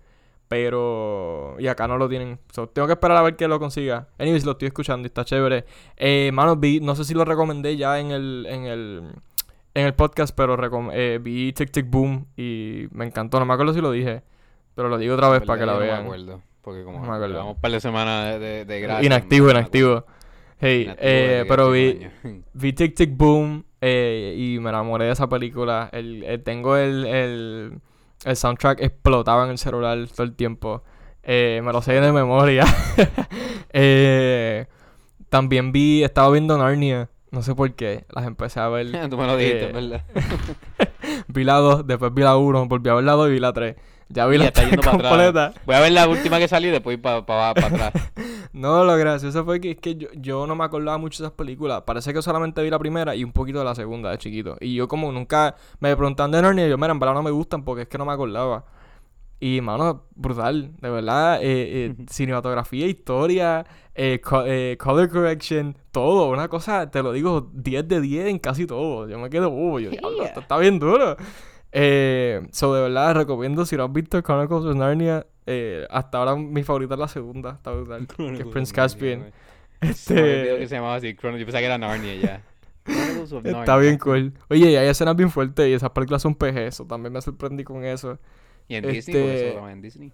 Pero. 0.49 1.57
Y 1.59 1.67
acá 1.69 1.89
no 1.89 1.97
lo 1.99 2.09
tienen. 2.09 2.39
So, 2.53 2.69
tengo 2.69 2.87
que 2.87 2.93
esperar 2.95 3.17
a 3.17 3.23
ver 3.23 3.37
que 3.37 3.49
lo 3.49 3.59
consiga. 3.59 4.09
Anyways, 4.19 4.45
lo 4.45 4.53
estoy 4.53 4.67
escuchando 4.69 5.07
y 5.07 5.09
está 5.09 5.25
chévere. 5.25 5.65
Eh, 5.97 6.31
mano, 6.33 6.57
vi, 6.57 6.81
no 6.81 6.95
sé 6.95 7.05
si 7.05 7.15
lo 7.15 7.25
recomendé 7.25 7.77
ya 7.77 7.99
en 7.99 8.11
el. 8.11 8.47
En 8.49 8.65
el 8.65 9.03
en 9.77 9.87
el 9.87 9.95
podcast, 9.95 10.33
pero 10.37 10.57
recom- 10.57 10.93
eh, 10.95 11.19
vi 11.21 11.53
Tic 11.53 11.73
Tic 11.73 11.91
Boom 11.91 12.27
y 12.37 12.87
me 12.93 13.05
encantó. 13.07 13.41
No 13.41 13.47
me 13.47 13.55
acuerdo 13.55 13.75
si 13.75 13.81
lo 13.81 13.91
dije, 13.91 14.23
pero 14.77 14.89
lo 14.89 14.99
digo 14.99 15.15
otra 15.15 15.29
vez 15.31 15.43
para 15.43 15.59
que 15.59 15.67
la 15.67 15.75
vean. 15.77 16.05
No 16.05 16.11
me 16.11 16.17
acuerdo, 16.17 16.43
porque 16.63 16.85
como 16.85 16.99
No 17.01 17.07
me 17.07 17.09
acuerdo. 17.15 17.27
llevamos 17.35 17.57
un 17.57 17.61
par 17.61 17.73
de 17.73 17.81
semanas 17.81 18.39
de, 18.39 18.65
de, 18.65 19.01
inactivo, 19.03 19.51
inactivo. 19.51 20.05
Hey, 20.61 20.83
Inactivo 20.85 21.09
eh, 21.11 21.45
pero 21.49 21.71
vi, 21.73 22.07
vi 22.53 22.73
Tic 22.73 22.95
Tic 22.95 23.17
Boom 23.17 23.65
eh, 23.81 24.37
y 24.39 24.61
me 24.61 24.69
enamoré 24.71 25.07
de 25.07 25.11
esa 25.11 25.29
película. 25.29 25.89
El, 25.93 26.23
el- 26.23 26.43
tengo 26.45 26.77
el, 26.77 27.05
el, 27.07 27.81
el 28.25 28.37
soundtrack 28.37 28.81
explotaba 28.81 29.45
en 29.45 29.51
el 29.51 29.59
celular 29.59 29.99
todo 30.09 30.25
el 30.25 30.35
tiempo. 30.35 30.83
Eh, 31.23 31.61
me 31.65 31.73
lo 31.73 31.83
sé 31.83 31.93
de 32.01 32.13
memoria. 32.13 32.65
Eh, 33.77 34.67
también 35.31 35.73
vi, 35.73 36.05
estaba 36.05 36.31
viendo 36.31 36.57
Narnia. 36.57 37.11
No 37.33 37.43
sé 37.43 37.57
por 37.57 37.75
qué. 37.75 38.05
Las 38.15 38.25
empecé 38.25 38.61
a 38.61 38.69
ver. 38.69 38.87
Tú 39.11 39.19
me 39.19 39.27
lo 39.27 39.37
dijiste, 39.37 39.71
eh, 39.71 39.73
¿verdad? 39.73 40.05
vi 41.27 41.43
la 41.43 41.55
2, 41.55 41.85
después 41.85 42.15
vi 42.15 42.23
la 42.23 42.37
1, 42.37 42.67
volví 42.67 42.89
a 42.89 42.95
ver 42.95 43.03
la 43.03 43.13
2 43.15 43.29
y 43.29 43.33
vi 43.33 43.41
la 43.41 43.53
3. 43.53 43.75
Ya 44.15 44.27
vi 44.27 44.37
Y 44.37 44.39
la 44.39 44.45
ya 44.45 44.49
está 44.49 44.61
3 44.63 44.71
yendo 44.71 44.83
para 44.83 44.97
atrás. 44.97 45.13
completa. 45.13 45.53
Voy 45.67 45.75
a 45.75 45.81
ver 45.81 45.93
la 45.93 46.09
última 46.09 46.39
que 46.39 46.47
salió 46.49 46.69
y 46.69 46.73
después 46.73 46.99
para 46.99 47.19
atrás. 47.51 47.93
No, 48.53 48.85
lo 48.85 48.97
gracioso 48.97 49.45
fue 49.45 49.61
que 49.61 49.73
es 49.73 49.79
que 49.79 49.97
yo, 49.97 50.07
yo 50.15 50.47
no 50.47 50.55
me 50.55 50.63
acordaba 50.63 50.97
mucho 50.97 51.21
de 51.21 51.27
esas 51.27 51.37
películas. 51.37 51.83
Parece 51.83 52.15
que 52.15 52.23
solamente 52.23 52.63
vi 52.63 52.71
la 52.71 52.79
primera 52.79 53.17
y 53.17 53.25
un 53.25 53.33
poquito 53.33 53.59
de 53.59 53.65
la 53.65 53.75
segunda 53.75 54.11
de 54.13 54.19
chiquito. 54.19 54.57
Y 54.61 54.75
yo 54.77 54.87
como 54.87 55.11
nunca 55.11 55.57
me 55.81 55.95
preguntaban 55.97 56.31
de 56.31 56.41
Narnia, 56.41 56.69
yo, 56.69 56.79
mira, 56.79 56.93
en 56.93 57.01
verdad 57.01 57.15
no 57.15 57.23
me 57.25 57.33
gustan 57.33 57.65
porque 57.65 57.83
es 57.83 57.89
que 57.89 57.99
no 57.99 58.05
me 58.05 58.13
acordaba. 58.13 58.65
Y, 59.41 59.61
mano, 59.61 60.05
brutal, 60.15 60.71
de 60.81 60.89
verdad. 60.89 61.41
Eh, 61.43 61.87
eh, 61.91 61.95
cinematografía, 62.09 62.87
historia, 62.87 63.67
eh, 63.93 64.21
co- 64.23 64.45
eh, 64.47 64.77
color 64.79 65.09
correction, 65.11 65.77
todo. 65.91 66.29
Una 66.31 66.47
cosa, 66.47 66.89
te 66.89 67.03
lo 67.03 67.11
digo, 67.13 67.51
10 67.53 67.89
de 67.89 68.01
10 68.01 68.27
en 68.29 68.39
casi 68.39 68.69
todo. 68.69 69.09
Yo 69.09 69.19
me 69.19 69.31
quedo, 69.31 69.49
uh, 69.51 69.81
yo, 69.81 69.91
esto 69.91 70.39
está 70.41 70.59
bien 70.59 70.79
duro. 70.79 71.17
Eh, 71.77 72.47
so, 72.53 72.73
de 72.75 72.83
verdad, 72.83 73.15
recomiendo, 73.17 73.67
si 73.67 73.77
no 73.77 73.85
has 73.85 73.93
visto 73.93 74.23
Chronicles 74.23 74.65
of 74.65 74.77
Narnia, 74.77 75.27
eh, 75.47 75.87
hasta 75.91 76.19
ahora 76.19 76.37
mi 76.37 76.63
favorita 76.63 76.95
es 76.95 77.01
la 77.01 77.09
segunda, 77.09 77.51
está 77.51 77.73
brutal. 77.73 78.07
que 78.17 78.43
es 78.43 78.47
Prince 78.47 78.73
Caspian. 78.73 79.33
Que 79.81 79.91
Este, 79.91 80.67
se 80.69 80.77
llamaba 80.77 80.95
así, 80.95 81.15
Chrono. 81.15 81.37
Yo 81.37 81.45
pensaba 81.45 81.61
que 81.61 81.67
era 81.67 81.77
Narnia 81.77 82.15
ya. 82.15 82.43
Chronicles 82.85 83.33
of 83.33 83.45
está 83.45 83.59
Narnia. 83.59 83.77
bien 83.77 83.99
cool. 83.99 84.33
Oye, 84.49 84.71
y 84.71 84.77
hay 84.77 84.89
escenas 84.89 85.17
bien 85.17 85.31
fuertes 85.31 85.69
y 85.69 85.73
esas 85.75 85.91
películas 85.91 86.23
son 86.23 86.35
PG, 86.35 86.57
eso 86.69 86.87
también 86.87 87.13
me 87.13 87.21
sorprendí 87.21 87.65
con 87.65 87.85
eso. 87.85 88.19
Y 88.69 88.77
en 88.77 88.87
Disney, 88.87 89.21
por 89.21 89.31
Este- 89.31 89.49
eso 89.51 89.61
lo 89.61 89.69
en 89.69 89.83
Disney. 89.83 90.13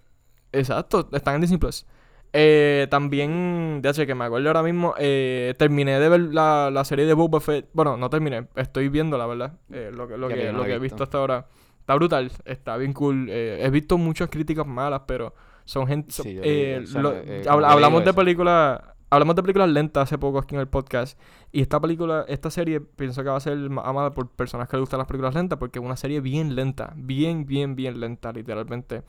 Exacto, 0.51 1.07
están 1.13 1.35
en 1.35 1.41
Disney 1.41 1.57
Plus. 1.59 1.85
Eh, 2.33 2.87
también, 2.89 3.81
de 3.81 3.89
hecho, 3.89 4.05
que 4.05 4.15
me 4.15 4.23
acuerdo 4.25 4.47
ahora 4.47 4.63
mismo, 4.63 4.93
eh, 4.97 5.53
terminé 5.57 5.99
de 5.99 6.07
ver 6.09 6.19
la, 6.33 6.69
la 6.71 6.85
serie 6.85 7.05
de 7.05 7.13
Boba 7.13 7.41
Fett. 7.41 7.67
Bueno, 7.73 7.97
no 7.97 8.09
terminé, 8.09 8.47
estoy 8.55 8.87
viendo 8.89 9.17
la 9.17 9.25
verdad. 9.25 9.53
eh, 9.71 9.91
lo 9.93 10.07
que, 10.07 10.17
lo 10.17 10.27
que, 10.35 10.35
lo 10.53 10.63
que 10.63 10.73
he 10.75 10.79
visto 10.79 11.03
hasta 11.03 11.17
ahora. 11.17 11.47
Está 11.79 11.95
brutal, 11.95 12.31
está 12.45 12.77
bien 12.77 12.93
cool. 12.93 13.27
eh, 13.29 13.59
he 13.65 13.69
visto 13.69 13.97
muchas 13.97 14.29
críticas 14.29 14.65
malas, 14.65 15.01
pero 15.07 15.33
son 15.65 15.87
gente. 15.87 16.11
son- 16.13 16.23
Sí, 16.23 16.35
yo 16.35 16.41
eh, 16.43 16.77
leí- 16.79 16.83
o 16.83 16.87
sea, 16.87 17.01
lo- 17.01 17.11
eh, 17.17 17.41
hablamos 17.73 17.99
de 18.05 18.13
películas. 18.13 18.81
Hablamos 19.09 19.35
de 19.35 19.41
películas 19.41 19.69
lentas 19.69 20.03
hace 20.03 20.17
poco 20.17 20.37
aquí 20.39 20.55
en 20.55 20.61
el 20.61 20.69
podcast. 20.69 21.19
Y 21.51 21.59
esta 21.61 21.81
película, 21.81 22.23
esta 22.29 22.49
serie, 22.49 22.79
pienso 22.79 23.23
que 23.23 23.29
va 23.29 23.35
a 23.35 23.41
ser 23.41 23.57
ma- 23.57 23.81
amada 23.81 24.11
por 24.11 24.29
personas 24.29 24.69
que 24.69 24.77
les 24.77 24.81
gustan 24.83 24.99
las 24.99 25.07
películas 25.07 25.35
lentas. 25.35 25.59
Porque 25.59 25.79
es 25.79 25.85
una 25.85 25.97
serie 25.97 26.21
bien 26.21 26.55
lenta. 26.55 26.93
Bien, 26.95 27.45
bien, 27.45 27.75
bien 27.75 27.99
lenta, 27.99 28.31
literalmente. 28.31 29.01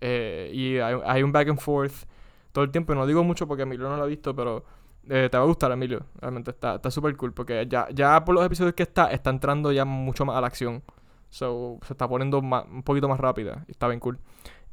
Y 0.00 0.76
hay, 0.78 0.96
hay 1.04 1.22
un 1.24 1.32
back 1.32 1.48
and 1.48 1.58
forth 1.58 2.04
todo 2.52 2.64
el 2.64 2.70
tiempo. 2.70 2.92
Y 2.92 2.96
no 2.96 3.06
digo 3.06 3.24
mucho 3.24 3.46
porque 3.46 3.62
Emilio 3.64 3.88
no 3.88 3.96
lo 3.96 4.02
ha 4.02 4.06
visto, 4.06 4.34
pero 4.34 4.64
eh, 5.08 5.28
te 5.30 5.36
va 5.36 5.44
a 5.44 5.46
gustar, 5.46 5.72
Emilio. 5.72 6.04
Realmente 6.20 6.50
está 6.50 6.76
está 6.76 6.90
súper 6.90 7.16
cool. 7.16 7.32
Porque 7.32 7.66
ya, 7.68 7.88
ya 7.92 8.24
por 8.24 8.34
los 8.34 8.44
episodios 8.44 8.74
que 8.74 8.82
está, 8.82 9.10
está 9.10 9.30
entrando 9.30 9.72
ya 9.72 9.84
mucho 9.84 10.24
más 10.24 10.36
a 10.36 10.40
la 10.40 10.46
acción. 10.46 10.82
So, 11.28 11.78
se 11.86 11.92
está 11.92 12.08
poniendo 12.08 12.42
ma- 12.42 12.64
un 12.70 12.82
poquito 12.82 13.08
más 13.08 13.20
rápida. 13.20 13.64
Y 13.68 13.72
está 13.72 13.86
bien 13.88 14.00
cool. 14.00 14.18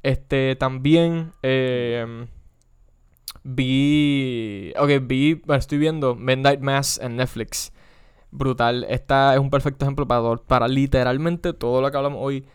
Este, 0.04 0.56
también 0.56 1.32
eh, 1.44 2.28
vi. 3.44 4.74
Ok, 4.80 4.90
vi. 5.04 5.36
Bueno, 5.36 5.60
estoy 5.60 5.78
viendo 5.78 6.16
Midnight 6.16 6.62
Mass 6.62 6.99
en 7.02 7.16
Netflix. 7.16 7.72
Brutal. 8.32 8.86
Esta 8.90 9.34
es 9.34 9.40
un 9.40 9.49
perfecto 9.49 9.86
ejemplo 9.86 10.08
para, 10.08 10.36
para 10.36 10.68
literalmente 10.68 11.54
todo 11.54 11.82
lo 11.82 11.90
que 11.90 11.98
hablamos 11.98 12.20
hoy 12.22 12.45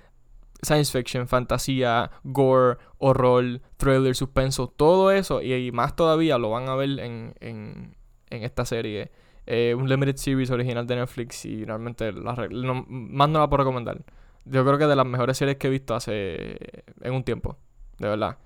science 0.62 0.93
fiction, 0.93 1.26
fantasía, 1.28 2.10
gore, 2.24 2.78
horror, 2.98 3.60
thriller, 3.76 4.14
suspenso, 4.14 4.68
todo 4.68 5.10
eso 5.10 5.43
y, 5.43 5.52
y 5.55 5.72
más 5.72 5.97
todavía 5.97 6.39
lo 6.39 6.51
van 6.51 6.68
a 6.68 6.76
ver 6.76 7.01
en, 7.01 7.34
en, 7.40 7.97
en 8.30 8.43
esta 8.44 8.64
serie. 8.64 9.10
Eh, 9.47 9.74
un 9.76 9.89
limited 9.89 10.16
series 10.16 10.51
original 10.52 10.86
de 10.86 10.97
Netflix 10.97 11.44
y 11.44 11.64
realmente 11.64 12.12
la 12.12 12.34
no- 12.51 12.86
más 12.89 13.28
no 13.28 13.40
la 13.40 13.48
puedo 13.48 13.64
recomendar. 13.64 14.01
Yo 14.44 14.64
creo 14.64 14.78
que 14.78 14.86
de 14.86 14.97
las 14.97 15.06
mejores 15.06 15.36
series 15.36 15.56
que 15.56 15.66
he 15.66 15.70
visto 15.70 15.94
hace 15.94 16.56
en 17.01 17.12
un 17.12 17.24
tiempo, 17.24 17.56
de 17.98 18.09
verdad. 18.09 18.39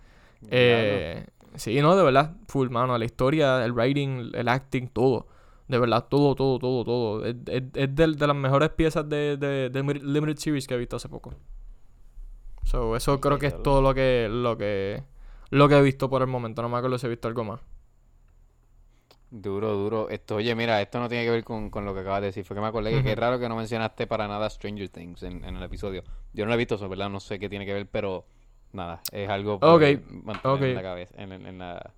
Eh, 0.50 1.26
sí, 1.56 1.80
no, 1.80 1.96
de 1.96 2.02
verdad, 2.02 2.36
full 2.48 2.68
mano, 2.70 2.96
la 2.98 3.04
historia, 3.04 3.64
el 3.64 3.72
writing, 3.72 4.30
el 4.34 4.48
acting, 4.48 4.88
todo. 4.88 5.26
De 5.68 5.78
verdad, 5.78 6.06
todo, 6.08 6.34
todo, 6.34 6.58
todo, 6.58 6.84
todo. 6.84 7.24
Es, 7.26 7.36
es- 7.48 7.62
es 7.74 7.94
de, 7.94 8.06
de 8.14 8.26
las 8.26 8.36
mejores 8.36 8.70
piezas 8.70 9.08
de, 9.08 9.36
de, 9.36 9.70
Limited 10.02 10.36
Series 10.38 10.66
que 10.66 10.74
he 10.74 10.78
visto 10.78 10.96
hace 10.96 11.08
poco. 11.08 11.34
So, 12.70 12.96
eso 12.96 13.20
creo 13.20 13.38
que 13.38 13.46
es 13.48 13.62
todo 13.62 13.80
lo 13.82 13.94
que, 13.94 14.28
lo 14.30 14.56
que 14.58 15.02
lo 15.50 15.68
que 15.68 15.76
he 15.78 15.82
visto 15.82 16.10
por 16.10 16.22
el 16.22 16.28
momento. 16.28 16.62
No 16.62 16.68
me 16.68 16.76
acuerdo 16.78 16.98
si 16.98 17.06
he 17.06 17.10
visto 17.10 17.28
algo 17.28 17.44
más. 17.44 17.60
Duro, 19.30 19.72
duro. 19.74 20.08
Esto, 20.08 20.36
oye, 20.36 20.54
mira, 20.54 20.80
esto 20.80 21.00
no 21.00 21.08
tiene 21.08 21.24
que 21.24 21.30
ver 21.30 21.44
con, 21.44 21.68
con 21.70 21.84
lo 21.84 21.94
que 21.94 22.00
acabas 22.00 22.20
de 22.20 22.26
decir. 22.28 22.44
Fue 22.44 22.54
que 22.56 22.60
me 22.60 22.68
acordé 22.68 22.92
que 22.92 23.02
qué 23.02 23.14
Ujú. 23.14 23.20
raro 23.20 23.38
que 23.40 23.48
no 23.48 23.56
mencionaste 23.56 24.06
para 24.06 24.28
nada 24.28 24.48
Stranger 24.50 24.88
Things 24.88 25.22
en, 25.24 25.44
en 25.44 25.56
el 25.56 25.62
episodio. 25.62 26.04
Yo 26.32 26.44
no 26.44 26.48
lo 26.50 26.54
he 26.54 26.58
visto, 26.58 26.76
eso, 26.76 26.88
¿verdad? 26.88 27.10
No 27.10 27.20
sé 27.20 27.38
qué 27.38 27.48
tiene 27.48 27.66
que 27.66 27.72
ver, 27.74 27.88
pero 27.90 28.24
nada, 28.72 29.02
es 29.12 29.28
algo 29.28 29.60
por 29.60 29.74
Ok, 29.74 29.82
mantener 30.24 30.44
ok. 30.54 30.62
en 30.62 30.74
la 30.74 30.82
cabeza. 30.82 31.14
En, 31.18 31.32
en- 31.32 31.46
en 31.46 31.58
la... 31.58 31.92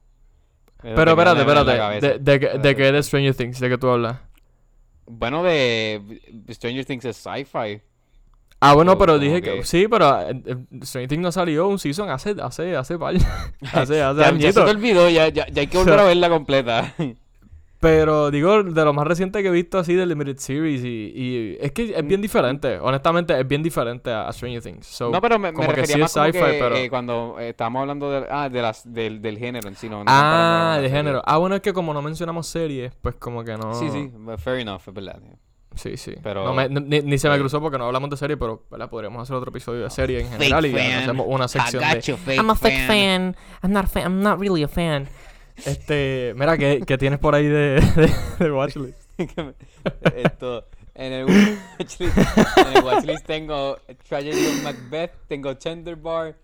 Pero 0.94 1.10
espérate, 1.12 1.40
espérate. 1.40 2.00
De, 2.00 2.18
de, 2.18 2.58
de 2.58 2.76
Espérate. 2.76 2.76
que 2.76 2.92
de 2.92 3.02
Stranger 3.02 3.34
Things, 3.34 3.60
de 3.60 3.68
que 3.68 3.78
tú 3.78 3.88
hablas. 3.88 4.18
Bueno, 5.06 5.42
de 5.42 6.20
Stranger 6.50 6.84
Things 6.84 7.04
es 7.06 7.16
sci-fi. 7.16 7.80
Ah, 8.60 8.74
bueno, 8.74 8.98
pero 8.98 9.18
dije 9.18 9.40
que, 9.40 9.56
que- 9.56 9.64
sí, 9.64 9.86
pero 9.88 10.20
eh, 10.20 10.42
eh, 10.44 10.56
Stranger 10.82 11.08
Things 11.08 11.22
no 11.22 11.30
salió 11.32 11.68
un 11.68 11.78
season 11.78 12.10
hace, 12.10 12.34
hace, 12.42 12.76
hace 12.76 12.98
par. 12.98 13.14
hace, 13.72 14.02
hace 14.02 14.20
Ya, 14.20 14.32
ya 14.32 14.52
se 14.52 14.60
te 14.62 14.70
olvidó, 14.70 15.08
ya, 15.08 15.28
ya, 15.28 15.46
ya 15.48 15.60
hay 15.60 15.66
que 15.68 15.78
volver 15.78 15.98
a 16.00 16.04
verla 16.04 16.28
completa. 16.28 16.94
Pero 17.80 18.32
digo, 18.32 18.64
de 18.64 18.84
lo 18.84 18.92
más 18.92 19.06
reciente 19.06 19.40
que 19.40 19.48
he 19.48 19.52
visto 19.52 19.78
así 19.78 19.94
de 19.94 20.04
Limited 20.04 20.38
Series 20.38 20.82
y, 20.82 21.12
y 21.14 21.56
es 21.60 21.70
que 21.70 21.94
es 21.96 22.04
bien 22.04 22.20
diferente. 22.20 22.80
Honestamente, 22.80 23.38
es 23.38 23.46
bien 23.46 23.62
diferente 23.62 24.10
a, 24.10 24.26
a 24.26 24.32
Stranger 24.32 24.60
Things. 24.60 24.84
So, 24.88 25.12
No, 25.12 25.20
pero 25.20 25.38
me, 25.38 25.52
me 25.52 25.54
como 25.54 25.68
que 25.68 25.82
refería 25.82 25.94
sí 25.94 26.00
más 26.00 26.10
es 26.10 26.14
como 26.14 26.26
sci-fi, 26.26 26.42
que 26.42 26.58
pero... 26.58 26.74
eh, 26.76 26.90
cuando 26.90 27.36
eh, 27.38 27.50
estábamos 27.50 27.82
hablando 27.82 28.10
de, 28.10 28.26
ah, 28.28 28.48
de 28.48 28.60
las, 28.62 28.92
del, 28.92 29.22
del 29.22 29.38
género 29.38 29.68
en 29.68 29.76
sí, 29.76 29.88
no, 29.88 29.98
no 30.02 30.04
Ah, 30.08 30.18
comparándolo 30.22 30.58
con 30.58 30.74
la 30.74 30.82
de 30.82 30.88
serie. 30.88 30.96
género. 30.96 31.22
Ah, 31.24 31.36
bueno, 31.38 31.54
es 31.54 31.60
que 31.62 31.72
como 31.72 31.94
no 31.94 32.02
mencionamos 32.02 32.48
series, 32.48 32.92
pues 33.00 33.14
como 33.14 33.44
que 33.44 33.56
no... 33.56 33.72
Sí, 33.72 33.88
sí, 33.90 34.10
fair 34.38 34.58
enough, 34.58 34.80
es 34.84 34.92
verdad. 34.94 35.20
Sí, 35.78 35.96
sí. 35.96 36.14
Pero- 36.22 36.44
No 36.44 36.54
me- 36.54 36.68
ni, 36.68 37.00
ni 37.00 37.18
se 37.18 37.28
me 37.28 37.34
Sí. 37.36 37.40
cruzó 37.40 37.60
porque 37.60 37.78
no 37.78 37.86
hablamos 37.86 38.10
de 38.10 38.16
serie, 38.16 38.36
pero 38.36 38.64
¿verdad? 38.70 38.90
podríamos 38.90 39.22
hacer 39.22 39.36
otro 39.36 39.50
episodio 39.50 39.84
de 39.84 39.90
serie 39.90 40.20
en 40.20 40.28
general 40.30 40.66
y 40.66 40.72
fan. 40.72 40.92
hacemos 40.92 41.26
una 41.28 41.46
sección 41.48 41.82
de... 41.82 42.02
fake 42.02 42.36
I'm 42.38 42.50
a 42.50 42.54
fake 42.56 42.86
fan. 42.86 43.36
I'm 43.62 43.72
not 43.72 43.84
a 43.84 43.88
fan. 43.88 44.02
I'm 44.04 44.20
not 44.22 44.40
really 44.40 44.62
a 44.64 44.68
fan. 44.68 45.08
Este, 45.64 46.34
mira, 46.36 46.56
¿qué, 46.58 46.82
qué 46.86 46.98
tienes 46.98 47.18
por 47.18 47.34
ahí 47.34 47.46
de, 47.46 47.80
de, 47.80 48.12
de 48.44 48.52
watchlist? 48.52 48.98
Esto, 50.14 50.66
en 50.94 51.12
el 51.12 51.24
watchlist, 51.26 52.00
en 52.58 52.76
el 52.76 52.84
watchlist 52.84 53.26
tengo 53.26 53.76
Tragedy 54.08 54.46
of 54.46 54.62
Macbeth, 54.64 55.12
tengo 55.28 55.56
Tender 55.56 55.96
Bar, 55.96 56.36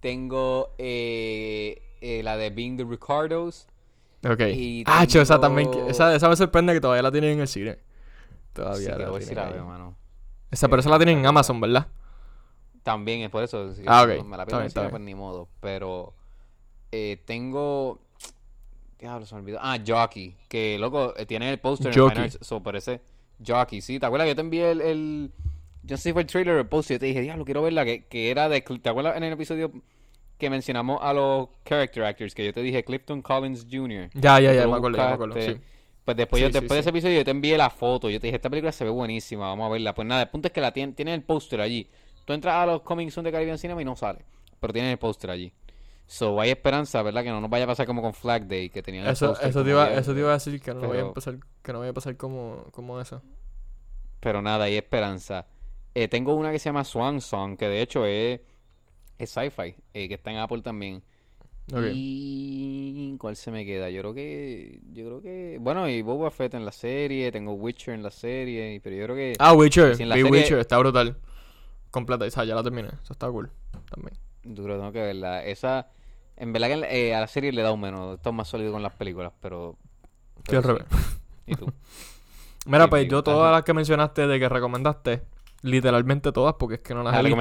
tengo 0.00 0.74
eh, 0.78 1.80
eh, 2.00 2.22
la 2.22 2.36
de 2.36 2.50
Being 2.50 2.76
the 2.76 2.84
Ricardos. 2.84 3.66
Ok. 4.28 4.40
Y 4.52 4.82
Ah, 4.86 5.06
cho, 5.06 5.20
esa 5.20 5.38
también... 5.40 5.70
Esa, 5.88 6.14
esa 6.16 6.28
me 6.28 6.34
sorprende 6.36 6.72
que 6.74 6.80
todavía 6.80 7.02
la 7.02 7.12
tienen 7.12 7.30
en 7.34 7.40
el 7.40 7.48
cine. 7.48 7.78
Todavía 8.56 8.90
Sí, 8.90 8.96
que 8.96 9.02
la 9.02 9.08
voy 9.08 9.16
a 9.16 9.18
decir 9.20 9.34
tienen 9.34 9.44
la 9.44 9.48
ahí. 9.48 9.52
veo, 9.54 9.66
mano. 9.66 9.96
Esa, 10.50 10.68
pero 10.68 10.80
esa 10.80 10.90
la 10.90 10.96
tienen 10.98 11.18
en 11.18 11.26
Amazon, 11.26 11.60
¿verdad? 11.60 11.86
También 12.82 13.20
es 13.22 13.30
por 13.30 13.42
eso. 13.42 13.74
si 13.74 13.82
Ah, 13.86 14.02
ok. 14.02 14.24
Me 14.24 14.36
la 14.36 14.44
bien. 14.44 14.90
pues 14.90 15.02
ni 15.02 15.14
modo. 15.14 15.48
Pero 15.60 16.14
eh, 16.92 17.20
tengo. 17.24 18.00
Diablo, 18.98 19.26
se 19.26 19.34
me 19.34 19.40
olvidó. 19.40 19.58
Ah, 19.60 19.78
Jockey. 19.84 20.36
Que 20.48 20.78
loco, 20.78 21.12
eh, 21.16 21.26
tiene 21.26 21.50
el 21.50 21.58
póster 21.58 21.88
en 21.92 21.98
Jockey. 21.98 22.14
Fine 22.14 22.24
Arts, 22.24 22.38
So 22.42 22.62
parece 22.62 23.00
Jockey, 23.44 23.80
sí. 23.80 23.98
¿Te 23.98 24.06
acuerdas? 24.06 24.28
Yo 24.28 24.34
te 24.34 24.40
envié 24.40 24.70
el. 24.70 24.80
el... 24.80 25.32
Yo 25.82 25.96
sé 25.96 26.12
fue 26.12 26.22
el 26.22 26.28
trailer 26.28 26.56
el 26.56 26.66
poster. 26.66 26.96
Yo 26.96 27.00
te 27.00 27.06
dije, 27.06 27.20
diablo, 27.20 27.44
quiero 27.44 27.62
verla. 27.62 27.84
Que, 27.84 28.04
que 28.06 28.30
era 28.30 28.48
de. 28.48 28.60
¿Te 28.60 28.88
acuerdas 28.88 29.16
en 29.16 29.24
el 29.24 29.32
episodio 29.32 29.72
que 30.38 30.48
mencionamos 30.50 31.00
a 31.02 31.12
los 31.12 31.48
character 31.64 32.04
actors? 32.04 32.34
Que 32.34 32.44
yo 32.44 32.52
te 32.52 32.62
dije 32.62 32.84
Clifton 32.84 33.20
Collins 33.20 33.66
Jr. 33.70 34.10
Ya, 34.14 34.38
ya, 34.40 34.52
ya, 34.52 34.66
me 34.66 34.76
acuerdo, 34.76 34.98
me 34.98 35.02
acuerdo, 35.04 35.34
sí. 35.40 35.56
Pues 36.06 36.16
después, 36.16 36.38
Sí, 36.40 36.42
yo, 36.44 36.48
sí, 36.48 36.52
después 36.54 36.76
de 36.76 36.80
ese 36.80 36.88
episodio 36.90 37.16
yo 37.18 37.24
te 37.24 37.32
envié 37.32 37.58
la 37.58 37.68
foto. 37.68 38.08
Yo 38.08 38.18
te 38.18 38.28
dije, 38.28 38.36
esta 38.36 38.48
película 38.48 38.72
se 38.72 38.84
ve 38.84 38.90
buenísima, 38.90 39.48
vamos 39.48 39.66
a 39.66 39.68
verla. 39.72 39.94
Pues 39.94 40.06
nada, 40.08 40.22
el 40.22 40.28
punto 40.30 40.46
es 40.48 40.52
que 40.54 40.60
la 40.62 40.72
tiene, 40.72 40.92
tiene 40.94 41.12
el 41.12 41.22
póster 41.22 41.60
allí. 41.60 41.90
Tú 42.24 42.32
entras 42.32 42.54
a 42.54 42.64
los 42.64 42.80
Coming 42.82 43.10
Soon 43.10 43.24
de 43.24 43.32
Caribbean 43.32 43.58
Cinema 43.58 43.82
y 43.82 43.84
no 43.84 43.94
sale. 43.96 44.24
Pero 44.58 44.72
tiene 44.72 44.92
el 44.92 44.98
póster 44.98 45.30
allí. 45.30 45.52
So, 46.06 46.40
hay 46.40 46.50
esperanza, 46.50 47.02
¿verdad? 47.02 47.24
Que 47.24 47.30
no 47.30 47.40
nos 47.40 47.50
vaya 47.50 47.64
a 47.64 47.66
pasar 47.66 47.84
como 47.86 48.00
con 48.00 48.14
Flag 48.14 48.46
Day, 48.46 48.70
que 48.70 48.80
tenían 48.82 49.04
el 49.06 49.12
Eso, 49.12 49.28
póster 49.30 49.48
eso, 49.50 49.64
te 49.64 49.70
iba, 49.70 49.92
eso 49.92 50.14
te 50.14 50.20
iba 50.20 50.30
a 50.30 50.34
decir 50.34 50.60
que 50.60 50.72
no 50.72 50.80
vaya 50.82 50.86
a 50.86 50.92
pero- 50.92 51.06
empezar, 51.08 51.38
que 51.62 51.72
no 51.72 51.80
vaya 51.80 51.90
a 51.90 51.94
pasar 51.94 52.16
como, 52.16 52.64
como 52.70 53.00
eso. 53.00 53.20
Pero 54.20 54.40
nada, 54.40 54.64
hay 54.66 54.76
esperanza. 54.76 55.46
Eh, 55.94 56.06
tengo 56.08 56.34
una 56.34 56.52
que 56.52 56.60
se 56.60 56.68
llama 56.68 56.84
Swan 56.84 57.20
Song, 57.20 57.56
que 57.56 57.66
de 57.68 57.82
hecho 57.82 58.06
es, 58.06 58.40
es 59.18 59.30
sci-fi, 59.30 59.74
eh, 59.94 60.06
que 60.08 60.14
está 60.14 60.30
en 60.30 60.38
Apple 60.38 60.62
también. 60.62 61.02
Y 61.94 63.16
¿cuál 63.18 63.36
se 63.36 63.50
me 63.50 63.64
queda? 63.66 63.90
Yo 63.90 64.00
creo 64.02 64.14
que 64.14 64.80
yo 64.92 65.04
creo 65.06 65.20
que 65.22 65.58
bueno, 65.60 65.88
y 65.88 66.02
Boba 66.02 66.30
Fett 66.30 66.54
en 66.54 66.64
la 66.64 66.72
serie, 66.72 67.32
tengo 67.32 67.54
Witcher 67.54 67.94
en 67.94 68.02
la 68.02 68.10
serie, 68.10 68.80
pero 68.82 68.94
yo 68.96 69.04
creo 69.04 69.16
que 69.16 69.32
Ah, 69.38 69.52
Witcher. 69.52 70.00
En 70.00 70.08
la 70.08 70.14
vi 70.16 70.22
serie- 70.22 70.40
Witcher, 70.40 70.58
está 70.58 70.78
brutal. 70.78 71.16
Completa, 71.90 72.26
esa 72.26 72.44
ya 72.44 72.54
la 72.54 72.62
terminé. 72.62 72.88
Eso 73.02 73.12
está 73.12 73.28
cool. 73.30 73.50
También. 73.90 74.16
duro 74.44 74.76
tengo 74.76 74.92
que 74.92 75.00
verla. 75.00 75.44
Esa 75.44 75.88
en 76.36 76.52
verdad 76.52 76.68
que 76.68 77.08
eh, 77.08 77.14
a 77.14 77.20
la 77.20 77.26
serie 77.26 77.50
le 77.52 77.62
da 77.62 77.72
un 77.72 77.80
menos, 77.80 78.16
esto 78.16 78.28
es 78.30 78.34
más 78.36 78.46
sólido 78.48 78.70
con 78.72 78.82
las 78.82 78.92
películas, 78.94 79.32
pero, 79.40 79.76
Que 80.44 80.56
al 80.56 80.62
pero 80.62 80.74
revés. 80.78 80.86
¿Y 81.46 81.54
tú? 81.54 81.66
Mira, 82.66 82.84
Sí, 82.84 82.90
pues 82.90 83.08
yo 83.08 83.22
todas 83.22 83.52
las 83.52 83.62
que 83.62 83.72
mencionaste 83.74 84.26
de 84.26 84.38
que 84.40 84.48
recomendaste, 84.48 85.22
literalmente 85.62 86.32
todas, 86.32 86.54
porque 86.58 86.74
es 86.76 86.80
que 86.80 86.94
no 86.94 87.02
las 87.04 87.12
La 87.14 87.20
he 87.20 87.22
visto. 87.22 87.36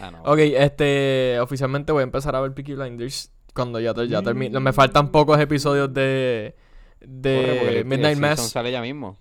Ah, 0.00 0.10
no. 0.10 0.22
Ok, 0.22 0.38
este, 0.38 1.38
oficialmente 1.40 1.92
voy 1.92 2.00
a 2.00 2.04
empezar 2.04 2.34
a 2.36 2.40
ver 2.40 2.52
Peaky 2.54 2.74
Blinders 2.74 3.32
cuando 3.54 3.80
ya, 3.80 3.94
te- 3.94 4.08
ya 4.08 4.22
termine. 4.22 4.58
Me 4.60 4.72
faltan 4.72 5.10
pocos 5.10 5.38
episodios 5.40 5.92
de, 5.92 6.54
de 7.00 7.82
Midnight 7.86 8.18
Mass. 8.18 8.50
sale 8.50 8.70
ya 8.72 8.80
mismo. 8.82 9.18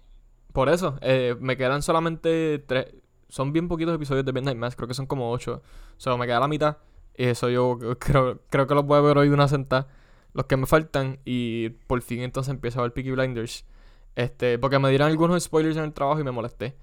Por 0.53 0.69
eso, 0.69 0.97
eh, 1.01 1.35
me 1.39 1.57
quedan 1.57 1.81
solamente 1.81 2.59
tres, 2.59 2.87
son 3.27 3.51
bien 3.51 3.67
poquitos 3.67 3.93
episodios 3.95 4.25
de 4.25 4.31
Midnight 4.33 4.57
Mass, 4.57 4.75
creo 4.75 4.87
que 4.87 4.93
son 4.93 5.05
como 5.05 5.31
8. 5.31 5.61
O 5.61 5.99
sea, 5.99 6.15
me 6.17 6.25
queda 6.25 6.39
la 6.39 6.47
mitad. 6.47 6.77
Y 7.17 7.25
eso 7.25 7.49
yo 7.49 7.77
creo, 7.99 8.41
creo 8.49 8.67
que 8.67 8.75
los 8.75 8.85
voy 8.85 8.97
a 8.97 9.01
ver 9.01 9.17
hoy 9.17 9.27
de 9.29 9.33
una 9.33 9.47
sentada. 9.47 9.87
Los 10.33 10.45
que 10.45 10.57
me 10.57 10.65
faltan. 10.65 11.19
Y 11.25 11.69
por 11.69 12.01
fin 12.01 12.21
entonces 12.21 12.51
empiezo 12.53 12.79
a 12.79 12.83
ver 12.83 12.93
Peaky 12.93 13.11
Blinders. 13.11 13.65
Este, 14.15 14.57
porque 14.59 14.79
me 14.79 14.89
dieron 14.89 15.07
algunos 15.09 15.41
spoilers 15.43 15.75
en 15.77 15.83
el 15.83 15.93
trabajo 15.93 16.19
y 16.19 16.23
me 16.23 16.31
molesté. 16.31 16.75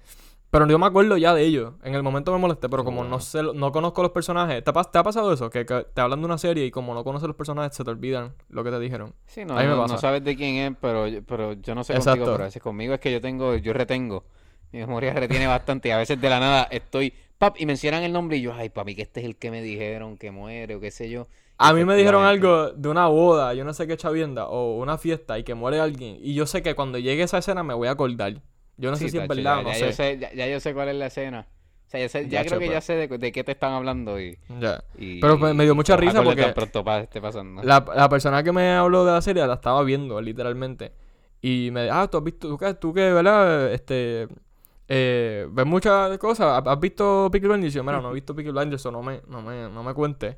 Pero 0.53 0.67
yo 0.67 0.77
me 0.77 0.85
acuerdo 0.85 1.17
ya 1.17 1.33
de 1.33 1.41
ellos. 1.41 1.73
En 1.83 1.95
el 1.95 2.03
momento 2.03 2.31
me 2.31 2.37
molesté, 2.37 2.69
pero 2.69 2.83
como 2.85 3.03
no 3.03 3.19
sé, 3.19 3.41
no 3.41 3.71
conozco 3.71 4.03
los 4.03 4.11
personajes. 4.11 4.63
¿Te, 4.63 4.69
ha 4.69 4.73
pas- 4.73 4.91
te 4.91 4.99
ha 4.99 5.03
pasado 5.03 5.33
eso? 5.33 5.49
Que, 5.49 5.65
que 5.65 5.83
te 5.91 5.99
hablan 5.99 6.19
de 6.19 6.25
una 6.27 6.37
serie 6.37 6.63
y 6.67 6.69
como 6.69 6.93
no 6.93 7.03
conoces 7.03 7.25
los 7.25 7.35
personajes, 7.35 7.75
se 7.75 7.83
te 7.83 7.89
olvidan 7.89 8.35
lo 8.49 8.63
que 8.63 8.69
te 8.69 8.79
dijeron. 8.79 9.15
Sí, 9.25 9.45
no, 9.45 9.55
no, 9.55 9.97
sabes 9.97 10.23
de 10.23 10.35
quién 10.35 10.57
es, 10.57 10.77
pero, 10.79 11.07
yo- 11.07 11.23
pero 11.23 11.53
yo 11.53 11.73
no 11.73 11.83
sé 11.83 11.93
Exacto. 11.93 12.19
contigo, 12.19 12.25
pero 12.33 12.43
a 12.43 12.45
veces 12.45 12.61
conmigo 12.61 12.93
es 12.93 12.99
que 12.99 13.11
yo 13.11 13.19
tengo, 13.19 13.55
yo 13.55 13.73
retengo. 13.73 14.25
Mi 14.71 14.77
memoria 14.79 15.11
retiene 15.13 15.47
bastante 15.47 15.89
y 15.89 15.91
a 15.91 15.97
veces 15.97 16.21
de 16.21 16.29
la 16.29 16.39
nada 16.39 16.67
estoy, 16.69 17.11
pap, 17.39 17.55
y 17.59 17.65
mencionan 17.65 18.03
el 18.03 18.13
nombre 18.13 18.37
y 18.37 18.43
yo, 18.43 18.53
ay, 18.53 18.69
papi, 18.69 18.93
que 18.93 19.01
este 19.01 19.21
es 19.21 19.25
el 19.25 19.37
que 19.37 19.49
me 19.49 19.63
dijeron 19.63 20.17
que 20.17 20.29
muere 20.29 20.75
o 20.75 20.79
qué 20.79 20.91
sé 20.91 21.09
yo. 21.09 21.25
A 21.57 21.73
mí 21.73 21.83
me 21.83 21.95
dijeron 21.95 22.25
algo 22.25 22.69
de 22.71 22.89
una 22.89 23.07
boda, 23.07 23.55
yo 23.55 23.65
no 23.65 23.73
sé 23.73 23.87
qué 23.87 23.97
chavienda, 23.97 24.47
o 24.49 24.77
una 24.77 24.99
fiesta 24.99 25.39
y 25.39 25.43
que 25.43 25.55
muere 25.55 25.79
alguien. 25.79 26.17
Y 26.21 26.35
yo 26.35 26.45
sé 26.45 26.61
que 26.61 26.75
cuando 26.75 26.99
llegue 26.99 27.23
esa 27.23 27.39
escena 27.39 27.63
me 27.63 27.73
voy 27.73 27.87
a 27.87 27.91
acordar. 27.91 28.35
Yo 28.77 28.89
no 28.91 28.95
sé 28.97 29.05
Sí, 29.05 29.11
si 29.11 29.17
es 29.17 29.27
verdad 29.27 29.43
ya, 29.43 29.59
o 29.59 29.63
no 29.63 29.69
ya 29.69 29.75
sé. 29.75 29.85
Yo 29.85 29.91
sé 29.93 30.17
ya, 30.19 30.33
ya 30.33 30.47
yo 30.47 30.59
sé 30.59 30.73
cuál 30.73 30.89
es 30.89 30.95
la 30.95 31.05
escena. 31.07 31.47
O 31.85 31.89
sea, 31.93 31.99
ya, 31.99 32.09
sé- 32.09 32.27
ya 32.27 32.43
creo 32.43 32.57
que 32.57 32.65
chepa. 32.65 32.73
ya 32.73 32.81
sé 32.81 32.93
de, 32.95 33.07
de 33.19 33.31
qué 33.31 33.43
te 33.43 33.51
están 33.51 33.73
hablando 33.73 34.19
y... 34.19 34.37
Ya. 34.59 34.83
y- 34.97 35.19
Pero 35.21 35.37
me- 35.37 35.53
me 35.53 35.63
dio 35.63 35.75
mucha 35.75 35.95
risa 35.95 36.23
porque 36.23 36.47
pronto 36.47 36.83
pa- 36.83 37.01
esté 37.01 37.21
pasando. 37.21 37.61
La, 37.61 37.85
la 37.95 38.09
persona 38.09 38.41
que 38.43 38.51
me 38.51 38.71
habló 38.71 39.05
de 39.05 39.11
la 39.11 39.21
serie 39.21 39.45
la 39.45 39.53
estaba 39.53 39.83
viendo, 39.83 40.19
literalmente. 40.19 40.91
Y 41.39 41.69
me 41.71 41.83
dijo, 41.83 41.95
ah, 41.95 42.07
tú 42.09 42.17
has 42.17 42.23
visto, 42.23 42.47
tú 42.47 42.57
que, 42.57 42.73
tú 42.73 42.93
que 42.95 43.13
¿verdad? 43.13 43.71
Este, 43.73 44.27
eh, 44.87 45.47
ves 45.51 45.65
muchas 45.65 46.17
cosas, 46.17 46.63
¿has 46.65 46.79
visto 46.79 47.29
Peaky 47.31 47.47
Blinders? 47.47 47.73
Y 47.73 47.77
yo, 47.77 47.83
mira, 47.83 48.01
no 48.01 48.09
he 48.11 48.13
visto 48.15 48.35
Peaky 48.35 48.49
Blinders, 48.51 48.85
no 48.85 49.03
me, 49.03 49.21
no 49.27 49.41
me, 49.41 49.69
no 49.69 49.83
me 49.83 49.93
cuentes. 49.93 50.37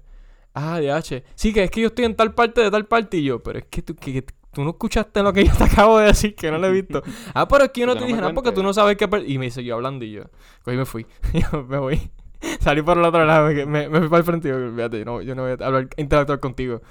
Ah, 0.53 0.79
DH. 0.79 1.23
Sí, 1.35 1.53
que 1.53 1.63
es 1.63 1.71
que 1.71 1.81
yo 1.81 1.87
estoy 1.87 2.05
en 2.05 2.15
tal 2.15 2.33
parte 2.33 2.61
de 2.61 2.71
tal 2.71 2.85
parte 2.85 3.17
y 3.17 3.23
yo, 3.23 3.41
pero 3.41 3.59
es 3.59 3.65
que 3.65 3.81
tú, 3.81 3.95
que 3.95 4.25
tú 4.55 4.63
no 4.63 4.69
escuchaste 4.71 5.21
lo 5.21 5.33
que 5.33 5.43
yo 5.43 5.53
te 5.53 5.65
acabo 5.65 5.99
de 5.99 6.07
decir, 6.07 6.33
que 6.33 6.49
no 6.49 6.57
lo 6.57 6.67
he 6.67 6.71
visto. 6.71 7.03
ah, 7.33 7.45
pero 7.47 7.65
es 7.65 7.71
que 7.71 7.81
yo 7.81 7.87
no 7.87 7.93
te 7.95 7.99
no 7.99 8.05
dije 8.07 8.21
nada 8.21 8.33
porque 8.33 8.53
tú 8.53 8.63
no 8.63 8.73
sabes 8.73 8.95
qué... 8.95 9.07
per-". 9.07 9.29
Y 9.29 9.37
me 9.37 9.51
siguió 9.51 9.75
hablando 9.75 10.05
y 10.05 10.13
yo, 10.13 10.23
cogí 10.63 10.77
me 10.77 10.85
fui. 10.85 11.05
yo 11.33 11.63
me 11.63 11.77
voy. 11.77 12.09
Salí 12.61 12.81
por 12.81 12.97
el 12.97 13.03
otro 13.03 13.25
lado, 13.25 13.49
me, 13.49 13.89
me, 13.89 13.99
fui 13.99 14.07
para 14.07 14.19
el 14.19 14.23
frente 14.23 14.47
y 14.47 14.51
yo, 14.51 14.57
olvídate, 14.57 14.99
yo 14.99 15.05
no, 15.05 15.21
yo 15.21 15.35
no 15.35 15.43
voy 15.43 15.51
a 15.51 15.65
hablar, 15.65 15.89
interactuar 15.97 16.39
contigo. 16.39 16.81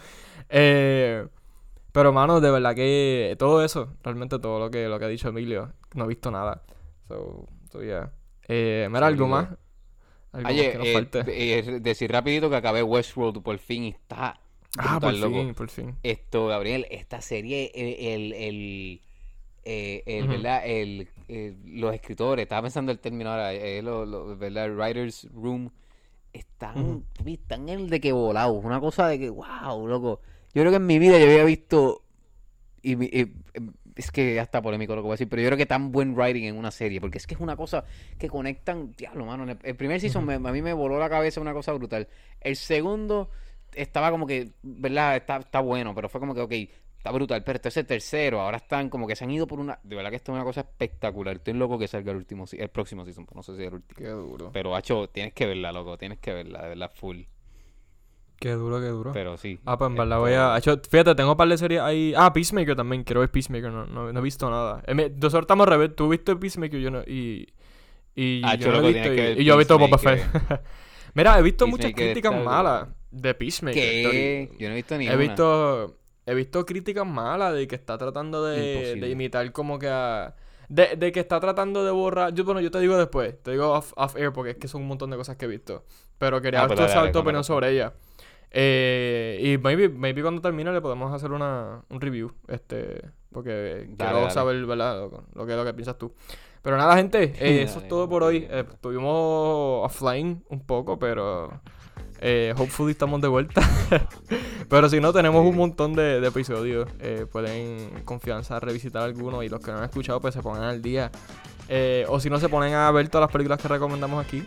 Eh, 0.51 1.27
pero, 1.91 2.13
mano, 2.13 2.41
de 2.41 2.51
verdad 2.51 2.75
que 2.75 3.35
todo 3.39 3.65
eso, 3.65 3.95
realmente 4.03 4.39
todo 4.39 4.59
lo 4.59 4.71
que, 4.71 4.87
lo 4.87 4.99
que 4.99 5.07
ha 5.07 5.09
dicho 5.09 5.29
Emilio, 5.29 5.73
no 5.95 6.05
he 6.05 6.09
visto 6.09 6.31
nada. 6.31 6.63
So, 7.09 7.47
so 7.73 7.83
yeah. 7.83 8.13
Eh, 8.47 8.89
mira, 8.91 9.07
algo 9.07 9.27
más. 9.27 9.49
Algo 10.33 10.49
Oye, 10.49 10.75
más 10.77 10.85
que 10.85 11.03
nos 11.03 11.29
eh, 11.29 11.59
eh, 11.59 11.81
decir 11.81 12.13
rapidito 12.13 12.51
que 12.51 12.57
acabé 12.57 12.83
Westworld 12.83 13.43
por 13.43 13.57
fin 13.59 13.85
y 13.85 13.89
está 13.91 14.39
ah, 14.79 14.99
por 15.01 15.15
loco. 15.15 15.39
fin, 15.41 15.55
por 15.55 15.69
fin. 15.71 15.95
Esto, 16.03 16.47
Gabriel, 16.49 16.87
esta 16.91 17.21
serie, 17.21 17.71
el, 17.75 18.07
el, 18.07 18.33
el, 18.33 19.01
eh, 19.65 20.03
el. 20.07 20.29
¿verdad? 20.29 20.63
El, 20.67 21.09
el- 21.29 21.57
los 21.81 21.95
escritores, 21.95 22.43
estaba 22.43 22.63
pensando 22.63 22.93
el 22.93 22.99
término 22.99 23.31
ahora, 23.31 23.53
eh, 23.55 23.83
lo- 23.83 24.05
lo- 24.05 24.37
¿verdad? 24.37 24.67
El 24.67 24.77
writer's 24.77 25.29
room, 25.35 25.71
están, 26.33 27.05
están 27.25 27.69
en 27.69 27.81
el 27.81 27.91
de 27.91 28.01
que 28.01 28.13
volados, 28.13 28.63
una 28.65 28.81
cosa 28.81 29.09
de 29.09 29.19
que, 29.19 29.31
wow, 29.31 29.87
loco. 29.87 30.21
Yo 30.53 30.63
creo 30.63 30.71
que 30.71 30.77
en 30.77 30.87
mi 30.87 30.99
vida 30.99 31.19
yo 31.19 31.25
había 31.27 31.45
visto, 31.45 32.03
y, 32.83 32.93
y- 33.21 33.33
es 33.97 34.11
que 34.11 34.41
hasta 34.41 34.61
polémico 34.61 34.95
lo 34.97 35.03
que 35.03 35.07
voy 35.07 35.13
a 35.13 35.15
decir, 35.15 35.29
pero 35.29 35.41
yo 35.43 35.49
creo 35.49 35.57
que 35.59 35.67
tan 35.67 35.93
buen 35.93 36.15
writing 36.19 36.45
en 36.45 36.59
una 36.59 36.73
serie, 36.73 37.01
porque 37.01 37.19
es 37.19 37.27
que 37.29 37.35
es 37.35 37.41
una 37.41 37.57
cosa 37.57 37.85
que 38.19 38.29
conectan, 38.29 38.93
diablo, 38.97 39.25
mano. 39.25 39.47
El, 39.63 39.77
primer 39.77 40.01
season 40.01 40.25
me- 40.27 40.35
a 40.35 40.39
mí 40.53 40.63
me 40.63 40.73
voló 40.73 40.99
la 40.99 41.09
cabeza 41.09 41.41
una 41.41 41.53
cosa 41.53 41.73
brutal. 41.73 42.09
El 42.41 42.57
segundo 42.57 43.31
estaba 43.77 44.11
como 44.11 44.27
que, 44.27 44.53
¿verdad? 44.63 45.17
Está, 45.17 45.37
está 45.37 45.61
bueno, 45.61 45.95
pero 45.95 46.09
fue 46.09 46.21
como 46.21 46.35
que, 46.35 46.41
ok, 46.41 46.53
está 46.97 47.11
brutal. 47.11 47.43
Pero 47.45 47.57
este 47.57 47.69
es 47.69 47.77
el 47.77 47.87
tercero, 47.87 48.41
ahora 48.41 48.57
están 48.59 48.89
como 48.89 49.07
que 49.07 49.17
se 49.17 49.25
han 49.25 49.31
ido 49.31 49.47
por 49.47 49.61
una. 49.61 49.79
De 49.83 49.97
verdad 49.97 50.11
que 50.11 50.17
esto 50.17 50.33
es 50.33 50.37
una 50.37 50.45
cosa 50.45 50.61
espectacular. 50.63 51.37
Estoy 51.37 51.55
loco 51.55 51.79
que 51.79 51.89
salga 51.89 52.11
el 52.13 52.19
último, 52.19 52.45
el 52.53 52.69
próximo 52.69 53.05
season, 53.05 53.27
no 53.35 53.43
sé 53.43 53.57
si 53.57 53.63
es 53.63 53.69
el 53.69 53.75
último. 53.75 53.99
Qué 53.99 54.09
duro. 54.09 54.51
Pero, 54.53 54.75
hacho, 54.75 55.09
tienes 55.09 55.33
que 55.33 55.47
verla, 55.47 55.73
loco, 55.73 55.97
tienes 55.99 56.19
que 56.19 56.33
verla, 56.33 56.63
de 56.63 56.69
verdad, 56.71 56.91
full. 56.95 57.23
Qué 58.39 58.51
duro, 58.51 58.81
qué 58.81 58.89
duro. 58.89 59.13
Pero 59.13 59.37
sí. 59.39 59.59
Ah, 59.65 59.79
pues 59.79 59.89
en 59.91 59.97
verdad 59.97 60.19
voy 60.19 60.33
a... 60.33 60.59
hecho, 60.59 60.77
fíjate, 60.91 61.15
tengo 61.15 61.31
un 61.31 61.37
par 61.37 61.49
de 61.49 61.57
series 61.57 61.81
ahí... 61.81 62.13
Ah, 62.17 62.33
Peacemaker 62.33 62.75
también. 62.77 63.05
Quiero 63.05 63.21
ver 63.21 63.31
Peacemaker. 63.31 63.71
No, 63.71 63.87
no, 63.87 64.13
no 64.13 64.21
he 64.21 64.23
visto 64.23 64.51
nada. 64.51 64.83
Me- 64.93 65.09
Nosotros 65.09 65.43
estamos 65.45 65.67
al 65.67 65.73
revés. 65.73 65.95
Tú 65.97 66.09
viste 66.09 66.35
Peacemaker 66.37 66.79
yo 66.81 66.91
no... 66.91 67.03
Y... 67.07 67.47
Y 68.17 68.43
Ah, 68.45 68.57
yo 68.57 68.67
no 68.73 68.79
loco, 68.81 68.89
he 68.89 68.93
visto... 68.93 69.41
Y, 69.41 69.45
yo 69.45 69.55
he 69.55 69.59
visto 69.59 69.79
Boba. 69.79 69.99
Fett. 69.99 70.23
Mira, 71.15 71.39
he 71.39 71.43
visto 71.43 71.67
muchas 71.67 71.93
críticas 71.93 72.33
está 72.33 72.45
malas 72.45 72.89
de 73.11 73.35
Peacemaker. 73.35 73.81
¿Qué? 73.83 74.51
Yo 74.59 74.69
no 74.69 74.73
he 74.73 74.77
visto 74.77 74.99
ni 74.99 75.07
He 75.07 75.11
una. 75.11 75.17
visto... 75.19 75.99
He 76.27 76.35
visto 76.35 76.65
críticas 76.65 77.07
malas 77.07 77.53
de 77.55 77.69
que 77.69 77.75
está 77.75 77.99
tratando 77.99 78.45
de, 78.45 79.09
imitar 79.11 79.53
como 79.53 79.79
que 79.79 79.89
a... 79.89 80.35
De, 80.71 80.97
de 80.97 81.13
que 81.13 81.21
está 81.21 81.39
tratando 81.39 81.85
de 81.85 81.91
borrar... 81.91 82.33
Yo, 82.33 82.45
bueno, 82.45 82.61
yo 82.63 82.71
te 82.71 82.81
digo 82.81 82.97
después. 82.97 83.41
Te 83.43 83.51
digo 83.51 83.71
off, 83.71 83.93
off 83.97 84.17
air 84.17 84.33
porque 84.33 84.53
es 84.53 84.57
que 84.57 84.67
son 84.67 84.81
un 84.83 84.89
montón 84.89 85.11
de 85.11 85.17
cosas 85.19 85.37
que 85.37 85.45
he 85.45 85.49
visto. 85.49 85.85
Pero 86.17 86.41
quería 86.41 86.63
Ah, 86.63 86.67
pues 86.67 86.79
dale, 86.79 86.89
dale, 86.95 87.09
tu 87.09 87.13
cuéntame. 87.13 87.21
opinión 87.23 87.45
sobre 87.45 87.71
ella. 87.73 87.93
Eh, 88.51 89.39
y 89.43 89.59
maybe, 89.59 89.89
maybe 89.91 90.23
cuando 90.23 90.41
termine 90.41 90.73
le 90.73 90.81
podemos 90.81 91.13
hacer 91.13 91.31
una, 91.33 91.83
un 91.91 92.01
review. 92.01 92.33
Este, 92.49 93.03
porque 93.31 93.91
quiero 93.99 94.21
dale. 94.21 94.31
saber, 94.31 94.65
¿verdad? 94.65 94.97
Lo, 95.11 95.25
lo 95.35 95.47
que, 95.47 95.55
lo 95.57 95.65
que 95.65 95.75
piensas 95.75 95.99
tú. 95.99 96.15
Pero 96.65 96.77
nada, 96.77 96.97
gente, 96.97 97.23
eh, 97.39 97.63
eso 97.63 97.79
es 97.79 97.87
todo 97.87 98.09
por 98.09 98.25
hoy. 98.25 98.49
Eh, 98.51 98.65
estuvimos 98.69 99.85
offline 99.85 100.43
un 100.49 100.61
poco, 100.61 100.99
pero 100.99 101.61
eh, 102.21 102.53
hopefully 102.57 102.91
estamos 102.91 103.21
de 103.21 103.29
vuelta. 103.29 103.63
pero 104.69 104.89
si 104.89 104.99
no, 104.99 105.13
tenemos 105.13 105.47
un 105.47 105.55
montón 105.55 105.95
de, 105.95 106.21
de 106.21 106.27
episodios. 106.27 106.89
Eh, 106.99 107.27
pueden 107.31 107.79
en 107.97 108.05
confianza 108.05 108.59
revisitar 108.59 109.03
algunos 109.03 109.45
y 109.45 109.49
los 109.49 109.61
que 109.61 109.71
no 109.71 109.79
han 109.79 109.85
escuchado, 109.85 110.21
pues 110.21 110.35
se 110.35 110.43
pongan 110.43 110.65
al 110.65 110.83
día. 110.83 111.13
O 112.09 112.19
si 112.19 112.29
no, 112.29 112.41
se 112.41 112.49
ponen 112.49 112.75
a 112.75 112.91
ver 112.91 113.09
todas 113.09 113.29
las 113.29 113.33
películas 113.33 113.61
que 113.61 113.69
recomendamos 113.69 114.25
aquí. 114.25 114.45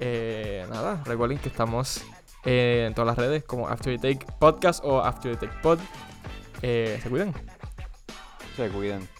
Eh, 0.00 0.66
nada, 0.70 1.02
recuerden 1.04 1.38
que 1.38 1.48
estamos 1.48 2.04
en 2.44 2.94
todas 2.94 3.06
las 3.06 3.16
redes 3.16 3.44
como 3.44 3.68
After 3.68 3.98
the 3.98 4.14
Take 4.14 4.26
Podcast 4.38 4.84
o 4.84 5.00
After 5.00 5.36
the 5.36 5.46
Take 5.46 5.60
Pod. 5.62 5.78
Eh, 6.62 6.98
se 7.02 7.08
cuidan. 7.08 7.32
Se 8.56 8.68
cuidan. 8.68 9.13